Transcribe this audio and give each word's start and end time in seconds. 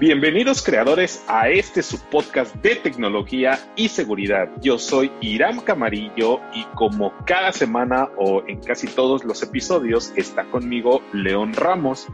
Bienvenidos 0.00 0.62
creadores 0.62 1.24
a 1.26 1.48
este 1.48 1.82
subpodcast 1.82 2.54
de 2.62 2.76
tecnología 2.76 3.58
y 3.74 3.88
seguridad. 3.88 4.48
Yo 4.60 4.78
soy 4.78 5.10
Iram 5.20 5.58
Camarillo 5.58 6.38
y 6.54 6.62
como 6.76 7.12
cada 7.26 7.50
semana 7.50 8.08
o 8.16 8.44
en 8.46 8.60
casi 8.60 8.86
todos 8.86 9.24
los 9.24 9.42
episodios 9.42 10.12
está 10.14 10.44
conmigo 10.44 11.02
León 11.12 11.52
Ramos. 11.52 12.06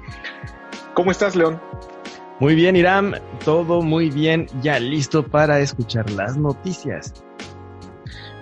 ¿Cómo 0.95 1.11
estás, 1.11 1.37
León? 1.37 1.61
Muy 2.41 2.55
bien, 2.55 2.75
Iram, 2.75 3.17
todo 3.45 3.83
muy 3.83 4.09
bien, 4.09 4.47
ya 4.63 4.81
listo 4.81 5.23
para 5.23 5.61
escuchar 5.61 6.11
las 6.11 6.39
noticias. 6.39 7.24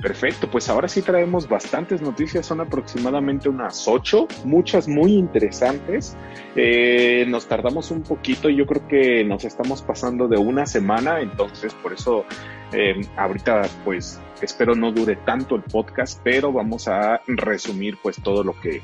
Perfecto, 0.02 0.50
pues 0.50 0.68
ahora 0.68 0.88
sí 0.88 1.00
traemos 1.00 1.48
bastantes 1.48 2.02
noticias, 2.02 2.44
son 2.44 2.60
aproximadamente 2.60 3.48
unas 3.48 3.86
ocho, 3.86 4.26
muchas 4.44 4.88
muy 4.88 5.12
interesantes. 5.12 6.16
Eh, 6.56 7.24
nos 7.28 7.46
tardamos 7.46 7.92
un 7.92 8.02
poquito, 8.02 8.48
yo 8.50 8.66
creo 8.66 8.88
que 8.88 9.22
nos 9.22 9.44
estamos 9.44 9.80
pasando 9.80 10.26
de 10.26 10.38
una 10.38 10.66
semana, 10.66 11.20
entonces 11.20 11.72
por 11.74 11.92
eso 11.92 12.24
eh, 12.72 13.00
ahorita 13.16 13.62
pues 13.84 14.20
espero 14.40 14.74
no 14.74 14.90
dure 14.90 15.14
tanto 15.14 15.54
el 15.54 15.62
podcast, 15.62 16.20
pero 16.24 16.52
vamos 16.52 16.88
a 16.88 17.20
resumir 17.28 17.96
pues 18.02 18.20
todo 18.20 18.42
lo 18.42 18.58
que 18.60 18.82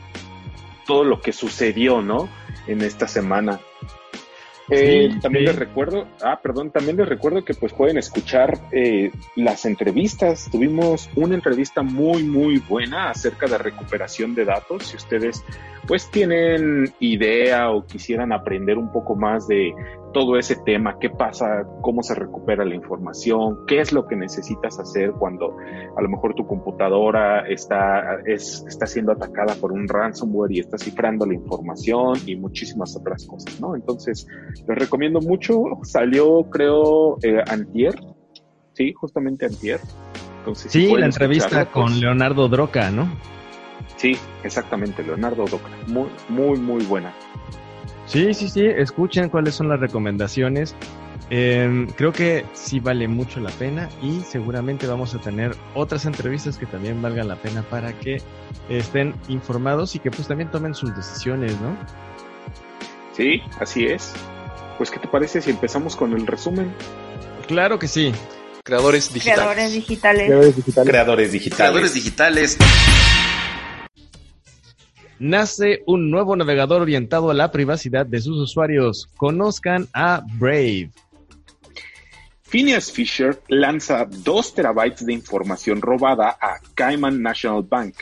todo 0.86 1.02
lo 1.02 1.20
que 1.20 1.32
sucedió, 1.32 2.00
¿no? 2.00 2.28
En 2.68 2.80
esta 2.80 3.08
semana. 3.08 3.58
Eh, 4.70 5.10
también 5.22 5.46
les 5.46 5.56
recuerdo, 5.56 6.06
ah, 6.22 6.40
perdón, 6.42 6.70
también 6.70 6.96
les 6.96 7.08
recuerdo 7.08 7.44
que 7.44 7.54
pues 7.54 7.72
pueden 7.72 7.96
escuchar 7.96 8.58
eh, 8.72 9.10
las 9.36 9.64
entrevistas. 9.64 10.48
Tuvimos 10.50 11.08
una 11.16 11.34
entrevista 11.34 11.82
muy, 11.82 12.22
muy 12.22 12.58
buena 12.58 13.10
acerca 13.10 13.46
de 13.46 13.58
recuperación 13.58 14.34
de 14.34 14.44
datos. 14.44 14.88
Si 14.88 14.96
ustedes 14.96 15.42
pues 15.86 16.10
tienen 16.10 16.92
idea 17.00 17.70
o 17.70 17.86
quisieran 17.86 18.30
aprender 18.32 18.76
un 18.76 18.92
poco 18.92 19.16
más 19.16 19.48
de 19.48 19.72
todo 20.12 20.36
ese 20.36 20.56
tema, 20.56 20.98
qué 20.98 21.10
pasa, 21.10 21.64
cómo 21.82 22.02
se 22.02 22.14
recupera 22.14 22.64
la 22.64 22.74
información, 22.74 23.66
qué 23.66 23.80
es 23.80 23.92
lo 23.92 24.06
que 24.06 24.16
necesitas 24.16 24.78
hacer 24.78 25.12
cuando 25.12 25.56
a 25.96 26.02
lo 26.02 26.08
mejor 26.08 26.34
tu 26.34 26.46
computadora 26.46 27.46
está, 27.48 28.20
es, 28.26 28.64
está 28.68 28.86
siendo 28.86 29.12
atacada 29.12 29.54
por 29.54 29.72
un 29.72 29.86
ransomware 29.88 30.52
y 30.52 30.60
está 30.60 30.78
cifrando 30.78 31.26
la 31.26 31.34
información 31.34 32.18
y 32.26 32.36
muchísimas 32.36 32.96
otras 32.96 33.26
cosas, 33.26 33.60
¿no? 33.60 33.74
Entonces, 33.74 34.26
les 34.66 34.78
recomiendo 34.78 35.20
mucho. 35.20 35.62
Salió, 35.82 36.44
creo, 36.50 37.18
eh, 37.22 37.42
Antier. 37.46 37.94
Sí, 38.72 38.92
justamente 38.92 39.46
Antier. 39.46 39.80
Entonces, 40.38 40.72
sí, 40.72 40.94
la 40.96 41.06
entrevista 41.06 41.66
con 41.66 41.86
pues 41.86 42.00
Leonardo 42.00 42.48
Droca, 42.48 42.90
¿no? 42.90 43.08
Sí, 43.96 44.16
exactamente, 44.44 45.02
Leonardo 45.02 45.44
Doca. 45.44 45.68
Muy, 45.88 46.08
muy, 46.28 46.58
muy 46.58 46.84
buena. 46.84 47.12
Sí, 48.08 48.32
sí, 48.32 48.48
sí, 48.48 48.64
escuchen 48.64 49.28
cuáles 49.28 49.54
son 49.54 49.68
las 49.68 49.78
recomendaciones. 49.78 50.74
Em, 51.30 51.86
creo 51.88 52.10
que 52.10 52.46
sí 52.54 52.80
vale 52.80 53.06
mucho 53.06 53.38
la 53.38 53.50
pena 53.50 53.90
y 54.00 54.20
seguramente 54.22 54.86
vamos 54.86 55.14
a 55.14 55.18
tener 55.18 55.54
otras 55.74 56.06
entrevistas 56.06 56.56
que 56.56 56.64
también 56.64 57.02
valgan 57.02 57.28
la 57.28 57.36
pena 57.36 57.62
para 57.62 57.92
que 57.92 58.22
estén 58.70 59.14
informados 59.28 59.94
y 59.94 59.98
que 59.98 60.10
pues 60.10 60.26
también 60.26 60.50
tomen 60.50 60.74
sus 60.74 60.96
decisiones, 60.96 61.52
¿no? 61.60 61.76
Sí, 63.14 63.42
así 63.60 63.84
es. 63.86 64.14
Pues, 64.78 64.90
¿qué 64.90 64.98
te 64.98 65.08
parece 65.08 65.42
si 65.42 65.50
empezamos 65.50 65.94
con 65.94 66.14
el 66.14 66.26
resumen? 66.26 66.72
Claro 67.46 67.78
que 67.78 67.88
sí. 67.88 68.12
Creadores 68.64 69.12
digitales. 69.12 69.38
Creadores 69.38 69.72
digitales. 69.74 70.26
Creadores 70.26 70.56
digitales. 70.56 70.88
Creadores 70.88 71.32
digitales. 71.32 71.56
Creadores 71.56 71.94
digitales 71.94 72.58
nace 75.18 75.82
un 75.86 76.10
nuevo 76.10 76.36
navegador 76.36 76.82
orientado 76.82 77.30
a 77.30 77.34
la 77.34 77.50
privacidad 77.50 78.06
de 78.06 78.20
sus 78.20 78.38
usuarios. 78.38 79.08
Conozcan 79.16 79.88
a 79.92 80.22
Brave. 80.38 80.90
Phineas 82.42 82.90
Fisher 82.90 83.40
lanza 83.48 84.06
2 84.06 84.54
terabytes 84.54 85.04
de 85.04 85.12
información 85.12 85.82
robada 85.82 86.38
a 86.40 86.58
Cayman 86.74 87.20
National 87.20 87.62
Bank. 87.62 87.94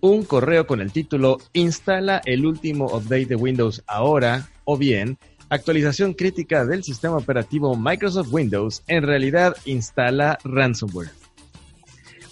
Un 0.00 0.24
correo 0.24 0.66
con 0.66 0.82
el 0.82 0.92
título 0.92 1.38
Instala 1.54 2.20
el 2.26 2.44
último 2.44 2.84
update 2.86 3.24
de 3.24 3.36
Windows 3.36 3.82
ahora 3.86 4.50
o 4.64 4.76
bien 4.76 5.18
actualización 5.48 6.12
crítica 6.12 6.66
del 6.66 6.84
sistema 6.84 7.16
operativo 7.16 7.74
Microsoft 7.76 8.28
Windows 8.30 8.82
en 8.86 9.04
realidad 9.04 9.56
instala 9.64 10.38
ransomware. 10.44 11.10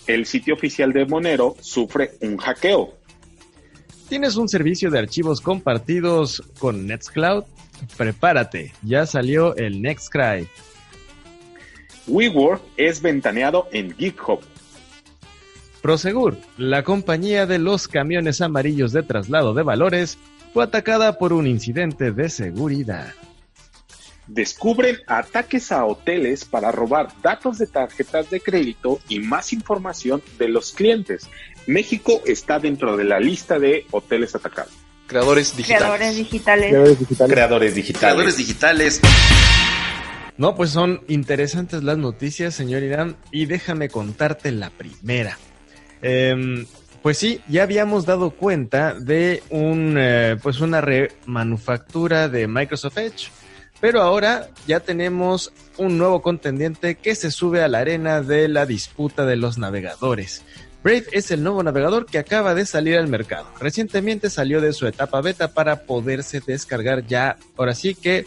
El 0.06 0.26
sitio 0.26 0.54
oficial 0.54 0.92
de 0.92 1.06
Monero 1.06 1.56
sufre 1.60 2.12
un 2.20 2.36
hackeo. 2.36 2.98
¿Tienes 4.12 4.36
un 4.36 4.46
servicio 4.46 4.90
de 4.90 4.98
archivos 4.98 5.40
compartidos 5.40 6.42
con 6.58 6.86
Nextcloud? 6.86 7.44
Prepárate, 7.96 8.70
ya 8.82 9.06
salió 9.06 9.56
el 9.56 9.80
Nextcry. 9.80 10.46
WeWork 12.06 12.60
es 12.76 13.00
ventaneado 13.00 13.68
en 13.72 13.96
GitHub. 13.96 14.40
Prosegur, 15.80 16.36
la 16.58 16.82
compañía 16.82 17.46
de 17.46 17.58
los 17.58 17.88
camiones 17.88 18.42
amarillos 18.42 18.92
de 18.92 19.02
traslado 19.02 19.54
de 19.54 19.62
valores, 19.62 20.18
fue 20.52 20.64
atacada 20.64 21.16
por 21.16 21.32
un 21.32 21.46
incidente 21.46 22.12
de 22.12 22.28
seguridad. 22.28 23.14
Descubren 24.26 24.98
ataques 25.06 25.72
a 25.72 25.84
hoteles 25.84 26.44
para 26.44 26.70
robar 26.70 27.08
datos 27.22 27.58
de 27.58 27.66
tarjetas 27.66 28.30
de 28.30 28.40
crédito 28.40 29.00
y 29.08 29.18
más 29.18 29.52
información 29.52 30.22
de 30.38 30.48
los 30.48 30.72
clientes. 30.72 31.28
México 31.66 32.22
está 32.24 32.58
dentro 32.58 32.96
de 32.96 33.04
la 33.04 33.20
lista 33.20 33.58
de 33.58 33.86
hoteles 33.90 34.34
atacados. 34.34 34.72
Creadores 35.06 35.56
digitales. 35.56 35.78
Creadores 35.78 36.16
digitales. 36.16 36.70
Creadores 36.70 37.74
digitales. 37.74 37.98
Creadores 37.98 38.36
digitales. 38.36 39.00
No, 40.38 40.54
pues 40.54 40.70
son 40.70 41.02
interesantes 41.08 41.82
las 41.82 41.98
noticias, 41.98 42.54
señor 42.54 42.82
Irán, 42.82 43.16
y 43.30 43.46
déjame 43.46 43.88
contarte 43.88 44.50
la 44.50 44.70
primera. 44.70 45.38
Em, 46.00 46.66
pues 47.02 47.18
sí, 47.18 47.40
ya 47.48 47.64
habíamos 47.64 48.06
dado 48.06 48.30
cuenta 48.30 48.94
de 48.94 49.42
un, 49.50 49.96
eh, 49.98 50.36
pues 50.42 50.60
una 50.60 50.80
remanufactura 50.80 52.28
de 52.28 52.48
Microsoft 52.48 52.98
Edge, 52.98 53.28
pero 53.82 54.00
ahora 54.00 54.48
ya 54.64 54.78
tenemos 54.78 55.52
un 55.76 55.98
nuevo 55.98 56.22
contendiente 56.22 56.94
que 56.94 57.16
se 57.16 57.32
sube 57.32 57.64
a 57.64 57.68
la 57.68 57.80
arena 57.80 58.22
de 58.22 58.46
la 58.46 58.64
disputa 58.64 59.26
de 59.26 59.34
los 59.34 59.58
navegadores. 59.58 60.44
Brave 60.84 61.06
es 61.10 61.32
el 61.32 61.42
nuevo 61.42 61.64
navegador 61.64 62.06
que 62.06 62.18
acaba 62.18 62.54
de 62.54 62.64
salir 62.64 62.96
al 62.96 63.08
mercado. 63.08 63.48
Recientemente 63.58 64.30
salió 64.30 64.60
de 64.60 64.72
su 64.72 64.86
etapa 64.86 65.20
beta 65.20 65.48
para 65.48 65.82
poderse 65.82 66.40
descargar 66.46 67.08
ya, 67.08 67.38
ahora 67.56 67.74
sí 67.74 67.96
que 67.96 68.24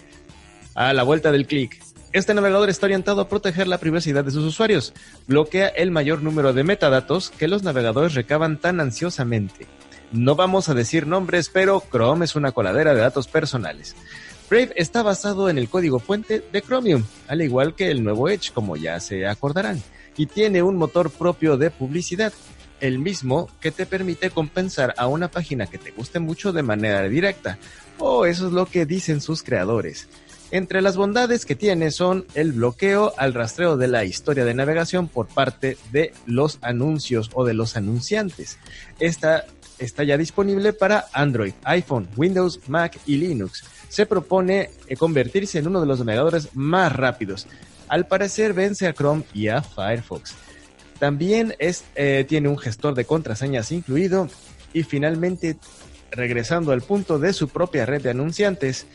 a 0.73 0.91
la 0.91 1.03
vuelta 1.03 1.31
del 1.31 1.47
clic. 1.47 1.81
Este 2.11 2.33
navegador 2.33 2.69
está 2.69 2.87
orientado 2.87 3.21
a 3.21 3.29
proteger 3.29 3.69
la 3.69 3.77
privacidad 3.77 4.25
de 4.25 4.31
sus 4.31 4.43
usuarios. 4.43 4.93
Bloquea 5.25 5.69
el 5.69 5.89
mayor 5.89 6.21
número 6.21 6.51
de 6.51 6.65
metadatos 6.65 7.29
que 7.29 7.47
los 7.47 7.63
navegadores 7.63 8.13
recaban 8.13 8.59
tan 8.59 8.81
ansiosamente. 8.81 9.67
No 10.11 10.35
vamos 10.35 10.67
a 10.67 10.73
decir 10.73 11.07
nombres, 11.07 11.49
pero 11.49 11.81
Chrome 11.91 12.25
es 12.25 12.35
una 12.35 12.51
coladera 12.51 12.93
de 12.93 12.99
datos 12.99 13.29
personales. 13.29 13.95
Brave 14.49 14.73
está 14.75 15.01
basado 15.01 15.49
en 15.49 15.57
el 15.57 15.69
código 15.69 15.99
fuente 15.99 16.43
de 16.51 16.61
Chromium, 16.61 17.03
al 17.27 17.41
igual 17.41 17.73
que 17.73 17.89
el 17.89 18.03
nuevo 18.03 18.29
Edge, 18.29 18.51
como 18.53 18.75
ya 18.77 18.99
se 18.99 19.25
acordarán 19.25 19.81
y 20.17 20.27
tiene 20.27 20.63
un 20.63 20.77
motor 20.77 21.09
propio 21.09 21.57
de 21.57 21.71
publicidad, 21.71 22.31
el 22.79 22.99
mismo 22.99 23.49
que 23.59 23.71
te 23.71 23.85
permite 23.85 24.29
compensar 24.29 24.93
a 24.97 25.07
una 25.07 25.29
página 25.29 25.67
que 25.67 25.77
te 25.77 25.91
guste 25.91 26.19
mucho 26.19 26.53
de 26.53 26.63
manera 26.63 27.03
directa, 27.03 27.57
o 27.97 28.25
eso 28.25 28.47
es 28.47 28.53
lo 28.53 28.65
que 28.65 28.85
dicen 28.85 29.21
sus 29.21 29.43
creadores. 29.43 30.07
Entre 30.51 30.81
las 30.81 30.95
bondades 30.95 31.45
que 31.45 31.55
tiene 31.55 31.91
son 31.91 32.25
el 32.35 32.51
bloqueo 32.51 33.13
al 33.17 33.33
rastreo 33.33 33.77
de 33.77 33.87
la 33.87 34.05
historia 34.05 34.45
de 34.45 34.53
navegación 34.53 35.07
por 35.07 35.27
parte 35.27 35.77
de 35.91 36.13
los 36.27 36.59
anuncios 36.61 37.31
o 37.33 37.45
de 37.45 37.55
los 37.55 37.75
anunciantes. 37.75 38.59
Esta 38.99 39.45
está 39.79 40.03
ya 40.03 40.17
disponible 40.17 40.71
para 40.71 41.07
Android, 41.13 41.53
iPhone, 41.63 42.07
Windows, 42.15 42.59
Mac 42.67 42.99
y 43.05 43.17
Linux. 43.17 43.63
Se 43.89 44.05
propone 44.05 44.69
eh, 44.87 44.95
convertirse 44.95 45.59
en 45.59 45.67
uno 45.67 45.81
de 45.81 45.87
los 45.87 45.99
navegadores 45.99 46.49
más 46.53 46.93
rápidos, 46.93 47.47
al 47.87 48.07
parecer 48.07 48.53
vence 48.53 48.87
a 48.87 48.93
Chrome 48.93 49.23
y 49.33 49.47
a 49.47 49.61
Firefox. 49.61 50.33
También 50.99 51.55
eh, 51.59 52.25
tiene 52.27 52.49
un 52.49 52.57
gestor 52.57 52.95
de 52.95 53.05
contraseñas 53.05 53.71
incluido 53.71 54.29
y 54.73 54.83
finalmente, 54.83 55.57
regresando 56.11 56.71
al 56.71 56.81
punto 56.81 57.19
de 57.19 57.33
su 57.33 57.49
propia 57.49 57.85
red 57.85 58.01
de 58.01 58.11
anunciantes, 58.11 58.87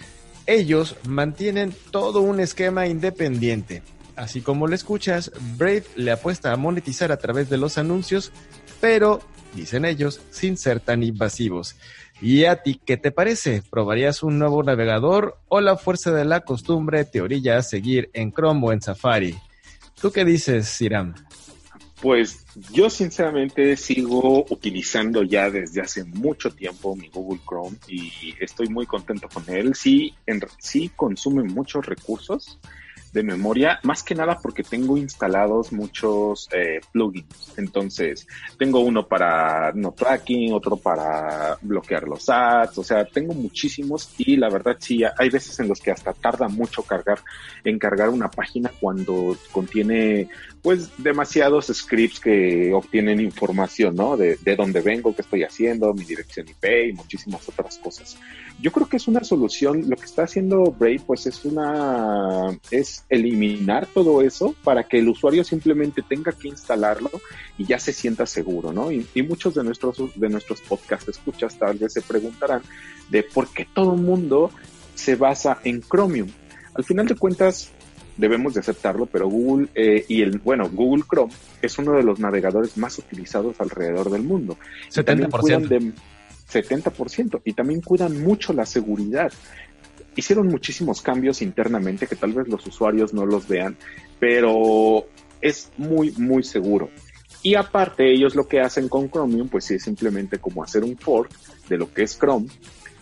ellos 0.46 0.96
mantienen 1.06 1.74
todo 1.90 2.20
un 2.20 2.40
esquema 2.40 2.86
independiente. 2.86 3.82
Así 4.16 4.40
como 4.40 4.66
lo 4.66 4.74
escuchas, 4.74 5.30
Brave 5.56 5.84
le 5.96 6.10
apuesta 6.10 6.52
a 6.52 6.56
monetizar 6.56 7.12
a 7.12 7.18
través 7.18 7.48
de 7.48 7.56
los 7.56 7.78
anuncios, 7.78 8.32
pero, 8.80 9.20
dicen 9.54 9.84
ellos, 9.84 10.20
sin 10.30 10.56
ser 10.56 10.80
tan 10.80 11.02
invasivos. 11.02 11.76
¿Y 12.22 12.44
a 12.44 12.62
ti 12.62 12.78
qué 12.84 12.96
te 12.96 13.12
parece? 13.12 13.62
¿Probarías 13.70 14.22
un 14.22 14.38
nuevo 14.38 14.62
navegador 14.62 15.38
o 15.48 15.60
la 15.60 15.76
fuerza 15.76 16.12
de 16.12 16.24
la 16.24 16.40
costumbre 16.40 17.04
te 17.04 17.22
orilla 17.22 17.56
a 17.56 17.62
seguir 17.62 18.10
en 18.12 18.32
Chrome 18.32 18.66
o 18.66 18.72
en 18.72 18.82
Safari? 18.82 19.36
¿Tú 20.00 20.10
qué 20.12 20.24
dices, 20.24 20.68
Siram? 20.68 21.14
Pues 22.02 22.44
yo 22.72 22.88
sinceramente 22.88 23.76
sigo 23.76 24.46
utilizando 24.48 25.22
ya 25.22 25.50
desde 25.50 25.82
hace 25.82 26.04
mucho 26.04 26.50
tiempo 26.50 26.96
mi 26.96 27.08
Google 27.08 27.40
Chrome 27.46 27.76
y 27.88 28.34
estoy 28.40 28.68
muy 28.68 28.86
contento 28.86 29.28
con 29.28 29.44
él. 29.48 29.74
Sí, 29.74 30.14
en, 30.26 30.40
sí 30.58 30.90
consume 30.96 31.42
muchos 31.44 31.84
recursos, 31.84 32.58
de 33.12 33.22
memoria, 33.22 33.80
más 33.82 34.02
que 34.02 34.14
nada 34.14 34.38
porque 34.40 34.62
tengo 34.62 34.96
instalados 34.96 35.72
muchos 35.72 36.48
eh, 36.52 36.80
plugins. 36.92 37.54
Entonces, 37.56 38.26
tengo 38.58 38.80
uno 38.80 39.06
para 39.06 39.72
no 39.72 39.92
tracking, 39.92 40.52
otro 40.52 40.76
para 40.76 41.56
bloquear 41.62 42.04
los 42.04 42.28
ads, 42.28 42.78
o 42.78 42.84
sea, 42.84 43.04
tengo 43.04 43.34
muchísimos 43.34 44.10
y 44.18 44.36
la 44.36 44.48
verdad 44.48 44.76
sí, 44.78 45.02
hay 45.18 45.28
veces 45.28 45.58
en 45.60 45.68
los 45.68 45.80
que 45.80 45.90
hasta 45.90 46.12
tarda 46.12 46.48
mucho 46.48 46.82
cargar, 46.82 47.20
en 47.64 47.78
cargar 47.78 48.08
una 48.08 48.30
página 48.30 48.70
cuando 48.80 49.36
contiene 49.52 50.28
pues 50.62 50.90
demasiados 50.98 51.66
scripts 51.72 52.20
que 52.20 52.72
obtienen 52.74 53.20
información, 53.20 53.96
¿no? 53.96 54.16
De, 54.16 54.36
de 54.42 54.56
dónde 54.56 54.80
vengo, 54.82 55.14
qué 55.14 55.22
estoy 55.22 55.42
haciendo, 55.42 55.94
mi 55.94 56.04
dirección 56.04 56.46
IP 56.48 56.90
y 56.90 56.92
muchísimas 56.92 57.48
otras 57.48 57.78
cosas. 57.78 58.18
Yo 58.60 58.70
creo 58.70 58.86
que 58.86 58.98
es 58.98 59.08
una 59.08 59.24
solución, 59.24 59.88
lo 59.88 59.96
que 59.96 60.04
está 60.04 60.24
haciendo 60.24 60.64
Brave 60.64 61.00
pues 61.06 61.26
es 61.26 61.44
una, 61.44 62.58
es 62.70 62.99
eliminar 63.08 63.86
todo 63.86 64.22
eso 64.22 64.54
para 64.62 64.84
que 64.84 64.98
el 64.98 65.08
usuario 65.08 65.44
simplemente 65.44 66.02
tenga 66.02 66.32
que 66.32 66.48
instalarlo 66.48 67.10
y 67.58 67.66
ya 67.66 67.78
se 67.78 67.92
sienta 67.92 68.26
seguro, 68.26 68.72
¿no? 68.72 68.90
Y, 68.92 69.06
muchos 69.22 69.54
de 69.54 69.64
nuestros, 69.64 69.98
de 70.14 70.28
nuestros 70.28 70.60
podcast 70.60 71.08
escuchas 71.08 71.58
tal 71.58 71.78
vez 71.78 71.92
se 71.92 72.02
preguntarán 72.02 72.62
de 73.08 73.22
por 73.22 73.48
qué 73.48 73.66
todo 73.72 73.94
el 73.94 74.00
mundo 74.00 74.50
se 74.94 75.16
basa 75.16 75.58
en 75.64 75.82
Chromium. 75.82 76.28
Al 76.74 76.84
final 76.84 77.06
de 77.06 77.16
cuentas, 77.16 77.70
debemos 78.16 78.54
de 78.54 78.60
aceptarlo, 78.60 79.06
pero 79.06 79.28
Google 79.28 79.68
eh, 79.74 80.04
y 80.08 80.22
el, 80.22 80.38
bueno, 80.38 80.68
Google 80.70 81.04
Chrome 81.08 81.32
es 81.62 81.78
uno 81.78 81.92
de 81.92 82.02
los 82.02 82.20
navegadores 82.20 82.76
más 82.76 82.98
utilizados 82.98 83.60
alrededor 83.60 84.10
del 84.10 84.22
mundo. 84.22 84.56
70%. 84.90 85.68
De, 85.68 85.92
70% 86.50 87.42
y 87.44 87.52
también 87.52 87.80
cuidan 87.80 88.22
mucho 88.22 88.52
la 88.52 88.66
seguridad 88.66 89.32
hicieron 90.16 90.48
muchísimos 90.48 91.02
cambios 91.02 91.42
internamente 91.42 92.06
que 92.06 92.16
tal 92.16 92.32
vez 92.32 92.48
los 92.48 92.66
usuarios 92.66 93.14
no 93.14 93.26
los 93.26 93.46
vean, 93.48 93.76
pero 94.18 95.06
es 95.40 95.70
muy, 95.76 96.12
muy 96.12 96.42
seguro. 96.42 96.90
Y 97.42 97.54
aparte, 97.54 98.12
ellos 98.12 98.34
lo 98.34 98.46
que 98.46 98.60
hacen 98.60 98.88
con 98.88 99.10
Chromium, 99.10 99.48
pues 99.48 99.64
sí 99.64 99.74
es 99.74 99.82
simplemente 99.82 100.38
como 100.38 100.62
hacer 100.62 100.84
un 100.84 100.96
fork 100.96 101.30
de 101.68 101.78
lo 101.78 101.92
que 101.92 102.02
es 102.02 102.18
Chrome 102.18 102.48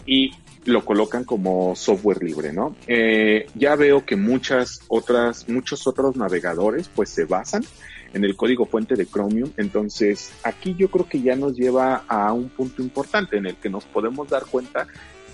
y 0.07 0.31
lo 0.65 0.85
colocan 0.85 1.25
como 1.25 1.75
software 1.75 2.23
libre, 2.23 2.53
¿no? 2.53 2.77
Eh, 2.87 3.47
ya 3.55 3.75
veo 3.75 4.05
que 4.05 4.17
muchas 4.17 4.83
otras, 4.89 5.49
muchos 5.49 5.87
otros 5.87 6.17
navegadores, 6.17 6.89
pues 6.95 7.09
se 7.09 7.25
basan 7.25 7.65
en 8.13 8.25
el 8.25 8.37
código 8.37 8.67
fuente 8.67 8.95
de 8.95 9.07
Chromium. 9.07 9.51
Entonces, 9.57 10.33
aquí 10.45 10.75
yo 10.79 10.89
creo 10.89 11.09
que 11.09 11.21
ya 11.21 11.35
nos 11.37 11.57
lleva 11.57 12.05
a 12.07 12.33
un 12.33 12.49
punto 12.49 12.83
importante 12.83 13.37
en 13.37 13.47
el 13.47 13.57
que 13.57 13.71
nos 13.71 13.85
podemos 13.85 14.29
dar 14.29 14.47
cuenta 14.47 14.87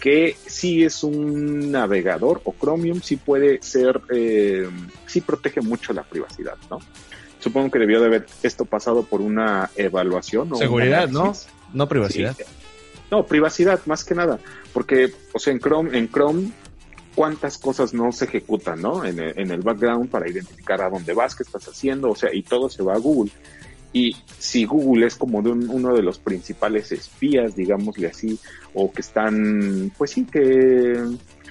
que 0.05 0.37
sí 0.47 0.85
es 0.85 1.03
un 1.03 1.73
navegador 1.73 2.43
o 2.45 2.55
Chromium 2.61 3.01
sí 3.01 3.17
puede 3.17 3.63
ser, 3.63 4.03
eh, 4.15 4.69
sí 5.07 5.23
protege 5.23 5.63
mucho 5.63 5.95
la 5.95 6.03
privacidad, 6.03 6.57
¿no? 6.71 6.79
Supongo 7.41 7.71
que 7.71 7.79
debió 7.79 8.03
de 8.03 8.09
haber 8.09 8.27
esto 8.43 8.67
pasado 8.67 9.05
por 9.05 9.23
una 9.23 9.71
evaluación. 9.77 10.53
O 10.53 10.57
Seguridad, 10.57 11.09
¿no? 11.09 11.33
No 11.73 11.89
privacidad. 11.89 12.37
No, 13.11 13.25
privacidad, 13.25 13.81
más 13.87 14.05
que 14.05 14.15
nada. 14.15 14.39
Porque, 14.75 15.11
o 15.33 15.39
sea, 15.39 15.55
en 15.55 15.61
Chrome, 15.61 15.97
en 15.97 16.11
Chrome, 16.11 16.53
cuántas 17.15 17.57
cosas 17.57 17.95
no 17.95 18.13
se 18.13 18.27
ejecutan, 18.27 18.83
¿no? 18.83 19.07
En 19.07 19.19
el, 19.19 19.39
en 19.39 19.51
el 19.53 19.63
background 19.63 20.11
para 20.11 20.29
identificar 20.29 20.83
a 20.83 20.91
dónde 20.91 21.15
vas, 21.15 21.35
qué 21.35 21.45
estás 21.45 21.67
haciendo, 21.67 22.11
o 22.11 22.15
sea, 22.15 22.29
y 22.31 22.43
todo 22.43 22.69
se 22.69 22.83
va 22.83 22.93
a 22.93 22.99
Google. 22.99 23.33
Y 23.95 24.17
si 24.39 24.65
Google 24.65 25.07
es 25.07 25.15
como 25.15 25.41
de 25.41 25.51
uno 25.51 25.95
de 25.95 26.03
los 26.03 26.19
principales 26.19 26.91
espías, 26.91 27.55
digámosle 27.55 28.09
así, 28.09 28.39
o 28.75 28.91
que 28.91 29.03
están, 29.03 29.93
pues 29.97 30.11
sí, 30.11 30.27
que 30.27 31.01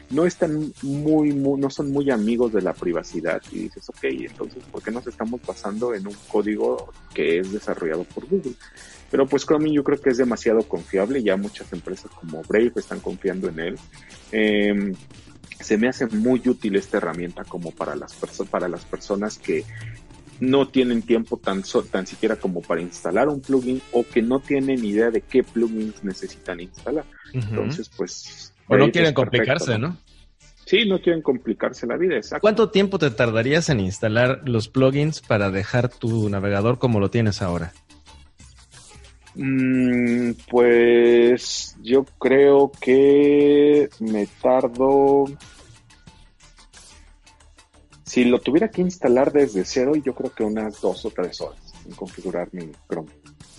no 0.10 0.26
están 0.26 0.74
muy, 0.82 1.34
no 1.34 1.70
son 1.70 1.92
muy 1.92 2.12
amigos 2.12 2.52
de 2.52 2.62
la 2.62 2.74
privacidad. 2.74 3.42
Y 3.50 3.60
dices, 3.60 3.90
ok, 3.90 4.04
entonces, 4.04 4.62
¿por 4.72 4.84
qué 4.84 4.92
nos 4.92 5.08
estamos 5.08 5.40
basando 5.48 5.94
en 5.96 6.06
un 6.06 6.16
código 6.28 6.92
que 7.14 7.40
es 7.40 7.54
desarrollado 7.54 8.04
por 8.04 8.28
Google? 8.28 8.56
Pero 9.10 9.26
pues 9.26 9.46
Chrome 9.46 9.72
yo 9.72 9.84
creo 9.84 10.02
que 10.02 10.10
es 10.10 10.18
demasiado 10.18 10.64
confiable, 10.64 11.24
ya 11.24 11.38
muchas 11.38 11.72
empresas 11.72 12.12
como 12.12 12.42
Brave 12.44 12.74
están 12.76 13.00
confiando 13.00 13.48
en 13.48 13.60
él. 13.60 13.80
Em, 14.34 14.94
se 15.60 15.78
me 15.78 15.88
hace 15.88 16.08
muy 16.08 16.42
útil 16.46 16.76
esta 16.76 16.98
herramienta 16.98 17.46
como 17.46 17.72
para 17.72 17.96
las, 17.96 18.14
para 18.52 18.68
las 18.68 18.84
personas 18.84 19.38
que 19.38 19.64
no 20.44 20.68
tienen 20.68 21.02
tiempo 21.02 21.38
tan, 21.38 21.64
tan 21.90 22.06
siquiera 22.06 22.36
como 22.36 22.62
para 22.62 22.82
instalar 22.82 23.30
un 23.30 23.40
plugin 23.40 23.82
o 23.94 24.04
que 24.04 24.22
no 24.22 24.40
tienen 24.40 24.84
idea 24.84 25.10
de 25.10 25.22
qué 25.22 25.42
plugins 25.44 26.04
necesitan 26.04 26.60
instalar. 26.60 27.06
Entonces, 27.32 27.90
pues... 27.96 28.54
O 28.68 28.78
no 28.78 28.92
quieren 28.92 29.14
complicarse, 29.14 29.78
¿no? 29.78 29.98
Sí, 30.66 30.86
no 30.88 31.02
quieren 31.02 31.22
complicarse 31.22 31.88
la 31.88 31.98
vida, 31.98 32.16
exacto. 32.16 32.42
¿Cuánto 32.42 32.70
tiempo 32.70 33.00
te 33.00 33.12
tardarías 33.12 33.70
en 33.70 33.80
instalar 33.80 34.42
los 34.46 34.68
plugins 34.68 35.22
para 35.22 35.50
dejar 35.50 35.90
tu 35.90 36.30
navegador 36.30 36.78
como 36.78 37.00
lo 37.00 37.10
tienes 37.10 37.42
ahora? 37.42 37.74
Mm, 39.36 40.32
pues 40.50 41.76
yo 41.82 42.06
creo 42.20 42.72
que 42.82 43.90
me 44.00 44.28
tardo 44.42 45.26
si 48.14 48.26
lo 48.26 48.40
tuviera 48.40 48.70
que 48.70 48.82
instalar 48.82 49.32
desde 49.32 49.66
cero, 49.66 49.94
yo 49.96 50.14
creo 50.14 50.32
que 50.32 50.44
unas 50.44 50.80
dos 50.80 51.04
o 51.04 51.10
tres 51.10 51.42
horas 51.42 51.74
en 51.84 51.96
configurar 51.96 52.48
mi 52.52 52.72
Chrome. 52.88 53.10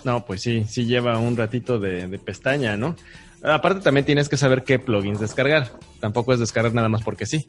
No, 0.05 0.25
pues 0.25 0.43
sí, 0.43 0.65
sí 0.69 0.85
lleva 0.87 1.19
un 1.19 1.37
ratito 1.37 1.81
de, 1.81 2.07
pestaña, 2.21 2.77
¿no? 2.77 2.95
Aparte 3.43 3.81
también 3.81 4.07
tienes 4.07 4.29
que 4.29 4.37
saber 4.37 4.63
qué 4.63 4.79
plugins 4.79 5.19
descargar. 5.19 5.73
Tampoco 5.99 6.33
es 6.33 6.39
descargar 6.39 6.73
nada 6.73 6.89
más 6.89 7.03
porque 7.03 7.27
sí. 7.27 7.49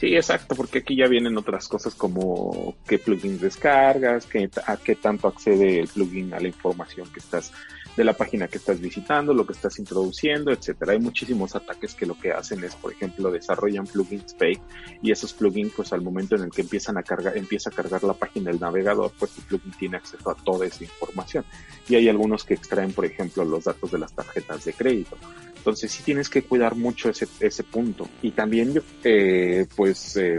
Sí, 0.00 0.16
exacto, 0.16 0.54
porque 0.54 0.78
aquí 0.78 0.96
ya 0.96 1.08
vienen 1.08 1.36
otras 1.36 1.68
cosas 1.68 1.94
como 1.94 2.74
qué 2.88 2.98
plugins 2.98 3.42
descargas, 3.42 4.24
qué, 4.24 4.48
a 4.66 4.78
qué 4.78 4.94
tanto 4.94 5.28
accede 5.28 5.78
el 5.78 5.88
plugin 5.88 6.32
a 6.32 6.40
la 6.40 6.48
información 6.48 7.06
que 7.12 7.20
estás 7.20 7.52
de 7.96 8.04
la 8.04 8.14
página 8.14 8.48
que 8.48 8.58
estás 8.58 8.80
visitando, 8.80 9.34
lo 9.34 9.46
que 9.46 9.52
estás 9.52 9.78
introduciendo, 9.78 10.50
etcétera. 10.50 10.92
Hay 10.92 10.98
muchísimos 10.98 11.54
ataques 11.54 11.94
que 11.94 12.06
lo 12.06 12.18
que 12.18 12.32
hacen 12.32 12.64
es, 12.64 12.74
por 12.74 12.92
ejemplo, 12.92 13.30
desarrollan 13.30 13.86
plugins 13.86 14.34
fake 14.36 14.60
y 15.02 15.12
esos 15.12 15.32
plugins, 15.34 15.72
pues 15.74 15.92
al 15.92 16.00
momento 16.00 16.36
en 16.36 16.42
el 16.42 16.50
que 16.50 16.62
empiezan 16.62 16.96
a 16.96 17.02
cargar, 17.02 17.36
empieza 17.36 17.70
a 17.70 17.72
cargar 17.72 18.02
la 18.04 18.14
página 18.14 18.50
del 18.50 18.60
navegador, 18.60 19.12
pues 19.18 19.32
tu 19.32 19.42
plugin 19.42 19.72
tiene 19.72 19.96
acceso 19.98 20.30
a 20.30 20.34
toda 20.34 20.66
esa 20.66 20.84
información. 20.84 21.44
Y 21.88 21.96
hay 21.96 22.08
algunos 22.08 22.44
que 22.44 22.54
extraen, 22.54 22.92
por 22.92 23.04
ejemplo, 23.04 23.44
los 23.44 23.64
datos 23.64 23.90
de 23.90 23.98
las 23.98 24.12
tarjetas 24.14 24.64
de 24.64 24.72
crédito. 24.72 25.16
Entonces 25.56 25.92
sí 25.92 26.02
tienes 26.02 26.28
que 26.28 26.42
cuidar 26.42 26.74
mucho 26.74 27.10
ese, 27.10 27.28
ese 27.40 27.62
punto. 27.62 28.08
Y 28.22 28.32
también, 28.32 28.82
eh, 29.04 29.66
pues, 29.76 30.16
eh, 30.16 30.38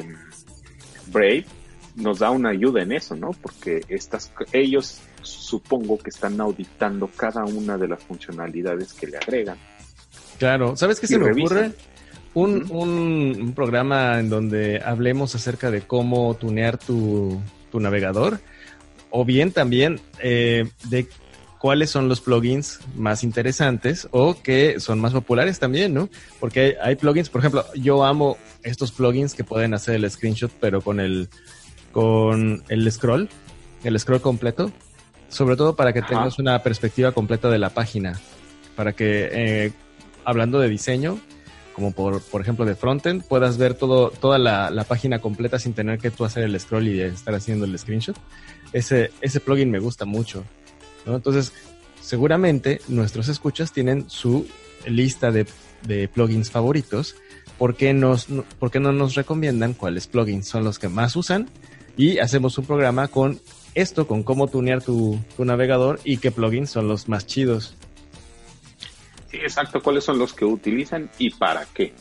Brave 1.07 1.45
nos 1.95 2.19
da 2.19 2.31
una 2.31 2.49
ayuda 2.49 2.81
en 2.81 2.91
eso, 2.91 3.15
¿no? 3.15 3.31
Porque 3.31 3.81
estas, 3.87 4.31
ellos 4.51 4.99
supongo 5.23 5.97
que 5.97 6.09
están 6.09 6.39
auditando 6.39 7.09
cada 7.15 7.43
una 7.45 7.77
de 7.77 7.87
las 7.87 8.03
funcionalidades 8.03 8.93
que 8.93 9.07
le 9.07 9.17
agregan. 9.17 9.57
Claro, 10.37 10.75
¿sabes 10.75 10.99
qué 10.99 11.07
se 11.07 11.17
me 11.17 11.31
ocurre? 11.31 11.71
Un, 12.33 12.65
un, 12.71 13.53
programa 13.55 14.19
en 14.19 14.29
donde 14.29 14.81
hablemos 14.83 15.35
acerca 15.35 15.69
de 15.69 15.81
cómo 15.81 16.33
tunear 16.33 16.77
tu, 16.77 17.39
tu 17.71 17.79
navegador, 17.79 18.39
o 19.11 19.23
bien 19.23 19.51
también 19.51 19.99
eh, 20.19 20.67
de 20.89 21.07
cuáles 21.63 21.91
son 21.91 22.09
los 22.09 22.19
plugins 22.19 22.79
más 22.95 23.23
interesantes 23.23 24.09
o 24.11 24.35
que 24.41 24.81
son 24.81 24.99
más 24.99 25.13
populares 25.13 25.59
también, 25.59 25.93
¿no? 25.93 26.09
Porque 26.41 26.75
hay 26.81 26.95
plugins, 26.95 27.29
por 27.29 27.39
ejemplo, 27.39 27.65
yo 27.75 28.03
amo 28.03 28.37
estos 28.63 28.91
plugins 28.91 29.33
que 29.33 29.45
pueden 29.45 29.73
hacer 29.73 29.95
el 29.95 30.11
screenshot, 30.11 30.51
pero 30.59 30.81
con 30.81 30.99
el 30.99 31.29
con 31.93 32.63
el 32.67 32.91
scroll, 32.91 33.29
el 33.85 33.97
scroll 33.97 34.19
completo, 34.19 34.73
sobre 35.33 35.55
todo 35.55 35.75
para 35.75 35.93
que 35.93 36.01
tengas 36.01 36.39
una 36.39 36.61
perspectiva 36.63 37.11
completa 37.11 37.49
de 37.49 37.59
la 37.59 37.69
página, 37.69 38.19
para 38.75 38.93
que 38.93 39.29
eh, 39.31 39.71
hablando 40.23 40.59
de 40.59 40.69
diseño, 40.69 41.19
como 41.73 41.91
por, 41.91 42.21
por 42.21 42.41
ejemplo 42.41 42.65
de 42.65 42.75
frontend, 42.75 43.23
puedas 43.23 43.57
ver 43.57 43.73
todo, 43.73 44.11
toda 44.11 44.37
la, 44.37 44.85
página 44.87 45.19
completa 45.19 45.59
sin 45.59 45.73
tener 45.73 45.97
que 45.99 46.11
tú 46.11 46.23
hacer 46.23 46.43
el 46.43 46.59
scroll 46.59 46.87
y 46.87 47.01
estar 47.01 47.33
haciendo 47.33 47.65
el 47.65 47.77
screenshot. 47.77 48.15
Ese, 48.71 49.11
ese 49.21 49.39
plugin 49.39 49.71
me 49.71 49.79
gusta 49.79 50.05
mucho. 50.05 50.43
Entonces, 51.05 51.51
seguramente 51.99 52.79
nuestros 52.87 53.27
escuchas 53.27 53.71
tienen 53.71 54.09
su 54.09 54.47
lista 54.85 55.31
de, 55.31 55.47
de 55.87 56.07
plugins 56.07 56.51
favoritos. 56.51 57.15
¿Por 57.57 57.75
qué, 57.75 57.93
nos, 57.93 58.27
¿Por 58.59 58.71
qué 58.71 58.79
no 58.79 58.91
nos 58.91 59.15
recomiendan 59.15 59.73
cuáles 59.73 60.07
plugins 60.07 60.47
son 60.47 60.63
los 60.63 60.79
que 60.79 60.89
más 60.89 61.15
usan 61.15 61.49
y 61.97 62.17
hacemos 62.19 62.57
un 62.57 62.65
programa 62.65 63.07
con 63.07 63.39
esto, 63.75 64.07
con 64.07 64.23
cómo 64.23 64.47
tunear 64.47 64.83
tu, 64.83 65.19
navegador 65.37 65.99
y 66.03 66.17
qué 66.17 66.31
plugins 66.31 66.69
son 66.69 66.87
los 66.87 67.09
más 67.09 67.25
chidos. 67.25 67.75
Sí, 69.29 69.37
exacto, 69.37 69.81
cuáles 69.81 70.03
son 70.03 70.19
los 70.19 70.33
que 70.33 70.45
utilizan 70.45 71.09
y 71.17 71.31
para 71.31 71.65
qué. 71.73 71.93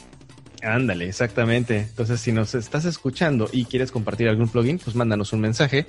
Ándale, 0.63 1.09
exactamente. 1.09 1.79
Entonces, 1.79 2.21
si 2.21 2.31
nos 2.31 2.55
estás 2.55 2.85
escuchando 2.85 3.49
y 3.53 3.65
quieres 3.65 3.91
compartir 3.91 4.29
algún 4.29 4.49
plugin, 4.49 4.79
pues 4.79 4.95
mándanos 4.95 5.33
un 5.33 5.41
mensaje 5.41 5.87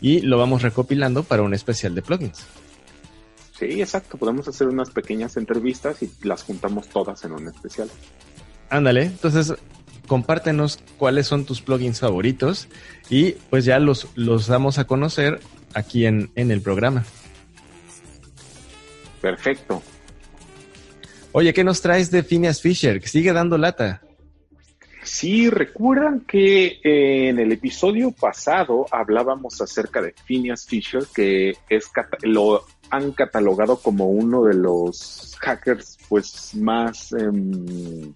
y 0.00 0.20
lo 0.20 0.38
vamos 0.38 0.62
recopilando 0.62 1.22
para 1.22 1.42
un 1.42 1.54
especial 1.54 1.94
de 1.94 2.02
plugins. 2.02 2.44
Sí, 3.58 3.80
exacto. 3.80 4.18
Podemos 4.18 4.48
hacer 4.48 4.68
unas 4.68 4.90
pequeñas 4.90 5.36
entrevistas 5.36 6.02
y 6.02 6.10
las 6.22 6.42
juntamos 6.42 6.88
todas 6.88 7.24
en 7.24 7.32
un 7.32 7.48
especial. 7.48 7.88
Ándale, 8.68 9.04
entonces 9.04 9.54
compártenos 10.10 10.80
cuáles 10.98 11.28
son 11.28 11.44
tus 11.44 11.62
plugins 11.62 12.00
favoritos 12.00 12.66
y 13.08 13.34
pues 13.48 13.64
ya 13.64 13.78
los, 13.78 14.08
los 14.16 14.48
damos 14.48 14.80
a 14.80 14.84
conocer 14.84 15.38
aquí 15.72 16.04
en, 16.04 16.32
en 16.34 16.50
el 16.50 16.62
programa. 16.62 17.04
Perfecto. 19.20 19.80
Oye, 21.30 21.54
¿qué 21.54 21.62
nos 21.62 21.80
traes 21.80 22.10
de 22.10 22.24
Phineas 22.24 22.60
Fisher? 22.60 23.00
Que 23.00 23.06
sigue 23.06 23.32
dando 23.32 23.56
lata. 23.56 24.02
Sí, 25.04 25.48
recuerdan 25.48 26.22
que 26.26 26.80
eh, 26.82 27.28
en 27.28 27.38
el 27.38 27.52
episodio 27.52 28.10
pasado 28.10 28.86
hablábamos 28.90 29.60
acerca 29.60 30.02
de 30.02 30.12
Phineas 30.24 30.66
Fisher, 30.66 31.04
que 31.14 31.54
es 31.68 31.88
lo 32.22 32.64
han 32.90 33.12
catalogado 33.12 33.76
como 33.76 34.08
uno 34.08 34.42
de 34.42 34.54
los 34.54 35.36
hackers 35.38 35.98
pues 36.08 36.52
más 36.56 37.12
em, 37.12 38.12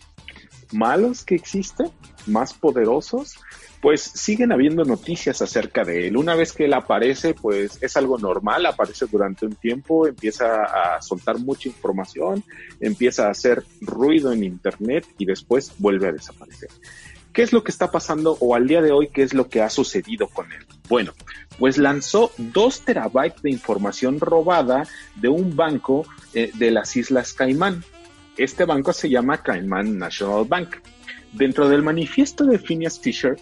malos 0.74 1.24
que 1.24 1.34
existe, 1.34 1.84
más 2.26 2.52
poderosos 2.52 3.38
pues 3.84 4.00
siguen 4.00 4.50
habiendo 4.50 4.82
noticias 4.86 5.42
acerca 5.42 5.84
de 5.84 6.08
él. 6.08 6.16
Una 6.16 6.34
vez 6.34 6.54
que 6.54 6.64
él 6.64 6.72
aparece, 6.72 7.34
pues 7.34 7.76
es 7.82 7.98
algo 7.98 8.16
normal, 8.16 8.64
aparece 8.64 9.04
durante 9.04 9.44
un 9.44 9.56
tiempo, 9.56 10.06
empieza 10.06 10.62
a 10.64 11.02
soltar 11.02 11.38
mucha 11.38 11.68
información, 11.68 12.42
empieza 12.80 13.26
a 13.26 13.32
hacer 13.32 13.62
ruido 13.82 14.32
en 14.32 14.42
Internet 14.42 15.06
y 15.18 15.26
después 15.26 15.70
vuelve 15.76 16.08
a 16.08 16.12
desaparecer. 16.12 16.70
¿Qué 17.34 17.42
es 17.42 17.52
lo 17.52 17.62
que 17.62 17.72
está 17.72 17.90
pasando 17.90 18.38
o 18.40 18.54
al 18.54 18.66
día 18.66 18.80
de 18.80 18.90
hoy 18.90 19.08
qué 19.08 19.22
es 19.22 19.34
lo 19.34 19.50
que 19.50 19.60
ha 19.60 19.68
sucedido 19.68 20.28
con 20.28 20.50
él? 20.50 20.64
Bueno, 20.88 21.12
pues 21.58 21.76
lanzó 21.76 22.32
dos 22.38 22.86
terabytes 22.86 23.42
de 23.42 23.50
información 23.50 24.18
robada 24.18 24.88
de 25.16 25.28
un 25.28 25.56
banco 25.56 26.06
eh, 26.32 26.52
de 26.54 26.70
las 26.70 26.96
Islas 26.96 27.34
Caimán. 27.34 27.84
Este 28.36 28.64
banco 28.64 28.92
se 28.92 29.08
llama 29.08 29.42
Caimán 29.42 29.96
National 29.96 30.44
Bank. 30.44 30.76
Dentro 31.32 31.68
del 31.68 31.82
manifiesto 31.82 32.44
de 32.44 32.58
Phineas 32.58 32.98
Fisher 32.98 33.36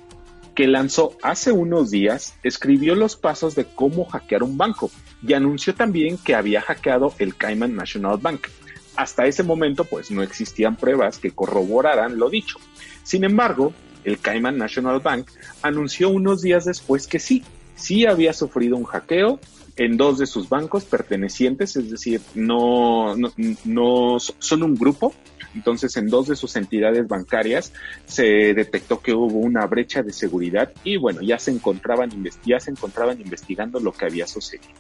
que 0.55 0.67
lanzó 0.67 1.17
hace 1.23 1.51
unos 1.51 1.91
días, 1.91 2.35
escribió 2.43 2.95
los 2.95 3.17
pasos 3.17 3.55
de 3.55 3.65
cómo 3.65 4.05
hackear 4.05 4.43
un 4.43 4.59
banco 4.59 4.91
y 5.27 5.33
anunció 5.33 5.75
también 5.75 6.19
que 6.19 6.35
había 6.35 6.61
hackeado 6.61 7.15
el 7.19 7.37
Cayman 7.37 7.75
National 7.75 8.19
Bank. 8.19 8.49
Hasta 8.95 9.25
ese 9.25 9.43
momento, 9.43 9.85
pues 9.85 10.11
no 10.11 10.23
existían 10.23 10.77
pruebas 10.77 11.19
que 11.19 11.31
corroboraran 11.31 12.19
lo 12.19 12.29
dicho. 12.29 12.59
Sin 13.03 13.25
embargo, 13.25 13.73
el 14.05 14.19
Cayman 14.19 14.59
National 14.59 15.01
Bank 15.01 15.29
anunció 15.63 16.11
unos 16.11 16.43
días 16.43 16.67
después 16.67 17.07
que 17.07 17.19
sí, 17.19 17.43
sí 17.75 18.05
había 18.05 18.35
sufrido 18.35 18.77
un 18.77 18.85
hackeo 18.85 19.41
en 19.76 19.97
dos 19.97 20.19
de 20.19 20.26
sus 20.26 20.49
bancos 20.49 20.85
pertenecientes, 20.85 21.76
es 21.76 21.91
decir, 21.91 22.21
no, 22.35 23.17
no, 23.17 23.33
no 23.64 24.19
son 24.19 24.62
un 24.62 24.75
grupo 24.75 25.14
entonces, 25.55 25.97
en 25.97 26.09
dos 26.09 26.29
de 26.29 26.37
sus 26.37 26.57
entidades 26.57 27.07
bancarias 27.07 27.73
se 28.07 28.55
detectó 28.55 29.00
que 29.00 29.12
hubo 29.12 29.38
una 29.38 29.67
brecha 29.67 30.02
de 30.02 30.12
seguridad 30.12 30.73
y 30.85 30.97
bueno, 30.97 31.21
ya 31.23 31.38
se 31.38 31.50
encontraban, 31.50 32.11
ya 32.45 32.61
se 32.61 32.71
encontraban 32.71 33.21
investigando 33.21 33.81
lo 33.81 33.93
que 33.93 34.07
había 34.07 34.26
sucedido. 34.26 34.71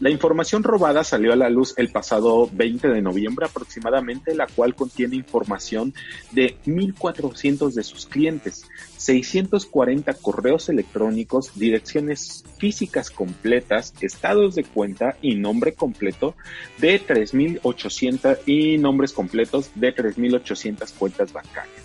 La 0.00 0.10
información 0.10 0.64
robada 0.64 1.04
salió 1.04 1.32
a 1.32 1.36
la 1.36 1.48
luz 1.48 1.74
el 1.76 1.88
pasado 1.88 2.48
20 2.52 2.88
de 2.88 3.00
noviembre 3.00 3.46
aproximadamente, 3.46 4.34
la 4.34 4.48
cual 4.48 4.74
contiene 4.74 5.14
información 5.14 5.94
de 6.32 6.56
1.400 6.66 7.72
de 7.72 7.82
sus 7.84 8.06
clientes, 8.06 8.64
640 8.96 10.12
correos 10.14 10.68
electrónicos, 10.68 11.54
direcciones 11.54 12.42
físicas 12.58 13.10
completas, 13.10 13.94
estados 14.00 14.56
de 14.56 14.64
cuenta 14.64 15.16
y 15.22 15.36
nombre 15.36 15.74
completo 15.74 16.34
de 16.78 17.00
3.800 17.00 18.38
y 18.46 18.78
nombres 18.78 19.12
completos 19.12 19.70
de 19.76 19.94
3.800 19.94 20.92
cuentas 20.94 21.32
bancarias. 21.32 21.83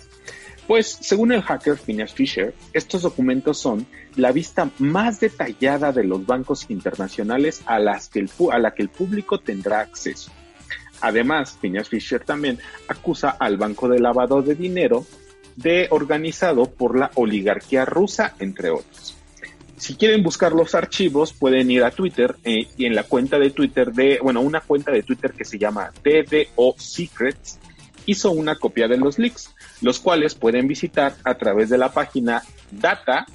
Pues, 0.70 0.98
según 1.00 1.32
el 1.32 1.42
hacker 1.42 1.76
Phineas 1.76 2.14
Fisher, 2.14 2.54
estos 2.72 3.02
documentos 3.02 3.58
son 3.58 3.88
la 4.14 4.30
vista 4.30 4.70
más 4.78 5.18
detallada 5.18 5.90
de 5.90 6.04
los 6.04 6.24
bancos 6.24 6.66
internacionales 6.70 7.62
a, 7.66 7.80
las 7.80 8.08
que 8.08 8.20
el, 8.20 8.30
la 8.60 8.72
que 8.72 8.82
el 8.84 8.88
público 8.88 9.40
tendrá 9.40 9.80
acceso. 9.80 10.30
Además, 11.00 11.58
Phineas 11.60 11.88
Fisher 11.88 12.22
también 12.22 12.60
acusa 12.86 13.30
al 13.30 13.56
banco 13.56 13.88
de 13.88 13.98
lavado 13.98 14.42
de 14.42 14.54
dinero 14.54 15.04
de 15.56 15.88
organizado 15.90 16.66
por 16.70 16.96
la 16.96 17.10
oligarquía 17.16 17.84
rusa, 17.84 18.36
entre 18.38 18.70
otros. 18.70 19.16
Si 19.76 19.96
quieren 19.96 20.22
buscar 20.22 20.52
los 20.52 20.76
archivos, 20.76 21.32
pueden 21.32 21.68
ir 21.72 21.82
a 21.82 21.90
Twitter 21.90 22.36
eh, 22.44 22.68
y 22.76 22.84
en 22.84 22.94
la 22.94 23.02
cuenta 23.02 23.40
de 23.40 23.50
Twitter 23.50 23.92
de, 23.92 24.20
bueno, 24.22 24.40
una 24.40 24.60
cuenta 24.60 24.92
de 24.92 25.02
Twitter 25.02 25.32
que 25.32 25.44
se 25.44 25.58
llama 25.58 25.90
DDO 26.04 26.76
Secrets 26.78 27.58
hizo 28.10 28.32
una 28.32 28.56
copia 28.56 28.88
de 28.88 28.96
los 28.96 29.18
leaks 29.18 29.54
los 29.80 30.00
cuales 30.00 30.34
pueden 30.34 30.66
visitar 30.66 31.14
a 31.24 31.34
través 31.34 31.70
de 31.70 31.78
la 31.78 31.92
página 31.92 32.42
data 32.70 33.26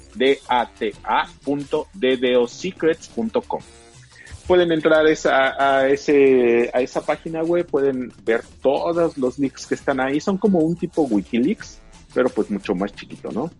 Pueden 4.46 4.70
entrar 4.70 5.04
a 5.06 5.88
esa 5.88 7.00
página 7.04 7.42
web, 7.42 7.66
pueden 7.66 8.12
ver 8.24 8.42
todos 8.62 9.18
los 9.18 9.38
leaks 9.38 9.66
que 9.66 9.74
están 9.74 9.98
ahí. 9.98 10.20
Son 10.20 10.38
como 10.38 10.60
un 10.60 10.76
tipo 10.76 11.02
Wikileaks, 11.02 11.80
pero 12.14 12.28
pues 12.28 12.50
mucho 12.50 12.74
más 12.74 12.94
chiquito, 12.94 13.32
¿no? 13.32 13.50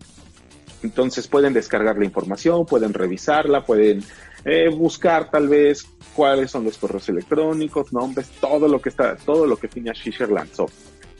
Entonces 0.83 1.27
pueden 1.27 1.53
descargar 1.53 1.97
la 1.97 2.05
información, 2.05 2.65
pueden 2.65 2.93
revisarla, 2.93 3.65
pueden 3.65 4.03
eh, 4.45 4.69
buscar 4.69 5.29
tal 5.29 5.49
vez 5.49 5.85
cuáles 6.13 6.51
son 6.51 6.63
los 6.63 6.77
correos 6.77 7.09
electrónicos, 7.09 7.91
nombres, 7.91 8.29
todo 8.39 8.67
lo 8.67 8.79
que 8.79 8.89
está, 8.89 9.17
todo 9.17 9.45
lo 9.45 9.57
que 9.57 9.67
Phineas 9.67 9.99
Fisher 9.99 10.31
lanzó. 10.31 10.67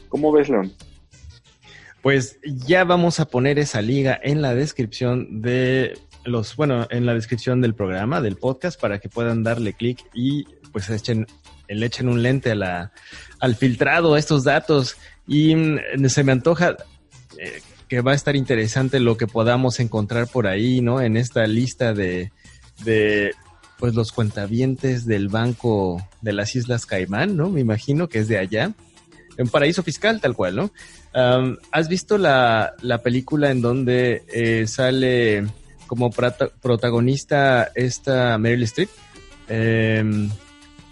¿Cómo 0.08 0.32
ves, 0.32 0.48
León? 0.48 0.72
Pues 2.02 2.38
ya 2.44 2.84
vamos 2.84 3.20
a 3.20 3.26
poner 3.26 3.58
esa 3.58 3.82
liga 3.82 4.18
en 4.22 4.40
la 4.40 4.54
descripción 4.54 5.42
de 5.42 5.98
los, 6.24 6.56
bueno, 6.56 6.86
en 6.90 7.06
la 7.06 7.14
descripción 7.14 7.60
del 7.60 7.74
programa, 7.74 8.20
del 8.20 8.36
podcast, 8.36 8.80
para 8.80 8.98
que 8.98 9.08
puedan 9.08 9.42
darle 9.42 9.72
clic 9.72 9.98
y 10.14 10.44
pues 10.72 10.90
echen, 10.90 11.26
le 11.68 11.86
echen 11.86 12.08
un 12.08 12.22
lente 12.22 12.52
a 12.52 12.54
la, 12.54 12.92
al 13.40 13.56
filtrado 13.56 14.14
a 14.14 14.18
estos 14.18 14.44
datos. 14.44 14.96
Y 15.26 15.54
mm, 15.54 16.08
se 16.08 16.24
me 16.24 16.32
antoja 16.32 16.76
eh, 17.38 17.60
que 17.88 18.00
va 18.00 18.12
a 18.12 18.14
estar 18.14 18.36
interesante 18.36 19.00
lo 19.00 19.16
que 19.16 19.26
podamos 19.26 19.80
encontrar 19.80 20.28
por 20.28 20.46
ahí, 20.46 20.80
¿no? 20.80 21.00
En 21.00 21.16
esta 21.16 21.46
lista 21.46 21.94
de, 21.94 22.30
de 22.84 23.32
pues 23.78 23.94
los 23.94 24.12
cuentavientes 24.12 25.06
del 25.06 25.28
Banco 25.28 26.06
de 26.20 26.32
las 26.32 26.54
Islas 26.54 26.84
Caimán, 26.84 27.36
¿no? 27.36 27.48
Me 27.48 27.60
imagino 27.60 28.08
que 28.08 28.18
es 28.18 28.28
de 28.28 28.38
allá. 28.38 28.74
En 29.38 29.48
paraíso 29.48 29.82
fiscal, 29.82 30.20
tal 30.20 30.34
cual, 30.34 30.56
¿no? 30.56 30.70
¿Has 31.72 31.88
visto 31.88 32.18
la, 32.18 32.74
película 33.02 33.50
en 33.50 33.62
donde 33.62 34.22
eh, 34.28 34.66
sale 34.66 35.46
como 35.86 36.10
protagonista 36.10 37.70
esta 37.74 38.36
Meryl 38.36 38.64
Streep? 38.64 38.90
Em, 39.48 40.28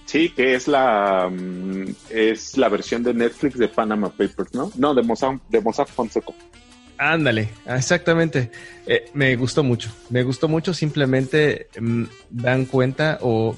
sí, 0.07 0.31
que 0.31 0.55
es 0.55 0.69
la 0.69 1.29
mm, 1.31 1.95
es 2.09 2.57
la 2.57 2.69
versión 2.69 3.03
de 3.03 3.13
Netflix 3.13 3.59
de 3.59 3.69
Panama 3.69 4.09
Papers, 4.09 4.55
¿no? 4.55 4.73
No, 4.77 4.95
de 4.95 5.03
Mossack, 5.03 5.41
de 5.49 5.61
Mossack 5.61 5.89
Fonseca. 5.89 6.33
Ándale, 6.99 7.51
exactamente. 7.67 8.51
Eh, 8.87 9.11
me 9.13 9.37
gustó 9.37 9.63
mucho. 9.63 9.91
Me 10.09 10.23
gustó 10.23 10.49
mucho. 10.49 10.73
Simplemente 10.73 11.69
mm, 11.79 12.05
dan 12.31 12.65
cuenta 12.65 13.19
o 13.21 13.57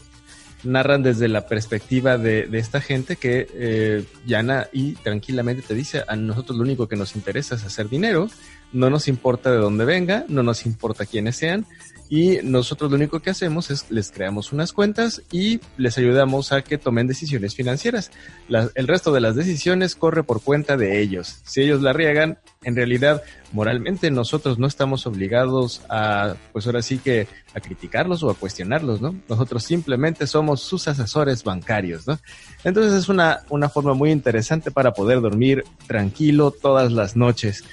narran 0.65 1.03
desde 1.03 1.29
la 1.29 1.47
perspectiva 1.47 2.19
de, 2.19 2.49
esta 2.53 2.81
gente 2.81 3.17
que 3.17 3.49
eh, 3.53 4.05
llana 4.27 4.69
y 4.73 4.93
tranquilamente 4.95 5.63
te 5.63 5.75
dice, 5.75 6.05
a 6.07 6.17
nosotros 6.17 6.57
lo 6.57 6.65
único 6.65 6.89
que 6.89 6.97
nos 6.97 7.15
interesa 7.17 7.55
es 7.55 7.65
hacer 7.65 7.89
dinero, 7.89 8.29
no 8.73 8.91
nos 8.91 9.09
importa 9.09 9.51
de 9.51 9.59
dónde 9.59 9.85
venga, 9.85 10.25
no 10.29 10.43
nos 10.43 10.67
importa 10.67 11.07
quiénes 11.07 11.37
sean, 11.37 11.67
y 12.11 12.39
nosotros 12.43 12.91
lo 12.91 12.97
único 12.97 13.21
que 13.21 13.31
hacemos 13.31 13.71
es 13.71 13.91
les 13.91 14.11
creamos 14.11 14.53
unas 14.53 14.73
cuentas 14.73 15.23
y 15.31 15.61
les 15.77 15.99
ayudamos 15.99 16.53
a 16.53 16.63
que 16.63 16.79
tomen 16.79 17.07
decisiones 17.07 17.55
financieras. 17.55 18.11
el 18.49 18.89
resto 18.89 19.13
de 19.13 19.21
las 19.21 19.37
decisiones 19.37 19.95
corre 19.95 20.23
por 20.23 20.43
cuenta 20.43 20.77
de 20.77 21.01
ellos. 21.01 21.41
Si 21.45 21.61
ellos 21.61 21.83
la 21.83 21.93
riegan, 21.93 22.39
en 22.63 22.77
realidad 22.77 23.23
moralmente 23.53 24.11
nosotros 24.11 24.59
no 24.59 24.67
estamos 24.67 25.07
obligados 25.07 25.83
a, 25.89 26.35
pues 26.53 26.67
ahora 26.67 26.83
sí 26.83 26.99
que 26.99 27.29
a 27.55 27.61
criticarlos 27.61 28.23
o 28.23 28.31
a 28.31 28.35
cuestionarlos, 28.35 29.01
¿no? 29.01 29.15
Nosotros 29.29 29.65
simplemente 29.65 30.27
somos 30.27 30.61
sus 30.63 30.89
asesores 30.89 31.45
bancarios, 31.45 32.07
¿no? 32.07 32.19
Entonces 32.65 32.95
es 32.95 33.09
una, 33.09 33.41
una 33.51 33.69
forma 33.69 33.95
muy 33.95 34.11
interesante 34.11 34.71
para 34.71 34.93
poder 34.93 35.21
dormir 35.21 35.65
tranquilo 35.87 36.51
todas 36.51 36.91
las 36.93 37.17
noches. 37.17 37.65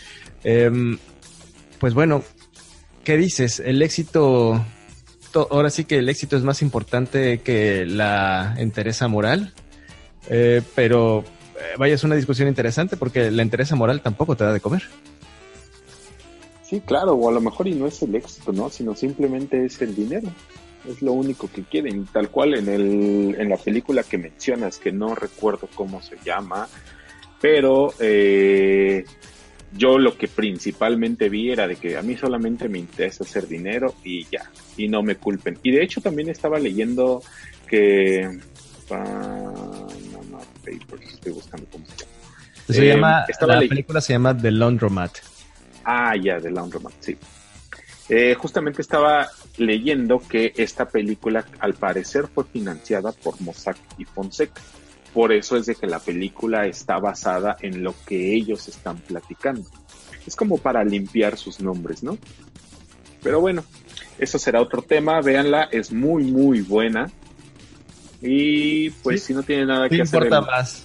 Em, 0.44 0.98
pues 1.80 1.94
bueno, 1.94 2.24
¿qué 3.06 3.16
dices? 3.16 3.62
El 3.62 3.82
éxito, 3.82 4.66
ahora 5.50 5.70
sí 5.70 5.86
que 5.86 6.00
el 6.00 6.10
éxito 6.10 6.36
es 6.36 6.44
más 6.44 6.62
importante 6.62 7.38
que 7.38 7.86
la 7.86 8.56
entereza 8.58 9.08
moral, 9.08 9.54
eh, 10.30 10.62
pero 10.74 11.20
eh, 11.20 11.76
vaya, 11.78 11.94
es 11.94 12.04
una 12.04 12.16
discusión 12.16 12.50
interesante 12.50 12.98
porque 12.98 13.32
la 13.32 13.44
entereza 13.44 13.78
moral 13.78 14.02
tampoco 14.02 14.36
te 14.36 14.44
da 14.44 14.52
de 14.52 14.60
comer. 14.60 14.84
Sí, 16.64 16.82
claro, 16.82 17.14
o 17.14 17.30
a 17.30 17.32
lo 17.32 17.40
mejor 17.42 17.68
y 17.68 17.76
no 17.76 17.86
es 17.86 18.02
el 18.02 18.16
éxito, 18.16 18.52
¿no? 18.52 18.70
Sino 18.70 18.96
simplemente 18.96 19.64
es 19.64 19.80
el 19.82 19.96
dinero. 19.96 20.28
Es 20.90 21.02
lo 21.04 21.14
único 21.14 21.48
que 21.50 21.62
quieren. 21.64 22.08
Tal 22.08 22.30
cual 22.30 22.56
en, 22.56 22.68
el, 22.68 23.36
en 23.40 23.50
la 23.50 23.58
película 23.58 24.02
que 24.02 24.18
mencionas, 24.18 24.80
que 24.80 24.92
no 24.92 25.14
recuerdo 25.14 25.70
cómo 25.76 26.02
se 26.02 26.18
llama, 26.26 26.68
pero 27.40 27.94
eh, 28.00 29.06
yo 29.78 29.98
lo 29.98 30.18
que 30.18 30.28
principalmente 30.28 31.30
vi 31.30 31.52
era 31.52 31.68
de 31.68 31.76
que 31.76 31.98
a 31.98 32.02
mí 32.02 32.16
solamente 32.16 32.70
me 32.70 32.80
interesa 32.80 33.24
hacer 33.24 33.48
dinero 33.48 33.96
y 34.04 34.26
ya, 34.26 34.50
y 34.78 34.88
no 34.88 35.04
me 35.04 35.16
culpen. 35.16 35.60
Y 35.64 35.72
de 35.72 35.84
hecho 35.84 36.02
también 36.02 36.30
estaba 36.30 36.60
leyendo 36.60 37.22
que... 37.68 38.40
estoy 41.02 41.32
buscando 41.34 41.68
cómo 41.72 41.86
se 41.86 41.96
llama. 41.98 42.12
Se 42.68 42.88
llama 42.88 43.26
eh, 43.28 43.48
la 43.48 43.60
película 43.60 44.02
se 44.02 44.14
llama 44.14 44.36
The 44.36 44.52
Laundromat. 44.52 45.18
Ah, 45.84 46.16
ya, 46.16 46.40
The 46.40 46.52
Laundromat, 46.52 46.94
sí. 47.00 47.18
Eh, 48.08 48.36
justamente 48.36 48.82
estaba 48.82 49.30
leyendo 49.58 50.20
que 50.20 50.54
esta 50.56 50.88
película 50.88 51.46
al 51.60 51.74
parecer 51.74 52.28
fue 52.28 52.44
financiada 52.44 53.12
por 53.12 53.40
Mossack 53.42 53.78
y 53.98 54.06
Fonseca. 54.06 54.62
Por 55.16 55.32
eso 55.32 55.56
es 55.56 55.66
de 55.66 55.76
que 55.76 55.88
la 55.88 56.00
película 56.00 56.68
está 56.68 57.00
basada 57.00 57.56
en 57.62 57.82
lo 57.82 57.96
que 58.06 58.36
ellos 58.36 58.68
están 58.68 58.98
platicando. 58.98 59.64
Es 60.28 60.36
como 60.36 60.58
para 60.58 60.84
limpiar 60.84 61.38
sus 61.38 61.62
nombres, 61.62 62.04
¿no? 62.04 62.18
Pero 63.24 63.40
bueno, 63.40 63.64
eso 64.20 64.38
será 64.38 64.62
otro 64.62 64.82
tema. 64.82 65.22
Véanla, 65.22 65.70
es 65.72 65.94
muy, 65.94 66.26
muy 66.26 66.60
buena. 66.60 67.10
Y 68.22 68.90
pues 68.90 69.24
si 69.24 69.34
no 69.34 69.42
tiene 69.44 69.66
nada 69.66 69.88
que 69.88 70.02
hacer. 70.02 70.24
importa 70.24 70.42
más? 70.42 70.85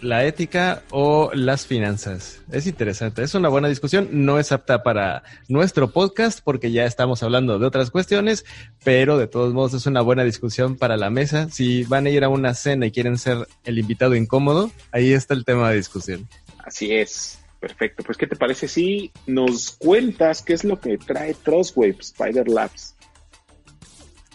La 0.00 0.24
ética 0.24 0.82
o 0.90 1.30
las 1.34 1.66
finanzas. 1.66 2.40
Es 2.50 2.66
interesante, 2.66 3.22
es 3.22 3.34
una 3.34 3.48
buena 3.48 3.68
discusión, 3.68 4.08
no 4.12 4.38
es 4.38 4.52
apta 4.52 4.82
para 4.82 5.22
nuestro 5.48 5.90
podcast 5.90 6.40
porque 6.42 6.70
ya 6.70 6.84
estamos 6.84 7.22
hablando 7.22 7.58
de 7.58 7.66
otras 7.66 7.90
cuestiones, 7.90 8.44
pero 8.84 9.18
de 9.18 9.26
todos 9.26 9.52
modos 9.52 9.74
es 9.74 9.86
una 9.86 10.00
buena 10.00 10.24
discusión 10.24 10.76
para 10.76 10.96
la 10.96 11.10
mesa. 11.10 11.48
Si 11.50 11.84
van 11.84 12.06
a 12.06 12.10
ir 12.10 12.24
a 12.24 12.28
una 12.28 12.54
cena 12.54 12.86
y 12.86 12.90
quieren 12.90 13.18
ser 13.18 13.46
el 13.64 13.78
invitado 13.78 14.14
incómodo, 14.14 14.70
ahí 14.92 15.12
está 15.12 15.34
el 15.34 15.44
tema 15.44 15.70
de 15.70 15.76
discusión. 15.76 16.28
Así 16.64 16.92
es. 16.92 17.38
Perfecto, 17.60 18.04
pues 18.04 18.16
¿qué 18.16 18.28
te 18.28 18.36
parece 18.36 18.68
si 18.68 19.10
nos 19.26 19.72
cuentas 19.72 20.42
qué 20.42 20.52
es 20.52 20.62
lo 20.62 20.80
que 20.80 20.96
trae 20.96 21.34
Trustwave 21.34 21.96
Spider 21.98 22.48
Labs? 22.48 22.94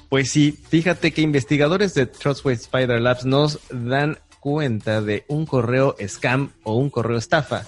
Pues 0.10 0.30
sí, 0.30 0.52
fíjate 0.70 1.12
que 1.12 1.22
investigadores 1.22 1.94
de 1.94 2.06
Trustwave 2.06 2.58
Spider 2.58 3.02
Labs 3.02 3.26
nos 3.26 3.60
dan 3.72 4.20
cuenta 4.44 5.02
de 5.02 5.24
un 5.30 5.46
correo 5.46 5.96
scam 6.06 6.52
o 6.64 6.76
un 6.76 6.90
correo 6.90 7.18
estafa 7.18 7.66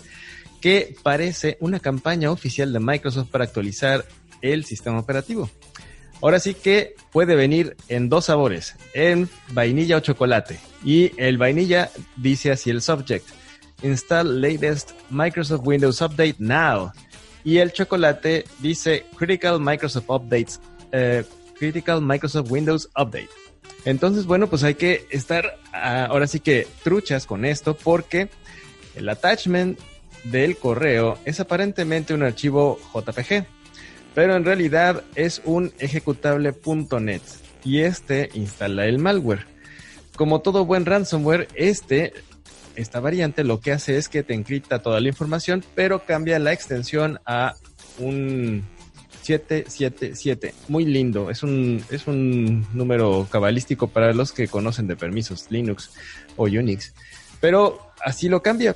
que 0.59 0.93
parece 1.03 1.57
una 1.61 1.79
campaña 1.79 2.31
oficial 2.31 2.73
de 2.73 2.81
Microsoft 2.81 3.29
para 3.29 3.45
actualizar 3.45 4.03
el 4.41 4.65
sistema 4.65 4.99
operativo. 4.99 5.49
Ahora 6.21 6.39
sí 6.39 6.53
que 6.53 6.95
puede 7.13 7.35
venir 7.35 7.77
en 7.87 8.09
dos 8.09 8.25
sabores, 8.25 8.75
en 8.93 9.29
vainilla 9.53 9.95
o 9.95 9.99
chocolate. 10.01 10.59
Y 10.83 11.13
el 11.15 11.37
vainilla 11.37 11.91
dice 12.17 12.51
así 12.51 12.71
el 12.71 12.81
subject, 12.81 13.25
install 13.81 14.41
latest 14.41 14.91
Microsoft 15.09 15.65
Windows 15.65 16.01
Update 16.01 16.35
now. 16.39 16.91
Y 17.45 17.59
el 17.59 17.71
chocolate 17.71 18.43
dice 18.59 19.05
critical 19.15 19.61
Microsoft 19.61 20.09
Updates, 20.09 20.59
eh, 20.91 21.23
critical 21.57 22.01
Microsoft 22.01 22.51
Windows 22.51 22.89
Update. 22.97 23.44
Entonces, 23.85 24.25
bueno, 24.25 24.47
pues 24.47 24.63
hay 24.63 24.75
que 24.75 25.05
estar 25.11 25.57
ah, 25.71 26.05
ahora 26.09 26.27
sí 26.27 26.39
que 26.39 26.67
truchas 26.83 27.25
con 27.25 27.45
esto 27.45 27.75
porque 27.75 28.29
el 28.95 29.07
attachment 29.07 29.79
del 30.23 30.57
correo 30.57 31.19
es 31.23 31.39
aparentemente 31.39 32.15
un 32.15 32.23
archivo 32.23 32.79
JPG, 32.93 33.45
pero 34.15 34.35
en 34.35 34.43
realidad 34.43 35.03
es 35.13 35.41
un 35.45 35.71
ejecutable.net 35.77 37.21
y 37.63 37.81
este 37.81 38.29
instala 38.33 38.87
el 38.87 38.97
malware. 38.97 39.45
Como 40.15 40.41
todo 40.41 40.65
buen 40.65 40.85
ransomware, 40.85 41.47
este 41.53 42.13
esta 42.75 42.99
variante 42.99 43.43
lo 43.43 43.61
que 43.61 43.71
hace 43.71 43.97
es 43.97 44.09
que 44.09 44.23
te 44.23 44.33
encripta 44.33 44.81
toda 44.81 44.99
la 44.99 45.07
información, 45.07 45.63
pero 45.75 46.05
cambia 46.05 46.39
la 46.39 46.53
extensión 46.53 47.19
a 47.25 47.55
un 47.99 48.63
777. 49.25 50.53
Muy 50.67 50.85
lindo. 50.85 51.29
Es 51.29 51.43
un, 51.43 51.83
es 51.89 52.07
un 52.07 52.67
número 52.73 53.27
cabalístico 53.29 53.87
para 53.87 54.13
los 54.13 54.31
que 54.31 54.47
conocen 54.47 54.87
de 54.87 54.95
permisos 54.95 55.47
Linux 55.49 55.91
o 56.35 56.43
Unix. 56.43 56.93
Pero 57.41 57.79
así 58.03 58.29
lo 58.29 58.43
cambia. 58.43 58.75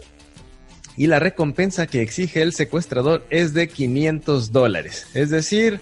Y 0.98 1.08
la 1.08 1.20
recompensa 1.20 1.88
que 1.88 2.02
exige 2.02 2.42
el 2.42 2.54
secuestrador 2.54 3.26
es 3.30 3.54
de 3.54 3.70
500 3.70 4.52
dólares. 4.52 5.08
Es 5.14 5.30
decir, 5.30 5.80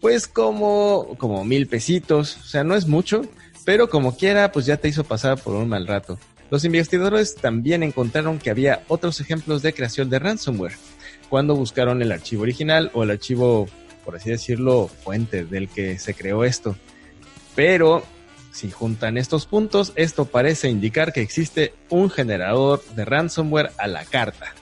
pues 0.00 0.26
como, 0.26 1.14
como 1.18 1.44
mil 1.44 1.66
pesitos. 1.66 2.38
O 2.38 2.46
sea, 2.46 2.64
no 2.64 2.74
es 2.74 2.86
mucho, 2.86 3.22
pero 3.64 3.90
como 3.90 4.16
quiera, 4.16 4.50
pues 4.50 4.66
ya 4.66 4.78
te 4.78 4.88
hizo 4.88 5.04
pasar 5.04 5.38
por 5.38 5.54
un 5.54 5.68
mal 5.68 5.86
rato. 5.86 6.18
Los 6.50 6.64
investigadores 6.64 7.34
también 7.34 7.82
encontraron 7.82 8.38
que 8.38 8.50
había 8.50 8.82
otros 8.88 9.20
ejemplos 9.20 9.62
de 9.62 9.74
creación 9.74 10.08
de 10.08 10.20
ransomware 10.20 10.76
cuando 11.28 11.56
buscaron 11.56 12.02
el 12.02 12.12
archivo 12.12 12.42
original 12.42 12.90
o 12.94 13.02
el 13.02 13.10
archivo 13.10 13.68
por 14.06 14.16
así 14.16 14.30
decirlo, 14.30 14.88
fuente 14.88 15.44
del 15.44 15.68
que 15.68 15.98
se 15.98 16.14
creó 16.14 16.44
esto. 16.44 16.76
Pero 17.54 18.04
si 18.52 18.70
juntan 18.70 19.18
estos 19.18 19.44
puntos, 19.44 19.92
esto 19.96 20.24
parece 20.24 20.70
indicar 20.70 21.12
que 21.12 21.20
existe 21.20 21.74
un 21.90 22.08
generador 22.08 22.82
de 22.94 23.04
ransomware 23.04 23.72
a 23.76 23.88
la 23.88 24.04
carta. 24.06 24.54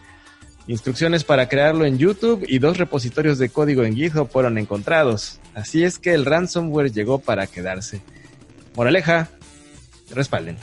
Instrucciones 0.66 1.22
para 1.22 1.48
crearlo 1.48 1.84
en 1.84 1.98
YouTube 1.98 2.44
y 2.48 2.58
dos 2.58 2.78
repositorios 2.78 3.38
de 3.38 3.50
código 3.50 3.84
en 3.84 3.94
GitHub 3.94 4.30
fueron 4.30 4.56
encontrados. 4.56 5.38
Así 5.54 5.84
es 5.84 5.98
que 5.98 6.14
el 6.14 6.24
ransomware 6.24 6.90
llegó 6.90 7.18
para 7.18 7.46
quedarse. 7.46 8.00
Moraleja, 8.74 9.28
respalden. 10.10 10.56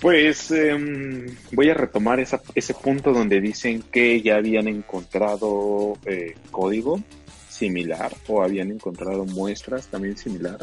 Pues 0.00 0.50
em, 0.50 1.26
voy 1.52 1.70
a 1.70 1.74
retomar 1.74 2.20
ese 2.20 2.74
punto 2.74 3.12
donde 3.12 3.40
dicen 3.40 3.82
que 3.82 4.20
ya 4.20 4.36
habían 4.36 4.68
encontrado 4.68 5.94
eh, 6.04 6.34
código 6.50 7.00
similar 7.48 8.12
o 8.28 8.42
habían 8.42 8.70
encontrado 8.70 9.24
muestras 9.24 9.86
también 9.86 10.16
similar. 10.16 10.58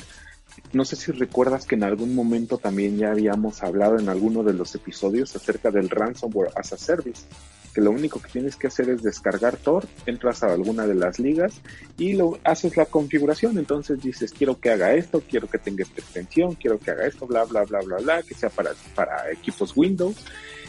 No 0.74 0.86
sé 0.86 0.96
si 0.96 1.12
recuerdas 1.12 1.66
que 1.66 1.76
en 1.76 1.84
algún 1.84 2.14
momento 2.14 2.58
también 2.58 2.98
ya 2.98 3.12
habíamos 3.12 3.64
hablado 3.64 3.98
en 3.98 4.10
alguno 4.10 4.44
de 4.44 4.54
los 4.54 4.76
episodios 4.76 5.36
acerca 5.36 5.72
del 5.72 5.90
ransomware 5.90 6.52
as 6.56 6.74
a 6.74 6.78
service 6.78 7.24
que 7.72 7.82
lo 7.82 7.92
único 7.92 8.22
que 8.22 8.30
tienes 8.30 8.56
que 8.56 8.68
hacer 8.68 8.90
es 8.90 9.02
descargar 9.02 9.58
Tor, 9.58 9.88
entras 10.06 10.44
a 10.44 10.54
alguna 10.54 10.86
de 10.86 10.96
las 10.96 11.20
ligas 11.20 11.62
y 11.98 12.14
lo 12.14 12.38
haces 12.44 12.78
la 12.78 12.86
configuración. 12.86 13.58
Entonces 13.58 14.02
dices, 14.02 14.34
quiero 14.34 14.60
que 14.60 14.72
haga 14.72 14.94
esto, 14.94 15.22
quiero 15.28 15.50
que 15.50 15.58
tenga 15.58 15.84
esta 15.84 16.02
extensión, 16.02 16.56
quiero 16.56 16.80
que 16.80 16.92
haga 16.92 17.06
esto, 17.06 17.26
bla, 17.28 17.44
bla, 17.46 17.64
bla, 17.64 17.80
bla, 17.80 17.98
bla, 17.98 18.24
que 18.24 18.34
sea 18.34 18.50
para, 18.50 18.72
para 18.96 19.32
equipos 19.32 19.76
Windows 19.76 20.18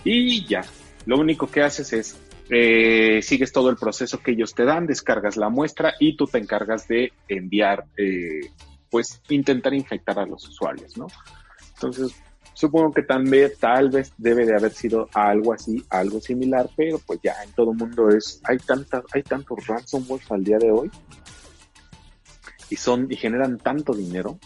y 0.04 0.46
ya. 0.46 0.62
Lo 1.06 1.18
único 1.18 1.48
que 1.48 1.62
haces 1.62 1.92
es 1.92 2.16
eh, 2.54 3.22
sigues 3.22 3.52
todo 3.52 3.70
el 3.70 3.76
proceso 3.76 4.18
que 4.18 4.32
ellos 4.32 4.54
te 4.54 4.64
dan, 4.64 4.86
descargas 4.86 5.36
la 5.36 5.48
muestra 5.48 5.94
y 5.98 6.16
tú 6.16 6.26
te 6.26 6.38
encargas 6.38 6.86
de 6.86 7.12
enviar, 7.28 7.86
eh, 7.96 8.50
pues 8.90 9.22
intentar 9.30 9.72
infectar 9.72 10.18
a 10.18 10.26
los 10.26 10.46
usuarios, 10.48 10.96
¿no? 10.98 11.06
Entonces, 11.74 12.14
Supongo 12.54 12.92
que 12.92 13.02
también, 13.02 13.50
tal 13.58 13.90
vez 13.90 14.12
debe 14.18 14.44
de 14.44 14.54
haber 14.54 14.72
sido 14.72 15.08
algo 15.14 15.52
así, 15.52 15.82
algo 15.90 16.20
similar, 16.20 16.68
pero 16.76 16.98
pues 16.98 17.18
ya 17.22 17.34
en 17.44 17.52
todo 17.52 17.72
mundo 17.72 18.10
es, 18.10 18.40
hay 18.44 18.58
tanta, 18.58 19.02
hay 19.12 19.22
tantos 19.22 19.66
ransomware 19.66 20.22
al 20.30 20.44
día 20.44 20.58
de 20.58 20.70
hoy 20.70 20.90
y 22.68 22.76
son, 22.76 23.06
y 23.10 23.16
generan 23.16 23.58
tanto 23.58 23.94
dinero. 23.94 24.38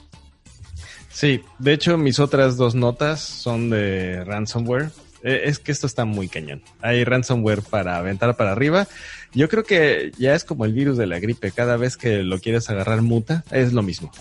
Sí, 1.10 1.42
de 1.58 1.72
hecho 1.72 1.96
mis 1.96 2.18
otras 2.18 2.56
dos 2.56 2.74
notas 2.74 3.20
son 3.20 3.70
de 3.70 4.22
ransomware. 4.24 4.90
E, 5.22 5.48
es 5.48 5.58
que 5.58 5.72
esto 5.72 5.86
está 5.86 6.04
muy 6.04 6.28
cañón. 6.28 6.62
Hay 6.82 7.04
ransomware 7.04 7.62
para 7.62 7.96
aventar 7.96 8.36
para 8.36 8.52
arriba. 8.52 8.86
Yo 9.32 9.48
creo 9.48 9.64
que 9.64 10.12
ya 10.18 10.34
es 10.34 10.44
como 10.44 10.64
el 10.64 10.72
virus 10.72 10.96
de 10.96 11.06
la 11.06 11.18
gripe. 11.18 11.52
Cada 11.52 11.76
vez 11.76 11.96
que 11.96 12.22
lo 12.22 12.38
quieres 12.38 12.68
agarrar 12.68 13.02
muta, 13.02 13.44
es 13.50 13.72
lo 13.72 13.82
mismo. 13.82 14.12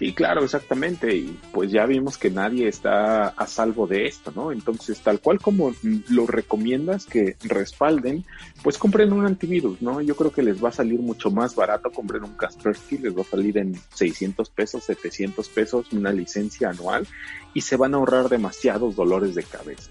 Sí, 0.00 0.14
claro, 0.14 0.42
exactamente. 0.42 1.14
Y 1.14 1.38
pues 1.52 1.70
ya 1.70 1.84
vimos 1.84 2.16
que 2.16 2.30
nadie 2.30 2.68
está 2.68 3.28
a 3.28 3.46
salvo 3.46 3.86
de 3.86 4.06
esto, 4.06 4.32
¿no? 4.34 4.50
Entonces, 4.50 4.98
tal 5.00 5.20
cual 5.20 5.38
como 5.40 5.74
lo 6.08 6.26
recomiendas 6.26 7.04
que 7.04 7.36
respalden, 7.44 8.24
pues 8.62 8.78
compren 8.78 9.12
un 9.12 9.26
antivirus, 9.26 9.82
¿no? 9.82 10.00
Yo 10.00 10.16
creo 10.16 10.32
que 10.32 10.42
les 10.42 10.64
va 10.64 10.70
a 10.70 10.72
salir 10.72 11.00
mucho 11.00 11.30
más 11.30 11.54
barato 11.54 11.90
compren 11.90 12.24
un 12.24 12.34
Kaspersky, 12.34 12.96
les 12.96 13.14
va 13.14 13.20
a 13.20 13.26
salir 13.26 13.58
en 13.58 13.78
600 13.92 14.48
pesos, 14.48 14.84
700 14.84 15.46
pesos, 15.50 15.92
una 15.92 16.12
licencia 16.12 16.70
anual 16.70 17.06
y 17.52 17.60
se 17.60 17.76
van 17.76 17.92
a 17.92 17.98
ahorrar 17.98 18.30
demasiados 18.30 18.96
dolores 18.96 19.34
de 19.34 19.42
cabeza. 19.42 19.90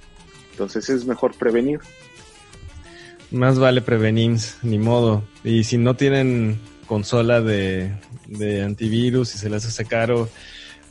Entonces 0.54 0.90
es 0.90 1.06
mejor 1.06 1.36
prevenir. 1.36 1.82
Más 3.30 3.60
vale 3.60 3.82
prevenir, 3.82 4.40
ni 4.64 4.80
modo. 4.80 5.24
Y 5.44 5.66
si 5.66 5.78
no 5.78 5.96
tienen 5.96 6.60
consola 6.90 7.40
de, 7.40 7.94
antivirus 8.66 9.36
y 9.36 9.38
se 9.38 9.48
les 9.48 9.64
hace 9.64 9.86
caro, 9.86 10.28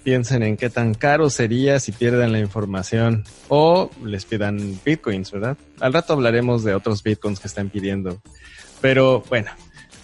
piensen 0.05 0.45
en 0.45 0.57
qué 0.57 0.71
tan 0.71 0.95
caro 0.95 1.29
sería 1.29 1.81
si 1.81 1.91
pierden 1.91 2.31
la 2.31 2.39
información 2.39 3.25
o 3.49 3.91
les 4.05 4.25
pidan 4.25 4.79
bitcoins, 4.85 5.33
¿verdad? 5.33 5.59
Al 5.81 5.93
rato 5.93 6.13
hablaremos 6.13 6.63
de 6.63 6.75
otros 6.75 7.03
bitcoins 7.03 7.41
que 7.41 7.49
están 7.49 7.69
pidiendo. 7.69 8.23
Pero 8.81 9.25
bueno, 9.29 9.51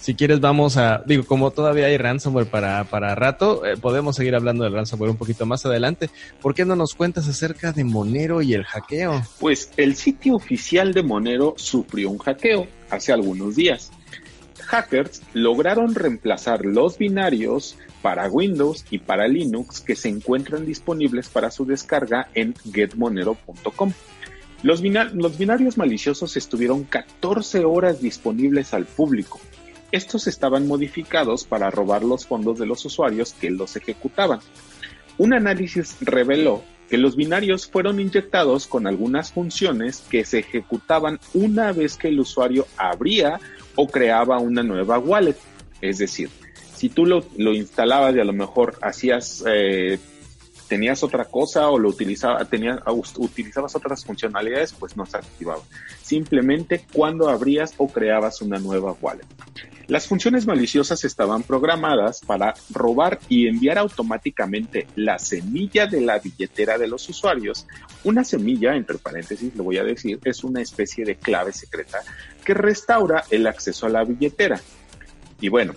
si 0.01 0.15
quieres 0.15 0.41
vamos 0.41 0.75
a, 0.75 1.01
digo, 1.05 1.23
como 1.23 1.51
todavía 1.51 1.85
hay 1.85 1.97
ransomware 1.97 2.47
para, 2.47 2.83
para 2.83 3.15
rato, 3.15 3.65
eh, 3.65 3.77
podemos 3.77 4.17
seguir 4.17 4.35
hablando 4.35 4.65
del 4.65 4.73
ransomware 4.73 5.11
un 5.11 5.17
poquito 5.17 5.45
más 5.45 5.65
adelante. 5.65 6.09
¿Por 6.41 6.53
qué 6.53 6.65
no 6.65 6.75
nos 6.75 6.93
cuentas 6.93 7.29
acerca 7.29 7.71
de 7.71 7.85
Monero 7.85 8.41
y 8.41 8.53
el 8.53 8.65
hackeo? 8.65 9.21
Pues 9.39 9.71
el 9.77 9.95
sitio 9.95 10.35
oficial 10.35 10.93
de 10.93 11.03
Monero 11.03 11.53
sufrió 11.55 12.09
un 12.09 12.17
hackeo 12.17 12.67
hace 12.89 13.13
algunos 13.13 13.55
días. 13.55 13.91
Hackers 14.65 15.21
lograron 15.33 15.95
reemplazar 15.95 16.65
los 16.65 16.97
binarios 16.97 17.77
para 18.01 18.29
Windows 18.29 18.85
y 18.89 18.99
para 18.99 19.27
Linux 19.27 19.81
que 19.81 19.95
se 19.95 20.09
encuentran 20.09 20.65
disponibles 20.65 21.29
para 21.29 21.51
su 21.51 21.65
descarga 21.65 22.29
en 22.33 22.53
getmonero.com. 22.73 23.93
Los, 24.63 24.81
los, 24.81 25.37
binarios 25.37 25.77
maliciosos 25.77 26.37
estuvieron 26.37 26.83
14 26.83 27.65
horas 27.65 28.01
disponibles 28.01 28.73
al 28.73 28.85
público 28.85 29.39
estos 29.95 30.27
estaban 30.27 30.67
modificados 30.67 31.45
para 31.45 31.71
robar 31.71 32.03
los 32.03 32.25
fondos 32.25 32.59
de 32.59 32.65
los 32.65 32.83
usuarios 32.83 33.33
que 33.33 33.49
los 33.49 33.77
ejecutaban. 33.77 34.39
Un 35.17 35.33
análisis 35.33 35.95
reveló 36.01 36.63
que 36.89 36.97
los 36.97 37.15
binarios 37.15 37.67
fueron 37.67 38.01
inyectados 38.01 38.67
con 38.67 38.87
algunas 38.87 39.31
funciones 39.31 40.03
que 40.09 40.25
se 40.25 40.39
ejecutaban 40.39 41.19
una 41.33 41.71
vez 41.71 41.95
que 41.95 42.09
el 42.09 42.19
usuario 42.19 42.67
abría 42.75 43.39
o 43.75 43.87
creaba 43.87 44.39
una 44.39 44.63
nueva 44.63 44.99
wallet. 44.99 45.37
Es 45.81 45.97
decir, 45.97 46.29
si 46.75 46.89
tú 46.89 47.05
lo, 47.05 47.23
instalabas 47.53 48.15
y 48.15 48.19
a 48.19 48.25
lo 48.25 48.33
mejor 48.33 48.77
hacías, 48.81 49.43
eh, 49.47 49.99
tenías 50.67 51.03
otra 51.03 51.25
cosa 51.25 51.69
o 51.69 51.77
lo 51.77 51.89
utilizaba, 51.89 52.43
tenías, 52.45 52.79
utilizabas 53.17 53.75
otras 53.75 54.03
funcionalidades, 54.03 54.73
pues 54.73 54.97
no 54.97 55.05
se 55.05 55.17
activaba. 55.17 55.61
Simplemente 56.01 56.85
cuando 56.93 57.29
abrías 57.29 57.73
o 57.77 57.87
creabas 57.87 58.41
una 58.41 58.57
nueva 58.59 58.95
wallet. 59.01 59.25
Las 59.87 60.07
funciones 60.07 60.47
maliciosas 60.47 61.03
estaban 61.03 61.43
programadas 61.43 62.21
para 62.25 62.55
robar 62.71 63.19
y 63.29 63.47
enviar 63.47 63.77
automáticamente 63.77 64.87
la 64.95 65.19
semilla 65.19 65.85
de 65.85 66.01
la 66.01 66.17
billetera 66.17 66.79
de 66.79 66.87
los 66.87 67.07
usuarios. 67.07 67.67
Una 68.03 68.23
semilla, 68.23 68.75
entre 68.75 68.97
paréntesis, 68.97 69.55
lo 69.55 69.63
voy 69.63 69.77
a 69.77 69.83
decir, 69.83 70.19
es 70.23 70.43
una 70.43 70.61
especie 70.61 71.05
de 71.05 71.17
clave 71.17 71.53
secreta 71.53 71.99
que 72.43 72.55
restaura 72.55 73.25
el 73.29 73.45
acceso 73.45 73.85
a 73.85 73.89
la 73.89 74.03
billetera. 74.03 74.59
Y 75.39 75.49
bueno, 75.49 75.75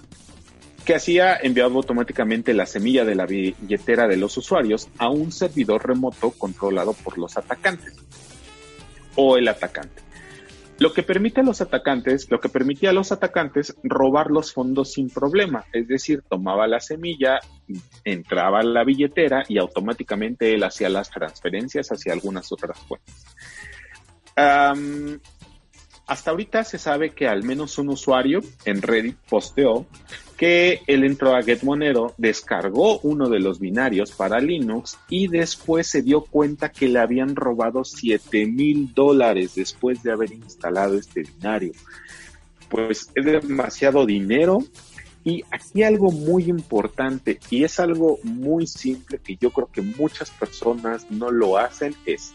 ¿qué 0.88 0.94
hacía? 0.94 1.37
Enviaba 1.37 1.74
automáticamente 1.74 2.55
la 2.55 2.64
semilla 2.64 3.05
de 3.05 3.14
la 3.14 3.27
billetera 3.27 4.09
de 4.09 4.16
los 4.16 4.38
usuarios 4.38 4.88
a 4.96 5.11
un 5.11 5.33
servidor 5.33 5.87
remoto 5.87 6.31
controlado 6.31 6.94
por 6.94 7.18
los 7.18 7.37
atacantes 7.37 7.94
o 9.14 9.37
el 9.37 9.48
atacante 9.48 10.01
lo 10.79 10.94
que 10.94 11.03
permite 11.03 11.40
a 11.42 11.44
los 11.44 11.61
atacantes, 11.61 12.31
lo 12.31 12.40
que 12.40 12.48
permitía 12.48 12.88
a 12.88 12.92
los 12.94 13.12
atacantes 13.12 13.77
robar 13.83 14.31
los 14.31 14.55
fondos 14.55 14.92
sin 14.92 15.11
problema, 15.11 15.66
es 15.72 15.88
decir, 15.88 16.22
tomaba 16.22 16.68
la 16.68 16.79
semilla, 16.79 17.40
entraba 18.05 18.61
a 18.61 18.62
la 18.62 18.85
billetera 18.85 19.42
y 19.46 19.59
automáticamente 19.59 20.55
él 20.55 20.62
hacía 20.62 20.88
las 20.88 21.11
transferencias 21.11 21.88
hacia 21.88 22.12
algunas 22.14 22.51
otras 22.53 22.79
fuentes. 22.79 23.27
hasta 26.07 26.31
ahorita 26.31 26.62
se 26.62 26.79
sabe 26.79 27.11
que 27.11 27.27
al 27.27 27.42
menos 27.42 27.77
un 27.77 27.88
usuario 27.88 28.40
en 28.64 28.81
Reddit 28.81 29.16
posteó 29.29 29.85
que 30.38 30.83
él 30.87 31.03
entró 31.03 31.35
a 31.35 31.42
GetMonero, 31.42 32.14
descargó 32.16 33.01
uno 33.01 33.29
de 33.29 33.40
los 33.40 33.59
binarios 33.59 34.12
para 34.12 34.38
Linux 34.38 34.96
y 35.11 35.27
después 35.27 35.88
se 35.88 36.01
dio 36.01 36.20
cuenta 36.20 36.70
que 36.70 36.87
le 36.87 37.01
habían 37.01 37.35
robado 37.35 37.83
7 37.85 38.46
mil 38.46 38.94
dólares 38.94 39.57
después 39.57 40.01
de 40.05 40.12
haber 40.12 40.33
instalado 40.33 40.96
este 40.96 41.22
binario. 41.22 41.72
Pues 42.68 43.11
es 43.16 43.24
demasiado 43.24 44.07
dinero 44.07 44.61
y 45.24 45.42
aquí 45.51 45.83
algo 45.83 46.12
muy 46.12 46.44
importante 46.44 47.40
y 47.51 47.64
es 47.64 47.81
algo 47.81 48.20
muy 48.22 48.68
simple 48.68 49.18
que 49.18 49.37
yo 49.40 49.51
creo 49.51 49.68
que 49.72 49.83
muchas 49.83 50.31
personas 50.31 51.11
no 51.11 51.33
lo 51.33 51.59
hacen 51.59 51.96
es 52.07 52.33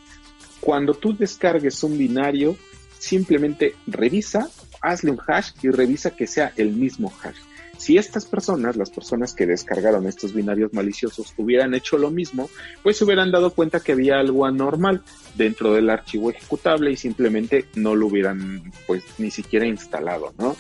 cuando 0.60 0.94
tú 0.94 1.16
descargues 1.16 1.82
un 1.84 1.98
binario, 1.98 2.58
simplemente 3.00 3.76
revisa, 3.88 4.50
hazle 4.82 5.12
un 5.12 5.22
hash 5.26 5.52
y 5.62 5.70
revisa 5.70 6.12
que 6.12 6.28
sea 6.28 6.52
el 6.58 6.74
mismo 6.74 7.10
hash 7.24 7.38
si 7.84 7.98
estas 7.98 8.26
personas, 8.26 8.78
las 8.78 8.90
personas 8.90 9.34
que 9.34 9.46
descargaron 9.46 10.08
estos 10.08 10.34
binarios 10.34 10.74
maliciosos, 10.74 11.34
hubieran 11.36 11.74
hecho 11.74 11.98
lo 11.98 12.12
mismo, 12.12 12.50
pues 12.82 12.98
se 12.98 13.04
hubieran 13.04 13.30
dado 13.30 13.52
cuenta 13.52 13.82
que 13.82 13.92
había 13.92 14.20
algo 14.20 14.46
anormal 14.46 15.04
dentro 15.36 15.74
del 15.74 15.90
archivo 15.90 16.30
ejecutable 16.30 16.92
y 16.92 16.96
simplemente 16.96 17.66
no 17.76 17.94
lo 17.94 18.08
hubieran, 18.08 18.72
pues, 18.88 19.04
ni 19.18 19.32
siquiera 19.32 19.68
instalado, 19.68 20.34
¿no? 20.38 20.56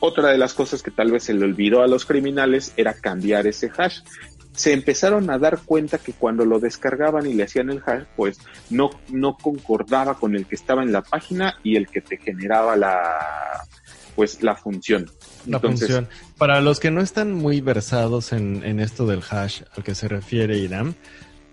Otra 0.00 0.30
de 0.30 0.38
las 0.38 0.54
cosas 0.54 0.82
que 0.82 0.90
tal 0.90 1.12
vez 1.12 1.24
se 1.24 1.34
le 1.34 1.44
olvidó 1.44 1.82
a 1.82 1.86
los 1.86 2.06
criminales 2.06 2.72
era 2.78 2.94
cambiar 2.94 3.46
ese 3.46 3.70
hash. 3.76 4.00
Se 4.52 4.72
empezaron 4.72 5.28
a 5.30 5.38
dar 5.38 5.60
cuenta 5.66 5.98
que 5.98 6.14
cuando 6.14 6.46
lo 6.46 6.60
descargaban 6.60 7.26
y 7.26 7.34
le 7.34 7.42
hacían 7.42 7.68
el 7.68 7.82
hash, 7.84 8.04
pues 8.16 8.38
no, 8.70 8.88
no 9.10 9.36
concordaba 9.36 10.18
con 10.18 10.34
el 10.34 10.46
que 10.46 10.54
estaba 10.54 10.82
en 10.82 10.92
la 10.92 11.02
página 11.02 11.58
y 11.62 11.76
el 11.76 11.88
que 11.88 12.00
te 12.00 12.16
generaba 12.16 12.74
la, 12.74 13.66
pues 14.14 14.42
la 14.42 14.54
función. 14.54 15.10
La 15.46 15.60
función. 15.60 16.08
Para 16.38 16.60
los 16.60 16.80
que 16.80 16.90
no 16.90 17.00
están 17.00 17.32
muy 17.32 17.60
versados 17.60 18.32
en, 18.32 18.80
esto 18.80 19.06
del 19.06 19.22
hash 19.28 19.62
al 19.76 19.84
que 19.84 19.94
se 19.94 20.08
refiere 20.08 20.58
Irán, 20.58 20.94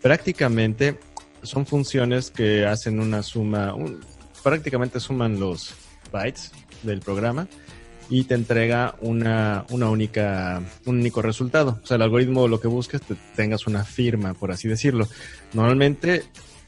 prácticamente 0.02 1.00
son 1.44 1.66
funciones 1.66 2.32
que 2.32 2.66
hacen 2.66 3.00
una 3.00 3.24
suma, 3.24 3.76
prácticamente 4.44 5.00
suman 5.00 5.40
los 5.40 5.74
bytes 6.12 6.52
del 6.84 7.00
programa 7.00 7.48
y 8.10 8.24
te 8.26 8.36
entrega 8.36 8.96
una, 9.02 9.66
una 9.70 9.90
única, 9.90 10.62
un 10.86 11.00
único 11.00 11.22
resultado. 11.22 11.80
O 11.84 11.86
sea, 11.86 11.96
el 11.96 12.04
algoritmo 12.04 12.48
lo 12.48 12.60
que 12.60 12.68
busca 12.68 12.98
es 12.98 13.04
que 13.04 13.16
tengas 13.36 13.68
una 13.68 13.84
firma, 13.84 14.34
por 14.34 14.52
así 14.52 14.68
decirlo. 14.68 15.08
Normalmente 15.54 16.24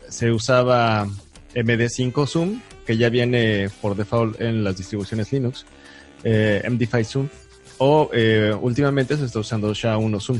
se 0.09 0.31
usaba 0.31 1.07
MD5 1.53 2.27
Zoom, 2.27 2.61
que 2.85 2.97
ya 2.97 3.09
viene 3.09 3.69
por 3.81 3.95
default 3.95 4.39
en 4.41 4.63
las 4.63 4.77
distribuciones 4.77 5.31
Linux 5.31 5.65
eh, 6.23 6.61
MD5 6.65 7.05
Zoom 7.05 7.29
o 7.77 8.09
eh, 8.13 8.55
últimamente 8.59 9.17
se 9.17 9.25
está 9.25 9.39
usando 9.39 9.71
SHA-1 9.71 10.21
Zoom 10.21 10.39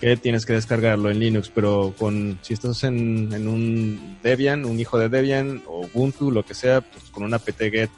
que 0.00 0.16
tienes 0.16 0.46
que 0.46 0.54
descargarlo 0.54 1.10
en 1.10 1.18
Linux, 1.18 1.50
pero 1.54 1.94
con 1.98 2.38
si 2.40 2.54
estás 2.54 2.84
en, 2.84 3.30
en 3.34 3.46
un 3.46 4.18
Debian, 4.22 4.64
un 4.64 4.80
hijo 4.80 4.98
de 4.98 5.10
Debian 5.10 5.62
o 5.66 5.86
Ubuntu, 5.92 6.30
lo 6.30 6.42
que 6.42 6.54
sea, 6.54 6.80
pues 6.80 7.04
con 7.10 7.22
una 7.22 7.38
ptget 7.38 7.90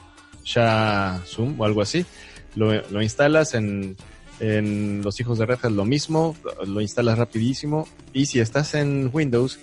SHA 0.45 1.23
Zoom 1.25 1.61
o 1.61 1.65
algo 1.65 1.81
así, 1.81 2.05
lo, 2.57 2.73
lo 2.91 3.03
instalas 3.03 3.55
en, 3.55 3.97
en 4.41 5.03
los 5.03 5.21
hijos 5.21 5.39
de 5.39 5.47
Red 5.47 5.59
Hat 5.63 5.71
lo 5.71 5.85
mismo, 5.85 6.37
lo 6.67 6.81
instalas 6.81 7.19
rapidísimo 7.19 7.87
y 8.13 8.27
si 8.27 8.41
estás 8.41 8.75
en 8.75 9.09
Windows 9.13 9.61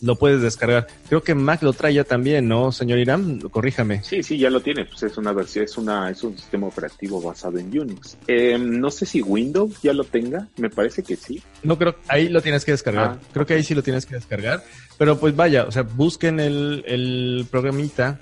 lo 0.00 0.16
puedes 0.16 0.40
descargar. 0.42 0.86
Creo 1.08 1.22
que 1.22 1.34
Mac 1.34 1.62
lo 1.62 1.72
trae 1.72 1.94
ya 1.94 2.04
también, 2.04 2.48
¿no, 2.48 2.72
señor 2.72 2.98
Irán? 2.98 3.40
Corríjame. 3.40 4.02
Sí, 4.04 4.22
sí, 4.22 4.38
ya 4.38 4.50
lo 4.50 4.60
tiene. 4.60 4.84
Pues 4.84 5.02
es 5.02 5.16
una 5.16 5.32
versión, 5.32 5.64
es 5.64 5.76
una, 5.76 6.10
es 6.10 6.22
un 6.22 6.36
sistema 6.36 6.66
operativo 6.66 7.20
basado 7.20 7.58
en 7.58 7.66
Unix. 7.66 8.16
Em, 8.26 8.78
no 8.78 8.90
sé 8.90 9.06
si 9.06 9.22
Windows 9.22 9.80
ya 9.82 9.92
lo 9.92 10.04
tenga. 10.04 10.48
Me 10.56 10.70
parece 10.70 11.02
que 11.02 11.16
sí. 11.16 11.42
No 11.62 11.78
creo. 11.78 11.96
Ahí 12.08 12.28
lo 12.28 12.40
tienes 12.40 12.64
que 12.64 12.72
descargar. 12.72 13.18
Ah, 13.18 13.18
creo 13.32 13.46
que 13.46 13.54
ahí 13.54 13.62
sí 13.62 13.74
lo 13.74 13.82
tienes 13.82 14.06
que 14.06 14.14
descargar. 14.14 14.62
Pero 14.96 15.18
pues 15.18 15.34
vaya, 15.34 15.64
o 15.64 15.72
sea, 15.72 15.82
busquen 15.82 16.40
el, 16.40 16.84
el 16.86 17.46
programita. 17.50 18.20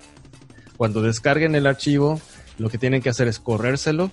Cuando 0.77 1.01
descarguen 1.01 1.55
el 1.55 1.67
archivo, 1.67 2.21
lo 2.59 2.69
que 2.69 2.79
tienen 2.79 3.01
que 3.01 3.09
hacer 3.09 3.29
es 3.29 3.39
corrérselo 3.39 4.11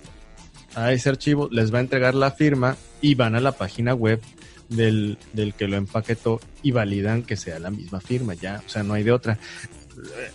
a 0.74 0.92
ese 0.92 1.08
archivo, 1.08 1.48
les 1.50 1.72
va 1.72 1.78
a 1.78 1.80
entregar 1.82 2.14
la 2.14 2.30
firma 2.30 2.76
y 3.00 3.14
van 3.14 3.34
a 3.34 3.40
la 3.40 3.52
página 3.52 3.94
web 3.94 4.20
del, 4.68 5.18
del 5.32 5.54
que 5.54 5.68
lo 5.68 5.76
empaquetó 5.76 6.40
y 6.62 6.72
validan 6.72 7.22
que 7.22 7.36
sea 7.36 7.58
la 7.58 7.70
misma 7.70 8.00
firma, 8.00 8.34
ya, 8.34 8.62
o 8.66 8.68
sea, 8.68 8.82
no 8.82 8.94
hay 8.94 9.02
de 9.02 9.12
otra. 9.12 9.38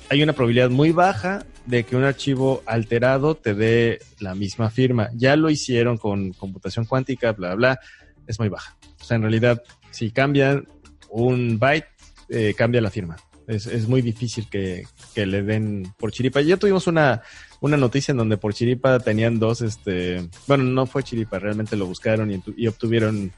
Hay 0.10 0.24
una 0.24 0.34
probabilidad 0.34 0.70
muy 0.70 0.92
baja 0.92 1.46
de 1.66 1.84
que 1.84 1.96
un 1.96 2.04
archivo 2.04 2.64
alterado 2.66 3.36
te 3.36 3.54
dé 3.54 4.00
la 4.20 4.34
misma 4.34 4.70
firma. 4.70 5.10
Ya 5.14 5.36
lo 5.36 5.50
hicieron 5.50 5.98
con 5.98 6.34
computación 6.34 6.86
cuántica, 6.86 7.34
bla, 7.34 7.56
bla, 7.56 7.80
es 8.26 8.40
muy 8.40 8.50
baja. 8.50 8.78
O 9.00 9.04
sea, 9.04 9.16
en 9.16 9.24
realidad, 9.24 9.62
si 9.92 10.12
cambian 10.12 10.68
un 11.10 11.60
byte, 11.60 11.88
eh, 12.30 12.54
cambia 12.58 12.82
la 12.82 12.90
firma. 12.90 13.18
Es, 13.48 13.66
es 13.66 13.88
muy 13.88 14.02
difícil 14.02 14.48
que, 14.50 14.86
que, 15.16 15.26
le 15.26 15.42
den 15.42 15.92
por 15.98 16.12
chiripa. 16.12 16.42
Ya 16.42 16.58
tuvimos 16.58 16.86
una, 16.86 17.24
una 17.62 17.78
noticia 17.78 18.12
en 18.12 18.20
donde 18.20 18.38
por 18.38 18.54
chiripa 18.54 19.00
tenían 19.00 19.40
dos, 19.40 19.62
este, 19.62 20.28
bueno, 20.48 20.66
no 20.66 20.86
fue 20.86 21.04
chiripa, 21.04 21.40
realmente 21.40 21.76
lo 21.76 21.88
buscaron 21.88 22.32
y, 22.32 22.44
y 22.56 22.68
obtuvieron 22.68 23.32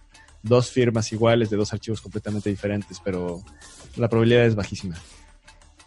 dos 0.44 0.72
firmas 0.72 1.12
iguales 1.12 1.50
de 1.50 1.58
dos 1.58 1.74
archivos 1.74 2.02
completamente 2.02 2.50
diferentes, 2.50 3.00
pero 3.04 3.44
la 3.96 4.10
probabilidad 4.10 4.46
es 4.46 4.56
bajísima. 4.56 4.96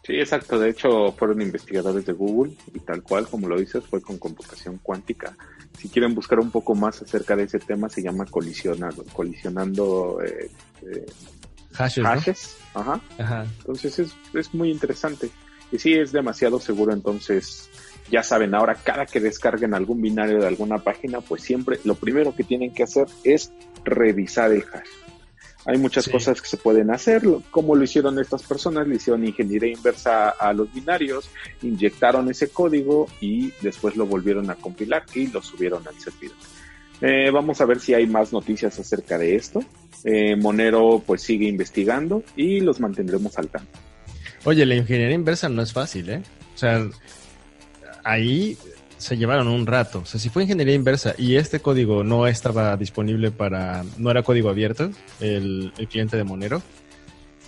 Sí, 0.05 0.17
exacto. 0.17 0.59
De 0.59 0.69
hecho, 0.69 1.13
fueron 1.13 1.41
investigadores 1.41 2.05
de 2.05 2.13
Google 2.13 2.53
y 2.75 2.81
tal 2.81 3.03
cual, 3.03 3.27
como 3.27 3.49
lo 3.49 3.59
dices, 3.59 3.85
fue 3.85 4.03
con 4.03 4.19
computación 4.19 4.79
cuántica. 4.83 5.35
Si 5.79 5.89
quieren 5.89 6.15
buscar 6.15 6.41
un 6.41 6.51
poco 6.51 6.75
más 6.75 7.01
acerca 7.01 7.35
de 7.35 7.45
ese 7.45 7.59
tema, 7.59 7.89
se 7.89 8.03
llama 8.03 8.27
colisionando, 8.27 9.03
colisionando 9.15 10.21
eh, 10.23 10.51
eh, 10.83 11.07
hashes. 11.73 12.57
Ajá. 12.75 13.01
Entonces 13.59 13.99
es, 13.99 14.15
es 14.35 14.53
muy 14.53 14.71
interesante. 14.71 15.31
Y 15.73 15.79
sí, 15.79 15.95
es 15.95 16.13
demasiado 16.13 16.61
seguro. 16.61 16.93
Entonces, 16.93 17.71
ya 18.11 18.23
saben, 18.23 18.55
ahora 18.55 18.75
cada 18.75 19.07
que 19.07 19.21
descarguen 19.21 19.75
algún 19.75 20.01
binario 20.01 20.41
de 20.41 20.47
alguna 20.47 20.79
página, 20.79 21.21
pues 21.21 21.43
siempre 21.43 21.79
lo 21.85 21.95
primero 21.95 22.35
que 22.35 22.45
tienen 22.45 22.73
que 22.73 22.83
hacer 22.83 23.07
es 23.25 23.53
revisar 23.85 24.53
el 24.53 24.65
hash 24.73 25.05
hay 25.67 25.79
muchas 25.79 26.09
cosas 26.09 26.43
que 26.43 26.49
se 26.49 26.57
pueden 26.59 26.91
hacer, 26.91 27.23
como 27.51 27.75
lo 27.75 27.85
hicieron 27.85 28.19
estas 28.19 28.43
personas, 28.43 28.87
le 28.87 28.97
hicieron 28.97 29.27
ingeniería 29.27 29.73
inversa 29.73 30.29
a 30.29 30.53
los 30.53 30.73
binarios, 30.73 31.31
inyectaron 31.63 32.31
ese 32.31 32.49
código 32.49 33.09
y 33.21 33.53
después 33.63 33.97
lo 33.97 34.07
volvieron 34.07 34.51
a 34.51 34.57
compilar 34.57 35.05
y 35.15 35.29
lo 35.29 35.41
subieron 35.41 35.87
al 35.89 35.99
servidor. 35.99 36.37
Eh, 37.01 37.31
vamos 37.31 37.61
a 37.61 37.65
ver 37.65 37.81
si 37.81 37.95
hay 37.95 38.07
más 38.07 38.33
noticias 38.33 38.79
acerca 38.79 39.17
de 39.17 39.37
esto. 39.37 39.65
Eh, 40.05 40.37
Monero 40.37 41.03
pues 41.05 41.23
sigue 41.23 41.49
investigando 41.49 42.23
y 42.37 42.61
los 42.61 42.79
mantendremos 42.81 43.39
al 43.39 43.49
tanto. 43.49 43.79
Oye, 44.45 44.67
la 44.67 44.75
ingeniería 44.75 45.15
inversa 45.15 45.49
no 45.49 45.63
es 45.63 45.73
fácil, 45.73 46.11
¿eh? 46.11 46.23
O 46.55 46.59
sea, 46.59 46.87
ahí 48.05 48.57
se 48.99 49.17
llevaron 49.17 49.49
un 49.49 49.67
rato. 49.67 50.01
O 50.01 50.05
sea, 50.05 50.21
si 50.21 50.29
fue 50.29 50.45
ingeniería 50.45 50.75
inversa 50.75 51.15
y 51.19 51.37
este 51.37 51.61
código 51.61 52.05
no 52.05 52.27
estaba 52.27 52.77
disponible 52.77 53.31
para, 53.31 53.85
no 53.99 54.11
era 54.11 54.23
código 54.23 54.49
abierto, 54.49 54.91
el, 55.21 55.73
cliente 55.91 56.17
de 56.17 56.25
Monero, 56.25 56.63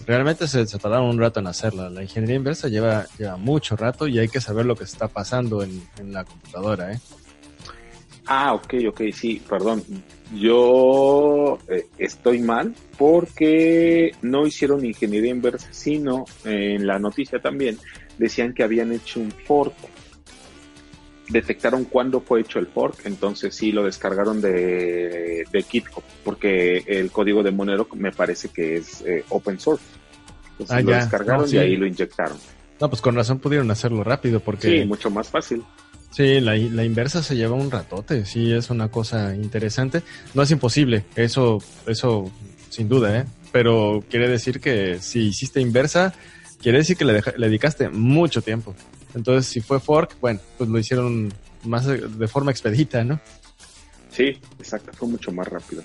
realmente 0.06 0.48
se, 0.48 0.66
tardaron 0.66 1.08
un 1.08 1.18
rato 1.18 1.40
en 1.40 1.46
hacerla. 1.46 1.88
La 1.88 2.02
ingeniería 2.02 2.36
inversa 2.36 2.68
lleva, 2.68 3.06
mucho 3.38 3.76
rato 3.76 4.08
y 4.08 4.18
hay 4.18 4.28
que 4.28 4.40
saber 4.40 4.66
lo 4.66 4.76
que 4.76 4.84
está 4.84 5.08
pasando 5.08 5.62
en, 5.62 5.82
la 6.12 6.24
computadora, 6.24 6.92
¿eh? 6.92 7.00
Ah, 8.28 8.54
ok, 8.54 8.74
ok, 8.88 9.02
sí, 9.14 9.40
perdón. 9.48 9.84
Yo 10.34 11.58
eh, 11.68 11.86
estoy 11.96 12.40
mal 12.40 12.74
porque 12.98 14.10
no 14.20 14.44
hicieron 14.44 14.84
ingeniería 14.84 15.30
inversa, 15.30 15.68
sino 15.70 16.24
en 16.44 16.88
la 16.88 16.98
noticia 16.98 17.38
también 17.38 17.78
decían 18.18 18.52
que 18.52 18.64
habían 18.64 18.92
hecho 18.92 19.20
un 19.20 19.30
fork 19.30 19.74
detectaron 21.28 21.84
cuándo 21.84 22.20
fue 22.20 22.40
hecho 22.40 22.58
el 22.58 22.66
fork, 22.66 23.04
entonces 23.04 23.54
sí 23.54 23.72
lo 23.72 23.84
descargaron 23.84 24.40
de, 24.40 25.44
de 25.50 25.62
GitHub, 25.62 26.02
porque 26.24 26.84
el 26.86 27.10
código 27.10 27.42
de 27.42 27.50
Monero 27.50 27.88
me 27.94 28.12
parece 28.12 28.48
que 28.48 28.76
es 28.76 29.02
eh, 29.02 29.24
open 29.28 29.58
source. 29.58 29.84
Entonces 30.52 30.76
ah, 30.76 30.80
lo 30.80 30.92
descargaron 30.92 31.48
y 31.52 31.58
ahí 31.58 31.76
lo 31.76 31.86
inyectaron. 31.86 32.38
No, 32.80 32.88
pues 32.88 33.00
con 33.00 33.14
razón 33.14 33.38
pudieron 33.38 33.70
hacerlo 33.70 34.04
rápido, 34.04 34.40
porque... 34.40 34.80
Sí, 34.80 34.84
mucho 34.86 35.10
más 35.10 35.28
fácil. 35.28 35.62
Sí, 36.10 36.40
la, 36.40 36.54
la, 36.56 36.84
inversa 36.84 37.22
se 37.22 37.36
lleva 37.36 37.56
un 37.56 37.70
ratote, 37.70 38.24
sí, 38.24 38.52
es 38.52 38.70
una 38.70 38.88
cosa 38.88 39.34
interesante. 39.34 40.02
No 40.34 40.42
es 40.42 40.50
imposible, 40.50 41.04
eso, 41.14 41.58
eso 41.86 42.30
sin 42.70 42.88
duda, 42.88 43.18
¿eh? 43.18 43.24
Pero 43.52 44.02
quiere 44.08 44.28
decir 44.28 44.60
que 44.60 44.98
si 45.00 45.28
hiciste 45.28 45.60
inversa, 45.60 46.14
quiere 46.60 46.78
decir 46.78 46.96
que 46.96 47.04
le, 47.04 47.22
le 47.36 47.46
dedicaste 47.46 47.88
mucho 47.90 48.40
tiempo. 48.40 48.74
Entonces, 49.16 49.50
si 49.50 49.60
fue 49.60 49.80
fork, 49.80 50.16
bueno, 50.20 50.38
pues 50.58 50.68
lo 50.68 50.78
hicieron 50.78 51.32
más 51.64 51.86
de, 51.86 52.28
forma 52.28 52.50
expedita, 52.50 53.02
¿no? 53.02 53.18
Sí, 54.10 54.38
exacto, 54.58 54.92
fue 54.92 55.08
mucho 55.08 55.32
más 55.32 55.48
rápido. 55.48 55.82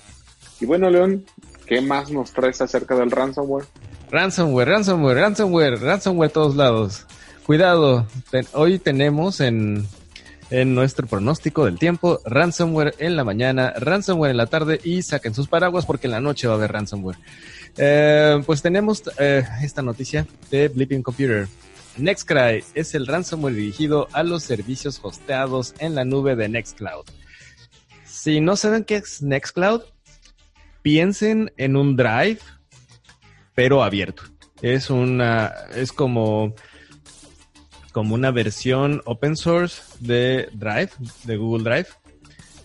Y 0.60 0.66
bueno, 0.66 0.90
León, 0.90 1.24
¿qué 1.66 1.80
más 1.80 2.10
nos 2.10 2.32
traes 2.32 2.60
acerca 2.60 2.94
del 2.94 3.10
ransomware? 3.10 3.66
Ransomware, 4.10 4.68
ransomware, 4.68 5.16
ransomware, 5.16 5.80
ransomware 5.80 6.30
a 6.30 6.32
todos 6.32 6.54
lados. 6.54 7.06
Cuidado, 7.46 8.06
hoy 8.52 8.78
tenemos 8.78 9.40
en, 9.40 9.86
en 10.50 10.74
nuestro 10.74 11.06
pronóstico 11.06 11.64
del 11.64 11.78
tiempo 11.78 12.20
ransomware 12.26 12.94
en 12.98 13.16
la 13.16 13.24
mañana, 13.24 13.72
ransomware 13.76 14.32
en 14.32 14.36
la 14.36 14.46
tarde 14.46 14.78
y 14.84 15.00
saquen 15.00 15.34
sus 15.34 15.48
paraguas 15.48 15.86
porque 15.86 16.06
en 16.06 16.12
la 16.12 16.20
noche 16.20 16.46
va 16.46 16.54
a 16.54 16.56
haber 16.56 16.72
ransomware. 16.72 17.16
Eh, 17.78 18.42
pues 18.44 18.60
tenemos 18.60 19.02
eh, 19.18 19.42
esta 19.62 19.80
noticia 19.80 20.26
de 20.50 20.68
Blipping 20.68 21.02
Computer. 21.02 21.48
Nextcry 21.98 22.64
es 22.74 22.94
el 22.94 23.06
ransomware 23.06 23.54
dirigido 23.54 24.08
a 24.12 24.22
los 24.22 24.42
servicios 24.42 25.00
hosteados 25.02 25.74
en 25.78 25.94
la 25.94 26.04
nube 26.04 26.36
de 26.36 26.48
Nextcloud. 26.48 27.04
Si 28.04 28.40
no 28.40 28.56
saben 28.56 28.84
qué 28.84 28.96
es 28.96 29.22
Nextcloud, 29.22 29.82
piensen 30.80 31.52
en 31.56 31.76
un 31.76 31.96
Drive, 31.96 32.38
pero 33.54 33.82
abierto. 33.82 34.22
Es 34.62 34.90
una, 34.90 35.52
es 35.74 35.92
como, 35.92 36.54
como 37.92 38.14
una 38.14 38.30
versión 38.30 39.02
open 39.04 39.36
source 39.36 39.82
de 40.00 40.48
Drive, 40.52 40.90
de 41.24 41.36
Google 41.36 41.64
Drive. 41.64 41.88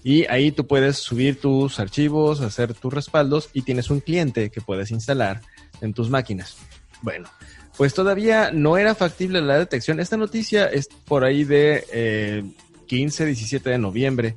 Y 0.03 0.25
ahí 0.27 0.51
tú 0.51 0.67
puedes 0.67 0.97
subir 0.97 1.41
tus 1.41 1.79
archivos, 1.79 2.39
hacer 2.39 2.73
tus 2.73 2.93
respaldos 2.93 3.49
y 3.51 3.63
tienes 3.63 3.89
un 3.89 3.99
cliente 3.99 4.49
que 4.49 4.61
puedes 4.61 4.91
instalar 4.91 5.41
en 5.81 5.93
tus 5.93 6.09
máquinas. 6.09 6.55
Bueno, 7.01 7.29
pues 7.77 7.93
todavía 7.93 8.51
no 8.51 8.77
era 8.77 8.95
factible 8.95 9.39
la 9.41 9.59
detección. 9.59 9.99
Esta 9.99 10.17
noticia 10.17 10.65
es 10.65 10.87
por 10.87 11.23
ahí 11.23 11.43
de 11.43 12.43
15, 12.87 13.23
eh, 13.23 13.27
17 13.27 13.69
de 13.69 13.77
noviembre. 13.77 14.35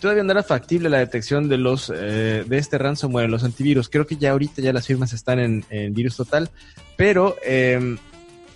Todavía 0.00 0.22
no 0.22 0.32
era 0.32 0.42
factible 0.42 0.88
la 0.88 0.98
detección 0.98 1.48
de 1.48 1.58
los 1.58 1.92
eh, 1.94 2.44
de 2.46 2.58
este 2.58 2.78
ransomware 2.78 3.28
los 3.28 3.44
antivirus. 3.44 3.88
Creo 3.88 4.06
que 4.06 4.16
ya 4.16 4.30
ahorita 4.30 4.62
ya 4.62 4.72
las 4.72 4.86
firmas 4.86 5.12
están 5.12 5.40
en, 5.40 5.94
virus 5.94 6.16
total, 6.16 6.48
pero 6.96 7.36
em, 7.44 7.98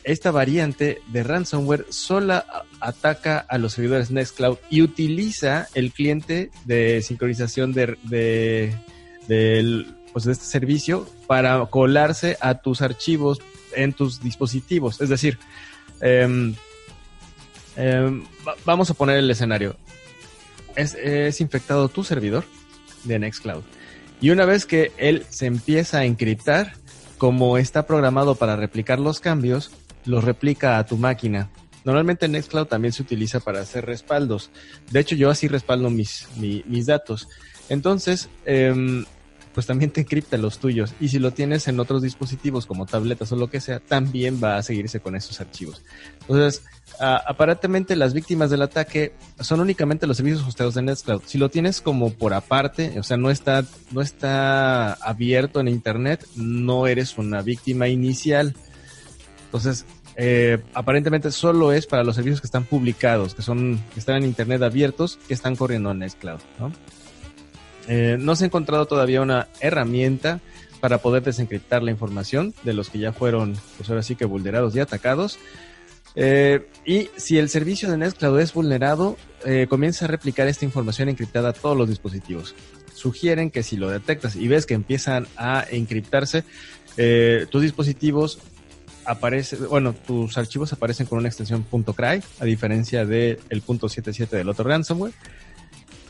esta 0.04 0.30
variante 0.30 1.00
de 1.08 1.22
ransomware 1.22 1.86
sola 1.90 2.46
ataca 2.80 3.38
a 3.40 3.58
los 3.58 3.74
servidores 3.74 4.10
Nextcloud 4.10 4.58
y 4.70 4.80
utiliza 4.80 5.68
el 5.74 5.92
cliente 5.92 6.50
de 6.64 7.02
sincronización 7.02 7.72
de, 7.72 7.96
de, 8.04 9.86
pues 10.12 10.24
de 10.24 10.32
este 10.32 10.44
servicio 10.44 11.06
para 11.26 11.66
colarse 11.66 12.38
a 12.40 12.54
tus 12.54 12.80
archivos 12.80 13.40
en 13.76 13.92
tus 13.92 14.20
dispositivos. 14.22 15.00
Es 15.00 15.08
decir, 15.08 15.38
em, 16.00 16.54
em, 17.76 18.24
vamos 18.64 18.90
a 18.90 18.94
poner 18.94 19.18
el 19.18 19.30
escenario. 19.30 19.76
Es, 20.76 21.40
infectado 21.40 21.88
tu 21.88 22.02
servidor 22.02 22.44
de 23.04 23.18
Nextcloud. 23.18 23.62
Y 24.20 24.30
una 24.30 24.44
vez 24.44 24.66
que 24.66 24.92
él 24.96 25.24
se 25.28 25.46
empieza 25.46 25.98
a 25.98 26.04
encriptar, 26.04 26.74
como 27.18 27.58
está 27.58 27.86
programado 27.86 28.34
para 28.34 28.56
replicar 28.56 28.98
los 28.98 29.20
cambios, 29.20 29.70
los 30.04 30.24
replica 30.24 30.78
a 30.78 30.86
tu 30.86 30.96
máquina. 30.96 31.50
Normalmente 31.84 32.28
Nextcloud 32.28 32.66
también 32.66 32.92
se 32.92 33.02
utiliza 33.02 33.40
para 33.40 33.60
hacer 33.60 33.86
respaldos. 33.86 34.50
De 34.90 35.00
hecho, 35.00 35.14
yo 35.14 35.30
así 35.30 35.48
respaldo 35.48 35.90
mis, 35.90 36.26
mis 36.36 36.86
datos. 36.86 37.28
Entonces, 37.68 38.28
eh, 38.46 39.04
pues 39.54 39.66
también 39.66 39.92
te 39.92 40.00
encripta 40.00 40.36
los 40.36 40.58
tuyos. 40.58 40.94
Y 41.00 41.08
si 41.08 41.20
lo 41.20 41.30
tienes 41.30 41.68
en 41.68 41.78
otros 41.78 42.02
dispositivos 42.02 42.66
como 42.66 42.86
tabletas 42.86 43.30
o 43.30 43.36
lo 43.36 43.48
que 43.48 43.60
sea, 43.60 43.78
también 43.78 44.40
va 44.42 44.56
a 44.56 44.62
seguirse 44.62 45.00
con 45.00 45.14
esos 45.14 45.40
archivos. 45.40 45.82
Entonces, 46.22 46.64
aparentemente 46.98 47.94
las 47.94 48.14
víctimas 48.14 48.50
del 48.50 48.62
ataque 48.62 49.14
son 49.40 49.60
únicamente 49.60 50.08
los 50.08 50.16
servicios 50.16 50.46
hosteados 50.46 50.74
de 50.74 50.82
Nextcloud. 50.82 51.22
Si 51.24 51.38
lo 51.38 51.50
tienes 51.50 51.80
como 51.80 52.10
por 52.10 52.34
aparte, 52.34 52.98
o 52.98 53.04
sea, 53.04 53.16
no 53.16 53.30
está, 53.30 53.64
no 53.92 54.02
está 54.02 54.94
abierto 54.94 55.60
en 55.60 55.68
Internet, 55.68 56.26
no 56.34 56.88
eres 56.88 57.16
una 57.16 57.40
víctima 57.40 57.86
inicial. 57.86 58.56
Entonces, 59.46 59.86
eh, 60.16 60.58
aparentemente 60.74 61.30
solo 61.30 61.72
es 61.72 61.86
para 61.86 62.02
los 62.02 62.16
servicios 62.16 62.40
que 62.40 62.48
están 62.48 62.64
publicados, 62.64 63.36
que 63.36 63.42
son, 63.42 63.80
que 63.92 64.00
están 64.00 64.16
en 64.16 64.24
Internet 64.24 64.62
abiertos, 64.62 65.18
que 65.28 65.34
están 65.34 65.54
corriendo 65.54 65.92
en 65.92 66.00
Nextcloud, 66.00 66.40
¿no? 66.58 66.72
Eh, 67.88 68.16
no 68.18 68.36
se 68.36 68.44
ha 68.44 68.46
encontrado 68.46 68.86
todavía 68.86 69.20
una 69.20 69.48
herramienta 69.60 70.40
para 70.80 70.98
poder 70.98 71.22
desencriptar 71.22 71.82
la 71.82 71.90
información 71.90 72.54
de 72.62 72.74
los 72.74 72.90
que 72.90 72.98
ya 72.98 73.12
fueron, 73.12 73.56
pues 73.76 73.88
ahora 73.88 74.02
sí 74.02 74.16
que 74.16 74.24
vulnerados 74.24 74.74
y 74.76 74.80
atacados. 74.80 75.38
Eh, 76.14 76.68
y 76.84 77.08
si 77.16 77.38
el 77.38 77.48
servicio 77.48 77.90
de 77.90 77.96
Nextcloud 77.96 78.38
es 78.40 78.52
vulnerado, 78.52 79.16
eh, 79.44 79.66
comienza 79.68 80.04
a 80.04 80.08
replicar 80.08 80.46
esta 80.46 80.64
información 80.64 81.08
encriptada 81.08 81.50
a 81.50 81.52
todos 81.52 81.76
los 81.76 81.88
dispositivos. 81.88 82.54
Sugieren 82.94 83.50
que 83.50 83.62
si 83.62 83.76
lo 83.76 83.90
detectas 83.90 84.36
y 84.36 84.46
ves 84.46 84.66
que 84.66 84.74
empiezan 84.74 85.26
a 85.36 85.64
encriptarse, 85.68 86.44
tus 87.50 87.62
dispositivos 87.62 88.38
aparecen, 89.04 89.66
bueno, 89.68 89.94
tus 89.94 90.38
archivos 90.38 90.72
aparecen 90.72 91.06
con 91.06 91.18
una 91.18 91.28
extensión 91.28 91.64
.cry, 91.64 92.22
a 92.38 92.44
diferencia 92.44 93.04
del 93.04 93.38
de 93.48 93.58
.77 93.58 94.28
del 94.28 94.48
otro 94.48 94.68
ransomware 94.68 95.12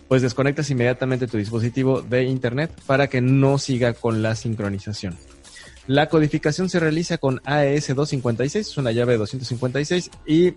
pues 0.08 0.22
desconectas 0.22 0.70
inmediatamente 0.70 1.26
tu 1.26 1.38
dispositivo 1.38 2.02
de 2.02 2.24
Internet 2.24 2.70
para 2.86 3.08
que 3.08 3.20
no 3.20 3.58
siga 3.58 3.94
con 3.94 4.22
la 4.22 4.34
sincronización. 4.34 5.16
La 5.86 6.08
codificación 6.08 6.68
se 6.68 6.80
realiza 6.80 7.18
con 7.18 7.40
AES 7.44 7.88
256, 7.94 8.68
es 8.68 8.76
una 8.78 8.92
llave 8.92 9.12
de 9.12 9.18
256 9.18 10.10
y 10.26 10.54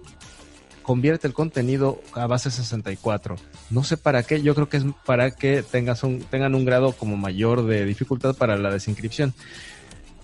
convierte 0.81 1.27
el 1.27 1.33
contenido 1.33 2.01
a 2.13 2.27
base 2.27 2.49
64. 2.49 3.35
No 3.69 3.83
sé 3.83 3.97
para 3.97 4.23
qué, 4.23 4.41
yo 4.41 4.55
creo 4.55 4.69
que 4.69 4.77
es 4.77 4.85
para 5.05 5.31
que 5.31 5.63
tengas 5.63 6.03
un, 6.03 6.21
tengan 6.21 6.55
un 6.55 6.63
grado 6.63 6.93
como 6.93 7.17
mayor 7.17 7.65
de 7.65 7.83
dificultad 7.83 8.35
para 8.37 8.57
la 8.57 8.71
desencripción. 8.71 9.33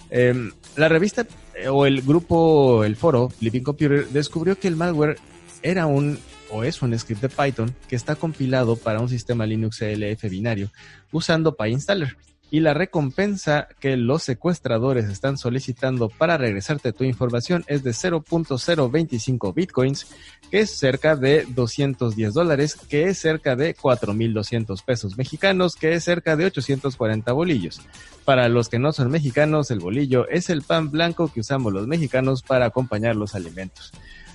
Em, 0.09 0.53
la 0.77 0.87
revista 0.87 1.27
eh, 1.55 1.67
o 1.67 1.85
el 1.85 2.01
grupo, 2.01 2.85
el 2.85 2.95
foro 2.95 3.29
Living 3.41 3.63
Computer 3.63 4.07
descubrió 4.07 4.57
que 4.57 4.69
el 4.69 4.77
malware 4.77 5.17
era 5.63 5.85
un 5.85 6.17
o 6.53 6.63
es 6.63 6.81
un 6.81 6.97
script 6.97 7.21
de 7.21 7.29
Python 7.29 7.75
que 7.87 7.95
está 7.95 8.15
compilado 8.15 8.75
para 8.75 8.99
un 8.99 9.09
sistema 9.09 9.45
Linux 9.45 9.81
ELF 9.81 10.23
binario 10.29 10.69
usando 11.11 11.55
PyInstaller 11.55 12.15
y 12.53 12.59
la 12.59 12.75
recompensa 12.75 13.67
que 13.79 13.97
los 13.97 14.21
secuestradores 14.21 15.05
están 15.05 15.39
solicitando 15.39 16.09
para 16.09 16.37
regresarte 16.37 16.93
tu 16.93 17.03
información 17.03 17.65
es 17.65 17.83
de 17.83 17.89
0.025 17.89 19.55
bitcoins, 19.55 20.05
que 20.51 20.59
es 20.59 20.69
cerca 20.69 21.15
de 21.15 21.47
210 21.49 22.31
dólares, 22.31 22.75
que 22.75 23.05
es 23.05 23.17
cerca 23.17 23.55
de 23.55 23.75
4.200 23.75 24.85
pesos 24.85 25.17
mexicanos, 25.17 25.75
que 25.75 25.93
es 25.93 26.03
cerca 26.03 26.35
de 26.35 26.45
840 26.45 27.31
bolillos. 27.31 27.81
Para 28.23 28.47
los 28.49 28.69
que 28.69 28.77
no 28.77 28.93
son 28.93 29.09
mexicanos, 29.09 29.71
el 29.71 29.79
bolillo 29.79 30.27
es 30.29 30.51
el 30.51 30.61
pan 30.61 30.91
blanco 30.91 31.31
que 31.33 31.39
usamos 31.39 31.73
los 31.73 31.87
mexicanos 31.87 32.43
para 32.43 32.67
acompañar 32.67 33.15
los 33.15 33.33
alimentos. 33.33 33.93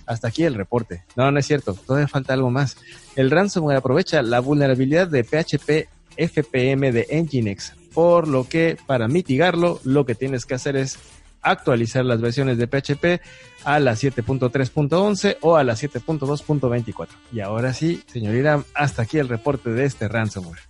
Hasta 0.08 0.28
aquí 0.28 0.42
el 0.42 0.54
reporte. 0.54 1.04
No, 1.14 1.30
no 1.30 1.38
es 1.38 1.46
cierto. 1.46 1.74
Todavía 1.74 2.08
falta 2.08 2.32
algo 2.32 2.50
más. 2.50 2.76
El 3.14 3.30
ransomware 3.30 3.78
aprovecha 3.78 4.22
la 4.22 4.40
vulnerabilidad 4.40 5.06
de 5.06 5.22
PHP 5.22 5.88
FPM 6.16 6.90
de 6.90 7.06
Nginx 7.12 7.74
por 7.98 8.28
lo 8.28 8.44
que 8.44 8.76
para 8.86 9.08
mitigarlo 9.08 9.80
lo 9.84 10.06
que 10.06 10.14
tienes 10.14 10.44
que 10.44 10.54
hacer 10.54 10.76
es 10.76 10.98
actualizar 11.42 12.04
las 12.04 12.20
versiones 12.20 12.58
de 12.58 12.66
PHP 12.66 13.20
a 13.64 13.80
la 13.80 13.94
7.3.11 13.94 15.38
o 15.40 15.56
a 15.56 15.64
la 15.64 15.74
7.2.24. 15.74 17.08
Y 17.32 17.40
ahora 17.40 17.72
sí, 17.72 18.02
señor 18.06 18.64
hasta 18.74 19.02
aquí 19.02 19.18
el 19.18 19.28
reporte 19.28 19.70
de 19.70 19.84
este 19.84 20.06
ransomware. 20.06 20.60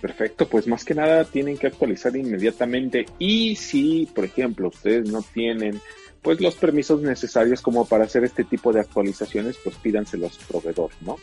Perfecto, 0.00 0.48
pues 0.48 0.66
más 0.66 0.84
que 0.84 0.94
nada 0.94 1.24
tienen 1.24 1.56
que 1.56 1.68
actualizar 1.68 2.16
inmediatamente 2.16 3.06
y 3.18 3.54
si, 3.56 4.08
por 4.14 4.24
ejemplo, 4.24 4.68
ustedes 4.68 5.08
no 5.08 5.22
tienen 5.22 5.80
pues 6.22 6.40
los 6.40 6.54
permisos 6.54 7.02
necesarios 7.02 7.60
como 7.60 7.84
para 7.84 8.04
hacer 8.04 8.24
este 8.24 8.44
tipo 8.44 8.72
de 8.72 8.80
actualizaciones, 8.80 9.56
pues 9.62 9.76
pídanselos 9.76 10.38
proveedor, 10.48 10.90
¿no? 11.00 11.16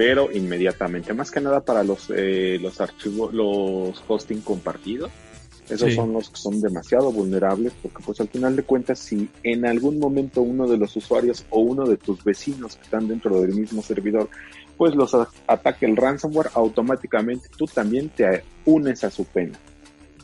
pero 0.00 0.32
inmediatamente, 0.32 1.12
más 1.12 1.30
que 1.30 1.42
nada 1.42 1.60
para 1.60 1.84
los, 1.84 2.08
eh, 2.08 2.58
los 2.58 2.80
archivos, 2.80 3.34
los 3.34 4.02
hosting 4.08 4.40
compartidos. 4.40 5.10
Esos 5.68 5.94
son 5.94 6.14
los 6.14 6.30
que 6.30 6.36
son 6.38 6.58
demasiado 6.62 7.12
vulnerables 7.12 7.74
porque 7.82 8.02
pues 8.02 8.18
al 8.18 8.28
final 8.28 8.56
de 8.56 8.62
cuentas 8.62 8.98
si 8.98 9.28
en 9.42 9.66
algún 9.66 9.98
momento 9.98 10.40
uno 10.40 10.66
de 10.66 10.78
los 10.78 10.96
usuarios 10.96 11.44
o 11.50 11.60
uno 11.60 11.84
de 11.84 11.98
tus 11.98 12.24
vecinos 12.24 12.76
que 12.76 12.82
están 12.84 13.08
dentro 13.08 13.42
del 13.42 13.54
mismo 13.54 13.82
servidor 13.82 14.30
pues 14.78 14.94
los 14.94 15.14
ataque 15.46 15.84
el 15.84 15.98
ransomware, 15.98 16.48
automáticamente 16.54 17.48
tú 17.54 17.66
también 17.66 18.08
te 18.08 18.42
unes 18.64 19.04
a 19.04 19.10
su 19.10 19.26
pena. 19.26 19.58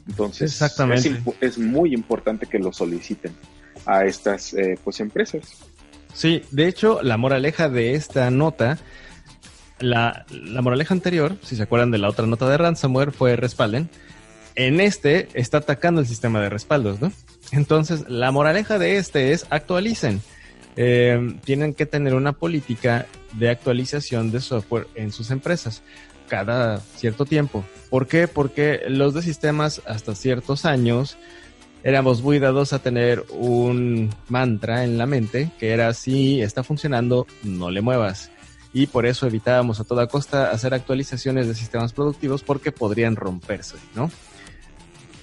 Entonces 0.09 0.53
Exactamente. 0.53 1.21
Es, 1.41 1.59
muy 1.59 1.93
importante 1.95 2.47
que 2.47 2.59
lo 2.59 2.73
soliciten 2.73 3.33
a 3.85 4.05
estas 4.05 4.55
eh, 4.55 4.79
pues 4.83 5.01
empresas. 5.01 5.57
Sí, 6.15 6.43
de 6.51 6.69
hecho 6.69 7.03
la 7.03 7.17
moraleja 7.17 7.69
de 7.69 7.95
esta 7.95 8.31
nota 8.31 8.79
la, 9.79 10.25
moraleja 10.63 10.95
anterior, 10.95 11.37
si 11.43 11.57
se 11.57 11.63
acuerdan 11.63 11.91
de 11.91 11.99
la 11.99 12.09
otra 12.09 12.27
nota 12.27 12.49
de 12.49 12.57
ransomware, 12.57 13.13
fue 13.13 13.37
respalden. 13.37 13.89
En 14.55 14.81
este 14.81 15.29
está 15.35 15.59
atacando 15.59 16.01
el 16.01 16.07
sistema 16.07 16.41
de 16.41 16.49
respaldos, 16.49 17.01
¿no? 17.01 17.13
Entonces, 17.53 18.09
la 18.09 18.31
moraleja 18.31 18.79
de 18.79 18.97
este 18.97 19.33
es 19.33 19.47
actualicen. 19.51 20.23
Eh, 20.77 21.39
tienen 21.45 21.75
que 21.75 21.87
tener 21.87 22.15
una 22.15 22.33
política 22.33 23.07
de 23.33 23.51
actualización 23.51 24.31
de 24.31 24.41
software 24.41 24.87
en 24.95 25.13
sus 25.13 25.31
empresas 25.31 25.83
cada 26.27 26.81
cierto 26.81 27.25
tiempo. 27.25 27.65
¿Por 27.91 28.07
qué? 28.07 28.29
Porque 28.29 28.83
los 28.89 29.15
de 29.15 29.23
sistemas 29.23 29.83
hasta 29.87 30.15
ciertos 30.15 30.65
años 30.65 31.17
éramos 31.83 32.23
muy 32.23 32.39
dados 32.39 32.73
a 32.73 32.81
tener 32.81 33.25
un 33.31 34.15
mantra 34.29 34.85
en 34.85 34.99
la 34.99 35.07
mente 35.07 35.51
que 35.59 35.71
era 35.71 35.93
si 35.95 36.43
está 36.43 36.65
funcionando, 36.65 37.27
no 37.45 37.71
le 37.71 37.81
muevas 37.81 38.31
y 38.77 38.89
por 38.89 39.07
eso 39.07 39.27
evitábamos 39.27 39.81
a 39.81 39.85
toda 39.85 40.07
costa 40.07 40.51
hacer 40.51 40.75
actualizaciones 40.75 41.49
de 41.49 41.55
sistemas 41.55 41.95
productivos 41.95 42.43
porque 42.43 42.73
podrían 42.73 43.17
romperse, 43.17 43.77
¿no? 43.95 44.11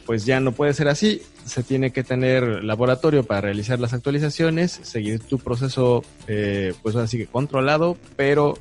Pues 0.08 0.26
ya 0.26 0.39
no 0.39 0.54
puede 0.54 0.74
ser 0.74 0.88
así, 0.88 1.22
se 1.46 1.62
tiene 1.62 1.92
que 1.92 2.04
tener 2.04 2.63
laboratorio 2.63 3.24
para 3.24 3.42
realizar 3.42 3.80
las 3.80 3.94
actualizaciones, 3.94 4.72
seguir 4.82 5.20
tu 5.20 5.38
proceso, 5.38 6.04
eh, 6.28 6.74
pues 6.82 6.96
así 6.96 7.20
que 7.20 7.28
controlado, 7.28 7.96
pero 8.16 8.58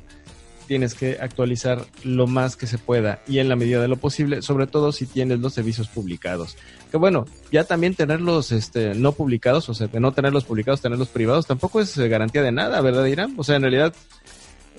tienes 0.63 0.93
que 0.93 1.17
actualizar 1.21 1.85
lo 2.03 2.27
más 2.27 2.55
que 2.55 2.67
se 2.67 2.77
pueda 2.77 3.21
y 3.27 3.39
en 3.39 3.49
la 3.49 3.55
medida 3.55 3.81
de 3.81 3.87
lo 3.87 3.97
posible, 3.97 4.41
sobre 4.41 4.67
todo 4.67 4.91
si 4.91 5.05
tienes 5.05 5.39
los 5.39 5.53
servicios 5.53 5.87
publicados. 5.87 6.57
Que 6.91 6.97
bueno, 6.97 7.25
ya 7.51 7.63
también 7.63 7.95
tenerlos 7.95 8.51
este, 8.51 8.95
no 8.95 9.13
publicados, 9.13 9.69
o 9.69 9.73
sea, 9.73 9.87
de 9.87 9.99
no 9.99 10.11
tenerlos 10.11 10.45
publicados, 10.45 10.81
tenerlos 10.81 11.09
privados, 11.09 11.47
tampoco 11.47 11.79
es 11.79 11.97
garantía 11.97 12.41
de 12.41 12.51
nada, 12.51 12.81
¿verdad, 12.81 13.05
Irán? 13.05 13.35
O 13.37 13.43
sea, 13.43 13.55
en 13.55 13.63
realidad 13.63 13.93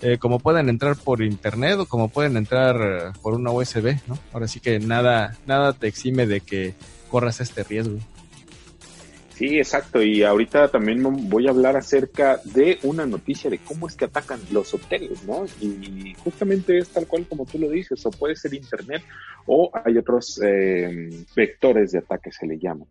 eh, 0.03 0.18
como 0.18 0.38
pueden 0.38 0.68
entrar 0.68 0.97
por 0.97 1.23
internet 1.23 1.79
o 1.79 1.87
como 1.87 2.09
pueden 2.09 2.37
entrar 2.37 2.77
eh, 2.77 3.12
por 3.23 3.35
una 3.35 3.53
USB, 3.53 3.97
¿no? 4.07 4.18
Ahora 4.33 4.49
sí 4.49 4.61
que 4.61 4.79
nada, 4.79 5.37
nada 5.47 5.73
te 5.73 5.87
exime 5.87 6.27
de 6.27 6.40
que 6.40 6.75
corras 7.09 7.40
este 7.40 7.62
riesgo. 7.62 7.99
Sí, 9.35 9.59
exacto. 9.59 10.01
Y 10.01 10.23
ahorita 10.23 10.68
también 10.68 11.03
voy 11.29 11.49
a 11.49 11.51
hablar 11.51 11.77
acerca 11.77 12.40
de 12.44 12.79
una 12.85 13.05
noticia 13.05 13.51
de 13.51 13.59
cómo 13.59 13.88
es 13.88 13.97
que 13.97 14.05
atacan 14.05 14.40
los 14.53 14.73
hoteles, 14.75 15.25
¿no? 15.25 15.44
Y 15.61 16.14
justamente 16.23 16.79
es 16.79 16.88
tal 16.88 17.07
cual 17.09 17.27
como 17.27 17.44
tú 17.44 17.59
lo 17.59 17.68
dices, 17.68 18.05
o 18.07 18.11
puede 18.11 18.37
ser 18.37 18.55
internet 18.55 19.03
o 19.47 19.73
hay 19.85 19.99
otros 19.99 20.40
eh, 20.42 21.11
vectores 21.35 21.90
de 21.92 21.99
ataque, 21.99 22.31
se 22.31 22.47
le 22.47 22.59
llama. 22.59 22.87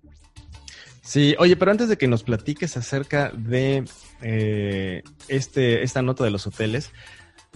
Sí, 1.01 1.35
oye, 1.39 1.55
pero 1.55 1.71
antes 1.71 1.87
de 1.87 1.97
que 1.97 2.07
nos 2.07 2.23
platiques 2.23 2.75
acerca 2.75 3.31
de 3.31 3.85
eh, 4.21 5.03
este, 5.29 5.83
esta 5.83 6.01
nota 6.01 6.25
de 6.25 6.31
los 6.31 6.45
hoteles, 6.45 6.91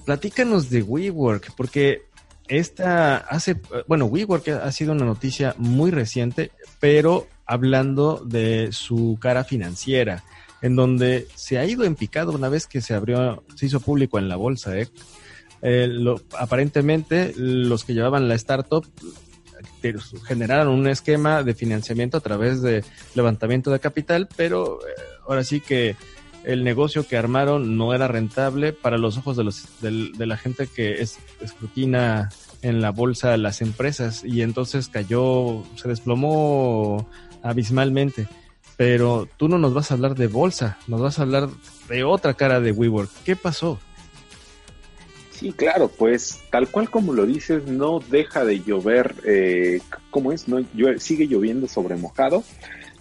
platícanos 0.05 0.69
de 0.69 0.81
WeWork, 0.81 1.55
porque 1.55 2.03
esta 2.47 3.17
hace, 3.17 3.57
bueno, 3.87 4.05
WeWork 4.05 4.47
ha 4.47 4.71
sido 4.71 4.93
una 4.93 5.05
noticia 5.05 5.55
muy 5.57 5.91
reciente, 5.91 6.51
pero 6.79 7.27
hablando 7.47 8.21
de 8.25 8.69
su 8.71 9.17
cara 9.19 9.43
financiera, 9.43 10.23
en 10.61 10.75
donde 10.75 11.27
se 11.35 11.57
ha 11.57 11.65
ido 11.65 11.83
en 11.83 11.95
picado 11.95 12.31
una 12.33 12.49
vez 12.49 12.67
que 12.67 12.81
se 12.81 12.93
abrió, 12.93 13.43
se 13.55 13.67
hizo 13.67 13.79
público 13.79 14.19
en 14.19 14.29
la 14.29 14.35
bolsa, 14.35 14.77
¿eh? 14.77 14.87
eh 15.61 15.89
aparentemente 16.37 17.33
los 17.35 17.83
que 17.83 17.93
llevaban 17.93 18.27
la 18.27 18.35
startup 18.35 18.85
generaron 20.25 20.67
un 20.67 20.87
esquema 20.87 21.43
de 21.43 21.53
financiamiento 21.53 22.17
a 22.17 22.21
través 22.21 22.61
de 22.61 22.83
levantamiento 23.15 23.71
de 23.71 23.79
capital, 23.79 24.27
pero 24.35 24.79
eh, 24.81 24.93
ahora 25.27 25.43
sí 25.43 25.61
que 25.61 25.95
el 26.43 26.63
negocio 26.63 27.05
que 27.05 27.17
armaron 27.17 27.77
no 27.77 27.93
era 27.93 28.07
rentable 28.07 28.71
para 28.73 28.97
los 28.97 29.17
ojos 29.17 29.35
de, 29.35 29.43
los, 29.43 29.65
de, 29.81 30.25
la 30.25 30.37
gente 30.37 30.67
que 30.67 31.01
es, 31.01 31.19
escrutina 31.41 32.29
en 32.61 32.81
la 32.81 32.91
bolsa 32.91 33.35
las 33.37 33.61
empresas 33.61 34.23
y 34.23 34.41
entonces 34.41 34.87
cayó, 34.87 35.63
se 35.75 35.89
desplomó 35.89 37.09
abismalmente. 37.49 38.27
Pero 38.75 39.27
tú 39.37 39.47
no 39.47 39.57
nos 39.57 39.73
vas 39.73 39.89
a 39.89 39.95
hablar 39.95 40.15
de 40.15 40.27
bolsa, 40.27 40.77
nos 40.87 41.01
vas 41.01 41.17
a 41.17 41.23
hablar 41.23 41.49
de 41.89 42.03
otra 42.03 42.35
cara 42.35 42.59
de 42.59 42.71
WeWork. 42.71 43.09
¿Qué 43.25 43.35
pasó? 43.35 43.79
Sí, 45.31 45.51
claro, 45.51 45.87
pues 45.87 46.39
tal 46.51 46.67
cual 46.69 46.89
como 46.89 47.13
lo 47.13 47.25
dices, 47.25 47.65
no 47.67 47.99
deja 47.99 48.43
de 48.43 48.61
llover, 48.61 49.15
eh, 49.23 49.81
¿cómo 50.09 50.31
es? 50.31 50.47
No, 50.47 50.59
sigue 50.97 51.27
lloviendo 51.27 51.67
sobre 51.67 51.95
mojado 51.95 52.43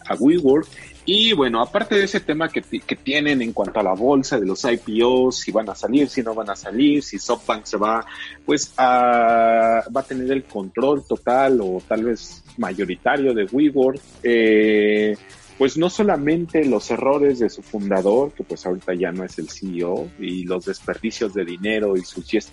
a 0.06 0.14
WeWork. 0.14 0.68
Y 1.08 1.32
bueno, 1.32 1.62
aparte 1.62 1.94
de 1.94 2.04
ese 2.04 2.18
tema 2.18 2.48
que, 2.48 2.62
que, 2.62 2.96
tienen 2.96 3.40
en 3.40 3.52
cuanto 3.52 3.78
a 3.78 3.82
la 3.84 3.94
bolsa 3.94 4.40
de 4.40 4.46
los 4.46 4.64
IPOs, 4.64 5.38
si 5.38 5.52
van 5.52 5.70
a 5.70 5.74
salir, 5.76 6.08
si 6.08 6.20
no 6.20 6.34
van 6.34 6.50
a 6.50 6.56
salir, 6.56 7.00
si 7.02 7.18
SoftBank 7.18 7.64
se 7.64 7.76
va, 7.76 8.04
pues 8.44 8.74
a, 8.76 9.84
va 9.96 10.00
a 10.00 10.04
tener 10.04 10.32
el 10.32 10.42
control 10.42 11.04
total 11.06 11.60
o 11.60 11.80
tal 11.86 12.04
vez 12.04 12.42
mayoritario 12.58 13.32
de 13.34 13.44
WeWork. 13.44 14.00
Eh, 14.24 15.16
pues 15.58 15.78
no 15.78 15.88
solamente 15.88 16.64
los 16.64 16.90
errores 16.90 17.38
de 17.38 17.48
su 17.48 17.62
fundador, 17.62 18.32
que 18.32 18.44
pues 18.44 18.66
ahorita 18.66 18.92
ya 18.94 19.10
no 19.10 19.24
es 19.24 19.38
el 19.38 19.48
CEO, 19.48 20.10
y 20.18 20.44
los 20.44 20.66
desperdicios 20.66 21.32
de 21.32 21.44
dinero 21.44 21.96
y 21.96 22.02
sus 22.02 22.26
jets, 22.28 22.50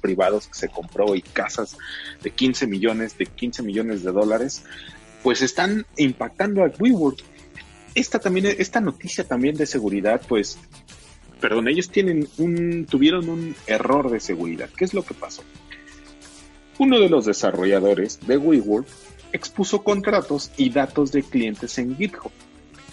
privados 0.00 0.46
que 0.46 0.54
se 0.54 0.68
compró 0.68 1.14
y 1.14 1.20
casas 1.20 1.76
de 2.22 2.30
15 2.30 2.66
millones, 2.66 3.18
de 3.18 3.26
15 3.26 3.62
millones 3.62 4.02
de 4.02 4.12
dólares, 4.12 4.64
pues 5.22 5.42
están 5.42 5.84
impactando 5.96 6.64
a 6.64 6.70
WeWork. 6.78 7.22
Esta 7.94 8.18
también, 8.18 8.46
esta 8.46 8.80
noticia 8.80 9.24
también 9.24 9.56
de 9.56 9.66
seguridad, 9.66 10.20
pues, 10.28 10.58
perdón, 11.40 11.68
ellos 11.68 11.90
tienen 11.90 12.28
un, 12.38 12.86
tuvieron 12.86 13.28
un 13.28 13.54
error 13.66 14.10
de 14.10 14.20
seguridad. 14.20 14.68
¿Qué 14.76 14.84
es 14.84 14.94
lo 14.94 15.04
que 15.04 15.14
pasó? 15.14 15.42
Uno 16.78 17.00
de 17.00 17.08
los 17.08 17.26
desarrolladores 17.26 18.20
de 18.26 18.36
WeWork 18.36 18.86
expuso 19.32 19.82
contratos 19.82 20.50
y 20.56 20.70
datos 20.70 21.12
de 21.12 21.22
clientes 21.22 21.78
en 21.78 21.96
GitHub. 21.96 22.30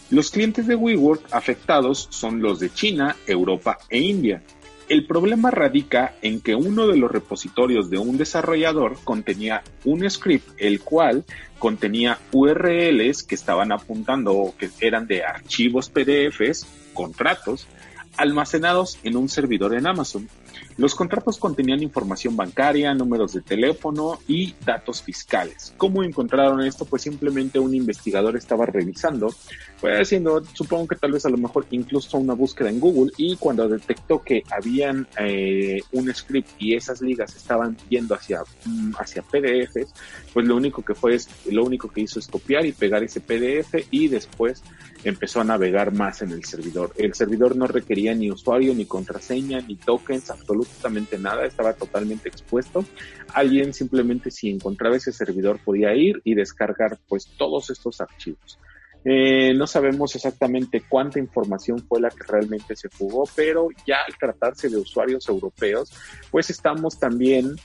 Los 0.10 0.32
clientes 0.32 0.68
de 0.68 0.76
WeWork 0.76 1.22
afectados 1.32 2.08
son 2.12 2.42
los 2.42 2.60
de 2.60 2.72
China, 2.72 3.16
Europa 3.26 3.78
e 3.90 4.00
India. 4.00 4.44
El 4.88 5.08
problema 5.08 5.50
radica 5.50 6.16
en 6.22 6.42
que 6.42 6.54
uno 6.54 6.88
de 6.88 6.98
los 6.98 7.12
repositorios 7.12 7.90
de 7.90 7.98
un 7.98 8.18
desarrollador 8.18 8.98
contenía 9.04 9.64
un 9.84 10.08
script, 10.08 10.48
el 10.58 10.82
cual 10.82 11.24
contenía 11.58 12.20
URLs 12.32 13.24
que 13.24 13.34
estaban 13.34 13.72
apuntando 13.72 14.34
o 14.34 14.56
que 14.56 14.70
eran 14.82 15.08
de 15.08 15.24
archivos 15.24 15.90
PDFs, 15.90 16.68
contratos, 16.94 17.68
almacenados 18.16 19.00
en 19.04 19.18
un 19.18 19.28
servidor 19.28 19.74
en 19.74 19.88
Amazon. 19.88 20.30
Los 20.78 20.96
contratos 20.96 21.38
contenían 21.38 21.82
información 21.82 22.36
bancaria, 22.36 22.94
números 22.94 23.34
de 23.34 23.42
teléfono 23.42 24.20
y 24.28 24.54
datos 24.66 25.02
fiscales. 25.02 25.74
¿Cómo 25.78 26.04
encontraron 26.04 26.62
esto? 26.62 26.86
Pues 26.86 27.04
simplemente 27.04 27.60
un 27.60 27.74
investigador 27.74 28.36
estaba 28.36 28.66
revisando, 28.66 29.34
pues 29.80 30.02
haciendo, 30.02 30.44
supongo 30.54 30.88
que 30.88 30.96
tal 30.96 31.12
vez 31.12 31.26
a 31.26 31.30
lo 31.30 31.38
mejor 31.38 31.66
incluso 31.72 32.18
una 32.18 32.34
búsqueda 32.34 32.70
en 32.70 32.80
Google 32.80 33.12
y 33.18 33.36
cuando 33.38 33.68
detectó 33.68 34.22
que 34.22 34.44
habían 34.52 35.08
eh, 35.20 35.82
un 35.92 36.14
script 36.14 36.50
y 36.60 36.76
esas 36.76 37.02
ligas 37.02 37.36
estaban 37.36 37.78
yendo 37.90 38.16
hacia, 38.16 38.42
mm, 38.66 38.94
hacia 39.00 39.22
PDFs, 39.22 39.94
pues 40.34 40.46
lo 40.46 40.56
único 40.56 40.84
que 40.84 40.96
fue, 40.96 41.18
lo 41.52 41.64
único 41.64 41.90
que 41.90 42.02
hizo 42.02 42.20
es 42.20 42.28
copiar 42.28 42.66
y 42.66 42.72
pegar 42.72 43.04
ese 43.04 43.22
PDF 43.22 43.88
y 43.92 44.08
después 44.08 44.64
empezó 45.04 45.42
a 45.42 45.44
navegar 45.44 45.94
más 45.94 46.22
en 46.22 46.32
el 46.32 46.44
servidor. 46.44 46.92
El 46.98 47.14
servidor 47.14 47.56
no 47.56 47.68
requería 47.68 48.14
ni 48.14 48.32
usuario, 48.32 48.74
ni 48.74 48.86
contraseña, 48.86 49.62
ni 49.62 49.76
tokens, 49.76 50.32
absolutamente 50.46 51.18
nada, 51.18 51.46
estaba 51.46 51.74
totalmente 51.74 52.30
expuesto. 52.30 52.86
Alguien 53.34 53.74
simplemente 53.74 54.30
si 54.30 54.50
encontraba 54.50 54.96
ese 54.96 55.12
servidor 55.12 55.60
podía 55.64 55.94
ir 55.96 56.22
y 56.24 56.36
descargar 56.36 56.98
pues 57.08 57.28
todos 57.38 57.70
estos 57.70 58.00
archivos. 58.00 58.60
Eh, 59.08 59.54
no 59.54 59.68
sabemos 59.68 60.16
exactamente 60.16 60.84
cuánta 60.90 61.20
información 61.20 61.80
fue 61.88 62.02
la 62.02 62.10
que 62.10 62.24
realmente 62.28 62.76
se 62.76 62.90
jugó, 62.98 63.30
pero 63.36 63.68
ya 63.86 63.98
al 64.08 64.18
tratarse 64.18 64.68
de 64.68 64.78
usuarios 64.78 65.30
europeos, 65.30 65.92
pues 66.32 66.50
estamos 66.50 66.98
también 66.98 67.56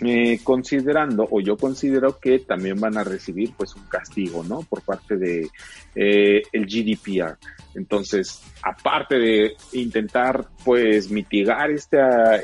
eh, 0.00 0.40
considerando 0.42 1.28
o 1.30 1.40
yo 1.40 1.56
considero 1.56 2.18
que 2.18 2.40
también 2.40 2.80
van 2.80 2.96
a 2.96 3.04
recibir 3.04 3.52
pues 3.56 3.74
un 3.76 3.84
castigo, 3.84 4.42
¿no? 4.42 4.62
Por 4.62 4.82
parte 4.82 5.16
de 5.16 5.48
eh, 5.94 6.42
el 6.52 6.66
GDPR. 6.66 7.38
Entonces, 7.74 8.40
aparte 8.62 9.18
de 9.18 9.52
intentar 9.72 10.46
pues 10.64 11.10
mitigar 11.10 11.70
este, 11.70 11.98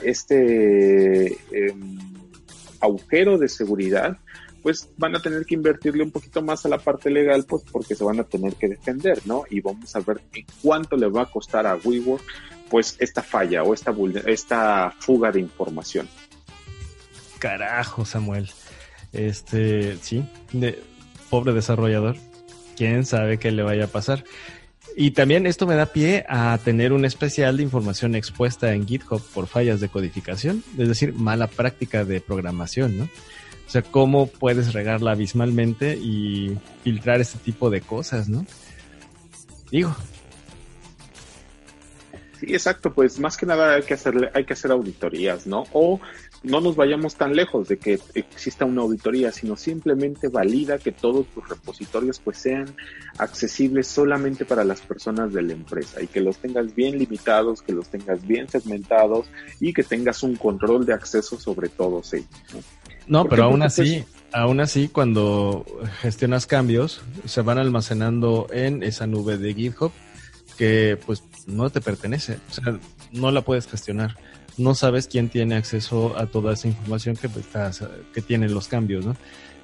este 0.05 1.33
em, 1.53 1.99
agujero 2.81 3.39
de 3.39 3.49
seguridad, 3.49 4.17
pues 4.63 4.89
van 4.97 5.17
a 5.17 5.23
tener 5.23 5.45
que 5.45 5.55
invertirle 5.55 6.03
un 6.03 6.11
poquito 6.11 6.43
más 6.43 6.65
a 6.67 6.69
la 6.69 6.79
parte 6.79 7.11
legal, 7.11 7.45
pues 7.49 7.63
porque 7.71 7.95
se 7.95 8.05
van 8.05 8.21
a 8.21 8.25
tener 8.25 8.55
que 8.55 8.69
defender, 8.69 9.21
¿no? 9.25 9.45
Y 9.51 9.61
vamos 9.61 9.95
a 9.97 10.01
ver 10.01 10.21
en 10.35 10.45
cuánto 10.63 10.97
le 10.97 11.09
va 11.09 11.23
a 11.23 11.27
costar 11.27 11.67
a 11.67 11.77
WeWork, 11.77 12.23
pues 12.71 12.97
esta 12.99 13.23
falla 13.23 13.63
o 13.63 13.75
esta, 13.75 13.95
esta 14.27 14.95
fuga 14.99 15.33
de 15.33 15.41
información. 15.41 16.09
Carajo, 17.39 18.05
Samuel. 18.05 18.51
Este, 19.13 19.97
sí, 20.03 20.25
de, 20.53 20.83
pobre 21.31 21.53
desarrollador. 21.53 22.17
Quién 22.77 23.05
sabe 23.05 23.39
qué 23.39 23.51
le 23.51 23.63
vaya 23.63 23.85
a 23.85 23.89
pasar. 23.89 24.25
Y 24.97 25.13
también 25.13 25.47
esto 25.47 25.67
me 25.67 25.77
da 25.77 25.87
pie 25.87 26.25
a 26.29 26.59
tener 26.59 26.93
un 26.93 27.05
especial 27.05 27.57
de 27.57 27.63
información 27.63 28.15
expuesta 28.15 28.73
en 28.73 28.87
GitHub 28.87 29.23
por 29.33 29.47
fallas 29.47 29.81
de 29.81 29.89
codificación, 29.89 30.65
es 30.77 30.89
decir, 30.89 31.13
mala 31.15 31.47
práctica 31.47 32.05
de 32.05 32.21
programación, 32.21 32.99
¿no? 32.99 33.05
O 33.05 33.71
sea, 33.71 33.83
cómo 33.83 34.27
puedes 34.27 34.73
regarla 34.73 35.13
abismalmente 35.13 35.97
y 35.97 36.59
filtrar 36.83 37.21
este 37.21 37.39
tipo 37.39 37.71
de 37.71 37.81
cosas, 37.81 38.29
¿no? 38.29 38.47
Digo. 39.71 39.95
Sí, 42.41 42.47
exacto, 42.53 42.93
pues 42.93 43.21
más 43.21 43.37
que 43.37 43.47
nada 43.47 43.75
hay 43.75 43.83
que 43.83 43.95
hacer, 43.95 44.31
hay 44.35 44.45
que 44.45 44.55
hacer 44.55 44.71
auditorías, 44.71 45.47
¿no? 45.47 45.65
O 45.73 46.01
no 46.43 46.61
nos 46.61 46.77
vayamos 46.77 47.17
tan 47.17 47.35
lejos 47.35 47.69
de 47.69 47.79
que 47.79 47.99
exista 48.15 48.65
una 48.65 48.83
auditoría, 48.83 49.33
sino 49.33 49.57
simplemente 49.57 50.29
valida 50.29 50.79
que 50.79 50.93
todos 50.93 51.27
tus 51.27 51.49
repositorios 51.49 52.21
pues 52.21 52.39
sean 52.39 52.67
accesibles 53.19 53.89
solamente 53.89 54.45
para 54.45 54.65
las 54.65 54.81
personas 54.81 55.33
de 55.33 55.43
la 55.43 55.53
empresa 55.53 56.01
y 56.03 56.07
que 56.07 56.21
los 56.21 56.39
tengas 56.39 56.75
bien 56.75 56.99
limitados, 56.99 57.63
que 57.63 57.73
los 57.73 57.89
tengas 57.89 58.27
bien 58.27 58.49
segmentados 58.49 59.27
y 59.61 59.73
que 59.73 59.83
tengas 59.83 60.23
un 60.23 60.37
control 60.37 60.87
de 60.87 60.95
acceso 60.95 61.39
sobre 61.41 61.69
todos 61.69 62.15
ellos. 62.15 62.29
No, 63.09 63.25
pero 63.25 63.45
aún 63.45 63.63
así, 63.63 64.05
aún 64.33 64.61
así 64.61 64.89
cuando 64.89 65.65
gestionas 66.01 66.47
cambios 66.47 67.01
se 67.25 67.43
van 67.43 67.59
almacenando 67.59 68.47
en 68.53 68.83
esa 68.83 69.07
nube 69.07 69.39
de 69.39 69.55
GitHub 69.55 69.93
que 70.57 70.99
pues 71.05 71.25
no 71.47 71.71
te 71.71 71.81
pertenece, 71.81 72.39
o 72.51 72.53
sea, 72.53 72.79
no 73.13 73.31
la 73.31 73.43
puedes 73.43 73.67
gestionar 73.67 74.17
no 74.59 74.75
sabes 74.75 75.07
quién 75.07 75.29
tiene 75.29 75.57
acceso 75.57 76.17
a 76.19 76.27
toda 76.27 76.55
esa 76.55 76.69
información 76.69 77.17
que, 77.17 77.29
que 78.13 78.23
tienen 78.23 78.53
los 78.53 78.69
cambios, 78.69 79.07
¿no? 79.07 79.17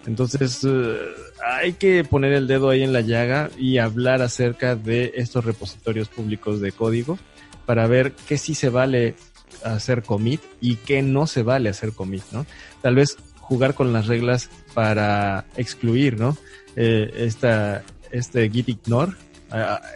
Entonces, 0.07 0.61
eh, 0.65 0.99
hay 1.45 1.75
que 1.75 2.05
poner 2.05 2.33
el 2.33 2.47
dedo 2.47 2.71
ahí 2.71 2.83
en 2.83 2.93
la 2.93 3.01
llaga 3.01 3.51
y 3.59 3.79
hablar 3.79 4.23
acerca 4.23 4.77
de 4.77 5.13
estos 5.17 5.45
repositorios 5.45 6.09
públicos 6.09 6.61
de 6.61 6.73
código 6.73 7.19
para 7.65 7.87
ver 7.87 8.13
qué 8.29 8.37
sí 8.37 8.55
se 8.55 8.69
vale 8.69 9.15
hacer 9.63 10.03
commit 10.03 10.43
y 10.61 10.77
qué 10.77 11.01
no 11.03 11.27
se 11.27 11.43
vale 11.43 11.71
hacer 11.71 11.93
commit, 11.93 12.23
¿no? 12.33 12.45
Tal 12.83 12.97
vez 12.97 13.17
jugar 13.41 13.75
con 13.75 13.93
las 13.93 14.07
reglas 14.07 14.51
para 14.75 15.47
excluir, 15.57 16.19
¿no? 16.19 16.37
Eh, 16.77 17.11
esta, 17.17 17.83
este 18.11 18.51
git 18.51 18.69
ignore 18.69 19.13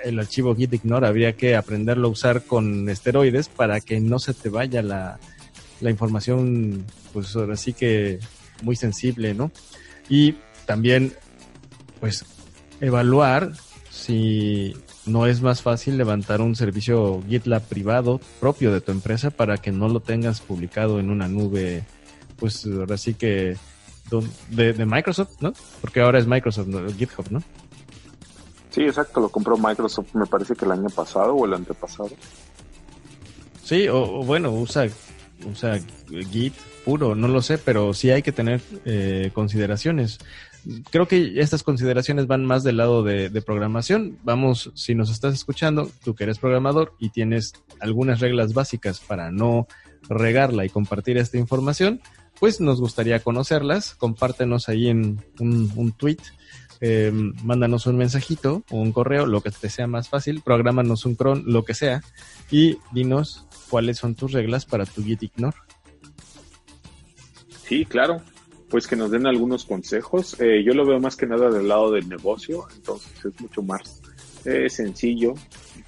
el 0.04 0.18
archivo 0.18 0.54
git 0.54 0.72
ignore 0.74 1.06
habría 1.06 1.36
que 1.36 1.56
aprenderlo 1.56 2.08
a 2.08 2.10
usar 2.10 2.44
con 2.44 2.88
esteroides 2.88 3.48
para 3.48 3.80
que 3.80 4.00
no 4.00 4.18
se 4.18 4.34
te 4.34 4.48
vaya 4.48 4.82
la, 4.82 5.18
la 5.80 5.90
información, 5.90 6.84
pues 7.12 7.34
ahora 7.36 7.56
sí 7.56 7.72
que 7.72 8.20
muy 8.62 8.76
sensible, 8.76 9.34
¿no? 9.34 9.50
Y 10.08 10.36
también, 10.66 11.12
pues, 12.00 12.24
evaluar 12.80 13.52
si 13.90 14.76
no 15.06 15.26
es 15.26 15.40
más 15.40 15.62
fácil 15.62 15.96
levantar 15.96 16.40
un 16.40 16.54
servicio 16.54 17.22
GitLab 17.28 17.62
privado 17.62 18.20
propio 18.40 18.72
de 18.72 18.80
tu 18.80 18.92
empresa 18.92 19.30
para 19.30 19.56
que 19.56 19.72
no 19.72 19.88
lo 19.88 20.00
tengas 20.00 20.40
publicado 20.40 21.00
en 21.00 21.10
una 21.10 21.28
nube, 21.28 21.84
pues 22.36 22.66
ahora 22.66 22.96
sí 22.96 23.14
que 23.14 23.56
de, 24.50 24.72
de 24.72 24.86
Microsoft, 24.86 25.40
¿no? 25.40 25.52
Porque 25.80 26.00
ahora 26.00 26.18
es 26.18 26.26
Microsoft, 26.26 26.68
GitHub, 26.96 27.26
¿no? 27.30 27.42
Sí, 28.70 28.82
exacto, 28.82 29.20
lo 29.20 29.28
compró 29.28 29.56
Microsoft, 29.56 30.14
me 30.14 30.26
parece 30.26 30.54
que 30.54 30.64
el 30.64 30.72
año 30.72 30.88
pasado 30.90 31.34
o 31.34 31.46
el 31.46 31.54
antepasado. 31.54 32.10
Sí, 33.64 33.88
o, 33.88 34.22
bueno, 34.24 34.50
usa, 34.52 34.86
usa 35.50 35.78
Git 36.08 36.54
puro, 36.84 37.14
no 37.14 37.28
lo 37.28 37.42
sé, 37.42 37.58
pero 37.58 37.92
sí 37.92 38.10
hay 38.10 38.22
que 38.22 38.32
tener 38.32 38.62
eh, 38.84 39.30
consideraciones. 39.34 40.18
Creo 40.90 41.06
que 41.06 41.40
estas 41.40 41.62
consideraciones 41.62 42.26
van 42.26 42.44
más 42.44 42.64
del 42.64 42.78
lado 42.78 43.02
de, 43.02 43.42
programación. 43.42 44.18
Vamos, 44.22 44.70
si 44.74 44.94
nos 44.94 45.10
estás 45.10 45.34
escuchando, 45.34 45.90
tú 46.02 46.14
que 46.14 46.24
eres 46.24 46.38
programador 46.38 46.94
y 46.98 47.10
tienes 47.10 47.52
algunas 47.80 48.20
reglas 48.20 48.54
básicas 48.54 49.00
para 49.00 49.30
no 49.30 49.66
regarla 50.08 50.64
y 50.64 50.70
compartir 50.70 51.18
esta 51.18 51.38
información, 51.38 52.00
pues 52.40 52.60
nos 52.60 52.80
gustaría 52.80 53.20
conocerlas. 53.20 53.94
Compártenos 53.94 54.68
ahí 54.68 54.88
en 54.88 55.22
un, 55.40 55.70
un 55.76 55.92
tweet 55.92 56.18
eh, 56.80 57.10
mándanos 57.42 57.86
un 57.86 57.96
mensajito 57.96 58.62
un 58.70 58.92
correo, 58.92 59.26
lo 59.26 59.40
que 59.40 59.50
te 59.50 59.68
sea 59.68 59.86
más 59.86 60.08
fácil, 60.08 60.42
programanos 60.42 61.04
un 61.06 61.14
cron, 61.14 61.44
lo 61.46 61.64
que 61.64 61.74
sea, 61.74 62.02
y 62.50 62.78
dinos 62.92 63.46
cuáles 63.68 63.98
son 63.98 64.14
tus 64.14 64.32
reglas 64.32 64.64
para 64.64 64.86
tu 64.86 65.02
Git 65.02 65.24
Ignore. 65.24 65.56
Sí, 67.64 67.84
claro. 67.84 68.22
Pues 68.70 68.86
que 68.86 68.96
nos 68.96 69.10
den 69.10 69.26
algunos 69.26 69.64
consejos. 69.64 70.38
Eh, 70.40 70.62
yo 70.64 70.74
lo 70.74 70.86
veo 70.86 71.00
más 71.00 71.16
que 71.16 71.26
nada 71.26 71.50
del 71.50 71.68
lado 71.68 71.90
del 71.90 72.08
negocio, 72.08 72.66
entonces 72.74 73.12
es 73.24 73.40
mucho 73.40 73.62
más 73.62 74.00
eh, 74.44 74.68
sencillo 74.68 75.34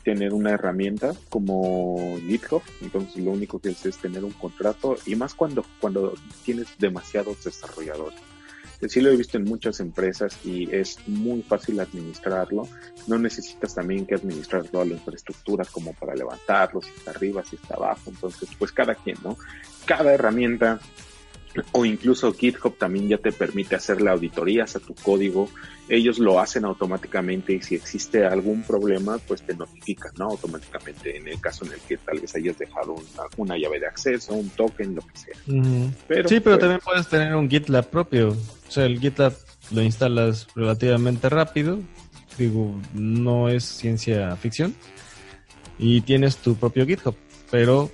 tener 0.03 0.33
una 0.33 0.53
herramienta 0.53 1.13
como 1.29 2.17
GitHub. 2.27 2.63
Entonces 2.81 3.23
lo 3.23 3.33
único 3.33 3.59
que 3.59 3.71
es, 3.71 3.85
es 3.85 3.99
tener 3.99 4.25
un 4.25 4.33
contrato 4.33 4.97
y 5.07 5.15
más 5.15 5.35
cuando, 5.35 5.65
cuando 5.79 6.15
tienes 6.45 6.69
demasiados 6.79 7.45
desarrolladores 7.45 8.19
sí 8.89 9.01
lo 9.01 9.11
he 9.11 9.17
visto 9.17 9.37
en 9.37 9.45
muchas 9.45 9.81
empresas 9.81 10.37
y 10.45 10.75
es 10.75 10.99
muy 11.07 11.43
fácil 11.43 11.81
administrarlo. 11.81 12.67
No 13.07 13.19
necesitas 13.19 13.75
también 13.75 14.07
que 14.07 14.15
administrar 14.15 14.65
toda 14.69 14.85
la 14.85 14.95
infraestructura 14.95 15.65
como 15.71 15.93
para 15.95 16.15
levantarlo, 16.15 16.81
si 16.81 16.91
está 16.91 17.11
arriba, 17.11 17.45
si 17.45 17.57
está 17.57 17.75
abajo. 17.75 18.03
Entonces, 18.07 18.49
pues 18.59 18.73
cada 18.73 18.95
quien, 18.95 19.17
¿no? 19.23 19.37
Cada 19.85 20.15
herramienta 20.15 20.81
o 21.73 21.85
incluso 21.85 22.33
GitHub 22.33 22.77
también 22.77 23.09
ya 23.09 23.19
te 23.19 23.33
permite 23.33 23.75
hacerle 23.77 24.11
auditorías 24.11 24.77
a 24.77 24.81
tu 24.81 24.95
código. 24.95 25.49
Ellos 25.89 26.19
lo 26.19 26.39
hacen 26.39 26.65
automáticamente 26.65 27.53
y 27.53 27.63
si 27.63 27.75
existe 27.75 28.25
algún 28.25 28.63
problema, 28.63 29.19
pues 29.19 29.43
te 29.43 29.55
notifican, 29.55 30.13
¿no? 30.17 30.27
Automáticamente 30.27 31.17
en 31.17 31.27
el 31.27 31.41
caso 31.41 31.65
en 31.65 31.73
el 31.73 31.81
que 31.81 31.97
tal 31.97 32.21
vez 32.21 32.35
hayas 32.37 32.57
dejado 32.59 32.97
una, 33.37 33.59
llave 33.59 33.81
de 33.81 33.87
acceso, 33.87 34.35
un 34.35 34.49
token, 34.51 34.95
lo 34.95 35.03
que 35.03 35.19
sea. 35.19 35.35
sí, 36.29 36.41
pero 36.41 36.43
pues, 36.43 36.59
también 36.59 36.81
puedes 36.85 37.09
tener 37.09 37.35
un 37.35 37.51
GitLab 37.51 37.89
propio. 37.89 38.29
O 38.31 38.71
sea, 38.71 38.87
el 38.87 39.01
GitLab 39.01 39.35
lo 39.73 39.83
instalas 39.83 40.47
relativamente 40.55 41.29
rápido. 41.29 41.81
Digo, 42.39 42.81
no 42.95 43.49
es 43.49 43.65
ciencia 43.65 44.35
ficción. 44.37 44.75
Y 45.79 46.03
tienes 46.03 46.37
tu 46.37 46.55
propio 46.55 46.87
GitHub. 46.87 47.17
Pero 47.51 47.91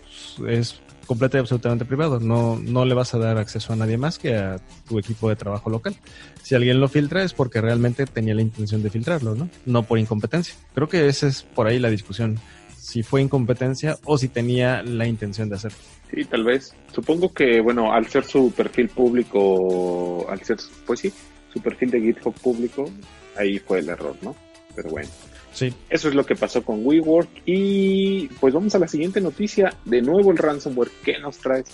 es 0.46 0.80
completo 1.06 1.36
y 1.36 1.40
absolutamente 1.40 1.84
privado. 1.84 2.20
No, 2.20 2.58
no 2.58 2.84
le 2.84 2.94
vas 2.94 3.14
a 3.14 3.18
dar 3.18 3.38
acceso 3.38 3.72
a 3.72 3.76
nadie 3.76 3.96
más 3.96 4.18
que 4.18 4.36
a 4.36 4.58
tu 4.88 4.98
equipo 4.98 5.28
de 5.28 5.36
trabajo 5.36 5.70
local. 5.70 5.96
Si 6.42 6.54
alguien 6.54 6.80
lo 6.80 6.88
filtra 6.88 7.22
es 7.22 7.32
porque 7.32 7.60
realmente 7.60 8.06
tenía 8.06 8.34
la 8.34 8.42
intención 8.42 8.82
de 8.82 8.90
filtrarlo, 8.90 9.34
¿no? 9.34 9.48
No 9.64 9.82
por 9.84 9.98
incompetencia. 9.98 10.54
Creo 10.74 10.88
que 10.88 11.06
esa 11.08 11.26
es 11.28 11.42
por 11.42 11.66
ahí 11.66 11.78
la 11.78 11.90
discusión. 11.90 12.38
Si 12.78 13.02
fue 13.02 13.22
incompetencia 13.22 13.98
o 14.04 14.18
si 14.18 14.28
tenía 14.28 14.82
la 14.82 15.06
intención 15.06 15.48
de 15.48 15.56
hacerlo. 15.56 15.78
Sí, 16.12 16.24
tal 16.24 16.44
vez. 16.44 16.74
Supongo 16.94 17.32
que, 17.32 17.60
bueno, 17.60 17.92
al 17.92 18.06
ser 18.06 18.24
su 18.24 18.52
perfil 18.52 18.88
público, 18.88 20.26
al 20.28 20.40
ser, 20.42 20.58
pues 20.86 21.00
sí, 21.00 21.12
su 21.52 21.60
perfil 21.60 21.90
de 21.90 22.00
GitHub 22.00 22.34
público, 22.34 22.88
ahí 23.36 23.58
fue 23.58 23.80
el 23.80 23.88
error, 23.88 24.16
¿no? 24.22 24.36
Pero 24.74 24.90
bueno. 24.90 25.08
Sí. 25.56 25.72
Eso 25.88 26.10
es 26.10 26.14
lo 26.14 26.26
que 26.26 26.34
pasó 26.34 26.62
con 26.62 26.84
WeWork. 26.84 27.30
Y 27.46 28.28
pues 28.40 28.52
vamos 28.52 28.74
a 28.74 28.78
la 28.78 28.86
siguiente 28.86 29.22
noticia. 29.22 29.72
De 29.86 30.02
nuevo 30.02 30.30
el 30.30 30.36
ransomware. 30.36 30.90
¿Qué 31.02 31.18
nos 31.18 31.38
traes? 31.38 31.64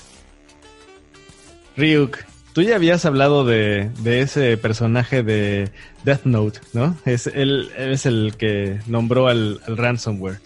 Ryuk, 1.77 2.19
tú 2.53 2.63
ya 2.63 2.77
habías 2.77 3.05
hablado 3.07 3.45
de, 3.45 3.91
ese 4.05 4.57
personaje 4.57 5.25
de 5.25 5.71
Death 6.05 6.27
Note, 6.27 6.61
¿no? 6.75 6.97
Es, 7.05 7.27
él, 7.27 7.71
es 7.77 8.07
el 8.07 8.37
que 8.39 8.79
nombró 8.87 9.27
al 9.27 9.61
ransomware. 9.67 10.39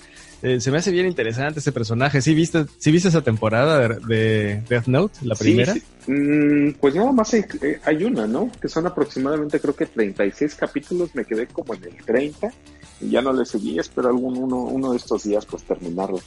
Eh, 0.43 0.61
se 0.61 0.71
me 0.71 0.79
hace 0.79 0.91
bien 0.91 1.07
interesante 1.07 1.61
ese 1.61 1.73
personaje. 1.73 2.21
¿Sí 2.21 2.35
viste, 2.35 2.67
¿sí 2.79 2.91
viste 2.91 3.09
esa 3.09 3.23
temporada 3.23 3.89
de, 3.89 4.63
Death 4.69 4.87
Note, 4.87 5.19
la 5.23 5.35
primera? 5.35 5.75
Mm, 6.07 6.73
pues 6.81 6.95
nada 6.95 7.13
más 7.13 7.33
hay, 7.35 7.45
eh, 7.63 7.81
hay, 7.85 8.05
una, 8.05 8.27
¿no? 8.27 8.51
Que 8.61 8.69
son 8.69 8.87
aproximadamente 8.87 9.61
creo 9.61 9.75
que 9.75 9.87
36 9.87 10.55
capítulos. 10.55 11.15
Me 11.15 11.25
quedé 11.25 11.47
como 11.47 11.75
en 11.75 11.85
el 11.85 11.97
30 12.05 12.53
y 13.01 13.11
ya 13.11 13.23
no 13.23 13.33
le 13.33 13.47
seguí. 13.47 13.79
Espero 13.79 14.09
algún 14.09 14.37
uno, 14.37 14.57
uno 14.57 14.93
de 14.93 14.99
estos 14.99 15.25
días 15.25 15.47
pues 15.47 15.63
terminarlo. 15.63 16.21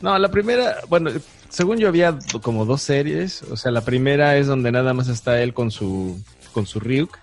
No, 0.00 0.18
la 0.18 0.30
primera, 0.30 0.78
bueno, 0.88 1.10
según 1.48 1.78
yo 1.78 1.88
había 1.88 2.18
como 2.42 2.64
dos 2.64 2.82
series. 2.82 3.42
O 3.42 3.56
sea, 3.56 3.72
la 3.72 3.84
primera 3.84 4.36
es 4.36 4.46
donde 4.46 4.70
nada 4.70 4.94
más 4.94 5.08
está 5.08 5.42
él 5.42 5.52
con 5.52 5.70
su, 5.70 6.20
con 6.52 6.66
su 6.66 6.78
Ryuk. 6.80 7.18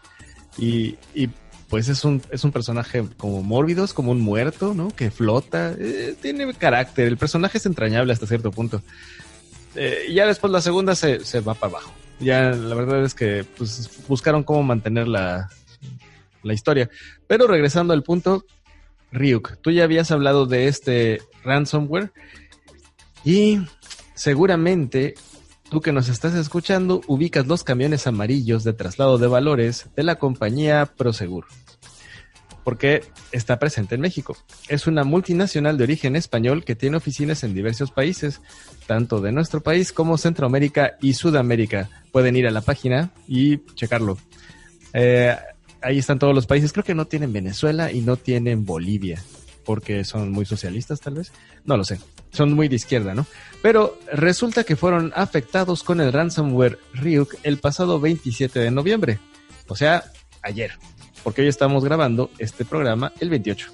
Y, 0.57 0.97
y 1.13 1.29
pues 1.69 1.87
es 1.87 2.03
un, 2.03 2.21
es 2.31 2.43
un 2.43 2.51
personaje 2.51 3.05
como 3.17 3.43
mórbido, 3.43 3.85
es 3.85 3.93
como 3.93 4.11
un 4.11 4.21
muerto, 4.21 4.73
¿no? 4.73 4.89
Que 4.89 5.11
flota, 5.11 5.75
eh, 5.77 6.15
tiene 6.19 6.51
carácter, 6.53 7.07
el 7.07 7.17
personaje 7.17 7.59
es 7.59 7.65
entrañable 7.65 8.11
hasta 8.11 8.25
cierto 8.25 8.51
punto. 8.51 8.81
Eh, 9.75 10.11
ya 10.11 10.25
después 10.25 10.51
la 10.51 10.61
segunda 10.61 10.95
se, 10.95 11.23
se, 11.23 11.41
va 11.41 11.53
para 11.53 11.73
abajo. 11.73 11.93
Ya 12.19 12.49
la 12.49 12.75
verdad 12.75 13.05
es 13.05 13.13
que 13.13 13.45
pues, 13.57 13.89
buscaron 14.07 14.43
cómo 14.43 14.63
mantener 14.63 15.07
la, 15.07 15.49
la 16.41 16.53
historia. 16.53 16.89
Pero 17.27 17.47
regresando 17.47 17.93
al 17.93 18.03
punto, 18.03 18.45
Ryuk, 19.11 19.57
tú 19.61 19.71
ya 19.71 19.83
habías 19.83 20.09
hablado 20.11 20.47
de 20.47 20.67
este 20.67 21.21
ransomware 21.43 22.11
y 23.23 23.59
seguramente 24.15 25.13
Tú 25.69 25.81
que 25.81 25.91
nos 25.91 26.09
estás 26.09 26.33
escuchando, 26.33 27.01
ubicas 27.05 27.45
los 27.45 27.63
camiones 27.63 28.07
amarillos 28.07 28.63
de 28.63 28.73
traslado 28.73 29.19
de 29.19 29.27
valores 29.27 29.85
de 29.95 30.01
la 30.01 30.15
compañía 30.15 30.87
Prosegur. 30.87 31.45
Porque 32.63 33.03
está 33.31 33.59
presente 33.59 33.93
en 33.93 34.01
México. 34.01 34.35
Es 34.67 34.87
una 34.87 35.03
multinacional 35.03 35.77
de 35.77 35.83
origen 35.83 36.15
español 36.15 36.65
que 36.65 36.75
tiene 36.75 36.97
oficinas 36.97 37.43
en 37.43 37.53
diversos 37.53 37.91
países, 37.91 38.41
tanto 38.87 39.21
de 39.21 39.31
nuestro 39.31 39.61
país 39.61 39.93
como 39.93 40.17
Centroamérica 40.17 40.97
y 41.01 41.13
Sudamérica. 41.13 41.89
Pueden 42.11 42.35
ir 42.35 42.47
a 42.47 42.51
la 42.51 42.61
página 42.61 43.11
y 43.27 43.59
checarlo. 43.75 44.17
Eh, 44.93 45.35
ahí 45.81 45.99
están 45.99 46.17
todos 46.17 46.33
los 46.33 46.47
países. 46.47 46.73
Creo 46.73 46.83
que 46.83 46.95
no 46.95 47.05
tienen 47.05 47.31
Venezuela 47.31 47.91
y 47.91 48.01
no 48.01 48.17
tienen 48.17 48.65
Bolivia 48.65 49.21
porque 49.69 50.03
son 50.03 50.31
muy 50.31 50.45
socialistas 50.45 50.99
tal 50.99 51.13
vez, 51.13 51.31
no 51.63 51.77
lo 51.77 51.83
sé, 51.83 51.99
son 52.31 52.53
muy 52.53 52.67
de 52.67 52.75
izquierda, 52.75 53.13
¿no? 53.13 53.25
Pero 53.61 53.97
resulta 54.13 54.63
que 54.63 54.75
fueron 54.75 55.11
afectados 55.15 55.83
con 55.83 55.99
el 55.99 56.13
ransomware 56.13 56.79
Ryuk 56.93 57.35
el 57.43 57.57
pasado 57.57 57.99
27 57.99 58.59
de 58.59 58.71
noviembre, 58.71 59.19
o 59.67 59.75
sea, 59.75 60.05
ayer, 60.41 60.71
porque 61.23 61.41
hoy 61.41 61.47
estamos 61.47 61.83
grabando 61.83 62.29
este 62.37 62.65
programa 62.65 63.11
el 63.19 63.29
28. 63.29 63.71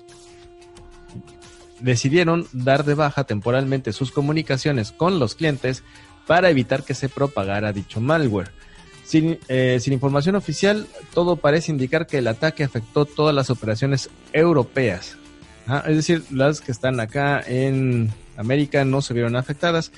Decidieron 1.79 2.47
dar 2.51 2.85
de 2.85 2.95
baja 2.95 3.25
temporalmente 3.25 3.93
sus 3.93 4.11
comunicaciones 4.11 4.91
con 4.91 5.19
los 5.19 5.35
clientes 5.35 5.83
para 6.25 6.49
evitar 6.49 6.83
que 6.83 6.93
se 6.93 7.09
propagara 7.09 7.73
dicho 7.73 8.01
malware. 8.01 8.51
Sin, 9.03 9.37
eh, 9.49 9.79
información 9.85 10.35
oficial, 10.35 10.87
todo 11.13 11.35
parece 11.35 11.71
indicar 11.71 12.07
que 12.07 12.17
el 12.17 12.27
ataque 12.27 12.63
afectó 12.63 13.05
todas 13.05 13.35
las 13.35 13.51
operaciones 13.51 14.09
europeas, 14.33 15.17
es 15.85 15.95
decir, 15.95 16.23
las 16.31 16.59
que 16.61 16.71
están 16.71 16.99
acá 16.99 17.39
en 17.45 18.11
América 18.37 18.85
no 18.85 19.01
se 19.01 19.13
vieron 19.13 19.35
afectadas. 19.35 19.91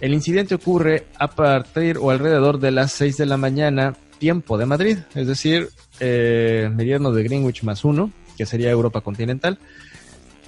El 0.00 0.12
incidente 0.12 0.54
ocurre 0.54 1.06
a 1.18 1.28
partir 1.28 1.98
o 1.98 2.10
alrededor 2.10 2.58
de 2.58 2.70
las 2.70 2.92
6 2.92 3.16
de 3.16 3.26
la 3.26 3.36
mañana, 3.36 3.94
tiempo 4.18 4.58
de 4.58 4.66
Madrid, 4.66 4.98
es 5.14 5.26
decir, 5.26 5.68
eh, 6.00 6.68
meridiano 6.72 7.12
de 7.12 7.22
Greenwich 7.22 7.62
más 7.62 7.84
uno, 7.84 8.10
que 8.36 8.46
sería 8.46 8.70
Europa 8.70 9.00
continental, 9.00 9.58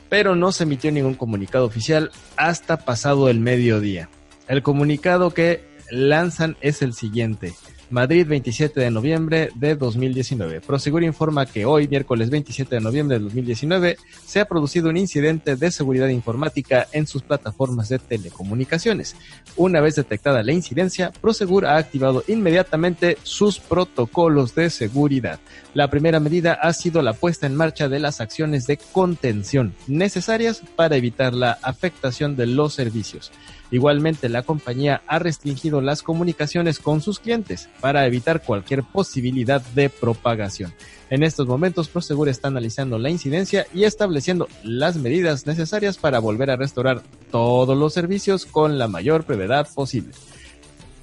pero 0.09 0.34
no 0.34 0.52
se 0.52 0.64
emitió 0.64 0.90
ningún 0.90 1.14
comunicado 1.14 1.64
oficial 1.66 2.11
hasta 2.36 2.78
pasado 2.78 3.28
el 3.28 3.40
mediodía. 3.40 4.09
El 4.48 4.62
comunicado 4.62 5.30
que 5.30 5.64
lanzan 5.90 6.57
es 6.61 6.82
el 6.82 6.94
siguiente. 6.94 7.54
Madrid, 7.91 8.26
27 8.26 8.80
de 8.80 8.91
noviembre 8.91 9.51
de 9.55 9.76
2019. 9.76 10.61
Prosegur 10.61 11.05
informa 11.05 11.47
que 11.47 11.64
hoy, 11.64 11.87
miércoles 11.87 12.30
27 12.30 12.74
de 12.74 12.80
noviembre 12.80 13.18
de 13.18 13.24
2019, 13.24 13.97
se 14.24 14.41
ha 14.41 14.45
producido 14.45 14.89
un 14.89 14.97
incidente 14.97 15.55
de 15.55 15.70
seguridad 15.70 16.09
informática 16.09 16.89
en 16.93 17.07
sus 17.07 17.22
plataformas 17.22 17.89
de 17.89 18.01
telecomunicaciones. 18.01 19.14
Una 19.57 19.80
vez 19.80 19.95
detectada 19.95 20.43
la 20.43 20.53
incidencia, 20.53 21.12
Prosegur 21.20 21.66
ha 21.66 21.76
activado 21.76 22.24
inmediatamente 22.26 23.18
sus 23.22 23.61
protocolos 23.61 24.55
de 24.55 24.70
seguridad. 24.70 25.39
La 25.72 25.89
primera 25.89 26.18
medida 26.18 26.55
ha 26.55 26.72
sido 26.72 27.03
la 27.03 27.12
puesta 27.12 27.47
en 27.47 27.55
marcha 27.55 27.89
de 27.89 28.01
las 28.01 28.20
acciones 28.20 28.66
de 28.66 28.78
contención 28.78 29.74
necesarias 29.87 30.62
para 30.74 30.97
evitar 30.97 31.34
la 31.34 31.59
afectación 31.62 32.37
de 32.37 32.47
los 32.47 32.74
servicios. 32.74 33.30
Igualmente, 33.70 34.28
la 34.28 34.42
compañía 34.42 35.02
ha 35.08 35.18
restringido 35.18 35.80
las 35.80 36.02
comunicaciones 36.02 36.78
con 36.78 37.00
sus 37.00 37.18
clientes 37.18 37.68
para 37.80 38.06
evitar 38.06 38.42
cualquier 38.42 38.84
posibilidad 38.84 39.60
de 39.74 39.90
propagación. 39.90 40.72
En 41.10 41.22
estos 41.22 41.46
momentos, 41.46 41.88
Prosegur 41.88 42.28
está 42.28 42.48
analizando 42.48 42.98
la 42.98 43.10
incidencia 43.10 43.66
y 43.74 43.84
estableciendo 43.84 44.48
las 44.62 44.96
medidas 44.96 45.46
necesarias 45.46 45.98
para 45.98 46.20
volver 46.20 46.50
a 46.50 46.56
restaurar 46.56 47.02
todos 47.30 47.76
los 47.76 47.92
servicios 47.92 48.46
con 48.46 48.78
la 48.78 48.88
mayor 48.88 49.26
brevedad 49.26 49.68
posible. 49.74 50.12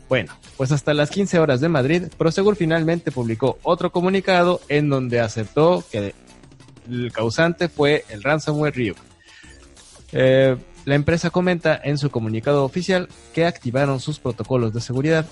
Bueno, 0.10 0.34
pues 0.58 0.72
hasta 0.72 0.94
las 0.94 1.10
15 1.10 1.40
horas 1.40 1.60
de 1.60 1.70
Madrid, 1.70 2.04
Prosegur 2.18 2.56
finalmente 2.56 3.12
publicó 3.12 3.58
otro 3.64 3.92
comunicado 3.92 4.62
en 4.70 4.90
donde 4.90 5.20
aceptó 5.20 5.84
que 5.92 6.14
el 6.90 7.12
causante 7.12 7.68
fue 7.70 8.06
el 8.10 8.24
ransomware 8.24 8.76
Ryuk. 8.76 8.98
Eh, 10.12 10.58
la 10.86 10.96
empresa 10.96 11.30
comenta 11.30 11.80
en 11.82 11.98
su 11.98 12.10
comunicado 12.10 12.66
oficial 12.66 13.08
que 13.34 13.46
activaron 13.46 14.00
sus 14.00 14.20
protocolos 14.20 14.74
de 14.74 14.82
seguridad 14.82 15.26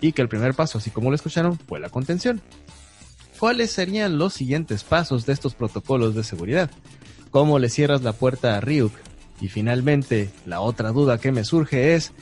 y 0.00 0.12
que 0.12 0.22
el 0.22 0.28
primer 0.28 0.54
paso, 0.54 0.78
así 0.78 0.90
como 0.90 1.10
lo 1.10 1.16
escucharon, 1.16 1.58
fue 1.58 1.80
la 1.80 1.88
contención. 1.88 2.40
¿Cuáles 3.38 3.70
serían 3.70 4.18
los 4.18 4.34
siguientes 4.34 4.84
pasos 4.84 5.24
de 5.24 5.32
estos 5.32 5.54
protocolos 5.54 6.14
de 6.14 6.24
seguridad? 6.24 6.70
¿Cómo 7.30 7.58
le 7.58 7.68
cierras 7.68 8.02
la 8.02 8.12
puerta 8.12 8.56
a 8.56 8.60
Ryuk? 8.60 8.92
Y 9.40 9.48
finalmente, 9.48 10.30
la 10.44 10.60
otra 10.60 10.90
duda 10.90 11.18
que 11.18 11.32
me 11.32 11.44
surge 11.44 11.94
es 11.94 12.12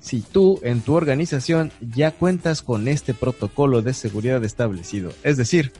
si 0.00 0.20
tú 0.20 0.60
en 0.62 0.82
tu 0.82 0.94
organización 0.94 1.72
ya 1.80 2.10
cuentas 2.12 2.62
con 2.62 2.86
este 2.88 3.14
protocolo 3.14 3.82
de 3.82 3.94
seguridad 3.94 4.44
establecido. 4.44 5.12
Es 5.22 5.36
decir, 5.36 5.72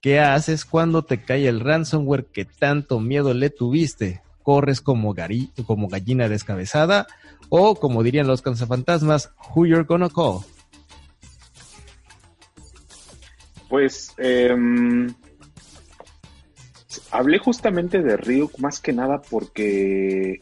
¿qué 0.00 0.20
haces 0.20 0.64
cuando 0.64 1.02
te 1.02 1.22
cae 1.22 1.48
el 1.48 1.60
ransomware 1.60 2.26
que 2.26 2.44
tanto 2.44 3.00
miedo 3.00 3.34
le 3.34 3.50
tuviste? 3.50 4.22
Corres 4.50 4.80
como, 4.80 5.14
como 5.64 5.86
gallina 5.86 6.28
descabezada 6.28 7.06
o 7.50 7.76
como 7.76 8.02
dirían 8.02 8.26
los 8.26 8.42
cazafantasmas, 8.42 9.30
who 9.54 9.64
you're 9.64 9.84
gonna 9.84 10.08
call. 10.08 10.40
Pues 13.68 14.12
em, 14.18 15.14
hablé 17.12 17.38
justamente 17.38 18.02
de 18.02 18.16
Ryuk 18.16 18.58
más 18.58 18.80
que 18.80 18.92
nada 18.92 19.22
porque 19.22 20.40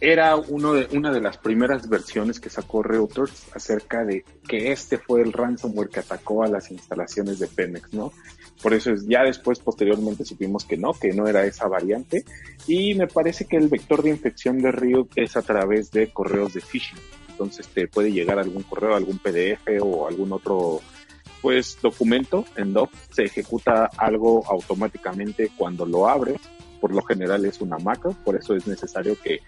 era 0.00 0.36
uno 0.36 0.74
de, 0.74 0.88
una 0.96 1.10
de 1.10 1.20
las 1.20 1.38
primeras 1.38 1.88
versiones 1.88 2.40
que 2.40 2.50
sacó 2.50 2.82
Reuters 2.82 3.46
acerca 3.54 4.04
de 4.04 4.24
que 4.46 4.72
este 4.72 4.98
fue 4.98 5.22
el 5.22 5.32
ransomware 5.32 5.88
que 5.88 6.00
atacó 6.00 6.42
a 6.42 6.48
las 6.48 6.70
instalaciones 6.70 7.38
de 7.38 7.46
Pemex, 7.46 7.92
¿no? 7.92 8.12
Por 8.62 8.74
eso 8.74 8.92
es, 8.92 9.06
ya 9.06 9.22
después, 9.22 9.58
posteriormente, 9.60 10.24
supimos 10.24 10.64
que 10.64 10.76
no, 10.76 10.92
que 10.92 11.12
no 11.12 11.26
era 11.26 11.44
esa 11.44 11.68
variante. 11.68 12.24
Y 12.66 12.94
me 12.94 13.06
parece 13.06 13.44
que 13.44 13.56
el 13.56 13.68
vector 13.68 14.02
de 14.02 14.10
infección 14.10 14.58
de 14.58 14.72
Ryuk 14.72 15.10
es 15.16 15.36
a 15.36 15.42
través 15.42 15.90
de 15.90 16.08
correos 16.08 16.54
de 16.54 16.60
phishing. 16.60 16.98
Entonces 17.28 17.68
te 17.68 17.86
puede 17.86 18.12
llegar 18.12 18.38
algún 18.38 18.62
correo, 18.62 18.94
algún 18.94 19.18
PDF 19.18 19.68
o 19.82 20.08
algún 20.08 20.32
otro 20.32 20.80
pues 21.42 21.78
documento 21.82 22.44
en 22.56 22.72
doc, 22.72 22.90
se 23.10 23.24
ejecuta 23.24 23.90
algo 23.98 24.42
automáticamente 24.48 25.50
cuando 25.56 25.84
lo 25.84 26.08
abres. 26.08 26.40
Por 26.80 26.94
lo 26.94 27.02
general 27.02 27.44
es 27.44 27.60
una 27.60 27.78
macro, 27.78 28.16
por 28.24 28.36
eso 28.36 28.54
es 28.54 28.66
necesario 28.66 29.16
que 29.22 29.40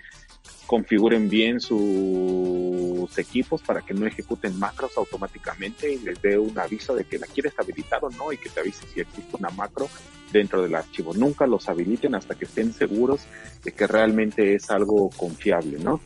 configuren 0.66 1.28
bien 1.28 1.60
sus 1.60 3.18
equipos 3.18 3.62
para 3.62 3.80
que 3.82 3.94
no 3.94 4.06
ejecuten 4.06 4.58
macros 4.58 4.96
automáticamente 4.96 5.92
y 5.92 5.98
les 5.98 6.20
dé 6.20 6.38
un 6.38 6.58
aviso 6.58 6.94
de 6.94 7.04
que 7.04 7.18
la 7.18 7.26
quieres 7.26 7.54
habilitar 7.58 8.04
o 8.04 8.10
no 8.10 8.32
y 8.32 8.36
que 8.36 8.50
te 8.50 8.60
avise 8.60 8.86
si 8.92 9.00
existe 9.00 9.36
una 9.36 9.50
macro 9.50 9.88
dentro 10.32 10.62
del 10.62 10.74
archivo. 10.74 11.14
Nunca 11.14 11.46
los 11.46 11.68
habiliten 11.68 12.14
hasta 12.14 12.34
que 12.34 12.44
estén 12.44 12.72
seguros 12.72 13.22
de 13.64 13.72
que 13.72 13.86
realmente 13.86 14.54
es 14.54 14.70
algo 14.70 15.10
confiable, 15.10 15.78
¿no? 15.78 16.00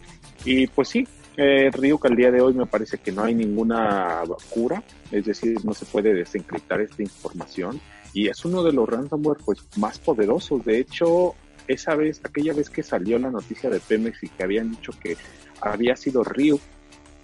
Y 0.45 0.67
pues 0.69 0.89
sí, 0.89 1.07
eh, 1.37 1.71
Ryuk 1.73 2.07
al 2.07 2.17
día 2.17 2.31
de 2.31 2.41
hoy 2.41 2.55
me 2.55 2.67
parece 2.67 2.99
que 2.99 3.11
no 3.11 3.25
hay 3.25 3.35
ninguna 3.35 4.23
cura, 4.51 4.83
es 5.11 5.25
decir, 5.25 5.65
no 5.65 5.73
se 5.73 5.87
puede 5.87 6.13
desencriptar 6.15 6.81
esta 6.81 7.03
información 7.03 7.81
y 8.13 8.29
es 8.29 8.45
uno 8.45 8.63
de 8.63 8.73
los 8.73 8.89
ransomware 8.89 9.39
pues 9.45 9.59
más 9.77 9.99
poderosos. 9.99 10.65
De 10.65 10.79
hecho, 10.79 11.35
esa 11.69 11.95
vez, 11.95 12.21
aquella 12.25 12.53
vez 12.53 12.71
que 12.71 12.83
salió 12.83 13.19
la 13.19 13.31
noticia 13.31 13.71
de 13.71 13.81
Pemex 13.81 14.23
y 14.23 14.29
que 14.29 14.43
habían 14.43 14.71
dicho 14.71 14.93
que 15.01 15.17
había 15.61 15.97
sido 15.97 16.25
Ryuk, 16.25 16.61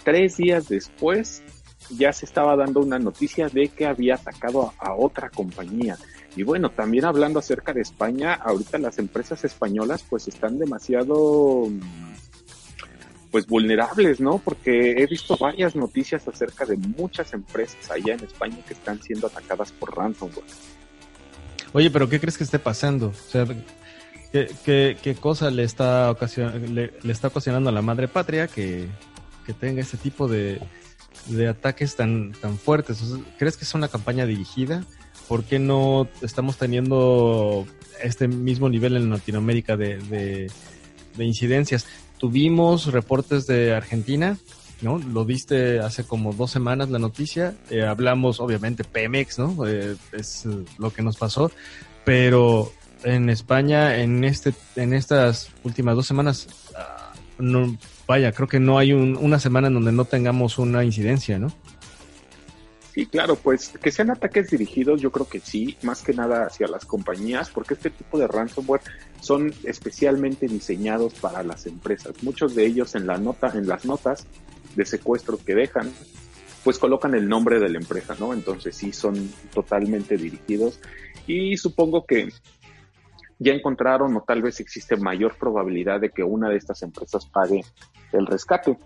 tres 0.05 0.37
días 0.37 0.69
después 0.69 1.43
ya 1.91 2.13
se 2.13 2.27
estaba 2.27 2.57
dando 2.57 2.81
una 2.81 2.99
noticia 2.99 3.49
de 3.49 3.69
que 3.69 3.87
había 3.87 4.15
atacado 4.15 4.73
a, 4.79 4.95
otra 4.95 5.31
compañía. 5.31 5.97
Y 6.37 6.43
bueno, 6.43 6.71
también 6.71 7.05
hablando 7.05 7.39
acerca 7.39 7.73
de 7.73 7.81
España, 7.81 8.35
ahorita 8.35 8.79
las 8.79 8.99
empresas 8.99 9.45
españolas 9.45 10.05
pues 10.09 10.29
están 10.29 10.59
demasiado 10.59 11.69
pues 13.31 13.47
vulnerables, 13.47 14.21
¿no? 14.21 14.39
Porque 14.39 14.93
he 14.93 15.07
visto 15.07 15.37
varias 15.37 15.77
noticias 15.77 16.27
acerca 16.29 16.65
de 16.65 16.77
muchas 16.77 17.33
empresas 17.33 17.91
allá 17.91 18.15
en 18.15 18.25
España 18.25 18.59
que 18.67 18.75
están 18.75 19.01
siendo 19.03 19.27
atacadas 19.27 19.73
por 19.73 19.97
ransomware. 19.97 20.45
Oye, 21.73 21.91
pero 21.91 22.09
¿qué 22.09 22.19
crees 22.19 22.39
que 22.39 22.45
esté 22.45 22.59
pasando? 22.59 23.09
O 23.09 23.31
sea, 23.31 23.47
¿qué, 24.33 24.97
qué, 25.03 25.15
cosa 25.15 25.51
le 25.51 25.65
está, 25.65 26.15
le, 26.69 26.93
está 27.05 27.29
ocasionando 27.29 27.71
a 27.71 27.73
la 27.73 27.83
madre 27.83 28.09
patria 28.09 28.47
que, 28.47 28.89
tenga 29.61 29.81
ese 29.81 29.97
tipo 29.97 30.29
de, 30.29 30.61
de 31.27 31.49
ataques 31.49 31.97
tan, 31.97 32.33
tan 32.33 32.59
fuertes? 32.59 33.03
¿Crees 33.39 33.57
que 33.57 33.65
es 33.65 33.75
una 33.75 33.89
campaña 33.89 34.27
dirigida? 34.27 34.85
¿Por 35.27 35.45
qué 35.45 35.59
no 35.59 36.09
estamos 36.23 36.57
teniendo 36.57 37.67
este 38.03 38.29
mismo 38.29 38.69
nivel 38.69 38.97
en 38.97 39.11
Latinoamérica 39.11 39.77
de, 39.77 39.99
de, 39.99 40.51
de 41.17 41.25
incidencias? 41.25 41.87
Tuvimos 42.19 42.93
reportes 42.93 43.47
de 43.47 43.75
Argentina, 43.75 44.39
¿no? 44.81 44.99
Lo 44.99 45.25
viste 45.25 45.81
hace 45.81 46.05
como 46.05 46.33
dos 46.33 46.51
semanas 46.51 46.91
la 46.91 46.99
noticia. 46.99 47.57
Eh, 47.71 47.85
hablamos, 47.85 48.41
obviamente, 48.41 48.85
Pemex, 48.85 49.39
¿no? 49.39 49.67
Eh, 49.67 49.97
es 50.13 50.45
lo 50.79 50.91
que 50.93 51.03
nos 51.03 51.17
pasó. 51.17 51.51
Pero 52.05 52.73
en 53.05 53.31
España, 53.31 53.97
en 53.97 54.25
este, 54.25 54.53
en 54.77 54.93
estas 54.93 55.51
últimas 55.65 55.97
dos 55.97 56.07
semanas, 56.07 56.49
ah, 56.77 57.13
vaya, 58.07 58.33
creo 58.33 58.49
que 58.49 58.61
no 58.61 58.79
hay 58.79 58.93
una 58.93 59.39
semana 59.39 59.69
en 59.69 59.75
donde 59.75 59.93
no 59.93 60.05
tengamos 60.05 60.59
una 60.59 60.85
incidencia, 60.85 61.39
¿no? 61.39 61.53
Sí, 62.99 63.07
claro, 63.07 63.37
pues 63.37 63.69
que 63.81 63.93
sean 63.93 64.11
ataques 64.11 64.51
dirigidos, 64.51 65.01
yo 65.01 65.13
creo 65.13 65.29
que 65.29 65.39
sí, 65.39 65.77
más 65.83 66.03
que 66.03 66.13
nada 66.13 66.47
hacia 66.47 66.67
las 66.67 66.85
compañías, 66.85 67.49
porque 67.49 67.75
este 67.75 67.91
tipo 67.91 68.19
de 68.19 68.27
ransomware 68.27 68.81
son 69.21 69.55
especialmente 69.63 70.49
diseñados 70.49 71.15
para 71.15 71.45
las 71.45 71.67
empresas. 71.67 72.21
Muchos 72.23 72.57
de 72.57 72.67
ellos 72.67 72.97
en 72.97 73.07
la 73.07 73.17
nota, 73.19 73.53
en 73.55 73.69
las 73.69 73.85
notas 73.85 74.27
de 74.75 74.85
secuestro 74.85 75.39
que 75.39 75.55
dejan, 75.55 75.93
pues 76.65 76.79
colocan 76.79 77.15
el 77.15 77.29
nombre 77.29 77.61
de 77.61 77.69
la 77.69 77.79
empresa, 77.79 78.17
¿no? 78.19 78.33
Entonces 78.33 78.75
sí 78.75 78.93
son 78.93 79.33
totalmente 79.55 80.17
dirigidos 80.17 80.81
y 81.27 81.57
supongo 81.57 82.05
que 82.05 82.31
ya 83.39 83.53
encontraron 83.53 84.17
o 84.17 84.23
tal 84.23 84.43
vez 84.43 84.61
existe 84.61 84.97
mayor 84.97 85.37
probabilidad 85.39 86.01
de 86.01 86.11
que 86.11 86.25
una 86.25 86.49
de 86.49 86.57
estas 86.57 86.83
empresas 86.83 87.27
pague 87.27 87.65
el 88.13 88.27
rescate. 88.27 88.79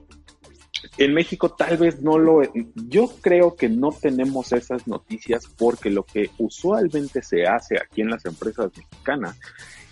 En 0.99 1.15
México 1.15 1.51
tal 1.51 1.77
vez 1.77 2.03
no 2.03 2.19
lo... 2.19 2.43
Yo 2.75 3.09
creo 3.21 3.55
que 3.55 3.69
no 3.69 3.93
tenemos 3.93 4.53
esas 4.53 4.87
noticias 4.89 5.47
porque 5.47 5.91
lo 5.91 6.05
que 6.05 6.31
usualmente 6.39 7.23
se 7.23 7.47
hace 7.47 7.77
aquí 7.77 8.01
en 8.01 8.11
las 8.11 8.25
empresas 8.25 8.71
mexicanas 8.77 9.39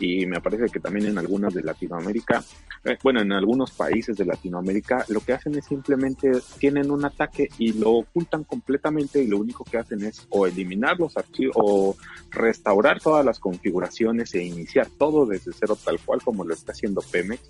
y 0.01 0.27
me 0.27 0.41
parece 0.41 0.73
que 0.73 0.81
también 0.81 1.07
en 1.07 1.19
algunas 1.19 1.53
de 1.53 1.63
Latinoamérica, 1.63 2.43
eh, 2.85 2.97
bueno, 3.03 3.21
en 3.21 3.33
algunos 3.33 3.71
países 3.71 4.17
de 4.17 4.25
Latinoamérica, 4.25 5.05
lo 5.09 5.21
que 5.21 5.35
hacen 5.35 5.55
es 5.55 5.67
simplemente 5.67 6.33
tienen 6.59 6.91
un 6.91 7.05
ataque 7.05 7.49
y 7.59 7.75
lo 7.75 7.93
ocultan 7.93 8.45
completamente 8.45 9.23
y 9.23 9.27
lo 9.27 9.39
único 9.39 9.65
que 9.65 9.79
hacen 9.79 10.03
es 10.05 10.27
o 10.31 10.47
eliminar 10.47 10.99
los 10.99 11.17
archivos 11.17 11.55
o 11.57 11.97
restaurar 12.31 13.01
todas 13.01 13.25
las 13.25 13.39
configuraciones 13.39 14.35
e 14.35 14.43
iniciar 14.43 14.89
todo 14.99 15.27
desde 15.27 15.53
cero 15.53 15.77
tal 15.83 16.01
cual 16.01 16.23
como 16.23 16.45
lo 16.45 16.55
está 16.55 16.73
haciendo 16.73 17.03
Pemex, 17.03 17.43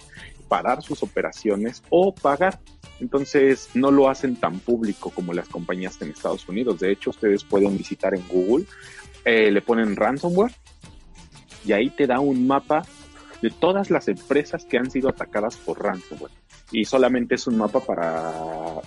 parar 0.48 0.82
sus 0.82 1.02
operaciones 1.02 1.82
o 1.88 2.12
pagar. 2.12 2.60
Entonces 2.98 3.70
no 3.74 3.90
lo 3.90 4.10
hacen 4.10 4.36
tan 4.36 4.58
público 4.58 5.10
como 5.10 5.32
las 5.32 5.48
compañías 5.48 6.02
en 6.02 6.10
Estados 6.10 6.48
Unidos. 6.48 6.80
De 6.80 6.90
hecho, 6.90 7.10
ustedes 7.10 7.44
pueden 7.44 7.78
visitar 7.78 8.14
en 8.14 8.26
Google, 8.28 8.66
eh, 9.24 9.50
le 9.50 9.62
ponen 9.62 9.96
ransomware 9.96 10.52
y 11.64 11.72
ahí 11.72 11.90
te 11.90 12.06
da 12.06 12.20
un 12.20 12.46
mapa 12.46 12.82
de 13.42 13.50
todas 13.50 13.90
las 13.90 14.08
empresas 14.08 14.64
que 14.64 14.78
han 14.78 14.90
sido 14.90 15.08
atacadas 15.08 15.56
por 15.56 15.82
ransomware. 15.82 16.32
Y 16.72 16.84
solamente 16.84 17.34
es 17.34 17.46
un 17.46 17.56
mapa 17.56 17.80
para, 17.80 18.32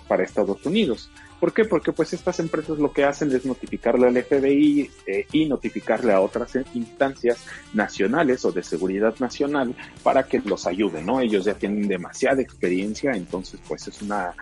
para 0.07 0.23
Estados 0.23 0.65
Unidos. 0.65 1.09
¿Por 1.39 1.53
qué? 1.53 1.65
Porque 1.65 1.91
pues 1.91 2.13
estas 2.13 2.39
empresas 2.39 2.79
lo 2.79 2.93
que 2.93 3.03
hacen 3.03 3.29
es 3.35 3.45
notificarle 3.45 4.07
al 4.07 4.23
FBI 4.23 4.89
eh, 5.05 5.25
y 5.33 5.45
notificarle 5.45 6.13
a 6.13 6.21
otras 6.21 6.57
instancias 6.73 7.45
nacionales 7.73 8.45
o 8.45 8.53
de 8.53 8.63
seguridad 8.63 9.15
nacional 9.19 9.75
para 10.03 10.23
que 10.23 10.39
los 10.39 10.65
ayuden, 10.65 11.05
¿no? 11.05 11.19
Ellos 11.19 11.43
ya 11.43 11.55
tienen 11.55 11.89
demasiada 11.89 12.41
experiencia, 12.41 13.11
entonces 13.11 13.59
pues 13.67 13.85
es 13.89 14.01
una, 14.01 14.33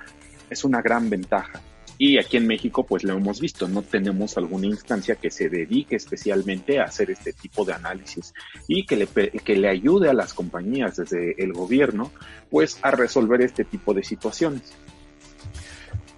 es 0.47 0.63
una 0.63 0.83
gran 0.83 1.09
ventaja. 1.09 1.59
Y 2.03 2.17
aquí 2.17 2.37
en 2.37 2.47
México, 2.47 2.83
pues 2.83 3.03
lo 3.03 3.13
hemos 3.13 3.39
visto, 3.39 3.67
no 3.67 3.83
tenemos 3.83 4.35
alguna 4.35 4.65
instancia 4.65 5.17
que 5.17 5.29
se 5.29 5.49
dedique 5.49 5.95
especialmente 5.95 6.79
a 6.79 6.85
hacer 6.85 7.11
este 7.11 7.31
tipo 7.31 7.63
de 7.63 7.73
análisis 7.73 8.33
y 8.67 8.87
que 8.87 8.95
le, 8.95 9.05
que 9.05 9.55
le 9.55 9.69
ayude 9.69 10.09
a 10.09 10.13
las 10.13 10.33
compañías 10.33 10.95
desde 10.97 11.35
el 11.37 11.53
gobierno, 11.53 12.11
pues 12.49 12.79
a 12.81 12.89
resolver 12.89 13.41
este 13.41 13.65
tipo 13.65 13.93
de 13.93 14.03
situaciones. 14.03 14.73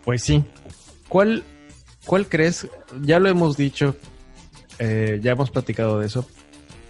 Pues 0.06 0.24
sí. 0.24 0.46
¿Cuál, 1.10 1.44
cuál 2.06 2.30
crees? 2.30 2.66
Ya 3.02 3.20
lo 3.20 3.28
hemos 3.28 3.58
dicho, 3.58 3.98
eh, 4.80 5.20
ya 5.22 5.34
hemos 5.34 5.52
platicado 5.52 6.00
de 6.00 6.06
eso, 6.06 6.26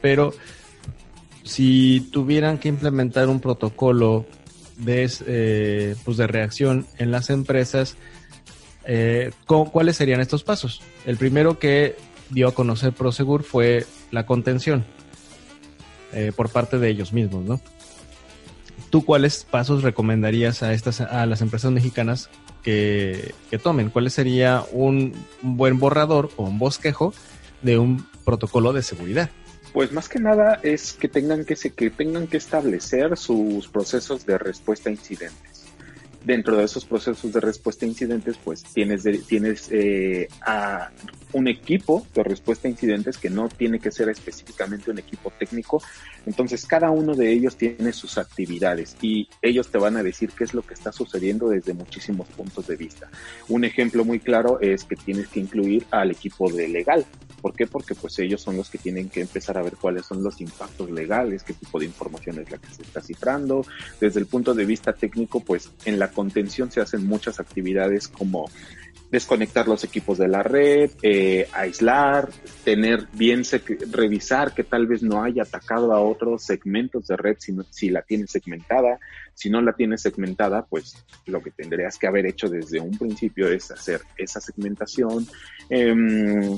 pero 0.03 0.35
si 1.41 2.11
tuvieran 2.11 2.59
que 2.59 2.69
implementar 2.69 3.27
un 3.27 3.39
protocolo 3.39 4.27
de, 4.77 5.11
eh, 5.25 5.95
pues 6.05 6.17
de 6.17 6.27
reacción 6.27 6.85
en 6.99 7.09
las 7.09 7.31
empresas, 7.31 7.97
eh, 8.85 9.31
¿Cuáles 9.45 9.95
serían 9.95 10.19
estos 10.19 10.43
pasos? 10.43 10.81
El 11.05 11.17
primero 11.17 11.59
que 11.59 11.95
dio 12.29 12.47
a 12.47 12.53
conocer 12.53 12.93
Prosegur 12.93 13.43
fue 13.43 13.85
la 14.11 14.25
contención 14.25 14.83
eh, 16.11 16.31
por 16.35 16.49
parte 16.49 16.79
de 16.79 16.89
ellos 16.89 17.13
mismos, 17.13 17.45
¿no? 17.45 17.61
¿Tú 18.89 19.05
cuáles 19.05 19.43
pasos 19.43 19.83
recomendarías 19.83 20.61
a 20.61 20.73
estas 20.73 21.01
a 21.01 21.25
las 21.25 21.41
empresas 21.41 21.71
mexicanas 21.71 22.29
que, 22.61 23.33
tomen? 23.63 23.89
¿Cuál 23.89 24.09
sería 24.11 24.63
un, 24.71 25.13
buen 25.41 25.79
borrador 25.79 26.29
o 26.35 26.43
un 26.43 26.59
bosquejo 26.59 27.13
de 27.61 27.79
un 27.79 28.05
protocolo 28.23 28.73
de 28.73 28.83
seguridad? 28.83 29.29
Pues 29.73 29.91
más 29.91 30.09
que 30.09 30.19
nada 30.19 30.59
es 30.61 30.93
que 30.93 31.07
tengan 31.07 31.45
que, 31.45 31.55
que 31.55 31.89
tengan 31.89 32.27
que 32.27 32.37
establecer 32.37 33.17
sus 33.17 33.67
procesos 33.67 34.25
de 34.27 34.37
respuesta 34.37 34.89
a 34.89 34.93
incidentes 34.93 35.52
dentro 36.23 36.57
de 36.57 36.65
esos 36.65 36.85
procesos 36.85 37.33
de 37.33 37.39
respuesta 37.39 37.85
a 37.85 37.89
incidentes, 37.89 38.37
pues 38.43 38.63
tienes, 38.63 39.03
tienes 39.27 39.69
eh, 39.71 40.27
a 40.41 40.89
un 41.33 41.47
equipo 41.47 42.05
de 42.13 42.23
respuesta 42.23 42.67
a 42.67 42.71
incidentes 42.71 43.17
que 43.17 43.29
no 43.29 43.49
tiene 43.49 43.79
que 43.79 43.91
ser 43.91 44.09
específicamente 44.09 44.91
un 44.91 44.99
equipo 44.99 45.31
técnico. 45.37 45.81
Entonces, 46.25 46.65
cada 46.65 46.91
uno 46.91 47.15
de 47.15 47.31
ellos 47.31 47.57
tiene 47.57 47.91
sus 47.91 48.17
actividades 48.17 48.95
y 49.01 49.27
ellos 49.41 49.69
te 49.69 49.77
van 49.77 49.97
a 49.97 50.03
decir 50.03 50.31
qué 50.37 50.43
es 50.43 50.53
lo 50.53 50.61
que 50.61 50.75
está 50.75 50.91
sucediendo 50.91 51.49
desde 51.49 51.73
muchísimos 51.73 52.27
puntos 52.29 52.67
de 52.67 52.75
vista. 52.75 53.09
Un 53.49 53.65
ejemplo 53.65 54.05
muy 54.05 54.19
claro 54.19 54.59
es 54.61 54.83
que 54.83 54.95
tienes 54.95 55.27
que 55.27 55.39
incluir 55.39 55.85
al 55.91 56.11
equipo 56.11 56.51
de 56.51 56.67
legal. 56.67 57.05
¿Por 57.43 57.53
qué? 57.53 57.67
Porque 57.67 57.93
pues 57.93 58.17
ellos 58.19 58.39
son 58.39 58.55
los 58.55 58.69
que 58.69 58.77
tienen 58.77 59.09
que 59.09 59.19
empezar 59.19 59.57
a 59.57 59.61
ver 59.61 59.75
cuáles 59.75 60.05
son 60.05 60.23
los 60.23 60.39
impactos 60.39 60.89
legales, 60.89 61.43
qué 61.43 61.51
tipo 61.53 61.77
de 61.77 61.83
información 61.83 62.39
es 62.39 62.49
la 62.49 62.57
que 62.57 62.73
se 62.73 62.83
está 62.83 63.01
cifrando. 63.01 63.65
Desde 63.99 64.21
el 64.21 64.27
punto 64.27 64.53
de 64.53 64.63
vista 64.63 64.93
técnico, 64.93 65.41
pues 65.41 65.69
en 65.83 65.99
la 65.99 66.09
contención 66.09 66.71
se 66.71 66.79
hacen 66.79 67.05
muchas 67.05 67.41
actividades 67.41 68.07
como 68.07 68.49
desconectar 69.11 69.67
los 69.67 69.83
equipos 69.83 70.17
de 70.17 70.29
la 70.29 70.41
red, 70.41 70.89
eh, 71.01 71.49
aislar, 71.51 72.29
tener 72.63 73.07
bien, 73.11 73.43
revisar 73.91 74.55
que 74.55 74.63
tal 74.63 74.87
vez 74.87 75.03
no 75.03 75.21
haya 75.21 75.43
atacado 75.43 75.91
a 75.91 75.99
otros 75.99 76.43
segmentos 76.45 77.07
de 77.07 77.17
red 77.17 77.35
si, 77.39 77.53
si 77.71 77.89
la 77.89 78.03
tiene 78.03 78.25
segmentada. 78.25 78.99
Si 79.35 79.49
no 79.49 79.61
la 79.61 79.73
tiene 79.73 79.97
segmentada, 79.97 80.65
pues 80.65 81.05
lo 81.25 81.43
que 81.43 81.51
tendrías 81.51 81.97
que 81.97 82.07
haber 82.07 82.25
hecho 82.25 82.49
desde 82.49 82.79
un 82.79 82.97
principio 82.97 83.49
es 83.49 83.69
hacer 83.71 84.01
esa 84.17 84.39
segmentación, 84.39 85.27
em, 85.69 86.57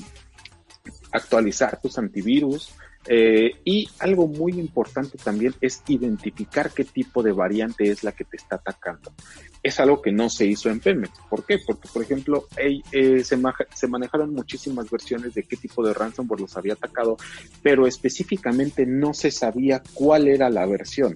actualizar 1.16 1.80
tus 1.82 1.98
antivirus, 1.98 2.72
Eh, 3.08 3.52
y 3.64 3.88
algo 4.00 4.28
muy 4.28 4.54
importante 4.54 5.18
también 5.18 5.54
es 5.62 5.84
identificar 5.88 6.72
qué 6.72 6.84
tipo 6.84 7.22
de 7.22 7.32
variante 7.32 7.90
es 7.92 8.04
la 8.04 8.12
que 8.12 8.24
te 8.24 8.38
está 8.38 8.56
atacando. 8.56 9.14
Es 9.62 9.80
algo 9.80 10.02
que 10.02 10.12
no 10.12 10.30
se 10.30 10.46
hizo 10.46 10.70
en 10.70 10.80
Pemex. 10.80 11.12
¿Por 11.30 11.44
qué? 11.46 11.60
Porque, 11.60 11.88
por 11.92 12.02
ejemplo, 12.02 12.48
eh, 12.58 13.24
se, 13.24 13.38
se, 13.74 13.88
manejaron 13.88 14.34
muchísimas 14.34 14.90
versiones 14.90 15.34
de 15.36 15.44
qué 15.44 15.56
tipo 15.56 15.86
de 15.86 15.94
ransomware 15.94 16.42
los 16.42 16.58
había 16.58 16.74
atacado, 16.74 17.18
pero 17.62 17.86
específicamente 17.86 18.86
no 18.86 19.14
se 19.14 19.32
sabía 19.32 19.82
cuál 19.94 20.28
era 20.28 20.50
la 20.50 20.66
versión 20.66 21.16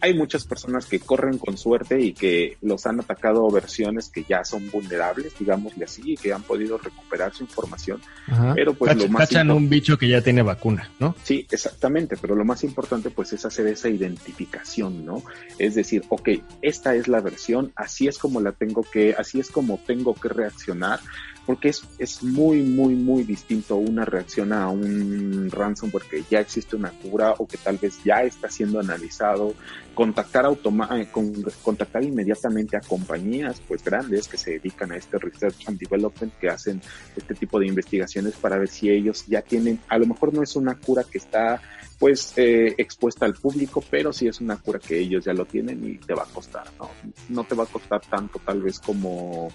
hay 0.00 0.14
muchas 0.14 0.44
personas 0.44 0.86
que 0.86 1.00
corren 1.00 1.38
con 1.38 1.56
suerte 1.56 2.00
y 2.00 2.12
que 2.12 2.58
los 2.62 2.86
han 2.86 3.00
atacado 3.00 3.50
versiones 3.50 4.08
que 4.08 4.24
ya 4.28 4.44
son 4.44 4.70
vulnerables, 4.70 5.34
digámosle 5.38 5.84
así, 5.84 6.02
y 6.04 6.16
que 6.16 6.32
han 6.32 6.42
podido 6.42 6.78
recuperar 6.78 7.34
su 7.34 7.44
información. 7.44 8.00
Pero 8.54 8.74
pues 8.74 8.96
lo 8.96 9.08
más 9.08 9.28
cachan 9.28 9.50
un 9.50 9.68
bicho 9.68 9.96
que 9.96 10.08
ya 10.08 10.20
tiene 10.20 10.42
vacuna, 10.42 10.90
¿no? 10.98 11.14
Sí, 11.22 11.46
exactamente, 11.50 12.16
pero 12.16 12.34
lo 12.34 12.44
más 12.44 12.62
importante 12.64 13.10
pues 13.10 13.32
es 13.32 13.44
hacer 13.44 13.66
esa 13.68 13.88
identificación, 13.88 15.04
¿no? 15.04 15.22
Es 15.58 15.74
decir, 15.74 16.04
ok, 16.08 16.28
esta 16.62 16.94
es 16.94 17.08
la 17.08 17.20
versión, 17.20 17.72
así 17.74 18.06
es 18.06 18.18
como 18.18 18.40
la 18.40 18.52
tengo 18.52 18.82
que, 18.82 19.14
así 19.16 19.40
es 19.40 19.50
como 19.50 19.80
tengo 19.86 20.14
que 20.14 20.28
reaccionar 20.28 21.00
porque 21.46 21.68
es, 21.68 21.84
es 21.98 22.24
muy, 22.24 22.62
muy, 22.62 22.96
muy 22.96 23.22
distinto 23.22 23.76
una 23.76 24.04
reacción 24.04 24.52
a 24.52 24.68
un 24.68 25.48
ransomware 25.50 26.04
que 26.04 26.24
ya 26.28 26.40
existe 26.40 26.74
una 26.74 26.90
cura 26.90 27.34
o 27.38 27.46
que 27.46 27.56
tal 27.56 27.78
vez 27.78 28.02
ya 28.04 28.22
está 28.22 28.50
siendo 28.50 28.80
analizado, 28.80 29.54
contactar, 29.94 30.44
automa 30.44 30.88
eh, 31.00 31.08
con, 31.10 31.32
contactar 31.62 32.02
inmediatamente 32.02 32.76
a 32.76 32.80
compañías 32.80 33.62
pues 33.66 33.84
grandes 33.84 34.26
que 34.26 34.36
se 34.36 34.52
dedican 34.52 34.90
a 34.90 34.96
este 34.96 35.18
research 35.18 35.68
and 35.68 35.78
development, 35.78 36.34
que 36.38 36.48
hacen 36.48 36.82
este 37.16 37.34
tipo 37.34 37.60
de 37.60 37.68
investigaciones 37.68 38.34
para 38.34 38.58
ver 38.58 38.68
si 38.68 38.90
ellos 38.90 39.24
ya 39.26 39.40
tienen, 39.40 39.78
a 39.88 39.98
lo 39.98 40.06
mejor 40.06 40.34
no 40.34 40.42
es 40.42 40.56
una 40.56 40.74
cura 40.74 41.04
que 41.04 41.18
está 41.18 41.62
pues 41.98 42.34
eh, 42.36 42.74
expuesta 42.76 43.24
al 43.24 43.34
público, 43.34 43.82
pero 43.88 44.12
sí 44.12 44.26
es 44.26 44.40
una 44.40 44.56
cura 44.56 44.78
que 44.78 44.98
ellos 44.98 45.24
ya 45.24 45.32
lo 45.32 45.46
tienen 45.46 45.82
y 45.88 45.96
te 45.96 46.12
va 46.12 46.24
a 46.24 46.26
costar, 46.26 46.66
¿no? 46.78 46.90
No 47.28 47.44
te 47.44 47.54
va 47.54 47.64
a 47.64 47.68
costar 47.68 48.00
tanto 48.02 48.38
tal 48.44 48.60
vez 48.60 48.80
como 48.80 49.48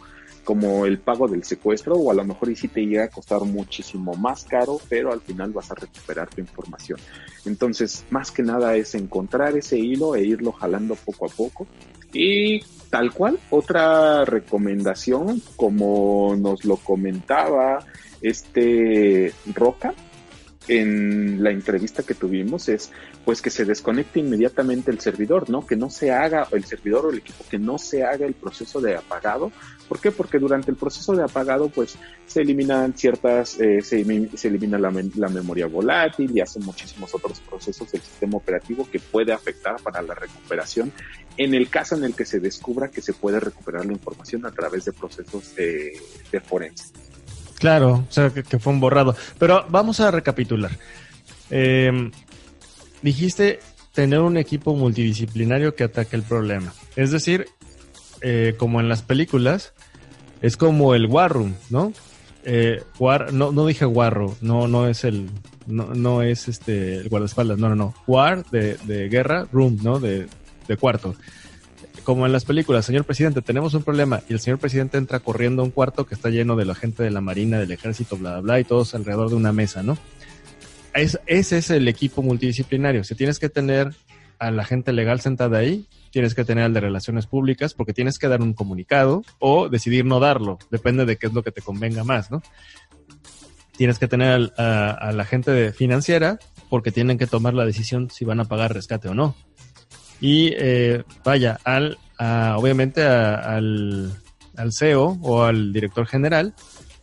como 0.44 0.86
el 0.86 1.00
pago 1.00 1.28
del 1.28 1.44
secuestro 1.44 1.96
o 1.96 2.12
a 2.12 2.14
lo 2.14 2.24
mejor 2.24 2.50
y 2.50 2.56
si 2.56 2.68
te 2.68 2.82
llega 2.82 3.06
a 3.06 3.10
costar 3.10 3.42
muchísimo 3.42 4.14
más 4.14 4.44
caro, 4.46 4.80
pero 4.90 5.12
al 5.12 5.22
final 5.22 5.52
vas 5.52 5.72
a 5.72 5.76
recuperar 5.76 6.30
tu 6.30 6.42
información. 6.42 7.00
Entonces, 7.46 8.06
más 8.10 8.32
que 8.32 8.44
nada 8.44 8.76
es 8.76 8.96
encontrar 8.96 9.56
ese 9.58 9.78
hilo 9.78 10.16
e 10.16 10.24
irlo 10.24 10.52
jalando 10.52 10.96
poco 10.96 11.26
a 11.26 11.30
poco. 11.30 11.68
Y 12.14 12.60
tal 12.90 13.14
cual, 13.14 13.40
otra 13.50 14.26
recomendación, 14.26 15.42
como 15.56 16.36
nos 16.36 16.66
lo 16.66 16.78
comentaba 16.78 17.86
este 18.22 19.34
Roca, 19.54 19.94
en 20.68 21.44
la 21.44 21.52
entrevista 21.52 22.04
que 22.04 22.14
tuvimos 22.14 22.70
es 22.70 22.92
pues 23.26 23.42
que 23.42 23.50
se 23.50 23.66
desconecte 23.66 24.20
inmediatamente 24.20 24.92
el 24.92 25.00
servidor, 25.00 25.50
¿no? 25.50 25.66
Que 25.66 25.76
no 25.76 25.90
se 25.90 26.12
haga 26.12 26.48
el 26.52 26.64
servidor 26.66 27.06
o 27.06 27.10
el 27.10 27.18
equipo 27.18 27.44
que 27.50 27.58
no 27.58 27.78
se 27.78 28.04
haga 28.04 28.26
el 28.26 28.34
proceso 28.34 28.80
de 28.80 28.96
apagado 28.96 29.52
¿Por 29.92 30.00
qué? 30.00 30.10
Porque 30.10 30.40
durante 30.40 30.72
el 30.72 30.78
proceso 30.78 31.12
de 31.12 31.22
apagado, 31.22 31.68
pues 31.68 31.98
se 32.26 32.44
eliminan 32.44 32.94
ciertas, 32.94 33.60
eh, 33.60 33.82
se, 33.82 34.00
elimina 34.48 34.80
la, 34.80 34.90
memoria 34.90 35.68
volátil 35.68 36.32
y 36.34 36.40
hacen 36.40 36.64
muchísimos 36.64 37.14
otros 37.14 37.42
procesos 37.42 37.92
del 37.92 38.00
sistema 38.00 38.38
operativo 38.38 38.88
que 38.90 39.02
puede 39.02 39.34
afectar 39.34 39.82
para 39.84 40.02
la 40.02 40.16
recuperación 40.16 40.94
en 41.36 41.54
el 41.54 41.70
caso 41.70 41.98
en 41.98 42.06
el 42.06 42.16
que 42.16 42.24
se 42.24 42.40
descubra 42.40 42.88
que 42.88 43.02
se 43.02 43.12
puede 43.12 43.42
recuperar 43.42 43.86
la 43.86 43.92
información 43.92 44.46
a 44.46 44.52
través 44.52 44.86
de 44.86 44.94
procesos 44.94 45.58
de 45.58 46.40
forense. 46.40 47.11
Claro, 47.62 48.06
o 48.10 48.12
sea, 48.12 48.32
que, 48.32 48.58
fue 48.58 48.74
un 48.74 48.80
borrado. 48.80 49.16
Pero 49.38 49.68
vamos 49.70 50.00
a 50.00 50.10
recapitular. 50.10 50.72
Em, 51.52 52.12
dijiste 53.04 53.60
tener 53.94 54.20
un 54.20 54.36
equipo 54.38 54.76
multidisciplinario 54.76 55.76
que 55.76 55.84
ataque 55.84 56.16
el 56.16 56.24
problema. 56.24 56.74
Es 56.96 57.12
decir, 57.12 57.46
eh, 58.22 58.56
como 58.58 58.80
en 58.80 58.90
las 58.90 59.04
películas, 59.04 59.74
es 60.42 60.58
como 60.58 60.96
el 60.96 61.06
War 61.06 61.32
Room, 61.32 61.54
¿no? 61.70 61.94
Eh, 62.46 62.82
war, 62.98 63.32
no, 63.32 63.52
no 63.52 63.68
dije 63.68 63.86
Warro, 63.86 64.36
no, 64.42 64.68
no 64.68 64.88
es 64.88 65.04
el, 65.04 65.30
no, 65.68 65.94
no 65.94 66.24
es 66.24 66.48
este, 66.48 66.96
el 66.96 67.10
guardaespaldas, 67.10 67.60
no, 67.60 67.70
no, 67.70 67.76
no. 67.76 67.94
War 68.08 68.44
de, 68.50 68.78
de 68.86 69.08
guerra, 69.08 69.48
room, 69.52 69.78
¿no? 69.84 70.00
De, 70.00 70.26
de 70.68 70.78
cuarto. 70.78 71.16
Como 72.04 72.26
en 72.26 72.32
las 72.32 72.46
películas, 72.46 72.86
señor 72.86 73.06
presidente, 73.06 73.42
tenemos 73.42 73.74
un 73.74 73.84
problema 73.84 74.22
y 74.28 74.34
el 74.34 74.40
señor 74.40 74.60
presidente 74.60 74.98
entra 74.98 75.20
corriendo 75.20 75.62
a 75.62 75.66
un 75.66 75.72
cuarto 75.72 76.06
que 76.06 76.16
está 76.16 76.30
lleno 76.30 76.56
de 76.56 76.66
la 76.66 76.74
gente 76.74 77.04
de 77.04 77.12
la 77.12 77.22
marina, 77.22 77.60
del 77.60 77.72
ejército, 77.72 78.18
bla, 78.18 78.32
bla, 78.32 78.42
bla, 78.42 78.60
y 78.60 78.64
todos 78.64 78.96
alrededor 78.96 79.30
de 79.30 79.36
una 79.36 79.52
mesa, 79.52 79.84
¿no? 79.84 79.98
Es, 80.94 81.20
ese 81.28 81.60
es 81.60 81.70
el 81.70 81.88
equipo 81.88 82.22
multidisciplinario. 82.22 83.04
Si 83.04 83.16
tienes 83.16 83.40
que 83.40 83.50
tener 83.50 83.94
a 84.40 84.50
la 84.50 84.66
gente 84.66 84.92
legal 84.92 85.22
sentada 85.22 85.60
ahí, 85.60 85.86
tienes 86.12 86.36
que 86.36 86.44
tener 86.44 86.66
al 86.66 86.74
de 86.74 86.82
relaciones 86.82 87.28
públicas 87.28 87.74
porque 87.74 87.94
tienes 87.94 88.20
que 88.20 88.28
dar 88.28 88.42
un 88.42 88.54
comunicado 88.54 89.24
o 89.40 89.70
decidir 89.70 90.06
no 90.06 90.20
darlo, 90.20 90.60
depende 90.70 91.06
de 91.06 91.18
qué 91.18 91.28
es 91.28 91.34
lo 91.34 91.44
que 91.44 91.52
te 91.52 91.62
convenga 91.62 92.04
más, 92.04 92.32
¿no? 92.32 92.42
Tienes 93.78 94.00
que 94.00 94.08
tener 94.08 94.52
a, 94.58 95.12
la 95.14 95.26
gente 95.26 95.72
financiera 95.74 96.40
porque 96.70 96.92
tienen 96.92 97.18
que 97.18 97.28
tomar 97.28 97.54
la 97.54 97.66
decisión 97.66 98.10
si 98.10 98.26
van 98.26 98.40
a 98.40 98.46
pagar 98.46 98.74
rescate 98.74 99.08
o 99.08 99.14
no. 99.14 99.36
Y 100.22 100.54
eh, 100.56 101.04
vaya, 101.26 101.60
al, 101.66 101.98
obviamente 102.56 103.04
al, 103.04 104.14
al 104.56 104.74
CEO 104.74 105.18
o 105.22 105.44
al 105.44 105.74
director 105.74 106.08
general, 106.08 106.54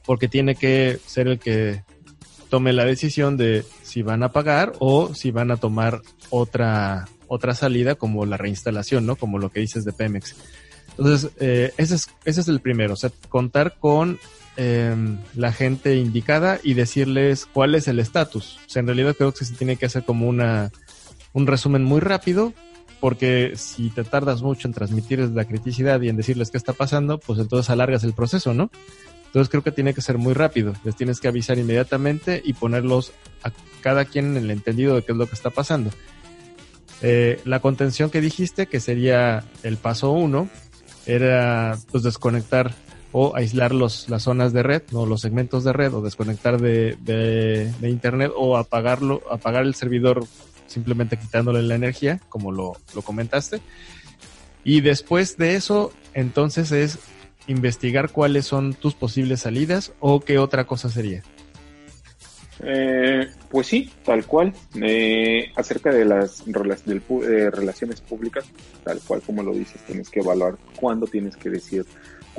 porque 0.07 0.29
tiene 0.29 0.55
que 0.55 0.99
ser 1.05 1.29
el 1.29 1.39
que 1.39 1.83
tome 2.49 2.73
la 2.73 2.87
decisión 2.87 3.37
de 3.37 3.65
si 3.83 4.01
van 4.01 4.23
a 4.23 4.33
pagar 4.33 4.73
o 4.79 5.15
si 5.15 5.31
van 5.31 5.51
a 5.51 5.59
tomar 5.59 6.01
otra 6.31 7.07
otra 7.29 7.55
salida 7.55 7.95
como 7.95 8.27
la 8.27 8.37
reinstalación, 8.37 9.07
¿no? 9.07 9.17
Como 9.17 9.39
lo 9.39 9.51
que 9.51 9.61
dices 9.61 9.85
de 9.85 9.93
Pemex. 9.93 10.35
Entonces, 10.97 11.31
eh, 11.39 11.73
ese, 11.77 11.95
es, 11.95 12.11
ese 12.25 12.41
es 12.41 12.49
el 12.49 12.61
primero, 12.61 12.95
o 12.95 12.97
sea, 12.97 13.11
contar 13.29 13.77
con 13.79 14.19
em, 14.57 15.19
la 15.35 15.53
gente 15.53 15.95
indicada 15.97 16.59
y 16.65 16.75
decirles 16.75 17.47
cuál 17.47 17.77
es 17.77 17.87
el 17.87 18.01
estatus. 18.01 18.59
O 18.67 18.69
sea, 18.69 18.81
en 18.81 18.87
realidad 18.87 19.15
creo 19.17 19.33
que 19.33 19.45
se 19.45 19.55
tiene 19.55 19.77
que 19.77 19.87
hacer 19.87 20.05
como 20.05 20.27
una, 20.27 20.73
un 21.33 21.47
resumen 21.47 21.85
muy 21.85 22.01
rápido, 22.01 22.53
porque 23.01 23.53
si 23.57 23.91
te 23.91 24.05
tardas 24.05 24.43
mucho 24.43 24.69
en 24.69 24.75
transmitir 24.75 25.21
la 25.21 25.45
criticidad 25.45 26.01
y 26.01 26.09
en 26.09 26.17
decirles 26.17 26.51
qué 26.51 26.57
está 26.57 26.73
pasando, 26.73 27.19
pues 27.19 27.39
entonces 27.39 27.71
alargas 27.71 28.05
el 28.05 28.13
proceso, 28.13 28.55
¿no? 28.55 28.71
Entonces 29.27 29.51
creo 29.51 29.63
que 29.63 29.73
tiene 29.73 29.95
que 29.95 30.01
ser 30.01 30.19
muy 30.19 30.33
rápido. 30.33 30.73
Les 30.85 30.97
tienes 30.97 31.21
que 31.21 31.29
avisar 31.29 31.59
inmediatamente 31.59 32.41
y 32.45 32.55
ponerlos 32.55 33.13
a 33.43 33.53
cada 33.83 34.05
quien 34.05 34.37
en 34.37 34.45
el 34.45 34.51
entendido 34.51 34.95
de 34.95 35.03
qué 35.03 35.13
es 35.13 35.19
lo 35.19 35.27
que 35.27 35.35
está 35.35 35.51
pasando. 35.51 35.91
Eh, 37.03 37.41
la 37.45 37.61
contención 37.61 38.11
que 38.11 38.21
dijiste, 38.21 38.67
que 38.67 38.81
sería 38.81 39.45
el 39.63 39.77
paso 39.77 40.11
uno, 40.11 40.49
era 41.07 41.79
pues 41.91 42.03
desconectar 42.03 42.75
o 43.13 43.35
aislar 43.35 43.75
los, 43.75 44.09
las 44.09 44.23
zonas 44.25 44.53
de 44.53 44.63
red, 44.63 44.83
no 44.93 45.07
los 45.07 45.21
segmentos 45.21 45.65
de 45.65 45.73
red, 45.73 45.95
o 45.95 46.03
desconectar 46.03 46.61
de, 46.61 46.97
de, 47.01 47.89
internet, 47.89 48.33
o 48.37 48.57
apagarlo, 48.57 49.23
apagar 49.31 49.65
el 49.65 49.75
servidor 49.75 50.25
simplemente 50.69 51.19
quitándole 51.19 51.63
la 51.63 51.75
energía, 51.75 52.21
como 52.29 52.53
lo, 52.53 52.77
lo 52.95 53.03
comentaste. 53.03 53.61
Y 54.63 54.81
después 54.81 55.37
de 55.37 55.57
eso, 55.57 55.93
entonces 56.15 56.71
es 56.71 56.99
investigar 57.49 58.11
cuáles 58.11 58.47
son 58.47 58.75
tus 58.75 58.95
posibles 58.95 59.41
salidas 59.41 59.93
o 59.99 60.21
qué 60.21 60.39
otra 60.39 60.67
cosa 60.67 60.89
sería. 60.89 61.23
Eh, 62.61 63.29
pues 63.51 63.67
sí, 63.67 63.91
tal 64.05 64.25
cual. 64.27 64.53
Eh, 64.75 65.51
acerca 65.57 65.91
de 65.91 66.05
las 66.05 66.43
eh, 66.47 67.51
relaciones 67.51 68.01
públicas, 68.01 68.45
tal 68.85 69.01
cual 69.07 69.23
como 69.23 69.43
lo 69.43 69.53
dices, 69.53 69.81
tienes 69.87 70.11
que 70.11 70.21
evaluar 70.21 70.57
cuándo 70.79 71.07
tienes 71.07 71.37
que 71.37 71.51
decir, 71.51 71.85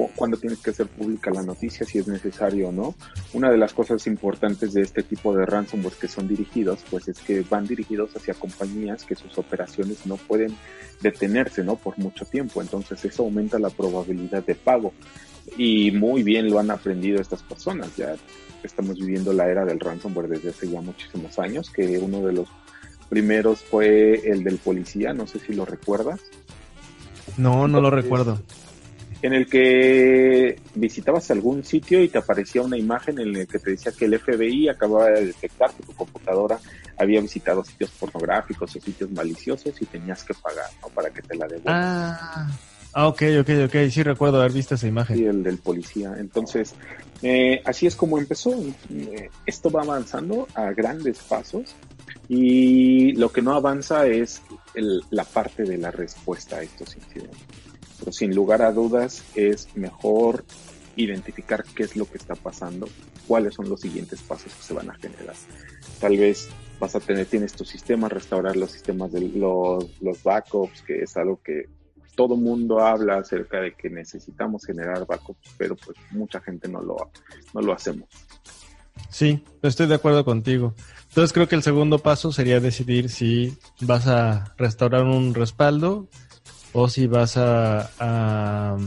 cuándo 0.08 0.38
tienes 0.38 0.60
que 0.60 0.72
hacer 0.72 0.88
pública 0.88 1.32
la 1.32 1.43
noticia, 1.43 1.86
si 1.86 2.00
es 2.00 2.08
necesario 2.08 2.70
o 2.70 2.72
no. 2.72 2.95
Una 3.34 3.52
de 3.52 3.58
las 3.58 3.74
cosas 3.74 4.06
importantes 4.08 4.74
de 4.74 4.82
este 4.82 5.04
tipo 5.04 5.36
de 5.36 5.45
ransomware 5.45 5.93
que 5.93 6.08
son 6.08 6.28
dirigidos, 6.28 6.80
pues 6.89 7.08
es 7.08 7.20
que 7.20 7.43
van 7.50 7.66
dirigidos 7.66 8.16
hacia 8.16 8.34
compañías 8.34 9.04
que 9.04 9.16
sus 9.16 9.38
operaciones 9.38 10.06
no 10.06 10.18
pueden 10.18 10.56
detenerse, 11.02 11.64
¿no? 11.64 11.76
Por 11.76 11.97
mucho 11.97 12.26
tiempo. 12.26 12.62
Entonces 12.62 13.04
eso 13.06 13.24
aumenta 13.24 13.60
la 13.60 13.70
probabilidad 13.70 14.43
de 14.45 14.56
pago. 14.56 14.93
Y 15.58 15.91
muy 15.91 16.24
bien 16.24 16.50
lo 16.50 16.60
han 16.60 16.72
aprendido 16.72 17.20
estas 17.20 17.43
personas. 17.43 17.95
Ya 17.97 18.16
estamos 18.64 19.00
viviendo 19.00 19.34
la 19.34 19.50
era 19.50 19.66
del 19.66 19.80
ransomware 19.80 20.28
desde 20.28 20.50
hace 20.50 20.70
ya 20.70 20.82
muchísimos 20.82 21.39
años, 21.39 21.70
que 21.70 21.97
uno 21.97 22.26
de 22.26 22.34
los 22.34 22.47
primeros 23.10 23.62
fue 23.62 24.22
el 24.30 24.43
del 24.43 24.58
policía, 24.58 25.14
no 25.14 25.28
sé 25.28 25.39
si 25.39 25.54
lo 25.54 25.66
recuerdas. 25.66 26.22
No, 27.38 27.68
no 27.68 27.82
lo 27.82 27.89
recuerdo. 27.89 28.39
En 29.22 29.34
el 29.34 29.48
que 29.48 30.60
visitabas 30.76 31.30
algún 31.32 31.64
sitio 31.64 32.02
y 32.02 32.08
te 32.08 32.20
aparecía 32.20 32.62
una 32.62 32.78
imagen 32.78 33.20
en 33.20 33.34
la 33.34 33.46
que 33.46 33.60
te 33.60 33.72
decía 33.72 33.92
que 33.92 34.06
el 34.06 34.18
FBI 34.18 34.70
acababa 34.70 35.08
de 35.08 35.28
detectar 35.28 35.72
que 35.74 35.84
tu 35.84 35.94
computadora 35.94 36.58
había 36.98 37.20
visitado 37.20 37.64
sitios 37.64 37.92
pornográficos 37.92 38.76
o 38.76 38.80
sitios 38.80 39.12
maliciosos 39.12 39.82
y 39.82 39.86
tenías 39.86 40.24
que 40.24 40.34
pagar, 40.34 40.70
¿no? 40.82 40.88
Para 40.90 41.10
que 41.10 41.22
te 41.22 41.36
la 41.36 41.48
devuelvan. 41.48 41.76
Ah, 41.76 42.48
Ah, 42.94 43.08
ok, 43.08 43.22
ok, 43.42 43.50
ok. 43.66 43.76
Sí 43.90 44.02
recuerdo 44.04 44.40
haber 44.40 44.52
visto 44.52 44.76
esa 44.76 44.88
imagen. 44.88 45.18
Sí, 45.18 45.26
el 45.26 45.44
del 45.44 45.58
policía. 45.58 46.16
Entonces, 46.18 46.74
eh, 47.22 47.62
así 47.64 47.86
es 47.86 47.96
como 47.96 48.18
empezó. 48.18 48.52
Eh, 48.90 49.30
esto 49.46 49.70
va 49.70 49.84
avanzando 49.84 50.48
a 50.56 50.72
grandes 50.72 51.20
pasos. 51.20 51.76
Y 52.28 53.14
lo 53.14 53.32
que 53.32 53.42
no 53.42 53.54
avanza 53.54 54.08
es 54.08 54.42
la 54.74 55.24
parte 55.24 55.64
de 55.64 55.78
la 55.78 55.92
respuesta 55.92 56.58
a 56.58 56.62
estos 56.62 56.96
incidentes. 56.96 57.40
Pero 58.00 58.12
sin 58.12 58.34
lugar 58.36 58.62
a 58.62 58.72
dudas 58.72 59.24
es 59.36 59.76
mejor 59.76 60.43
identificar 60.95 61.64
qué 61.64 61.84
es 61.84 61.95
lo 61.95 62.06
que 62.06 62.18
está 62.18 62.36
pasando, 62.36 62.88
cuáles 63.28 63.54
son 63.54 63.70
los 63.70 63.82
siguientes 63.82 64.22
pasos 64.22 64.54
que 64.54 64.64
se 64.64 64.74
van 64.74 64.89
a 64.89 64.95
generar. 64.95 65.36
Tal 66.00 66.18
vez 66.18 66.50
vas 66.80 66.95
a 66.95 67.00
tener, 67.00 67.26
tienes 67.26 67.54
tu 67.54 67.66
sistema, 67.66 68.10
restaurar 68.10 68.56
los 68.56 68.72
sistemas 68.72 69.12
de 69.12 69.22
los, 69.22 69.86
los 70.02 70.24
backups, 70.24 70.82
que 70.82 71.04
es 71.04 71.16
algo 71.18 71.41
que 71.43 71.66
todo 72.16 72.36
mundo 72.36 72.80
habla 72.80 73.18
acerca 73.18 73.62
de 73.62 73.74
que 73.76 73.89
necesitamos 73.89 74.66
generar 74.66 75.06
backups, 75.06 75.56
pero 75.58 75.76
pues 75.76 75.97
mucha 76.12 76.41
gente 76.41 76.68
no 76.68 76.82
lo, 76.82 77.12
no 77.54 77.62
lo 77.62 77.74
hacemos. 77.74 78.10
Sí, 79.10 79.43
estoy 79.62 79.88
de 79.88 79.95
acuerdo 79.95 80.26
contigo. 80.26 80.74
Entonces 81.08 81.34
creo 81.34 81.47
que 81.47 81.56
el 81.56 81.64
segundo 81.64 82.00
paso 82.00 82.32
sería 82.32 82.60
decidir 82.60 83.10
si 83.10 83.58
vas 83.82 84.08
a 84.08 84.54
restaurar 84.58 85.04
un 85.04 85.34
respaldo 85.34 86.10
o 86.74 86.88
si 86.88 87.08
vas 87.08 87.38
a, 87.38 87.90
a, 88.00 88.78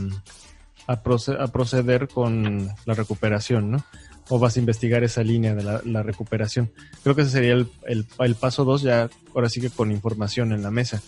a, 0.87 1.03
proceder 1.51 2.07
con 2.07 2.69
la 2.85 2.93
recuperación, 2.93 3.71
¿no? 3.71 3.85
O 4.29 4.39
vas 4.39 4.55
a 4.55 4.59
investigar 4.59 5.03
esa 5.03 5.23
línea 5.23 5.53
de 5.53 5.63
la, 5.83 6.03
recuperación. 6.03 6.71
Creo 7.03 7.15
que 7.15 7.23
ese 7.23 7.31
sería 7.31 7.53
el, 7.53 7.67
el, 7.85 8.35
paso 8.35 8.63
dos, 8.63 8.81
ya 8.81 9.09
ahora 9.35 9.49
sí 9.49 9.59
que 9.59 9.69
con 9.69 9.91
información 9.91 10.53
en 10.53 10.63
la 10.63 10.71
mesa. 10.71 11.01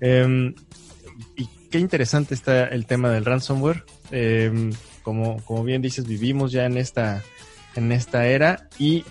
Em, 0.00 0.54
y 1.36 1.48
qué 1.70 1.78
interesante 1.78 2.34
está 2.34 2.64
el 2.66 2.86
tema 2.86 3.10
del 3.10 3.24
ransomware. 3.24 3.84
Em, 4.10 4.72
como, 5.02 5.42
como 5.44 5.64
bien 5.64 5.80
dices, 5.80 6.06
vivimos 6.06 6.52
ya 6.52 6.66
en 6.66 6.76
esta, 6.76 7.22
en 7.74 7.90
esta 7.92 8.26
era 8.26 8.68
y 8.78 9.04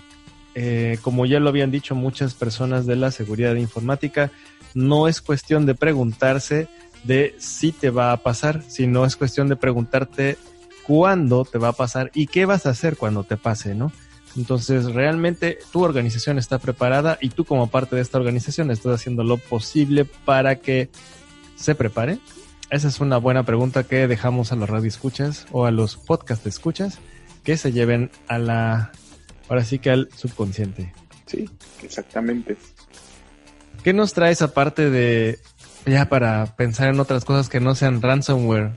eh, 0.54 0.98
como 1.02 1.26
ya 1.26 1.40
lo 1.40 1.50
habían 1.50 1.72
dicho 1.72 1.94
muchas 1.94 2.34
personas 2.34 2.86
de 2.86 2.96
la 2.96 3.12
seguridad 3.12 3.56
informática, 3.56 4.32
no 4.74 5.08
es 5.08 5.22
cuestión 5.22 5.66
de 5.66 5.76
preguntarse 5.76 6.68
de 7.08 7.36
si 7.40 7.72
te 7.72 7.90
va 7.90 8.12
a 8.12 8.18
pasar, 8.18 8.62
sino 8.68 9.06
es 9.06 9.16
cuestión 9.16 9.48
de 9.48 9.56
preguntarte 9.56 10.38
cuándo 10.84 11.46
te 11.46 11.58
va 11.58 11.70
a 11.70 11.74
pasar 11.74 12.12
y 12.14 12.28
qué 12.28 12.46
vas 12.46 12.66
a 12.66 12.72
hacer 12.72 12.98
cuando 12.98 13.24
te 13.24 13.38
pase, 13.38 13.74
¿no? 13.74 13.92
Entonces, 14.36 14.86
realmente 14.94 15.58
tu 15.72 15.84
organización 15.84 16.38
está 16.38 16.60
preparada 16.60 17.18
y 17.22 17.30
tú 17.30 17.46
como 17.46 17.68
parte 17.68 17.96
de 17.96 18.02
esta 18.02 18.20
organización 18.20 18.70
estás 18.70 18.94
haciendo 18.94 19.24
lo 19.24 19.38
posible 19.38 20.06
para 20.06 20.58
que 20.58 20.90
se 21.56 21.74
prepare. 21.74 22.20
Esa 22.70 22.90
es 22.90 23.00
una 23.00 23.18
buena 23.18 23.44
pregunta 23.44 23.84
que 23.84 24.08
dejamos 24.08 24.52
a 24.52 24.56
los 24.56 24.70
radioescuchas 24.70 25.48
o 25.52 25.66
a 25.66 25.72
los 25.72 25.96
podcast 25.96 26.46
escuchas 26.46 27.00
que 27.44 27.58
se 27.58 27.72
lleven 27.72 28.12
a 28.28 28.38
la, 28.38 28.92
ahora 29.50 29.64
sí 29.64 29.80
que 29.80 29.90
al 29.90 30.10
subconsciente. 30.16 30.94
Sí, 31.26 31.50
exactamente. 31.82 32.58
¿Qué 33.84 33.94
nos 33.94 34.14
trae 34.14 34.34
esa 34.34 34.54
parte 34.54 34.90
de 34.90 35.40
ya 35.88 36.10
para 36.10 36.46
pensar 36.56 36.90
en 36.90 37.00
otras 37.00 37.26
cosas 37.26 37.50
que 37.50 37.60
no 37.60 37.76
sean 37.76 38.02
ransomware, 38.02 38.72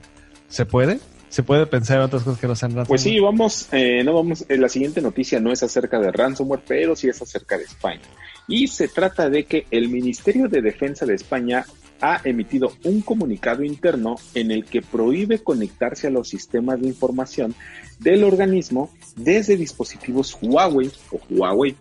¿se 0.48 0.64
puede? 0.64 1.00
¿Se 1.28 1.42
puede 1.42 1.66
pensar 1.66 1.98
en 1.98 2.04
otras 2.04 2.22
cosas 2.22 2.40
que 2.40 2.46
no 2.46 2.56
sean 2.56 2.70
ransomware? 2.70 2.88
Pues 2.88 3.02
sí, 3.02 3.20
vamos, 3.20 3.68
eh, 3.72 4.02
no 4.04 4.14
vamos, 4.14 4.44
eh, 4.48 4.56
la 4.56 4.68
siguiente 4.68 5.00
noticia 5.00 5.40
no 5.40 5.52
es 5.52 5.62
acerca 5.62 5.98
de 6.00 6.10
ransomware, 6.10 6.62
pero 6.66 6.96
sí 6.96 7.08
es 7.08 7.20
acerca 7.20 7.58
de 7.58 7.64
España. 7.64 8.02
Y 8.48 8.68
se 8.68 8.88
trata 8.88 9.28
de 9.28 9.44
que 9.44 9.66
el 9.70 9.88
Ministerio 9.88 10.48
de 10.48 10.62
Defensa 10.62 11.06
de 11.06 11.14
España 11.14 11.64
ha 12.00 12.20
emitido 12.24 12.72
un 12.84 13.02
comunicado 13.02 13.62
interno 13.62 14.16
en 14.34 14.50
el 14.50 14.64
que 14.64 14.80
prohíbe 14.80 15.40
conectarse 15.40 16.06
a 16.06 16.10
los 16.10 16.28
sistemas 16.28 16.80
de 16.80 16.88
información 16.88 17.54
del 17.98 18.24
organismo 18.24 18.90
desde 19.16 19.56
dispositivos 19.56 20.36
Huawei 20.40 20.90
o 21.12 21.20
Huawei, 21.28 21.76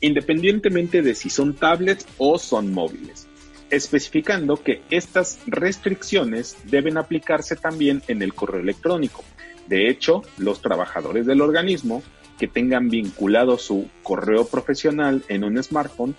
independientemente 0.00 1.02
de 1.02 1.14
si 1.14 1.30
son 1.30 1.54
tablets 1.54 2.04
o 2.18 2.36
son 2.38 2.72
móviles 2.72 3.28
especificando 3.74 4.56
que 4.56 4.82
estas 4.90 5.38
restricciones 5.46 6.56
deben 6.64 6.96
aplicarse 6.96 7.56
también 7.56 8.02
en 8.08 8.22
el 8.22 8.34
correo 8.34 8.60
electrónico. 8.60 9.24
De 9.66 9.88
hecho, 9.88 10.22
los 10.38 10.60
trabajadores 10.60 11.26
del 11.26 11.40
organismo 11.40 12.02
que 12.38 12.48
tengan 12.48 12.88
vinculado 12.88 13.58
su 13.58 13.88
correo 14.02 14.46
profesional 14.46 15.24
en 15.28 15.44
un 15.44 15.62
smartphone 15.62 16.14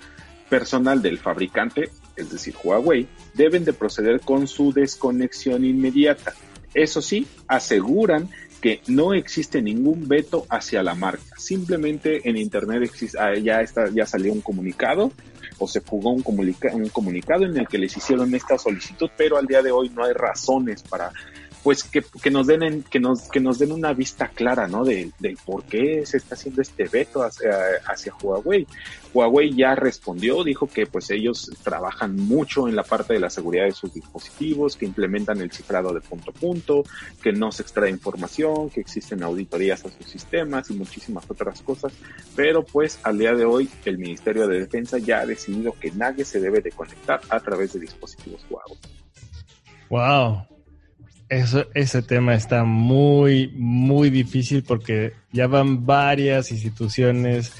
personal 0.50 1.02
del 1.02 1.18
fabricante, 1.18 1.90
es 2.16 2.30
decir, 2.32 2.56
Huawei, 2.64 3.08
deben 3.34 3.66
de 3.66 3.74
proceder 3.74 4.22
con 4.22 4.48
su 4.48 4.72
desconexión 4.72 5.66
inmediata. 5.66 6.34
Eso 6.74 7.02
sí, 7.02 7.28
aseguran 7.48 8.30
que 8.62 8.82
no 8.88 9.14
existe 9.14 9.62
ningún 9.62 10.08
veto 10.08 10.46
hacia 10.50 10.84
la 10.84 10.96
marca. 10.96 11.24
Simplemente 11.38 12.28
en 12.28 12.38
Internet 12.38 12.92
ah, 13.20 13.36
ya, 13.36 13.62
está, 13.62 13.90
ya 13.90 14.06
salió 14.06 14.34
un 14.34 14.42
comunicado 14.42 15.12
o 15.60 15.68
se 15.68 15.82
fugó 15.82 16.12
un, 16.12 16.24
un 16.26 16.90
comunicado 16.90 17.46
en 17.46 17.58
el 17.58 17.68
que 17.68 17.78
les 17.78 17.96
hicieron 17.96 18.34
esta 18.36 18.58
solicitud, 18.58 19.10
pero 19.18 19.38
al 19.38 19.46
día 19.46 19.62
de 19.62 19.72
hoy 19.72 19.90
no 19.90 20.04
hay 20.04 20.14
razones 20.14 20.84
para 20.84 21.12
pues 21.66 21.84
que, 21.84 22.04
que, 22.22 22.30
nos 22.30 22.46
den 22.46 22.84
que 22.84 23.00
nos 23.00 23.28
que 23.28 23.40
nos 23.40 23.58
den 23.58 23.72
una 23.72 23.92
vista 23.92 24.28
clara 24.28 24.68
no 24.68 24.86
de, 24.86 25.12
por 25.44 25.64
qué 25.64 26.06
se 26.06 26.18
está 26.18 26.36
haciendo 26.36 26.62
este 26.62 26.84
veto 26.84 27.24
hacia, 27.24 27.50
hacia 27.88 28.14
Huawei. 28.22 28.68
Huawei 29.12 29.52
ya 29.56 29.74
respondió 29.74 30.44
dijo 30.44 30.68
que 30.68 30.86
pues 30.86 31.10
ellos 31.10 31.52
trabajan 31.64 32.18
mucho 32.18 32.68
en 32.68 32.76
la 32.76 32.84
parte 32.84 33.16
de 33.16 33.20
la 33.20 33.32
seguridad 33.32 33.66
de 33.66 33.72
sus 33.72 33.92
dispositivos 33.92 34.78
que 34.78 34.86
implementan 34.86 35.42
el 35.42 35.52
cifrado 35.52 35.92
de 35.92 36.02
punto 36.02 36.30
a 36.30 36.34
punto 36.36 36.84
que 37.24 37.32
no 37.32 37.52
se 37.52 37.64
extrae 37.64 37.90
información 37.90 38.70
que 38.70 38.82
existen 38.82 39.24
auditorías 39.24 39.84
a 39.86 39.90
sus 39.90 40.06
sistemas 40.06 40.70
y 40.70 40.76
muchísimas 40.76 41.26
otras 41.32 41.64
cosas. 41.64 41.94
Pero 42.36 42.64
pues 42.64 43.00
al 43.02 43.18
día 43.18 43.34
de 43.34 43.46
hoy 43.46 43.68
el 43.86 43.98
Ministerio 43.98 44.48
de 44.48 44.60
Defensa 44.60 45.00
ya 45.00 45.22
ha 45.22 45.26
decidido 45.26 45.74
que 45.74 45.90
nadie 45.90 46.26
se 46.26 46.40
debe 46.40 46.62
de 46.62 46.70
conectar 46.70 47.22
a 47.28 47.40
través 47.40 47.74
de 47.74 47.80
dispositivos 47.80 48.46
Huawei. 48.52 48.78
Wow, 49.90 50.55
eso, 51.30 51.66
ese 51.74 52.02
tema 52.02 52.36
está 52.36 52.64
muy, 52.64 53.52
muy 53.56 54.10
difícil 54.10 54.64
porque 54.64 55.14
ya 55.32 55.48
van 55.48 55.86
varias 55.86 56.52
instituciones 56.52 57.54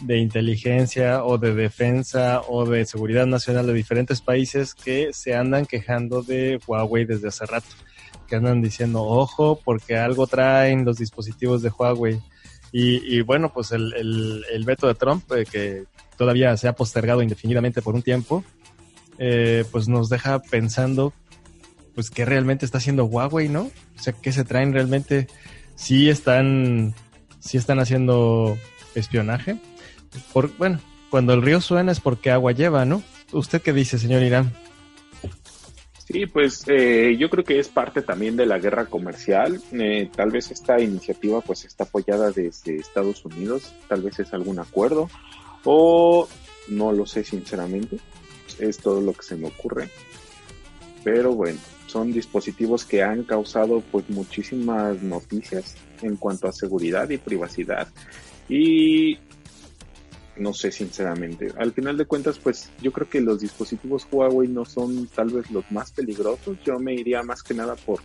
de 0.00 0.18
inteligencia 0.18 1.24
o 1.24 1.38
de 1.38 1.54
defensa 1.54 2.42
o 2.48 2.66
de 2.66 2.84
seguridad 2.84 3.26
nacional 3.26 3.66
de 3.66 3.72
diferentes 3.72 4.20
países 4.20 4.74
que 4.74 5.12
se 5.12 5.34
andan 5.34 5.66
quejando 5.66 6.22
de 6.22 6.60
Huawei 6.66 7.04
desde 7.04 7.28
hace 7.28 7.46
rato, 7.46 7.68
que 8.26 8.36
andan 8.36 8.60
diciendo, 8.60 9.02
ojo, 9.04 9.60
porque 9.64 9.96
algo 9.96 10.26
traen 10.26 10.84
los 10.84 10.98
dispositivos 10.98 11.62
de 11.62 11.70
Huawei. 11.70 12.20
Y, 12.74 13.20
bueno, 13.20 13.52
pues 13.52 13.70
el, 13.72 13.92
el, 14.50 14.64
veto 14.64 14.86
de 14.86 14.94
Trump, 14.94 15.30
eh, 15.32 15.44
que 15.44 15.84
todavía 16.16 16.56
se 16.56 16.68
ha 16.68 16.72
postergado 16.72 17.22
indefinidamente 17.22 17.82
por 17.82 17.94
un 17.94 18.00
tiempo, 18.00 18.42
eh, 19.18 19.66
pues 19.70 19.88
nos 19.88 20.08
deja 20.08 20.40
pensando 20.40 21.12
pues 21.94 22.10
qué 22.10 22.24
realmente 22.24 22.64
está 22.64 22.78
haciendo 22.78 23.04
Huawei, 23.04 23.48
¿no? 23.48 23.70
O 23.98 24.02
sea, 24.02 24.12
qué 24.12 24.32
se 24.32 24.44
traen 24.44 24.72
realmente, 24.72 25.28
sí 25.74 26.08
están, 26.08 26.94
sí 27.40 27.58
están 27.58 27.78
haciendo 27.80 28.56
espionaje. 28.94 29.58
Por, 30.32 30.56
bueno, 30.56 30.80
cuando 31.10 31.34
el 31.34 31.42
río 31.42 31.60
suena 31.60 31.92
es 31.92 32.00
porque 32.00 32.30
agua 32.30 32.52
lleva, 32.52 32.84
¿no? 32.84 33.02
¿Usted 33.32 33.62
qué 33.62 33.72
dice, 33.72 33.98
señor 33.98 34.22
Irán? 34.22 34.52
Sí, 36.06 36.26
pues 36.26 36.64
eh, 36.68 37.16
yo 37.18 37.30
creo 37.30 37.44
que 37.44 37.58
es 37.58 37.68
parte 37.68 38.02
también 38.02 38.36
de 38.36 38.44
la 38.44 38.58
guerra 38.58 38.86
comercial. 38.86 39.60
Eh, 39.72 40.10
tal 40.14 40.30
vez 40.30 40.50
esta 40.50 40.80
iniciativa 40.80 41.40
pues 41.40 41.64
está 41.64 41.84
apoyada 41.84 42.30
desde 42.30 42.76
Estados 42.76 43.24
Unidos, 43.24 43.72
tal 43.88 44.02
vez 44.02 44.18
es 44.18 44.34
algún 44.34 44.58
acuerdo 44.58 45.08
o 45.64 46.28
no 46.68 46.92
lo 46.92 47.06
sé 47.06 47.24
sinceramente. 47.24 47.98
Es 48.58 48.78
todo 48.78 49.00
lo 49.00 49.12
que 49.14 49.22
se 49.22 49.36
me 49.36 49.46
ocurre. 49.48 49.88
Pero 51.04 51.32
bueno, 51.32 51.58
son 51.92 52.10
dispositivos 52.10 52.86
que 52.86 53.02
han 53.02 53.24
causado 53.24 53.82
pues 53.92 54.08
muchísimas 54.08 55.02
noticias 55.02 55.76
en 56.00 56.16
cuanto 56.16 56.48
a 56.48 56.52
seguridad 56.52 57.10
y 57.10 57.18
privacidad 57.18 57.86
y 58.48 59.18
no 60.36 60.54
sé 60.54 60.72
sinceramente 60.72 61.52
al 61.58 61.72
final 61.72 61.98
de 61.98 62.06
cuentas 62.06 62.38
pues 62.38 62.70
yo 62.80 62.92
creo 62.92 63.10
que 63.10 63.20
los 63.20 63.40
dispositivos 63.40 64.08
Huawei 64.10 64.48
no 64.48 64.64
son 64.64 65.06
tal 65.08 65.28
vez 65.28 65.50
los 65.50 65.70
más 65.70 65.92
peligrosos 65.92 66.56
yo 66.64 66.78
me 66.78 66.94
iría 66.94 67.22
más 67.22 67.42
que 67.42 67.52
nada 67.52 67.76
por 67.76 68.00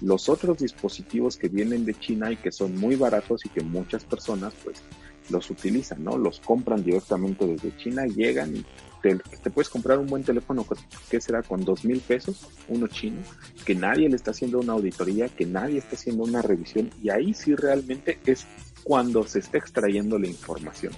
los 0.00 0.28
otros 0.28 0.58
dispositivos 0.58 1.36
que 1.36 1.48
vienen 1.48 1.84
de 1.84 1.94
China 1.94 2.32
y 2.32 2.36
que 2.36 2.50
son 2.50 2.76
muy 2.76 2.96
baratos 2.96 3.46
y 3.46 3.48
que 3.50 3.62
muchas 3.62 4.04
personas 4.04 4.52
pues 4.64 4.82
los 5.30 5.50
utilizan, 5.50 6.04
¿no? 6.04 6.16
Los 6.16 6.40
compran 6.40 6.82
directamente 6.82 7.46
desde 7.46 7.76
China, 7.76 8.06
llegan 8.06 8.56
y 8.56 8.64
te, 9.02 9.50
puedes 9.50 9.68
comprar 9.68 9.98
un 9.98 10.06
buen 10.06 10.22
teléfono, 10.22 10.66
que 11.10 11.20
será? 11.20 11.42
Con 11.42 11.64
dos 11.64 11.84
mil 11.84 12.00
pesos, 12.00 12.48
uno 12.68 12.86
chino, 12.88 13.18
que 13.64 13.74
nadie 13.74 14.08
le 14.08 14.16
está 14.16 14.32
haciendo 14.32 14.58
una 14.60 14.74
auditoría, 14.74 15.28
que 15.28 15.46
nadie 15.46 15.78
está 15.78 15.96
haciendo 15.96 16.24
una 16.24 16.42
revisión, 16.42 16.90
y 17.02 17.10
ahí 17.10 17.34
sí 17.34 17.54
realmente 17.54 18.18
es 18.26 18.46
cuando 18.84 19.26
se 19.26 19.40
está 19.40 19.58
extrayendo 19.58 20.18
la 20.18 20.26
información. 20.26 20.92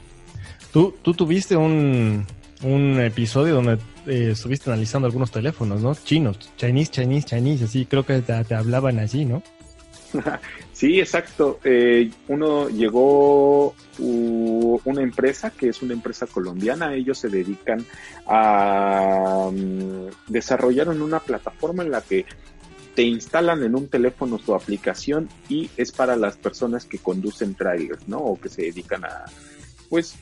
Tú, 0.73 0.95
tú 1.03 1.15
tuviste 1.15 1.57
un, 1.57 2.27
un 2.63 3.01
episodio 3.01 3.55
donde 3.57 3.79
eh, 4.07 4.31
estuviste 4.33 4.71
analizando 4.71 5.07
algunos 5.07 5.31
teléfonos, 5.31 5.83
¿no? 5.83 5.95
Chinos, 5.95 6.39
Chinese, 6.57 6.91
Chinese, 6.91 7.27
Chinese, 7.27 7.65
así 7.65 7.87
creo 7.87 8.05
que 8.07 8.21
te, 8.21 8.45
te 8.45 8.55
hablaban 8.55 8.99
así, 8.99 9.25
¿no? 9.25 9.43
sí, 10.73 11.01
exacto. 11.01 11.61
Eh, 11.65 12.11
uno 12.29 12.69
llegó 12.69 13.75
una 13.99 15.03
empresa 15.03 15.51
que 15.51 15.69
es 15.69 15.83
una 15.83 15.95
empresa 15.95 16.27
colombiana. 16.27 16.95
Ellos 16.95 17.19
se 17.19 17.29
dedican 17.29 17.85
a 18.27 19.49
um, 19.49 20.09
desarrollar 20.29 20.89
una 20.89 21.21
plataforma 21.21 21.83
en 21.83 21.91
la 21.91 22.01
que 22.01 22.25
te 22.95 23.03
instalan 23.03 23.63
en 23.63 23.77
un 23.77 23.89
teléfono 23.89 24.39
su 24.39 24.55
aplicación 24.55 25.29
y 25.49 25.71
es 25.77 25.93
para 25.93 26.17
las 26.17 26.37
personas 26.37 26.85
que 26.85 26.99
conducen 26.99 27.55
trailers, 27.55 28.09
¿no? 28.09 28.19
O 28.19 28.41
que 28.41 28.49
se 28.49 28.63
dedican 28.63 29.05
a, 29.05 29.25
pues, 29.89 30.17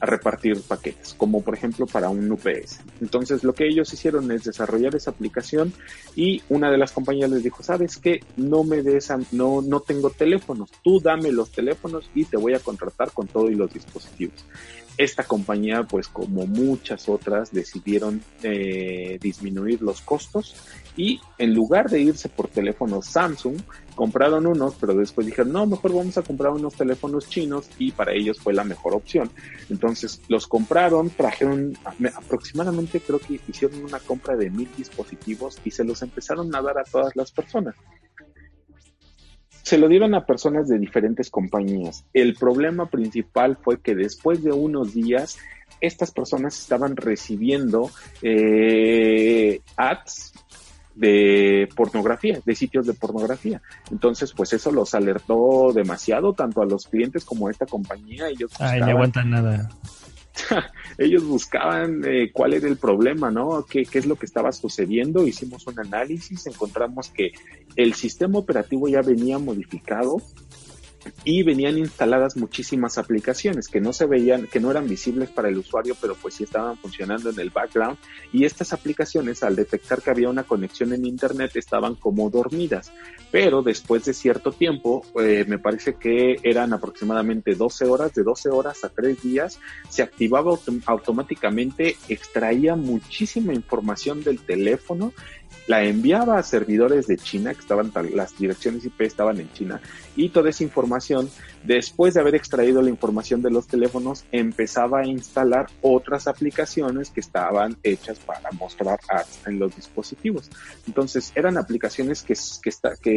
a 0.00 0.06
repartir 0.06 0.60
paquetes, 0.62 1.14
como 1.14 1.42
por 1.42 1.54
ejemplo 1.54 1.86
para 1.86 2.08
un 2.08 2.30
UPS. 2.30 2.80
Entonces 3.00 3.44
lo 3.44 3.52
que 3.52 3.66
ellos 3.66 3.92
hicieron 3.92 4.30
es 4.30 4.44
desarrollar 4.44 4.94
esa 4.94 5.10
aplicación 5.10 5.72
y 6.14 6.42
una 6.48 6.70
de 6.70 6.78
las 6.78 6.92
compañías 6.92 7.30
les 7.30 7.42
dijo, 7.42 7.62
sabes 7.62 7.96
qué, 7.96 8.20
no 8.36 8.64
me 8.64 8.82
des, 8.82 9.12
no, 9.32 9.62
no 9.62 9.80
tengo 9.80 10.10
teléfonos, 10.10 10.70
tú 10.82 11.00
dame 11.00 11.32
los 11.32 11.50
teléfonos 11.50 12.08
y 12.14 12.24
te 12.24 12.36
voy 12.36 12.54
a 12.54 12.60
contratar 12.60 13.12
con 13.12 13.26
todo 13.26 13.50
y 13.50 13.54
los 13.54 13.72
dispositivos. 13.72 14.44
Esta 14.96 15.22
compañía, 15.22 15.84
pues 15.84 16.08
como 16.08 16.44
muchas 16.48 17.08
otras, 17.08 17.52
decidieron 17.52 18.20
eh, 18.42 19.16
disminuir 19.20 19.80
los 19.80 20.00
costos 20.00 20.56
y 20.98 21.20
en 21.38 21.54
lugar 21.54 21.88
de 21.88 22.00
irse 22.00 22.28
por 22.28 22.48
teléfonos 22.48 23.06
Samsung, 23.06 23.56
compraron 23.94 24.46
unos, 24.46 24.74
pero 24.74 24.94
después 24.94 25.28
dijeron, 25.28 25.52
no, 25.52 25.64
mejor 25.64 25.94
vamos 25.94 26.18
a 26.18 26.22
comprar 26.22 26.52
unos 26.52 26.74
teléfonos 26.74 27.28
chinos 27.28 27.70
y 27.78 27.92
para 27.92 28.12
ellos 28.12 28.40
fue 28.40 28.52
la 28.52 28.64
mejor 28.64 28.94
opción. 28.94 29.30
Entonces 29.70 30.20
los 30.28 30.48
compraron, 30.48 31.10
trajeron 31.10 31.78
aproximadamente, 32.16 33.00
creo 33.00 33.20
que 33.20 33.40
hicieron 33.46 33.84
una 33.84 34.00
compra 34.00 34.36
de 34.36 34.50
mil 34.50 34.68
dispositivos 34.76 35.58
y 35.64 35.70
se 35.70 35.84
los 35.84 36.02
empezaron 36.02 36.52
a 36.54 36.60
dar 36.60 36.78
a 36.78 36.84
todas 36.84 37.14
las 37.14 37.30
personas. 37.30 37.76
Se 39.62 39.78
lo 39.78 39.86
dieron 39.86 40.16
a 40.16 40.26
personas 40.26 40.66
de 40.66 40.80
diferentes 40.80 41.30
compañías. 41.30 42.04
El 42.12 42.34
problema 42.34 42.86
principal 42.86 43.56
fue 43.62 43.80
que 43.80 43.94
después 43.94 44.42
de 44.42 44.50
unos 44.50 44.94
días, 44.94 45.38
estas 45.80 46.10
personas 46.10 46.58
estaban 46.58 46.96
recibiendo 46.96 47.90
eh, 48.22 49.60
ads 49.76 50.32
de 50.98 51.68
pornografía, 51.76 52.40
de 52.44 52.54
sitios 52.54 52.86
de 52.86 52.94
pornografía. 52.94 53.62
Entonces, 53.90 54.32
pues 54.32 54.52
eso 54.52 54.72
los 54.72 54.94
alertó 54.94 55.72
demasiado, 55.72 56.32
tanto 56.32 56.60
a 56.60 56.66
los 56.66 56.86
clientes 56.86 57.24
como 57.24 57.48
a 57.48 57.50
esta 57.50 57.66
compañía. 57.66 58.28
Ellos 58.28 58.50
Ay, 58.58 58.80
no 58.80 58.86
aguantan 58.86 59.30
nada. 59.30 59.70
ellos 60.98 61.24
buscaban 61.24 62.02
eh, 62.04 62.30
cuál 62.32 62.54
era 62.54 62.68
el 62.68 62.76
problema, 62.76 63.30
¿no? 63.30 63.64
¿Qué, 63.64 63.84
¿Qué 63.84 63.98
es 63.98 64.06
lo 64.06 64.16
que 64.16 64.26
estaba 64.26 64.52
sucediendo? 64.52 65.26
Hicimos 65.26 65.66
un 65.66 65.78
análisis, 65.78 66.46
encontramos 66.46 67.10
que 67.10 67.32
el 67.76 67.94
sistema 67.94 68.38
operativo 68.38 68.88
ya 68.88 69.00
venía 69.02 69.38
modificado 69.38 70.20
y 71.24 71.42
venían 71.42 71.78
instaladas 71.78 72.36
muchísimas 72.36 72.98
aplicaciones 72.98 73.68
que 73.68 73.80
no 73.80 73.92
se 73.92 74.06
veían, 74.06 74.46
que 74.46 74.60
no 74.60 74.70
eran 74.70 74.88
visibles 74.88 75.30
para 75.30 75.48
el 75.48 75.58
usuario, 75.58 75.96
pero 76.00 76.14
pues 76.14 76.34
sí 76.34 76.44
estaban 76.44 76.76
funcionando 76.78 77.30
en 77.30 77.38
el 77.38 77.50
background. 77.50 77.98
Y 78.32 78.44
estas 78.44 78.72
aplicaciones 78.72 79.42
al 79.42 79.56
detectar 79.56 80.02
que 80.02 80.10
había 80.10 80.28
una 80.28 80.44
conexión 80.44 80.92
en 80.92 81.04
internet 81.06 81.52
estaban 81.56 81.94
como 81.94 82.30
dormidas, 82.30 82.92
pero 83.30 83.62
después 83.62 84.04
de 84.04 84.14
cierto 84.14 84.52
tiempo, 84.52 85.04
eh, 85.20 85.44
me 85.46 85.58
parece 85.58 85.94
que 85.94 86.36
eran 86.42 86.72
aproximadamente 86.72 87.54
12 87.54 87.86
horas, 87.86 88.14
de 88.14 88.22
12 88.22 88.50
horas 88.50 88.84
a 88.84 88.88
3 88.88 89.22
días, 89.22 89.60
se 89.88 90.02
activaba 90.02 90.56
automáticamente, 90.86 91.96
extraía 92.08 92.76
muchísima 92.76 93.52
información 93.54 94.22
del 94.22 94.40
teléfono 94.40 95.12
la 95.66 95.84
enviaba 95.84 96.38
a 96.38 96.42
servidores 96.42 97.06
de 97.06 97.16
China, 97.16 97.54
que 97.54 97.60
estaban, 97.60 97.92
las 98.14 98.36
direcciones 98.38 98.84
IP 98.84 99.02
estaban 99.02 99.40
en 99.40 99.52
China, 99.52 99.80
y 100.16 100.30
toda 100.30 100.50
esa 100.50 100.64
información, 100.64 101.28
después 101.64 102.14
de 102.14 102.20
haber 102.20 102.34
extraído 102.34 102.82
la 102.82 102.90
información 102.90 103.42
de 103.42 103.50
los 103.50 103.66
teléfonos, 103.66 104.24
empezaba 104.32 105.00
a 105.00 105.06
instalar 105.06 105.66
otras 105.82 106.26
aplicaciones 106.26 107.10
que 107.10 107.20
estaban 107.20 107.76
hechas 107.82 108.18
para 108.18 108.50
mostrar 108.52 108.98
ads 109.08 109.46
en 109.46 109.58
los 109.58 109.74
dispositivos. 109.74 110.50
Entonces, 110.86 111.32
eran 111.34 111.56
aplicaciones 111.58 112.22
que, 112.22 112.34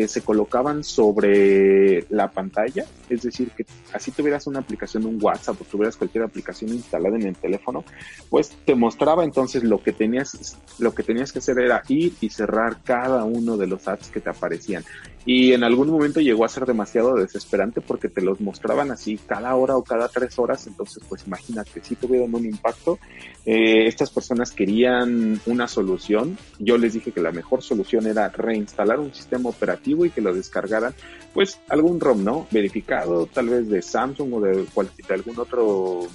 se 0.07 0.21
colocaban 0.21 0.83
sobre 0.83 2.05
la 2.09 2.29
pantalla, 2.31 2.85
es 3.09 3.23
decir, 3.23 3.51
que 3.51 3.65
así 3.93 4.11
tuvieras 4.11 4.47
una 4.47 4.59
aplicación, 4.59 5.05
un 5.05 5.19
WhatsApp 5.21 5.61
o 5.61 5.65
tuvieras 5.65 5.95
cualquier 5.95 6.23
aplicación 6.23 6.71
instalada 6.71 7.15
en 7.15 7.27
el 7.27 7.35
teléfono, 7.35 7.83
pues 8.29 8.49
te 8.65 8.75
mostraba 8.75 9.23
entonces 9.23 9.63
lo 9.63 9.81
que 9.81 9.91
tenías, 9.91 10.57
lo 10.79 10.93
que 10.93 11.03
tenías 11.03 11.31
que 11.31 11.39
hacer 11.39 11.59
era 11.59 11.83
ir 11.87 12.13
y 12.21 12.29
cerrar 12.29 12.81
cada 12.83 13.23
uno 13.23 13.57
de 13.57 13.67
los 13.67 13.87
ads 13.87 14.09
que 14.09 14.21
te 14.21 14.29
aparecían. 14.29 14.83
Y 15.25 15.53
en 15.53 15.63
algún 15.63 15.89
momento 15.89 16.19
llegó 16.19 16.45
a 16.45 16.49
ser 16.49 16.65
demasiado 16.65 17.13
desesperante 17.13 17.79
porque 17.79 18.09
te 18.09 18.21
los 18.21 18.41
mostraban 18.41 18.89
así 18.89 19.17
cada 19.17 19.55
hora 19.55 19.77
o 19.77 19.83
cada 19.83 20.07
tres 20.07 20.39
horas. 20.39 20.65
Entonces, 20.65 21.03
pues 21.07 21.27
imagínate, 21.27 21.83
si 21.83 21.95
tuvieron 21.95 22.33
un 22.33 22.45
impacto. 22.45 22.97
Eh, 23.45 23.87
estas 23.87 24.09
personas 24.09 24.51
querían 24.51 25.39
una 25.45 25.67
solución. 25.67 26.37
Yo 26.59 26.77
les 26.77 26.93
dije 26.93 27.11
que 27.11 27.21
la 27.21 27.31
mejor 27.31 27.61
solución 27.61 28.07
era 28.07 28.29
reinstalar 28.29 28.99
un 28.99 29.13
sistema 29.13 29.49
operativo 29.49 30.05
y 30.05 30.09
que 30.09 30.21
lo 30.21 30.33
descargaran, 30.33 30.93
pues 31.33 31.59
algún 31.69 31.99
ROM, 31.99 32.23
¿no? 32.23 32.47
Verificado, 32.49 33.27
tal 33.27 33.49
vez 33.49 33.69
de 33.69 33.81
Samsung 33.81 34.33
o 34.33 34.41
de, 34.41 34.53
de 34.53 35.13
algún 35.13 35.39
otro 35.39 36.07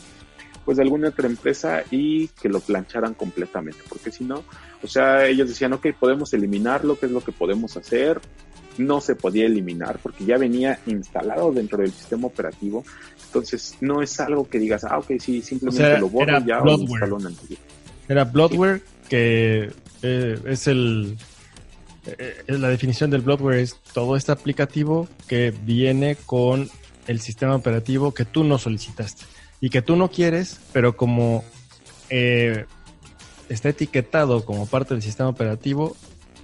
pues 0.64 0.78
de 0.78 0.82
alguna 0.82 1.11
otra 1.11 1.28
empresa 1.28 1.84
y 1.92 2.26
que 2.26 2.48
lo 2.48 2.59
plancharan 2.59 3.14
completamente, 3.14 3.78
porque 3.88 4.11
si 4.11 4.24
no, 4.24 4.42
o 4.82 4.88
sea, 4.88 5.24
ellos 5.26 5.48
decían, 5.48 5.72
ok, 5.72 5.86
podemos 5.98 6.34
eliminarlo, 6.34 6.98
¿qué 6.98 7.07
es 7.07 7.12
lo 7.12 7.20
que 7.20 7.30
podemos 7.30 7.76
hacer? 7.76 8.20
No 8.79 9.01
se 9.01 9.14
podía 9.14 9.47
eliminar 9.47 9.99
porque 10.03 10.24
ya 10.24 10.39
venía 10.39 10.79
instalado 10.87 11.53
dentro 11.53 11.79
del 11.79 11.93
sistema 11.93 12.27
operativo, 12.27 12.85
entonces 13.27 13.77
no 13.81 14.03
es 14.03 14.18
algo 14.20 14.49
que 14.49 14.59
digas, 14.59 14.85
ah, 14.85 14.99
ok, 14.99 15.12
sí, 15.18 15.43
simplemente 15.43 15.99
lo 15.99 16.09
borro 16.09 16.45
ya 16.45 16.61
o 16.62 16.70
instaló 16.70 17.16
un 17.16 17.27
anterior. 17.27 17.61
Era 18.09 18.24
bloatware 18.24 18.83
que 19.09 19.70
eh, 20.03 20.39
es 20.45 20.66
el 20.66 21.16
eh, 22.07 22.45
la 22.47 22.68
definición 22.68 23.11
del 23.11 23.22
bloatware 23.22 23.59
es 23.59 23.77
todo 23.93 24.16
este 24.16 24.31
aplicativo 24.31 25.09
que 25.27 25.53
viene 25.64 26.16
con 26.27 26.68
el 27.09 27.20
sistema 27.20 27.57
operativo 27.57 28.12
que 28.12 28.24
tú 28.24 28.45
no 28.45 28.59
solicitaste 28.59 29.24
y 29.61 29.70
que 29.70 29.83
tú 29.83 29.97
no 29.97 30.11
quieres, 30.11 30.61
pero 30.72 30.97
como 30.97 31.45
eh, 32.11 32.66
está 33.49 33.70
etiquetado 33.70 34.45
como 34.45 34.66
parte 34.66 34.95
del 34.95 35.03
sistema 35.03 35.29
operativo, 35.29 35.97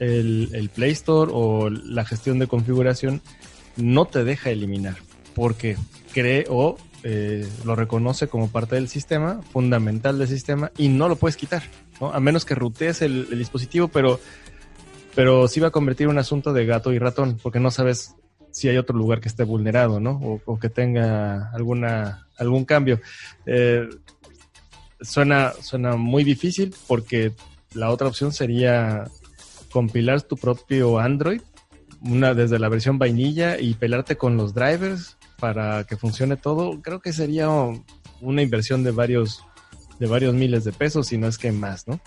el, 0.03 0.71
Play 0.75 0.93
Store 0.93 1.31
o 1.33 1.71
la 1.71 2.05
gestión 2.05 2.39
de 2.39 2.47
configuración 2.47 3.21
no 3.77 4.05
te 4.07 4.25
deja 4.25 4.51
eliminar 4.51 4.97
porque 5.35 5.77
cree 6.13 6.45
o 6.49 6.77
eh, 7.05 7.49
lo 7.65 7.75
reconoce 7.75 8.29
como 8.29 8.49
parte 8.49 8.77
del 8.77 8.89
sistema, 8.89 9.41
fundamental 9.53 10.19
del 10.19 10.29
sistema, 10.29 10.71
y 10.77 10.89
no 10.89 11.09
lo 11.09 11.17
puedes 11.17 11.37
quitar. 11.37 11.63
A 12.01 12.21
menos 12.21 12.45
que 12.45 12.55
rutees 12.55 13.03
el, 13.03 13.29
dispositivo, 13.39 13.89
pero, 13.89 14.21
pero 15.15 15.49
sí 15.49 15.59
va 15.59 15.69
a 15.69 15.73
convertir 15.73 16.09
un 16.09 16.19
asunto 16.19 16.53
de 16.53 16.67
gato 16.67 16.93
y 16.93 16.99
ratón, 16.99 17.39
porque 17.43 17.61
no 17.61 17.71
sabes 17.71 18.15
si 18.51 18.69
hay 18.69 18.77
otro 18.77 18.97
lugar 18.97 19.21
que 19.21 19.29
esté 19.29 19.45
vulnerado, 19.45 19.99
¿no? 19.99 20.41
O, 20.45 20.59
que 20.59 20.69
tenga 20.69 21.51
alguna, 21.53 22.29
algún 22.37 22.65
cambio. 22.65 23.01
Eh, 23.47 23.89
suena, 25.01 25.53
suena 25.61 25.97
muy 25.97 26.23
difícil 26.23 26.75
porque 26.87 27.33
la 27.75 27.91
otra 27.91 28.09
opción 28.09 28.33
sería 28.33 29.05
compilar 29.73 30.23
tu 30.23 30.37
propio 30.37 30.99
Android, 30.99 31.41
una 32.03 32.35
desde 32.35 32.59
la 32.59 32.69
versión 32.69 32.99
vainilla 32.99 33.59
y 33.59 33.75
pelarte 33.75 34.17
con 34.17 34.37
los 34.37 34.55
drivers 34.55 35.17
para 35.39 35.85
que 35.85 35.97
funcione 35.97 36.37
todo. 36.37 36.81
Creo 36.83 37.01
que 37.01 37.13
sería 37.13 37.49
una 38.21 38.43
inversión 38.43 38.85
de 38.85 38.93
varios, 38.93 39.45
de 39.99 40.07
varios 40.07 40.35
miles 40.35 40.65
de 40.65 40.73
pesos, 40.73 41.09
si 41.09 41.19
no 41.19 41.27
es 41.27 41.39
que 41.39 41.51
más, 41.53 41.89
¿no? 41.89 42.01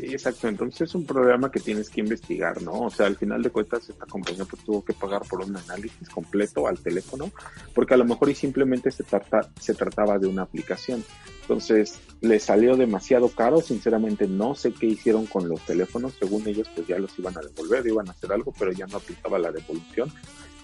Sí, 0.00 0.06
exacto. 0.06 0.48
Entonces 0.48 0.88
es 0.88 0.94
un 0.94 1.04
programa 1.04 1.50
que 1.50 1.60
tienes 1.60 1.90
que 1.90 2.00
investigar, 2.00 2.62
¿no? 2.62 2.72
O 2.72 2.90
sea, 2.90 3.06
al 3.06 3.16
final 3.16 3.42
de 3.42 3.50
cuentas 3.50 3.86
esta 3.88 4.06
compañía 4.06 4.46
pues 4.46 4.64
tuvo 4.64 4.82
que 4.82 4.94
pagar 4.94 5.22
por 5.28 5.44
un 5.44 5.54
análisis 5.54 6.08
completo 6.08 6.66
al 6.66 6.78
teléfono, 6.78 7.30
porque 7.74 7.92
a 7.92 7.96
lo 7.98 8.06
mejor 8.06 8.30
y 8.30 8.34
simplemente 8.34 8.90
se, 8.90 9.04
trata, 9.04 9.50
se 9.60 9.74
trataba 9.74 10.18
de 10.18 10.26
una 10.26 10.42
aplicación. 10.42 11.04
Entonces 11.42 12.00
le 12.22 12.40
salió 12.40 12.76
demasiado 12.76 13.28
caro, 13.28 13.60
sinceramente 13.60 14.26
no 14.26 14.54
sé 14.54 14.72
qué 14.72 14.86
hicieron 14.86 15.26
con 15.26 15.48
los 15.48 15.60
teléfonos, 15.66 16.14
según 16.18 16.48
ellos 16.48 16.68
pues 16.74 16.86
ya 16.86 16.98
los 16.98 17.18
iban 17.18 17.36
a 17.36 17.42
devolver, 17.42 17.86
iban 17.86 18.08
a 18.08 18.12
hacer 18.12 18.32
algo, 18.32 18.54
pero 18.58 18.72
ya 18.72 18.86
no 18.86 18.96
aplicaba 18.96 19.38
la 19.38 19.52
devolución. 19.52 20.10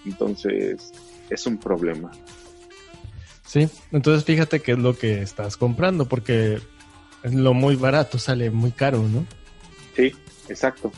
Entonces 0.03 0.91
es 1.29 1.45
un 1.45 1.59
problema. 1.59 2.09
Sí, 3.45 3.69
entonces 3.91 4.25
fíjate 4.25 4.61
qué 4.61 4.71
es 4.71 4.79
lo 4.79 4.97
que 4.97 5.21
estás 5.21 5.57
comprando, 5.57 6.05
porque 6.05 6.59
lo 7.23 7.53
muy 7.53 7.75
barato 7.75 8.17
sale 8.17 8.49
muy 8.49 8.71
caro, 8.71 8.99
¿no? 9.03 9.25
Sí, 9.95 10.13
exacto. 10.49 10.91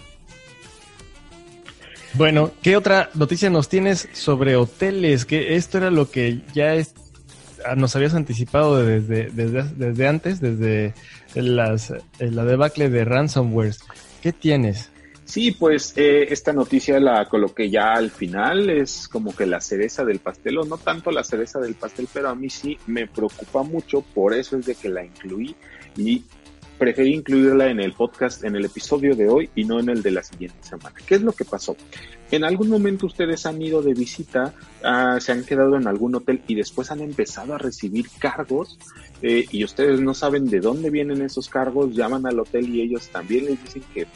Bueno, 2.15 2.51
¿qué 2.61 2.75
otra 2.75 3.09
noticia 3.13 3.49
nos 3.49 3.69
tienes 3.69 4.09
sobre 4.13 4.55
hoteles? 4.55 5.25
Que 5.25 5.55
esto 5.55 5.77
era 5.77 5.91
lo 5.91 6.09
que 6.09 6.41
ya 6.53 6.73
es, 6.73 6.93
ah, 7.65 7.75
nos 7.75 7.95
habías 7.95 8.15
anticipado 8.15 8.83
desde, 8.83 9.29
desde, 9.29 10.07
antes, 10.07 10.41
desde 10.41 10.93
las, 11.35 11.93
la 12.19 12.45
debacle 12.45 12.89
de 12.89 13.05
ransomware. 13.05 13.75
¿Qué 14.21 14.33
tienes? 14.33 14.89
Sí, 15.29 15.51
pues 15.51 15.93
eh, 15.95 16.33
esta 16.33 16.51
noticia 16.51 16.99
la 16.99 17.23
coloqué 17.29 17.69
ya 17.69 17.93
al 17.93 18.09
final, 18.09 18.67
es 18.71 19.07
como 19.07 19.35
que 19.35 19.45
la 19.45 19.61
cereza 19.61 20.03
del 20.03 20.17
pastel, 20.17 20.57
o 20.57 20.65
no 20.65 20.79
tanto 20.79 21.11
la 21.11 21.23
cereza 21.23 21.59
del 21.59 21.75
pastel, 21.75 22.07
pero 22.11 22.29
a 22.29 22.35
mí 22.35 22.49
sí 22.49 22.79
me 22.87 23.05
preocupa 23.05 23.61
mucho, 23.61 24.01
por 24.01 24.33
eso 24.33 24.57
es 24.57 24.65
de 24.65 24.73
que 24.73 24.89
la 24.89 25.05
incluí 25.05 25.55
y 25.97 26.23
preferí 26.79 27.13
incluirla 27.13 27.69
en 27.69 27.79
el 27.81 27.93
podcast, 27.93 28.43
en 28.45 28.55
el 28.55 28.65
episodio 28.65 29.15
de 29.15 29.27
hoy 29.27 29.49
y 29.53 29.65
no 29.65 29.79
en 29.79 29.89
el 29.89 30.01
de 30.01 30.11
la 30.11 30.23
siguiente 30.23 30.57
semana. 30.61 30.95
¿Qué 31.05 31.15
es 31.15 31.21
lo 31.21 31.33
que 31.33 31.43
pasó? 31.43 31.75
En 32.31 32.43
algún 32.43 32.69
momento 32.69 33.05
ustedes 33.05 33.45
han 33.45 33.61
ido 33.61 33.81
de 33.81 33.93
visita, 33.93 34.53
ah, 34.83 35.17
se 35.19 35.33
han 35.33 35.43
quedado 35.43 35.75
en 35.75 35.87
algún 35.87 36.15
hotel 36.15 36.41
y 36.47 36.55
después 36.55 36.89
han 36.89 37.01
empezado 37.01 37.53
a 37.53 37.57
recibir 37.57 38.07
cargos 38.17 38.79
eh, 39.21 39.45
y 39.51 39.63
ustedes 39.63 39.99
no 39.99 40.13
saben 40.13 40.45
de 40.45 40.61
dónde 40.61 40.89
vienen 40.89 41.21
esos 41.21 41.49
cargos, 41.49 41.93
llaman 41.93 42.25
al 42.25 42.39
hotel 42.39 42.73
y 42.73 42.81
ellos 42.81 43.09
también 43.09 43.45
les 43.45 43.61
dicen 43.61 43.83
que 43.93 44.07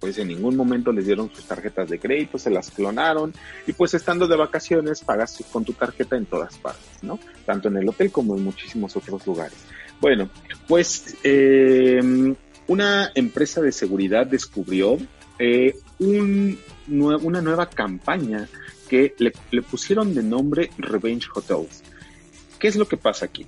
pues 0.00 0.16
en 0.18 0.28
ningún 0.28 0.56
momento 0.56 0.92
les 0.92 1.06
dieron 1.06 1.30
sus 1.34 1.44
tarjetas 1.44 1.88
de 1.88 1.98
crédito, 1.98 2.38
se 2.38 2.50
las 2.50 2.70
clonaron 2.70 3.32
y 3.66 3.72
pues 3.72 3.94
estando 3.94 4.26
de 4.26 4.36
vacaciones 4.36 5.00
pagas 5.00 5.42
con 5.52 5.64
tu 5.64 5.72
tarjeta 5.72 6.16
en 6.16 6.26
todas 6.26 6.56
partes, 6.58 7.02
¿no? 7.02 7.18
Tanto 7.44 7.68
en 7.68 7.78
el 7.78 7.88
hotel 7.88 8.10
como 8.10 8.36
en 8.36 8.44
muchísimos 8.44 8.96
otros 8.96 9.26
lugares. 9.26 9.58
Bueno, 10.00 10.30
pues 10.66 11.16
eh, 11.24 12.34
una 12.66 13.10
empresa 13.14 13.60
de 13.60 13.72
seguridad 13.72 14.26
descubrió 14.26 14.98
eh, 15.38 15.76
una 15.98 17.40
nueva 17.42 17.68
campaña 17.68 18.48
que 18.88 19.14
le, 19.18 19.32
le 19.50 19.62
pusieron 19.62 20.14
de 20.14 20.22
nombre 20.22 20.70
Revenge 20.78 21.28
Hotels. 21.34 21.82
¿Qué 22.58 22.68
es 22.68 22.76
lo 22.76 22.86
que 22.88 22.96
pasa 22.96 23.26
aquí? 23.26 23.46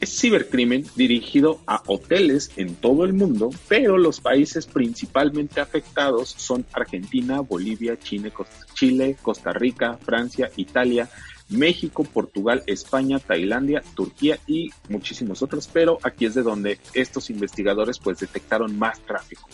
Es 0.00 0.20
cibercrimen 0.20 0.86
dirigido 0.94 1.60
a 1.66 1.82
hoteles 1.86 2.52
en 2.56 2.76
todo 2.76 3.04
el 3.04 3.14
mundo, 3.14 3.50
pero 3.66 3.98
los 3.98 4.20
países 4.20 4.66
principalmente 4.66 5.60
afectados 5.60 6.28
son 6.36 6.64
Argentina, 6.72 7.40
Bolivia, 7.40 7.98
Chile, 7.98 9.16
Costa 9.20 9.52
Rica, 9.52 9.98
Francia, 10.04 10.50
Italia, 10.56 11.10
México, 11.48 12.04
Portugal, 12.04 12.62
España, 12.66 13.18
Tailandia, 13.18 13.82
Turquía 13.94 14.38
y 14.46 14.70
muchísimos 14.88 15.42
otros, 15.42 15.68
pero 15.72 15.98
aquí 16.02 16.26
es 16.26 16.34
de 16.34 16.42
donde 16.42 16.78
estos 16.94 17.30
investigadores 17.30 17.98
pues 17.98 18.18
detectaron 18.18 18.78
más 18.78 19.00
tráfico 19.00 19.48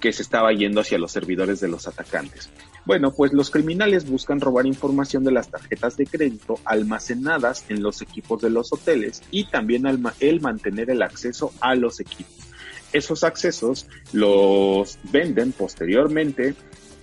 que 0.00 0.12
se 0.12 0.22
estaba 0.22 0.52
yendo 0.52 0.80
hacia 0.80 0.98
los 0.98 1.12
servidores 1.12 1.60
de 1.60 1.68
los 1.68 1.88
atacantes. 1.88 2.50
Bueno, 2.84 3.12
pues 3.12 3.32
los 3.32 3.50
criminales 3.50 4.08
buscan 4.08 4.40
robar 4.40 4.66
información 4.66 5.24
de 5.24 5.32
las 5.32 5.50
tarjetas 5.50 5.96
de 5.96 6.06
crédito 6.06 6.60
almacenadas 6.64 7.64
en 7.68 7.82
los 7.82 8.00
equipos 8.02 8.40
de 8.42 8.50
los 8.50 8.72
hoteles 8.72 9.22
y 9.30 9.46
también 9.46 9.84
el 10.20 10.40
mantener 10.40 10.90
el 10.90 11.02
acceso 11.02 11.52
a 11.60 11.74
los 11.74 11.98
equipos. 11.98 12.34
Esos 12.92 13.24
accesos 13.24 13.88
los 14.12 14.98
venden 15.10 15.52
posteriormente 15.52 16.54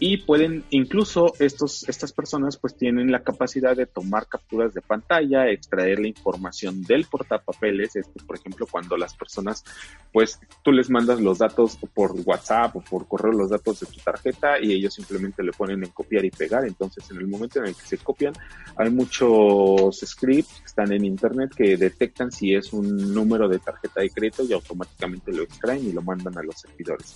y 0.06 0.18
pueden 0.18 0.66
incluso 0.70 1.34
estos 1.40 1.88
estas 1.88 2.12
personas 2.12 2.58
pues 2.58 2.76
tienen 2.76 3.10
la 3.10 3.24
capacidad 3.24 3.74
de 3.74 3.86
tomar 3.86 4.28
capturas 4.28 4.74
de 4.74 4.82
pantalla 4.82 5.50
extraer 5.50 6.00
la 6.00 6.10
información 6.10 6.84
del 6.84 7.06
portapapeles 7.06 7.96
este, 7.96 8.22
por 8.28 8.36
ejemplo 8.36 8.68
cuando 8.70 8.98
las 8.98 9.16
personas 9.16 9.64
pues 10.12 10.42
tú 10.62 10.74
les 10.74 10.90
mandas 10.90 11.22
los 11.22 11.38
datos 11.38 11.78
por 11.94 12.12
WhatsApp 12.26 12.76
o 12.76 12.82
por 12.82 13.08
correo 13.08 13.32
los 13.32 13.50
datos 13.50 13.80
de 13.80 13.86
tu 13.86 14.02
tarjeta 14.02 14.60
y 14.62 14.74
ellos 14.74 14.94
simplemente 14.94 15.42
le 15.42 15.54
ponen 15.54 15.82
en 15.82 15.92
copiar 15.92 16.26
y 16.26 16.32
pegar. 16.32 16.66
Entonces 16.66 17.10
en 17.10 17.18
el 17.20 17.28
momento 17.28 17.60
en 17.60 17.68
el 17.68 17.76
que 17.76 17.86
se 17.86 17.98
copian 17.98 18.34
hay 18.76 18.90
muchos 18.90 20.02
scripts 20.02 20.60
que 20.60 20.66
están 20.66 20.92
en 20.92 21.06
internet 21.06 21.52
que 21.56 21.78
detectan 21.78 22.30
si 22.30 22.54
es 22.54 22.74
un 22.74 23.14
número 23.14 23.48
de 23.48 23.60
tarjeta 23.60 24.02
de 24.02 24.10
crédito 24.10 24.44
y 24.44 24.52
automáticamente 24.52 25.32
lo 25.32 25.44
extraen 25.44 25.88
y 25.88 25.94
lo 25.94 26.02
mandan 26.02 26.38
a 26.38 26.44
los 26.44 26.60
servidores 26.60 27.16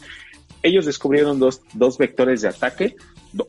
ellos 0.63 0.85
descubrieron 0.85 1.39
dos, 1.39 1.61
dos 1.73 1.97
vectores 1.97 2.41
de 2.41 2.49
ataque 2.49 2.95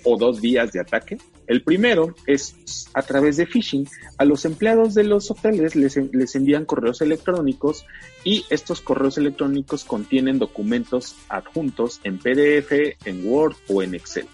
o 0.05 0.17
dos 0.17 0.41
vías 0.41 0.73
de 0.73 0.81
ataque. 0.81 1.19
El 1.47 1.63
primero 1.63 2.15
es 2.27 2.91
a 2.95 3.03
través 3.03 3.37
de 3.37 3.47
phishing. 3.47 3.89
A 4.19 4.25
los 4.25 4.45
empleados 4.45 4.95
de 4.95 5.05
los 5.05 5.31
hoteles 5.31 5.75
les, 5.77 5.97
les, 5.97 6.35
envían 6.35 6.65
correos 6.65 7.01
electrónicos 7.01 7.87
y 8.25 8.45
estos 8.51 8.81
correos 8.81 9.17
electrónicos 9.17 9.85
contienen 9.85 10.39
documentos 10.39 11.17
adjuntos 11.29 12.01
en 12.05 12.19
PDF, 12.19 12.73
en 13.05 13.27
Word 13.27 13.57
o 13.69 13.83
en 13.83 13.95
Excel. 13.95 14.27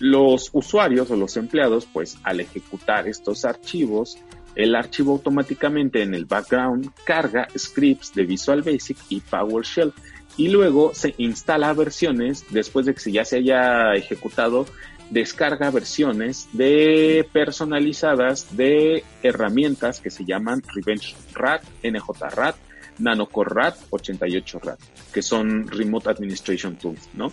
Los 0.00 0.50
usuarios 0.52 1.10
o 1.10 1.16
los 1.16 1.36
empleados, 1.36 1.86
pues 1.86 2.18
al 2.24 2.40
ejecutar 2.40 3.06
estos 3.06 3.44
archivos, 3.44 4.18
el 4.56 4.74
archivo 4.74 5.12
automáticamente 5.12 6.02
en 6.02 6.14
el 6.14 6.24
background 6.24 6.90
carga 7.04 7.46
scripts 7.56 8.12
de 8.14 8.24
Visual 8.24 8.62
Basic 8.62 8.96
y 9.08 9.20
PowerShell 9.20 9.92
y 10.36 10.48
luego 10.48 10.92
se 10.94 11.14
instala 11.18 11.72
versiones, 11.74 12.44
después 12.50 12.86
de 12.86 12.94
que 12.94 13.12
ya 13.12 13.24
se 13.24 13.36
haya 13.36 13.94
ejecutado, 13.94 14.66
descarga 15.10 15.70
versiones 15.70 16.48
de 16.52 17.28
personalizadas 17.32 18.56
de 18.56 19.04
herramientas 19.22 20.00
que 20.00 20.10
se 20.10 20.24
llaman 20.24 20.62
Revenge 20.74 21.16
RAT, 21.34 21.62
NJRAT, 21.82 22.56
Nanocore 22.98 23.50
RAT, 23.52 23.76
88 23.90 24.60
RAT, 24.62 24.78
que 25.12 25.22
son 25.22 25.66
Remote 25.66 26.10
Administration 26.10 26.76
Tools, 26.76 27.08
¿no? 27.14 27.32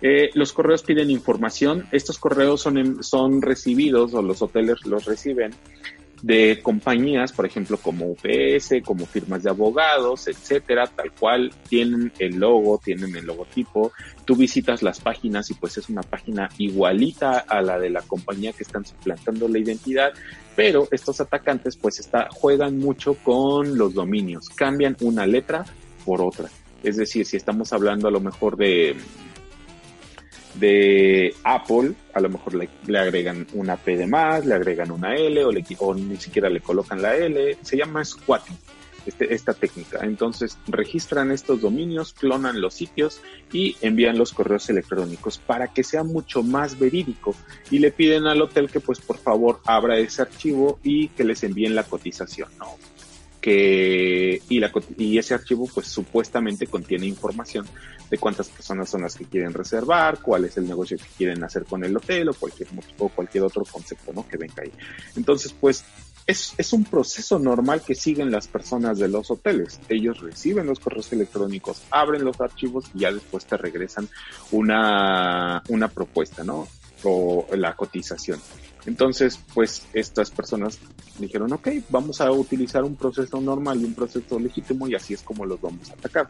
Eh, 0.00 0.30
los 0.34 0.52
correos 0.52 0.82
piden 0.82 1.10
información, 1.10 1.86
estos 1.92 2.18
correos 2.18 2.60
son, 2.60 3.02
son 3.04 3.42
recibidos 3.42 4.14
o 4.14 4.22
los 4.22 4.42
hoteles 4.42 4.84
los 4.84 5.04
reciben 5.04 5.52
de 6.22 6.60
compañías, 6.62 7.32
por 7.32 7.44
ejemplo, 7.44 7.76
como 7.76 8.06
UPS, 8.06 8.74
como 8.84 9.06
firmas 9.06 9.42
de 9.42 9.50
abogados, 9.50 10.28
etcétera, 10.28 10.86
tal 10.86 11.10
cual 11.12 11.52
tienen 11.68 12.12
el 12.18 12.36
logo, 12.36 12.80
tienen 12.82 13.14
el 13.16 13.26
logotipo. 13.26 13.92
Tú 14.24 14.36
visitas 14.36 14.82
las 14.82 15.00
páginas 15.00 15.50
y 15.50 15.54
pues 15.54 15.76
es 15.78 15.88
una 15.88 16.02
página 16.02 16.48
igualita 16.58 17.40
a 17.40 17.60
la 17.60 17.78
de 17.78 17.90
la 17.90 18.02
compañía 18.02 18.52
que 18.52 18.62
están 18.62 18.86
suplantando 18.86 19.48
la 19.48 19.58
identidad, 19.58 20.12
pero 20.54 20.86
estos 20.92 21.20
atacantes 21.20 21.76
pues 21.76 21.98
está, 21.98 22.28
juegan 22.30 22.78
mucho 22.78 23.14
con 23.14 23.76
los 23.76 23.92
dominios, 23.92 24.48
cambian 24.48 24.96
una 25.00 25.26
letra 25.26 25.64
por 26.04 26.22
otra. 26.22 26.48
Es 26.84 26.96
decir, 26.96 27.26
si 27.26 27.36
estamos 27.36 27.72
hablando 27.72 28.08
a 28.08 28.12
lo 28.12 28.20
mejor 28.20 28.56
de 28.56 28.94
de 30.54 31.34
Apple, 31.44 31.94
a 32.14 32.20
lo 32.20 32.28
mejor 32.28 32.54
le, 32.54 32.98
agregan 32.98 33.46
una 33.54 33.76
P 33.76 33.96
de 33.96 34.06
más, 34.06 34.44
le 34.44 34.54
agregan 34.54 34.90
una 34.90 35.14
L 35.14 35.44
o, 35.44 35.52
le, 35.52 35.64
ni 35.96 36.16
siquiera 36.16 36.48
le 36.48 36.60
colocan 36.60 37.00
la 37.00 37.16
L, 37.16 37.58
se 37.62 37.76
llama 37.76 38.04
squatting. 38.04 38.56
Este, 39.04 39.34
esta 39.34 39.52
técnica. 39.52 39.98
Entonces 40.02 40.56
registran 40.68 41.32
estos 41.32 41.60
dominios, 41.60 42.12
clonan 42.12 42.60
los 42.60 42.74
sitios 42.74 43.20
y 43.52 43.76
envían 43.80 44.16
los 44.16 44.32
correos 44.32 44.70
electrónicos 44.70 45.38
para 45.38 45.66
que 45.66 45.82
sea 45.82 46.04
mucho 46.04 46.44
más 46.44 46.78
verídico 46.78 47.34
y 47.68 47.80
le 47.80 47.90
piden 47.90 48.26
al 48.28 48.40
hotel 48.42 48.70
que 48.70 48.78
pues 48.78 49.00
por 49.00 49.18
favor 49.18 49.60
abra 49.64 49.98
ese 49.98 50.22
archivo 50.22 50.78
y 50.84 51.08
que 51.08 51.24
les 51.24 51.42
envíen 51.42 51.74
la 51.74 51.82
cotización, 51.82 52.48
¿no? 52.60 52.76
Que 53.42 54.40
y, 54.48 54.60
la, 54.60 54.72
y 54.96 55.18
ese 55.18 55.34
archivo 55.34 55.68
pues 55.74 55.88
supuestamente 55.88 56.68
contiene 56.68 57.06
información 57.06 57.66
de 58.08 58.16
cuántas 58.16 58.48
personas 58.48 58.88
son 58.88 59.02
las 59.02 59.16
que 59.16 59.24
quieren 59.24 59.52
reservar, 59.52 60.20
cuál 60.20 60.44
es 60.44 60.56
el 60.56 60.66
negocio 60.66 60.96
que 60.96 61.08
quieren 61.18 61.42
hacer 61.42 61.64
con 61.64 61.84
el 61.84 61.94
hotel 61.96 62.28
o 62.28 62.34
cualquier, 62.34 62.68
o 62.98 63.08
cualquier 63.08 63.44
otro 63.44 63.64
concepto 63.64 64.12
¿no? 64.12 64.26
que 64.26 64.36
venga 64.36 64.62
ahí. 64.62 64.70
Entonces 65.16 65.54
pues 65.60 65.84
es, 66.26 66.54
es 66.56 66.72
un 66.72 66.84
proceso 66.84 67.38
normal 67.40 67.82
que 67.82 67.96
siguen 67.96 68.30
las 68.30 68.46
personas 68.46 68.98
de 68.98 69.08
los 69.08 69.30
hoteles. 69.30 69.80
Ellos 69.88 70.20
reciben 70.20 70.66
los 70.66 70.78
correos 70.78 71.12
electrónicos, 71.12 71.82
abren 71.90 72.24
los 72.24 72.40
archivos 72.40 72.84
y 72.94 73.00
ya 73.00 73.12
después 73.12 73.44
te 73.44 73.56
regresan 73.56 74.08
una, 74.52 75.62
una 75.68 75.88
propuesta, 75.88 76.44
¿no? 76.44 76.68
O 77.02 77.48
la 77.56 77.74
cotización. 77.74 78.38
Entonces, 78.86 79.38
pues 79.54 79.86
estas 79.92 80.30
personas 80.30 80.78
dijeron, 81.18 81.52
ok, 81.52 81.68
vamos 81.88 82.20
a 82.20 82.30
utilizar 82.32 82.82
un 82.84 82.96
proceso 82.96 83.40
normal 83.40 83.80
y 83.80 83.84
un 83.84 83.94
proceso 83.94 84.38
legítimo 84.38 84.88
y 84.88 84.94
así 84.94 85.14
es 85.14 85.22
como 85.22 85.46
los 85.46 85.60
vamos 85.60 85.90
a 85.90 85.94
atacar. 85.94 86.28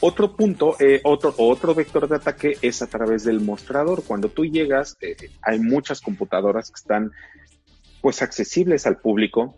Otro 0.00 0.36
punto, 0.36 0.76
eh, 0.80 1.00
otro, 1.04 1.34
otro 1.38 1.74
vector 1.74 2.08
de 2.08 2.16
ataque 2.16 2.58
es 2.60 2.82
a 2.82 2.86
través 2.86 3.24
del 3.24 3.40
mostrador. 3.40 4.02
Cuando 4.04 4.28
tú 4.28 4.44
llegas, 4.44 4.96
eh, 5.00 5.16
hay 5.40 5.58
muchas 5.60 6.00
computadoras 6.00 6.70
que 6.70 6.78
están 6.78 7.12
pues 8.02 8.20
accesibles 8.20 8.86
al 8.86 8.98
público 8.98 9.56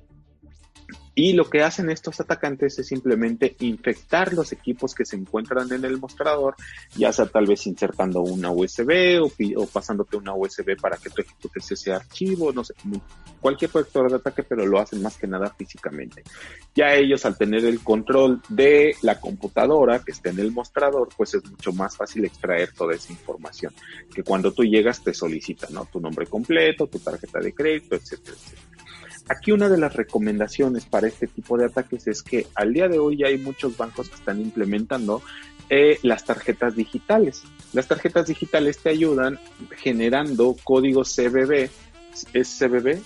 y 1.18 1.32
lo 1.32 1.48
que 1.48 1.62
hacen 1.62 1.88
estos 1.88 2.20
atacantes 2.20 2.78
es 2.78 2.88
simplemente 2.88 3.56
infectar 3.60 4.34
los 4.34 4.52
equipos 4.52 4.94
que 4.94 5.06
se 5.06 5.16
encuentran 5.16 5.72
en 5.72 5.82
el 5.86 5.98
mostrador, 5.98 6.54
ya 6.94 7.10
sea 7.10 7.24
tal 7.24 7.46
vez 7.46 7.66
insertando 7.66 8.20
una 8.20 8.50
USB 8.50 9.22
o, 9.56 9.66
pasándote 9.66 10.18
una 10.18 10.34
USB 10.34 10.76
para 10.78 10.98
que 10.98 11.08
tú 11.08 11.22
ejecutes 11.22 11.72
ese 11.72 11.94
archivo, 11.94 12.52
no 12.52 12.62
sé, 12.62 12.74
cualquier 13.40 13.72
vector 13.72 14.10
de 14.10 14.16
ataque, 14.16 14.42
pero 14.42 14.66
lo 14.66 14.78
hacen 14.78 15.00
más 15.00 15.16
que 15.16 15.26
nada 15.26 15.48
físicamente. 15.56 16.22
Ya 16.74 16.92
ellos 16.94 17.24
al 17.24 17.38
tener 17.38 17.64
el 17.64 17.80
control 17.80 18.42
de 18.50 18.94
la 19.00 19.18
computadora 19.18 20.00
que 20.00 20.12
está 20.12 20.28
en 20.28 20.38
el 20.38 20.52
mostrador, 20.52 21.08
pues 21.16 21.32
es 21.32 21.50
mucho 21.50 21.72
más 21.72 21.96
fácil 21.96 22.26
extraer 22.26 22.74
toda 22.74 22.94
esa 22.94 23.10
información, 23.10 23.72
que 24.14 24.22
cuando 24.22 24.52
tú 24.52 24.64
llegas 24.64 25.02
te 25.02 25.14
solicitan, 25.14 25.72
¿no? 25.72 25.86
Tu 25.86 25.98
nombre 25.98 26.26
completo, 26.26 26.86
tu 26.88 26.98
tarjeta 26.98 27.40
de 27.40 27.54
crédito, 27.54 27.94
etcétera, 27.94 28.36
etcétera. 28.36 28.75
Aquí 29.28 29.50
una 29.50 29.68
de 29.68 29.78
las 29.78 29.94
recomendaciones 29.94 30.84
para 30.84 31.08
este 31.08 31.26
tipo 31.26 31.58
de 31.58 31.66
ataques 31.66 32.06
es 32.06 32.22
que 32.22 32.46
al 32.54 32.72
día 32.72 32.88
de 32.88 32.98
hoy 32.98 33.18
ya 33.18 33.26
hay 33.26 33.38
muchos 33.38 33.76
bancos 33.76 34.08
que 34.08 34.14
están 34.14 34.40
implementando 34.40 35.20
eh, 35.68 35.98
las 36.02 36.24
tarjetas 36.24 36.76
digitales. 36.76 37.42
Las 37.72 37.88
tarjetas 37.88 38.28
digitales 38.28 38.78
te 38.78 38.90
ayudan 38.90 39.40
generando 39.76 40.56
códigos 40.62 41.12
CBB, 41.14 41.68
es 42.32 42.58
CBB, 42.58 43.00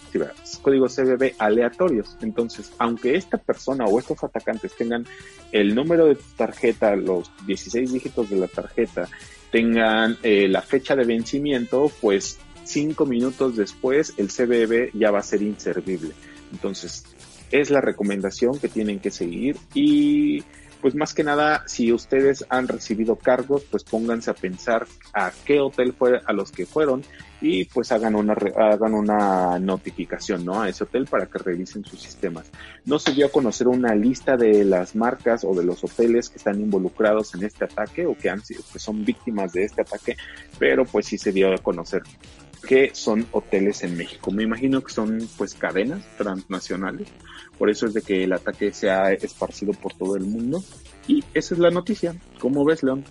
códigos 0.60 0.94
CBB 0.94 1.34
aleatorios. 1.38 2.16
Entonces, 2.20 2.70
aunque 2.78 3.16
esta 3.16 3.38
persona 3.38 3.86
o 3.86 3.98
estos 3.98 4.22
atacantes 4.22 4.76
tengan 4.76 5.06
el 5.52 5.74
número 5.74 6.06
de 6.06 6.18
tarjeta, 6.36 6.94
los 6.96 7.30
16 7.46 7.92
dígitos 7.92 8.28
de 8.28 8.36
la 8.36 8.46
tarjeta, 8.46 9.08
tengan 9.50 10.18
eh, 10.22 10.46
la 10.48 10.62
fecha 10.62 10.94
de 10.94 11.04
vencimiento, 11.04 11.90
pues 12.00 12.38
cinco 12.70 13.06
minutos 13.06 13.56
después 13.56 14.14
el 14.16 14.28
CBB 14.28 14.90
ya 14.98 15.10
va 15.10 15.18
a 15.18 15.22
ser 15.22 15.42
inservible. 15.42 16.12
Entonces, 16.52 17.04
es 17.50 17.70
la 17.70 17.80
recomendación 17.80 18.58
que 18.58 18.68
tienen 18.68 19.00
que 19.00 19.10
seguir 19.10 19.56
y 19.74 20.44
pues 20.80 20.94
más 20.94 21.12
que 21.12 21.24
nada, 21.24 21.62
si 21.66 21.92
ustedes 21.92 22.44
han 22.48 22.66
recibido 22.66 23.16
cargos, 23.16 23.64
pues 23.70 23.84
pónganse 23.84 24.30
a 24.30 24.34
pensar 24.34 24.86
a 25.12 25.30
qué 25.44 25.60
hotel 25.60 25.92
fue 25.92 26.20
a 26.24 26.32
los 26.32 26.50
que 26.50 26.64
fueron 26.64 27.02
y 27.42 27.64
pues 27.66 27.92
hagan 27.92 28.14
una 28.14 28.34
hagan 28.56 28.94
una 28.94 29.58
notificación, 29.58 30.44
¿no? 30.44 30.62
A 30.62 30.68
ese 30.68 30.84
hotel 30.84 31.06
para 31.06 31.26
que 31.26 31.38
revisen 31.38 31.84
sus 31.84 32.00
sistemas. 32.00 32.50
No 32.86 32.98
se 32.98 33.12
dio 33.12 33.26
a 33.26 33.30
conocer 33.30 33.68
una 33.68 33.94
lista 33.94 34.36
de 34.36 34.64
las 34.64 34.94
marcas 34.94 35.44
o 35.44 35.54
de 35.54 35.64
los 35.64 35.84
hoteles 35.84 36.28
que 36.30 36.38
están 36.38 36.60
involucrados 36.60 37.34
en 37.34 37.44
este 37.44 37.64
ataque 37.64 38.06
o 38.06 38.16
que 38.16 38.30
han 38.30 38.42
sido 38.42 38.62
que 38.72 38.78
son 38.78 39.04
víctimas 39.04 39.52
de 39.52 39.64
este 39.64 39.82
ataque, 39.82 40.16
pero 40.58 40.84
pues 40.84 41.06
sí 41.06 41.18
se 41.18 41.32
dio 41.32 41.52
a 41.52 41.58
conocer 41.58 42.02
que 42.66 42.90
son 42.94 43.26
hoteles 43.32 43.82
en 43.82 43.96
México. 43.96 44.30
Me 44.30 44.42
imagino 44.42 44.82
que 44.82 44.92
son 44.92 45.28
pues 45.36 45.54
cadenas 45.54 46.02
transnacionales. 46.16 47.08
Por 47.58 47.70
eso 47.70 47.86
es 47.86 47.94
de 47.94 48.02
que 48.02 48.24
el 48.24 48.32
ataque 48.32 48.72
se 48.72 48.90
ha 48.90 49.12
esparcido 49.12 49.72
por 49.72 49.94
todo 49.94 50.16
el 50.16 50.24
mundo. 50.24 50.62
Y 51.06 51.24
esa 51.34 51.54
es 51.54 51.60
la 51.60 51.70
noticia. 51.70 52.14
¿Cómo 52.38 52.64
ves, 52.64 52.82
León? 52.82 53.04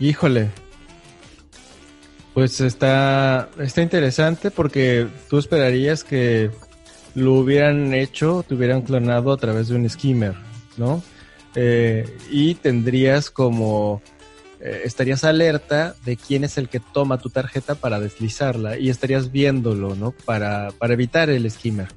Híjole. 0.00 0.50
Pues 2.34 2.60
está, 2.60 3.48
está 3.58 3.80
interesante 3.80 4.50
porque 4.50 5.06
tú 5.30 5.38
esperarías 5.38 6.04
que 6.04 6.50
lo 7.14 7.32
hubieran 7.32 7.94
hecho, 7.94 8.44
te 8.46 8.54
hubieran 8.54 8.82
clonado 8.82 9.32
a 9.32 9.38
través 9.38 9.68
de 9.68 9.76
un 9.76 9.88
skimmer, 9.88 10.34
¿no? 10.76 11.02
Eh, 11.54 12.04
y 12.30 12.54
tendrías 12.56 13.30
como 13.30 14.02
eh, 14.58 14.82
estarías 14.84 15.22
alerta 15.24 15.94
de 16.04 16.16
quién 16.16 16.42
es 16.42 16.56
el 16.56 16.68
que 16.68 16.80
toma 16.80 17.18
tu 17.18 17.28
tarjeta 17.28 17.74
para 17.74 18.00
deslizarla 18.00 18.78
y 18.78 18.88
estarías 18.88 19.30
viéndolo, 19.30 19.94
¿no? 19.94 20.12
Para, 20.12 20.70
para 20.78 20.94
evitar 20.94 21.28
el 21.28 21.50
skimmer. 21.50 21.88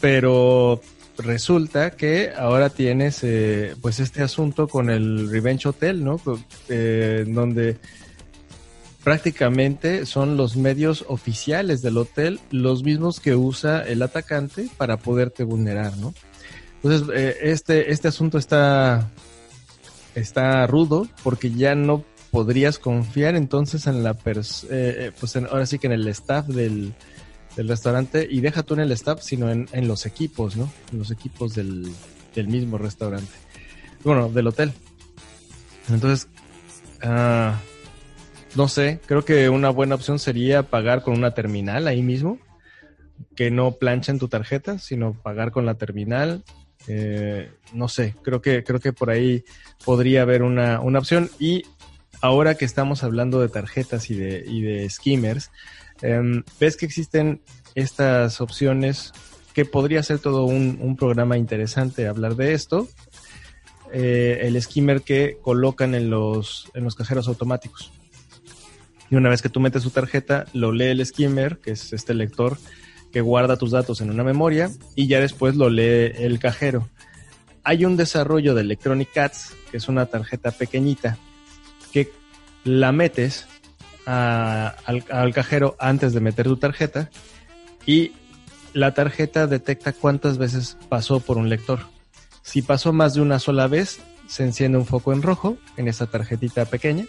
Pero 0.00 0.80
resulta 1.16 1.92
que 1.92 2.32
ahora 2.36 2.70
tienes 2.70 3.22
eh, 3.22 3.76
pues 3.80 4.00
este 4.00 4.22
asunto 4.22 4.66
con 4.66 4.90
el 4.90 5.30
Revenge 5.30 5.68
Hotel, 5.68 6.02
¿no? 6.02 6.20
Eh, 6.68 7.24
donde 7.28 7.78
prácticamente 9.04 10.06
son 10.06 10.36
los 10.36 10.56
medios 10.56 11.04
oficiales 11.08 11.82
del 11.82 11.98
hotel 11.98 12.40
los 12.50 12.82
mismos 12.82 13.20
que 13.20 13.36
usa 13.36 13.82
el 13.86 14.02
atacante 14.02 14.68
para 14.76 14.96
poderte 14.96 15.44
vulnerar, 15.44 15.96
¿no? 15.98 16.14
Entonces, 16.82 17.38
este, 17.40 17.92
este 17.92 18.08
asunto 18.08 18.38
está 18.38 19.08
está 20.14 20.66
rudo 20.66 21.06
porque 21.22 21.50
ya 21.50 21.74
no 21.74 22.04
podrías 22.30 22.80
confiar 22.80 23.36
entonces 23.36 23.86
en 23.86 24.02
la 24.02 24.14
persona, 24.14 24.74
eh, 24.74 24.96
eh, 24.98 25.12
pues 25.18 25.36
ahora 25.36 25.66
sí 25.66 25.78
que 25.78 25.86
en 25.86 25.92
el 25.92 26.08
staff 26.08 26.46
del, 26.46 26.92
restaurante 27.56 28.26
y 28.28 28.40
deja 28.40 28.64
tú 28.64 28.74
en 28.74 28.80
el 28.80 28.90
staff, 28.90 29.20
sino 29.22 29.48
en, 29.48 29.68
los 29.86 30.06
equipos, 30.06 30.56
¿no? 30.56 30.68
En 30.90 30.98
los 30.98 31.12
equipos 31.12 31.54
del, 31.54 31.94
mismo 32.34 32.78
restaurante. 32.78 33.30
Bueno, 34.02 34.28
del 34.28 34.48
hotel. 34.48 34.72
Entonces, 35.88 36.28
ah, 37.00 37.60
no 38.56 38.66
sé, 38.66 39.00
creo 39.06 39.24
que 39.24 39.48
una 39.50 39.70
buena 39.70 39.94
opción 39.94 40.18
sería 40.18 40.64
pagar 40.64 41.02
con 41.02 41.14
una 41.14 41.32
terminal 41.32 41.86
ahí 41.86 42.02
mismo, 42.02 42.40
que 43.36 43.52
no 43.52 43.70
planchen 43.72 44.18
tu 44.18 44.26
tarjeta, 44.26 44.80
sino 44.80 45.12
pagar 45.14 45.52
con 45.52 45.64
la 45.64 45.74
terminal 45.74 46.42
eh, 46.86 47.50
no 47.72 47.88
sé, 47.88 48.14
creo 48.22 48.40
que, 48.42 48.62
creo 48.64 48.80
que 48.80 48.92
por 48.92 49.10
ahí 49.10 49.44
podría 49.84 50.22
haber 50.22 50.42
una, 50.42 50.80
opción. 50.80 51.30
Y 51.38 51.64
ahora 52.20 52.56
que 52.56 52.64
estamos 52.64 53.02
hablando 53.02 53.40
de 53.40 53.48
tarjetas 53.48 54.10
y 54.10 54.14
de, 54.14 54.44
y 54.46 54.62
de 54.62 54.88
skimmers, 54.90 55.50
em, 56.02 56.42
ves 56.60 56.76
que 56.76 56.86
existen 56.86 57.40
estas 57.74 58.40
opciones 58.40 59.12
que 59.52 59.64
podría 59.64 60.02
ser 60.02 60.18
todo 60.18 60.44
un, 60.44 60.96
programa 60.96 61.38
interesante 61.38 62.06
hablar 62.06 62.36
de 62.36 62.54
esto. 62.54 62.88
Eh, 63.92 64.40
el 64.42 64.60
skimmer 64.60 65.02
que 65.02 65.38
colocan 65.40 65.94
en 65.94 66.10
los, 66.10 66.68
en 66.74 66.82
los 66.82 66.96
cajeros 66.96 67.28
automáticos. 67.28 67.92
Y 69.10 69.14
una 69.14 69.28
vez 69.28 69.42
que 69.42 69.48
tú 69.48 69.60
metes 69.60 69.84
tu 69.84 69.90
tarjeta, 69.90 70.46
lo 70.52 70.72
lee 70.72 70.86
el 70.86 71.06
skimmer, 71.06 71.58
que 71.58 71.72
es 71.72 71.92
este 71.92 72.14
lector 72.14 72.58
que 73.14 73.20
guarda 73.20 73.56
tus 73.56 73.70
datos 73.70 74.00
en 74.00 74.10
una 74.10 74.24
memoria 74.24 74.72
y 74.96 75.06
ya 75.06 75.20
después 75.20 75.54
lo 75.54 75.70
lee 75.70 76.10
el 76.16 76.40
cajero. 76.40 76.88
Hay 77.62 77.84
un 77.84 77.96
desarrollo 77.96 78.56
de 78.56 78.62
Electronic 78.62 79.12
Cats, 79.12 79.54
que 79.70 79.76
es 79.76 79.88
una 79.88 80.06
tarjeta 80.06 80.50
pequeñita, 80.50 81.16
que 81.92 82.10
la 82.64 82.90
metes 82.90 83.46
al, 84.04 84.74
al 85.08 85.32
cajero 85.32 85.76
antes 85.78 86.12
de 86.12 86.20
meter 86.20 86.46
tu 86.46 86.56
tarjeta 86.56 87.08
y 87.86 88.10
la 88.72 88.94
tarjeta 88.94 89.46
detecta 89.46 89.92
cuántas 89.92 90.36
veces 90.36 90.76
pasó 90.88 91.20
por 91.20 91.38
un 91.38 91.48
lector. 91.48 91.78
Si 92.42 92.62
pasó 92.62 92.92
más 92.92 93.14
de 93.14 93.20
una 93.20 93.38
sola 93.38 93.68
vez, 93.68 94.00
se 94.26 94.42
enciende 94.42 94.76
un 94.76 94.86
foco 94.86 95.12
en 95.12 95.22
rojo 95.22 95.56
en 95.76 95.86
esa 95.86 96.08
tarjetita 96.08 96.64
pequeña 96.64 97.04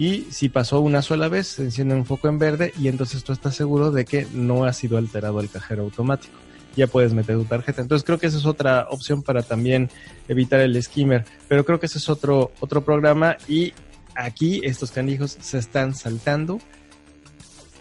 y 0.00 0.26
si 0.30 0.48
pasó 0.48 0.80
una 0.80 1.02
sola 1.02 1.28
vez, 1.28 1.46
se 1.46 1.62
enciende 1.62 1.94
un 1.94 2.06
foco 2.06 2.26
en 2.28 2.38
verde 2.38 2.72
y 2.80 2.88
entonces 2.88 3.22
tú 3.22 3.34
estás 3.34 3.54
seguro 3.54 3.90
de 3.90 4.06
que 4.06 4.26
no 4.32 4.64
ha 4.64 4.72
sido 4.72 4.96
alterado 4.96 5.40
el 5.40 5.50
cajero 5.50 5.82
automático. 5.82 6.32
Ya 6.74 6.86
puedes 6.86 7.12
meter 7.12 7.36
tu 7.36 7.44
tarjeta. 7.44 7.82
Entonces 7.82 8.06
creo 8.06 8.18
que 8.18 8.26
esa 8.26 8.38
es 8.38 8.46
otra 8.46 8.86
opción 8.88 9.22
para 9.22 9.42
también 9.42 9.90
evitar 10.26 10.60
el 10.60 10.82
skimmer. 10.82 11.26
Pero 11.48 11.66
creo 11.66 11.78
que 11.78 11.84
ese 11.84 11.98
es 11.98 12.08
otro, 12.08 12.50
otro 12.60 12.82
programa 12.82 13.36
y 13.46 13.74
aquí 14.14 14.62
estos 14.64 14.90
canijos 14.90 15.36
se 15.38 15.58
están 15.58 15.94
saltando. 15.94 16.60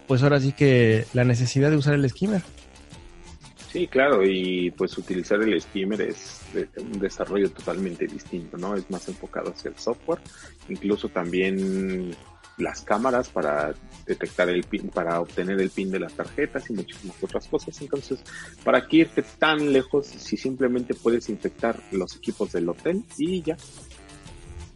Pues 0.05 0.21
ahora 0.21 0.41
sí 0.41 0.51
que 0.51 1.05
la 1.13 1.23
necesidad 1.23 1.69
de 1.69 1.77
usar 1.77 1.93
el 1.93 2.09
skimmer. 2.09 2.41
Sí, 3.71 3.87
claro, 3.87 4.25
y 4.25 4.71
pues 4.71 4.97
utilizar 4.97 5.41
el 5.43 5.61
skimmer 5.61 6.01
es 6.01 6.41
un 6.77 6.99
desarrollo 6.99 7.51
totalmente 7.51 8.07
distinto, 8.07 8.57
¿no? 8.57 8.75
Es 8.75 8.89
más 8.89 9.07
enfocado 9.07 9.51
hacia 9.51 9.69
el 9.69 9.77
software, 9.77 10.19
incluso 10.69 11.07
también 11.09 12.15
las 12.57 12.81
cámaras 12.81 13.29
para 13.29 13.73
detectar 14.07 14.49
el 14.49 14.63
pin, 14.63 14.89
para 14.89 15.21
obtener 15.21 15.61
el 15.61 15.69
pin 15.69 15.91
de 15.91 15.99
las 15.99 16.13
tarjetas 16.13 16.69
y 16.69 16.73
muchísimas 16.73 17.23
otras 17.23 17.47
cosas. 17.47 17.79
Entonces, 17.79 18.19
¿para 18.63 18.87
qué 18.87 18.97
irte 18.97 19.23
tan 19.37 19.71
lejos 19.71 20.07
si 20.07 20.35
simplemente 20.35 20.95
puedes 20.95 21.29
infectar 21.29 21.79
los 21.91 22.15
equipos 22.15 22.51
del 22.51 22.67
hotel 22.69 23.03
y 23.17 23.43
ya? 23.43 23.55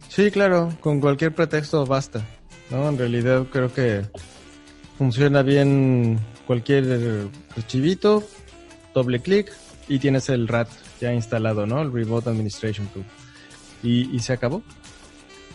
Sí, 0.08 0.30
claro, 0.30 0.72
con 0.80 1.00
cualquier 1.00 1.34
pretexto 1.34 1.84
basta, 1.84 2.24
¿no? 2.70 2.88
En 2.88 2.96
realidad 2.96 3.46
creo 3.50 3.72
que 3.72 4.02
funciona 4.96 5.42
bien 5.42 6.20
cualquier 6.46 7.28
archivito, 7.56 8.22
doble 8.94 9.20
clic 9.20 9.52
y 9.88 9.98
tienes 9.98 10.28
el 10.28 10.48
RAT 10.48 10.68
ya 11.00 11.12
instalado, 11.12 11.66
¿no? 11.66 11.82
El 11.82 11.92
Remote 11.92 12.30
Administration 12.30 12.86
Tool. 12.88 13.04
Y, 13.82 14.18
se 14.20 14.32
acabó. 14.32 14.62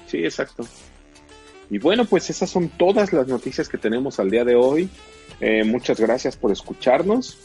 Sí, 0.06 0.24
exacto. 0.24 0.68
Y 1.72 1.80
bueno, 1.80 2.06
pues 2.06 2.30
esas 2.30 2.48
son 2.50 2.70
todas 2.70 3.12
las 3.12 3.28
noticias 3.28 3.68
que 3.68 3.80
tenemos 3.80 4.20
al 4.20 4.30
día 4.30 4.46
de 4.46 4.56
hoy. 4.56 4.88
Eh, 5.40 5.64
muchas 5.64 6.00
gracias 6.00 6.36
por 6.36 6.52
escucharnos. 6.52 7.40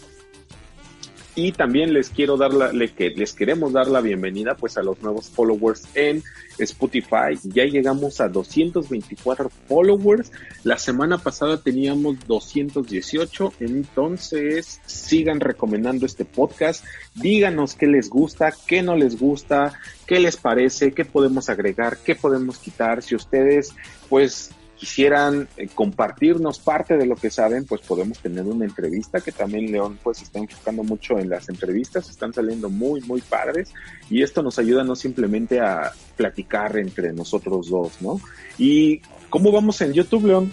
Y 1.37 1.51
también 1.51 1.93
les 1.93 2.11
quiero 2.11 2.37
dar 2.37 2.55
la, 2.55 2.71
que 2.89 3.11
les 3.11 3.33
queremos 3.33 3.73
dar 3.73 3.89
la 3.89 4.01
bienvenida 4.01 4.55
pues 4.55 4.77
a 4.77 4.83
los 4.83 5.03
nuevos 5.03 5.29
followers 5.31 5.83
en 5.95 6.23
Spotify. 6.59 7.37
Ya 7.43 7.65
llegamos 7.65 8.21
a 8.21 8.29
224 8.29 9.51
followers. 9.67 10.31
La 10.63 10.79
semana 10.79 11.19
pasada 11.19 11.61
teníamos 11.61 12.25
218. 12.29 13.55
Entonces 13.59 14.81
sigan 14.87 15.41
recomendando 15.41 16.07
este 16.07 16.25
podcast. 16.25 16.85
Díganos 17.17 17.75
qué 17.75 17.89
les 17.89 18.09
gusta, 18.09 18.53
qué 18.69 18.83
no 18.83 18.95
les 18.95 19.19
gusta, 19.19 19.73
qué 20.07 20.21
les 20.21 20.37
parece, 20.37 20.93
qué 20.93 21.05
podemos 21.05 21.49
agregar, 21.49 21.99
qué 21.99 22.15
podemos 22.15 22.59
quitar. 22.59 23.03
Si 23.03 23.17
ustedes 23.17 23.75
pues 24.09 24.53
quisieran 24.85 25.49
eh, 25.57 25.67
compartirnos 25.75 26.59
parte 26.59 26.99
de 26.99 27.07
lo 27.07 27.17
que 27.17 27.31
saben, 27.31 27.65
pues 27.65 27.81
podemos 27.81 28.19
tener 28.19 28.45
una 28.45 28.67
entrevista 28.67 29.23
que 29.23 29.33
también 29.33 29.73
León 29.73 29.99
pues 30.03 30.21
está 30.21 30.41
enfocando 30.41 30.85
mucho 30.85 31.19
en 31.19 31.31
las 31.31 31.49
entrevistas, 31.49 32.11
están 32.11 32.35
saliendo 32.35 32.69
muy 32.69 33.01
muy 33.01 33.23
padres 33.23 33.73
y 34.11 34.23
esto 34.23 34.43
nos 34.43 34.59
ayuda 34.59 34.85
no 34.85 34.95
simplemente 34.95 35.59
a 35.59 35.91
platicar 36.17 36.77
entre 36.77 37.15
nosotros 37.15 37.71
dos, 37.71 38.03
¿no? 38.03 38.21
¿Y 38.59 38.99
cómo 39.31 39.51
vamos 39.53 39.81
en 39.81 39.95
YouTube, 39.95 40.27
León? 40.27 40.53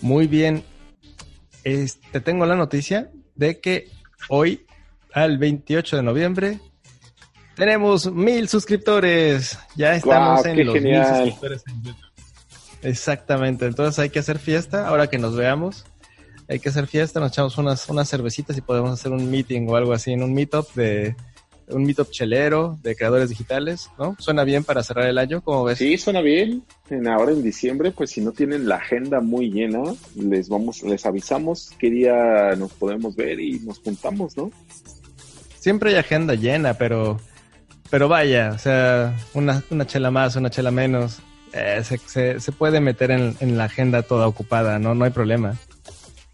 Muy 0.00 0.28
bien. 0.28 0.62
Te 1.64 2.20
tengo 2.20 2.46
la 2.46 2.54
noticia 2.54 3.10
de 3.34 3.58
que 3.60 3.88
hoy, 4.28 4.64
al 5.12 5.38
28 5.38 5.96
de 5.96 6.02
noviembre, 6.04 6.60
Tenemos 7.56 8.10
mil 8.10 8.48
suscriptores. 8.48 9.58
Ya 9.76 9.96
estamos 9.96 10.46
en 10.46 10.64
los 10.64 10.80
mil 10.80 11.04
suscriptores 11.04 11.64
en 11.66 11.82
YouTube. 11.82 12.11
Exactamente. 12.82 13.66
Entonces 13.66 13.98
hay 13.98 14.10
que 14.10 14.18
hacer 14.18 14.38
fiesta 14.38 14.88
ahora 14.88 15.08
que 15.08 15.18
nos 15.18 15.36
veamos. 15.36 15.84
Hay 16.48 16.58
que 16.58 16.68
hacer 16.68 16.86
fiesta, 16.86 17.20
nos 17.20 17.30
echamos 17.32 17.56
unas, 17.56 17.88
unas 17.88 18.08
cervecitas 18.08 18.56
y 18.58 18.60
podemos 18.60 18.90
hacer 18.90 19.12
un 19.12 19.30
meeting 19.30 19.68
o 19.68 19.76
algo 19.76 19.92
así 19.92 20.12
en 20.12 20.22
un 20.22 20.34
meetup 20.34 20.72
de 20.74 21.14
un 21.68 21.84
meetup 21.84 22.10
chelero 22.10 22.78
de 22.82 22.94
creadores 22.96 23.30
digitales, 23.30 23.88
¿no? 23.98 24.16
Suena 24.18 24.44
bien 24.44 24.64
para 24.64 24.82
cerrar 24.82 25.06
el 25.06 25.16
año, 25.16 25.40
¿cómo 25.42 25.64
ves? 25.64 25.78
Sí, 25.78 25.96
suena 25.96 26.20
bien. 26.20 26.64
En, 26.90 27.08
ahora 27.08 27.32
en 27.32 27.42
diciembre, 27.42 27.92
pues 27.92 28.10
si 28.10 28.20
no 28.20 28.32
tienen 28.32 28.68
la 28.68 28.76
agenda 28.76 29.20
muy 29.20 29.50
llena, 29.50 29.82
les 30.16 30.48
vamos, 30.48 30.82
les 30.82 31.06
avisamos 31.06 31.70
qué 31.78 31.88
día 31.88 32.54
nos 32.56 32.72
podemos 32.72 33.16
ver 33.16 33.40
y 33.40 33.60
nos 33.60 33.78
juntamos, 33.78 34.36
¿no? 34.36 34.50
Siempre 35.58 35.90
hay 35.90 35.96
agenda 35.96 36.34
llena, 36.34 36.74
pero 36.74 37.18
pero 37.92 38.08
vaya, 38.08 38.52
o 38.54 38.58
sea, 38.58 39.14
una, 39.34 39.62
una 39.70 39.86
chela 39.86 40.10
más, 40.10 40.34
una 40.36 40.48
chela 40.48 40.70
menos, 40.70 41.18
eh, 41.52 41.82
se, 41.84 42.40
se, 42.40 42.52
puede 42.52 42.80
meter 42.80 43.10
en, 43.10 43.36
en, 43.40 43.58
la 43.58 43.64
agenda 43.64 44.02
toda 44.02 44.26
ocupada, 44.26 44.78
¿no? 44.78 44.94
No 44.94 45.04
hay 45.04 45.10
problema. 45.10 45.56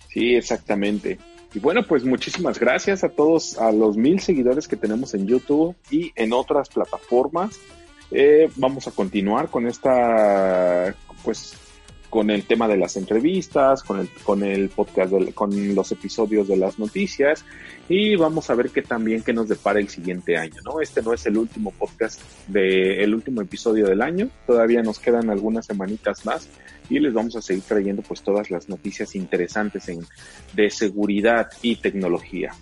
Sí, 0.09 0.35
exactamente. 0.35 1.19
Y 1.55 1.61
bueno, 1.61 1.83
pues 1.87 2.05
muchísimas 2.05 2.59
gracias 2.59 3.05
a 3.05 3.09
todos, 3.09 3.59
a 3.59 3.73
los 3.73 3.97
mil 3.97 4.21
seguidores 4.21 4.69
que 4.69 4.77
tenemos 4.77 5.15
en 5.15 5.27
YouTube 5.27 5.75
y 5.91 6.13
en 6.15 6.33
otras 6.33 6.69
plataformas. 6.69 7.59
Eh, 8.11 8.51
vamos 8.57 8.87
a 8.87 8.91
continuar 8.91 9.49
con 9.49 9.67
esta, 9.67 10.95
pues, 11.25 11.55
con 12.11 12.31
el 12.31 12.45
tema 12.45 12.69
de 12.69 12.77
las 12.77 12.97
entrevistas, 12.97 13.83
con 13.83 14.01
el, 14.01 14.09
con 14.23 14.43
el 14.43 14.69
podcast, 14.71 15.13
con 15.35 15.75
los 15.75 15.93
episodios 15.93 16.49
de 16.49 16.57
las 16.57 16.79
noticias 16.79 17.45
y 17.89 18.17
vamos 18.17 18.49
a 18.51 18.55
ver 18.55 18.71
qué 18.71 18.83
también 18.83 19.23
que 19.23 19.33
nos 19.33 19.49
depara 19.49 19.79
el 19.81 19.89
siguiente 19.89 20.37
año, 20.37 20.57
¿no? 20.65 20.81
Este 20.81 21.03
no 21.03 21.13
es 21.13 21.27
el 21.27 21.37
último 21.37 21.71
podcast 21.71 22.21
de 22.47 23.03
el 23.03 23.15
último 23.15 23.43
episodio 23.43 23.87
del 23.87 24.03
año, 24.03 24.29
todavía 24.47 24.83
nos 24.83 24.99
quedan 24.99 25.31
algunas 25.31 25.67
semanitas 25.67 26.25
más 26.25 26.49
y 26.91 26.99
les 26.99 27.13
vamos 27.13 27.37
a 27.37 27.43
seguir 27.43 27.63
trayendo 27.65 28.03
pues 28.03 28.23
todas 28.23 28.51
las 28.51 28.69
noticias 28.69 29.15
interesantes 29.15 29.89
en, 29.89 30.01
de 30.55 30.71
seguridad 30.71 31.49
y 31.63 31.77
tecnología. 31.77 32.53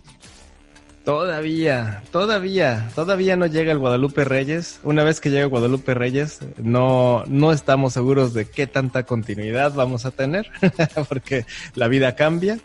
Todavía, 1.06 2.02
todavía, 2.10 2.90
todavía 2.96 3.36
no 3.36 3.46
llega 3.46 3.70
el 3.70 3.78
Guadalupe 3.78 4.24
Reyes. 4.24 4.80
Una 4.82 5.04
vez 5.04 5.20
que 5.20 5.30
llegue 5.30 5.44
Guadalupe 5.44 5.94
Reyes, 5.94 6.40
no, 6.58 7.22
no 7.28 7.52
estamos 7.52 7.92
seguros 7.92 8.34
de 8.34 8.46
qué 8.46 8.66
tanta 8.66 9.04
continuidad 9.04 9.72
vamos 9.72 10.04
a 10.04 10.10
tener, 10.10 10.50
porque 11.08 11.46
la 11.76 11.86
vida 11.86 12.16
cambia. 12.16 12.58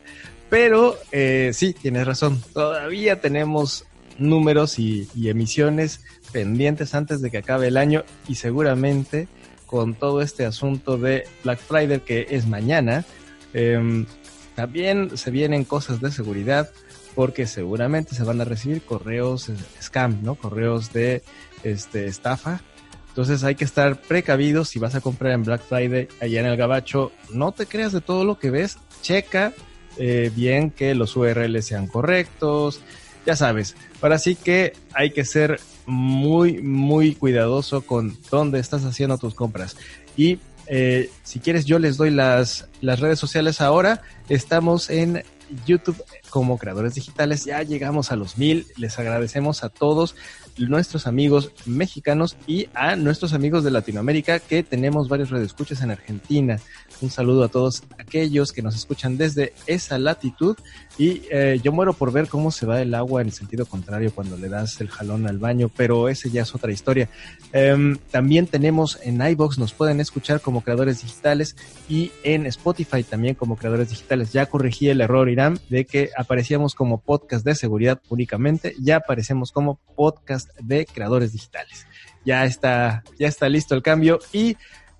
Pero 0.49 0.97
eh, 1.11 1.51
sí, 1.53 1.75
tienes 1.79 2.07
razón, 2.07 2.41
todavía 2.51 3.21
tenemos 3.21 3.85
números 4.17 4.79
y, 4.79 5.07
emisiones 5.23 6.01
pendientes 6.31 6.95
antes 6.95 7.21
de 7.21 7.29
que 7.29 7.37
acabe 7.37 7.67
el 7.67 7.77
año 7.77 8.03
y 8.27 8.33
seguramente 8.33 9.27
con 9.67 9.93
todo 9.93 10.23
este 10.23 10.47
asunto 10.47 10.97
de 10.97 11.27
Black 11.43 11.59
Friday 11.59 11.99
que 11.99 12.25
es 12.31 12.47
mañana, 12.47 13.05
em, 13.53 14.07
también 14.55 15.15
se 15.15 15.29
vienen 15.29 15.63
cosas 15.63 16.01
de 16.01 16.11
seguridad 16.11 16.71
porque 17.15 17.45
seguramente 17.47 18.15
se 18.15 18.23
van 18.23 18.41
a 18.41 18.45
recibir 18.45 18.81
correos 18.81 19.51
scam, 19.81 20.19
¿no? 20.23 20.35
Correos 20.35 20.93
de 20.93 21.23
este, 21.63 22.07
estafa. 22.07 22.61
Entonces 23.09 23.43
hay 23.43 23.55
que 23.55 23.65
estar 23.65 23.99
precavidos 23.99 24.69
si 24.69 24.79
vas 24.79 24.95
a 24.95 25.01
comprar 25.01 25.33
en 25.33 25.43
Black 25.43 25.61
Friday 25.63 26.07
allá 26.21 26.39
en 26.39 26.45
el 26.45 26.55
Gabacho. 26.55 27.11
No 27.33 27.51
te 27.51 27.65
creas 27.65 27.91
de 27.91 27.99
todo 27.99 28.23
lo 28.23 28.39
que 28.39 28.51
ves. 28.51 28.77
Checa 29.01 29.53
eh, 29.97 30.31
bien 30.33 30.71
que 30.71 30.95
los 30.95 31.15
URLs 31.17 31.65
sean 31.65 31.87
correctos. 31.87 32.79
Ya 33.25 33.35
sabes. 33.35 33.75
Ahora 34.01 34.17
sí 34.17 34.35
que 34.35 34.73
hay 34.93 35.11
que 35.11 35.25
ser 35.25 35.59
muy, 35.85 36.61
muy 36.61 37.15
cuidadoso 37.15 37.81
con 37.81 38.17
dónde 38.29 38.59
estás 38.59 38.85
haciendo 38.85 39.17
tus 39.17 39.35
compras. 39.35 39.75
Y 40.15 40.39
eh, 40.67 41.09
si 41.23 41.39
quieres, 41.39 41.65
yo 41.65 41.79
les 41.79 41.97
doy 41.97 42.11
las, 42.11 42.69
las 42.79 43.01
redes 43.01 43.19
sociales 43.19 43.59
ahora. 43.59 44.01
Estamos 44.29 44.89
en 44.89 45.23
YouTube 45.65 46.01
como 46.31 46.57
creadores 46.57 46.95
digitales. 46.95 47.45
Ya 47.45 47.61
llegamos 47.61 48.11
a 48.11 48.15
los 48.15 48.39
mil. 48.39 48.65
Les 48.77 48.97
agradecemos 48.97 49.63
a 49.63 49.69
todos 49.69 50.15
nuestros 50.57 51.07
amigos 51.07 51.51
mexicanos 51.65 52.35
y 52.47 52.67
a 52.73 52.95
nuestros 52.95 53.33
amigos 53.33 53.63
de 53.63 53.71
Latinoamérica 53.71 54.39
que 54.39 54.63
tenemos 54.63 55.07
varios 55.07 55.29
radioescuchas 55.29 55.81
en 55.81 55.91
Argentina. 55.91 56.59
Un 57.01 57.09
saludo 57.09 57.43
a 57.43 57.47
todos 57.49 57.83
aquellos 57.97 58.51
que 58.51 58.61
nos 58.61 58.75
escuchan 58.75 59.17
desde 59.17 59.53
esa 59.65 59.97
latitud 59.97 60.55
y 60.97 61.23
eh, 61.31 61.59
yo 61.63 61.71
muero 61.71 61.93
por 61.93 62.11
ver 62.11 62.27
cómo 62.27 62.51
se 62.51 62.65
va 62.65 62.81
el 62.81 62.93
agua 62.93 63.21
en 63.21 63.27
el 63.27 63.33
sentido 63.33 63.65
contrario 63.65 64.11
cuando 64.13 64.37
le 64.37 64.49
das 64.49 64.79
el 64.81 64.89
jalón 64.89 65.27
al 65.27 65.39
baño, 65.39 65.69
pero 65.75 66.09
ese 66.09 66.29
ya 66.29 66.43
es 66.43 66.53
otra 66.53 66.71
historia. 66.71 67.09
Em, 67.53 67.97
también 68.11 68.45
tenemos 68.45 68.99
en 69.03 69.21
iBox, 69.21 69.57
nos 69.57 69.73
pueden 69.73 69.99
escuchar 69.99 70.41
como 70.41 70.61
creadores 70.61 71.01
digitales 71.01 71.55
y 71.89 72.11
en 72.23 72.45
Spotify 72.45 73.03
también 73.03 73.35
como 73.35 73.55
creadores 73.55 73.89
digitales. 73.89 74.31
Ya 74.31 74.45
corregí 74.45 74.89
el 74.89 75.01
error, 75.01 75.29
Irán, 75.29 75.59
de 75.69 75.85
que 75.85 76.09
aparecíamos 76.21 76.75
como 76.75 77.01
podcast 77.01 77.45
de 77.45 77.55
seguridad 77.55 78.01
únicamente, 78.09 78.75
ya 78.79 78.97
aparecemos 78.97 79.51
como 79.51 79.79
podcast 79.95 80.49
de 80.59 80.85
creadores 80.85 81.33
digitales. 81.33 81.85
Ya 82.23 82.45
está, 82.45 83.03
ya 83.19 83.27
está 83.27 83.49
listo 83.49 83.75
el 83.75 83.81
cambio 83.81 84.19
y 84.31 84.57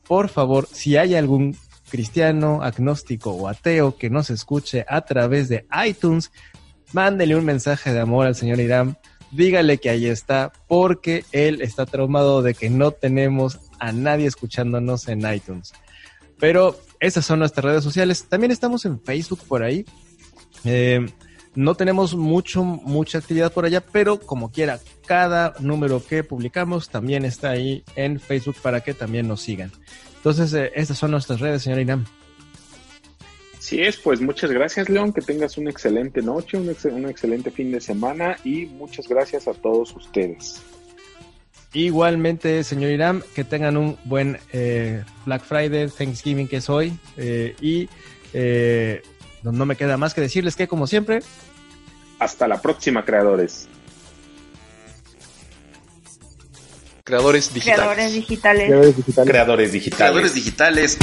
por 0.08 0.30
favor, 0.30 0.68
si 0.72 0.98
hay 0.98 1.16
algún 1.16 1.56
cristiano, 1.90 2.62
agnóstico 2.64 3.32
o 3.32 3.48
ateo 3.48 3.98
que 3.98 4.10
nos 4.10 4.30
escuche 4.30 4.86
a 4.88 5.02
través 5.02 5.50
de 5.50 5.66
iTunes, 5.86 6.32
mándele 6.94 7.36
un 7.36 7.46
mensaje 7.46 7.94
de 7.94 8.00
amor 8.00 8.28
al 8.28 8.36
señor 8.36 8.60
Irán, 8.60 8.98
dígale 9.32 9.78
que 9.78 9.90
ahí 9.90 10.08
está, 10.08 10.52
porque 10.68 11.26
él 11.32 11.62
está 11.62 11.86
traumado 11.86 12.42
de 12.42 12.54
que 12.54 12.70
no 12.70 12.92
tenemos 12.92 13.60
a 13.80 13.92
nadie 13.92 14.28
escuchándonos 14.28 15.08
en 15.08 15.22
iTunes. 15.34 15.74
Pero 16.40 16.80
esas 17.00 17.26
son 17.26 17.40
nuestras 17.40 17.66
redes 17.66 17.84
sociales. 17.84 18.26
También 18.28 18.52
estamos 18.52 18.86
en 18.86 19.00
Facebook 19.00 19.42
por 19.48 19.64
ahí. 19.64 19.86
Eh, 20.66 21.06
no 21.54 21.76
tenemos 21.76 22.16
mucho, 22.16 22.64
mucha 22.64 23.18
actividad 23.18 23.52
por 23.52 23.66
allá, 23.66 23.82
pero 23.82 24.20
como 24.20 24.52
quiera, 24.52 24.80
cada 25.06 25.54
número 25.60 26.04
que 26.06 26.24
publicamos 26.24 26.90
también 26.90 27.26
está 27.26 27.50
ahí 27.50 27.84
en 27.96 28.20
Facebook 28.20 28.56
para 28.62 28.82
que 28.82 28.94
también 28.94 29.28
nos 29.28 29.42
sigan. 29.42 29.72
Entonces, 30.16 30.54
eh, 30.54 30.72
estas 30.76 30.98
son 30.98 31.12
nuestras 31.12 31.40
redes, 31.40 31.64
señor 31.64 31.80
Inam. 31.80 32.06
Sí 33.60 33.82
es, 33.82 33.98
pues 33.98 34.22
muchas 34.22 34.50
gracias, 34.52 34.90
León. 34.90 35.14
Que 35.14 35.22
tengas 35.22 35.58
una 35.58 35.70
excelente 35.70 36.22
noche, 36.22 36.58
un, 36.58 36.76
un 36.94 37.10
excelente 37.10 37.52
fin 37.52 37.72
de 37.72 37.82
semana 37.82 38.38
y 38.44 38.66
muchas 38.66 39.08
gracias 39.08 39.48
a 39.48 39.54
todos 39.54 39.96
ustedes. 39.96 40.62
Igualmente, 41.74 42.64
señor 42.64 42.92
Iram, 42.92 43.22
que 43.36 43.44
tengan 43.44 43.78
un 43.78 43.98
buen 44.06 44.40
eh, 44.52 45.04
Black 45.26 45.44
Friday, 45.44 45.88
Thanksgiving 45.90 46.48
que 46.48 46.58
es 46.58 46.70
hoy. 46.70 46.94
Eh, 47.18 47.56
y 47.62 47.88
no, 48.34 49.02
no 49.44 49.66
me 49.66 49.76
queda 49.76 49.98
más 49.98 50.14
que 50.14 50.22
decirles 50.22 50.56
que, 50.56 50.68
como 50.68 50.88
siempre, 50.88 51.22
hasta 52.20 52.48
la 52.48 52.62
próxima, 52.62 53.04
creadores. 53.04 53.68
Creadores 57.04 57.54
digitales. 57.54 57.76
Creadores 57.76 58.16
digitales. 58.16 58.68
Creadores 59.26 59.72
digitales. 59.72 59.98
Creadores 59.98 60.34
digitales. 60.36 60.98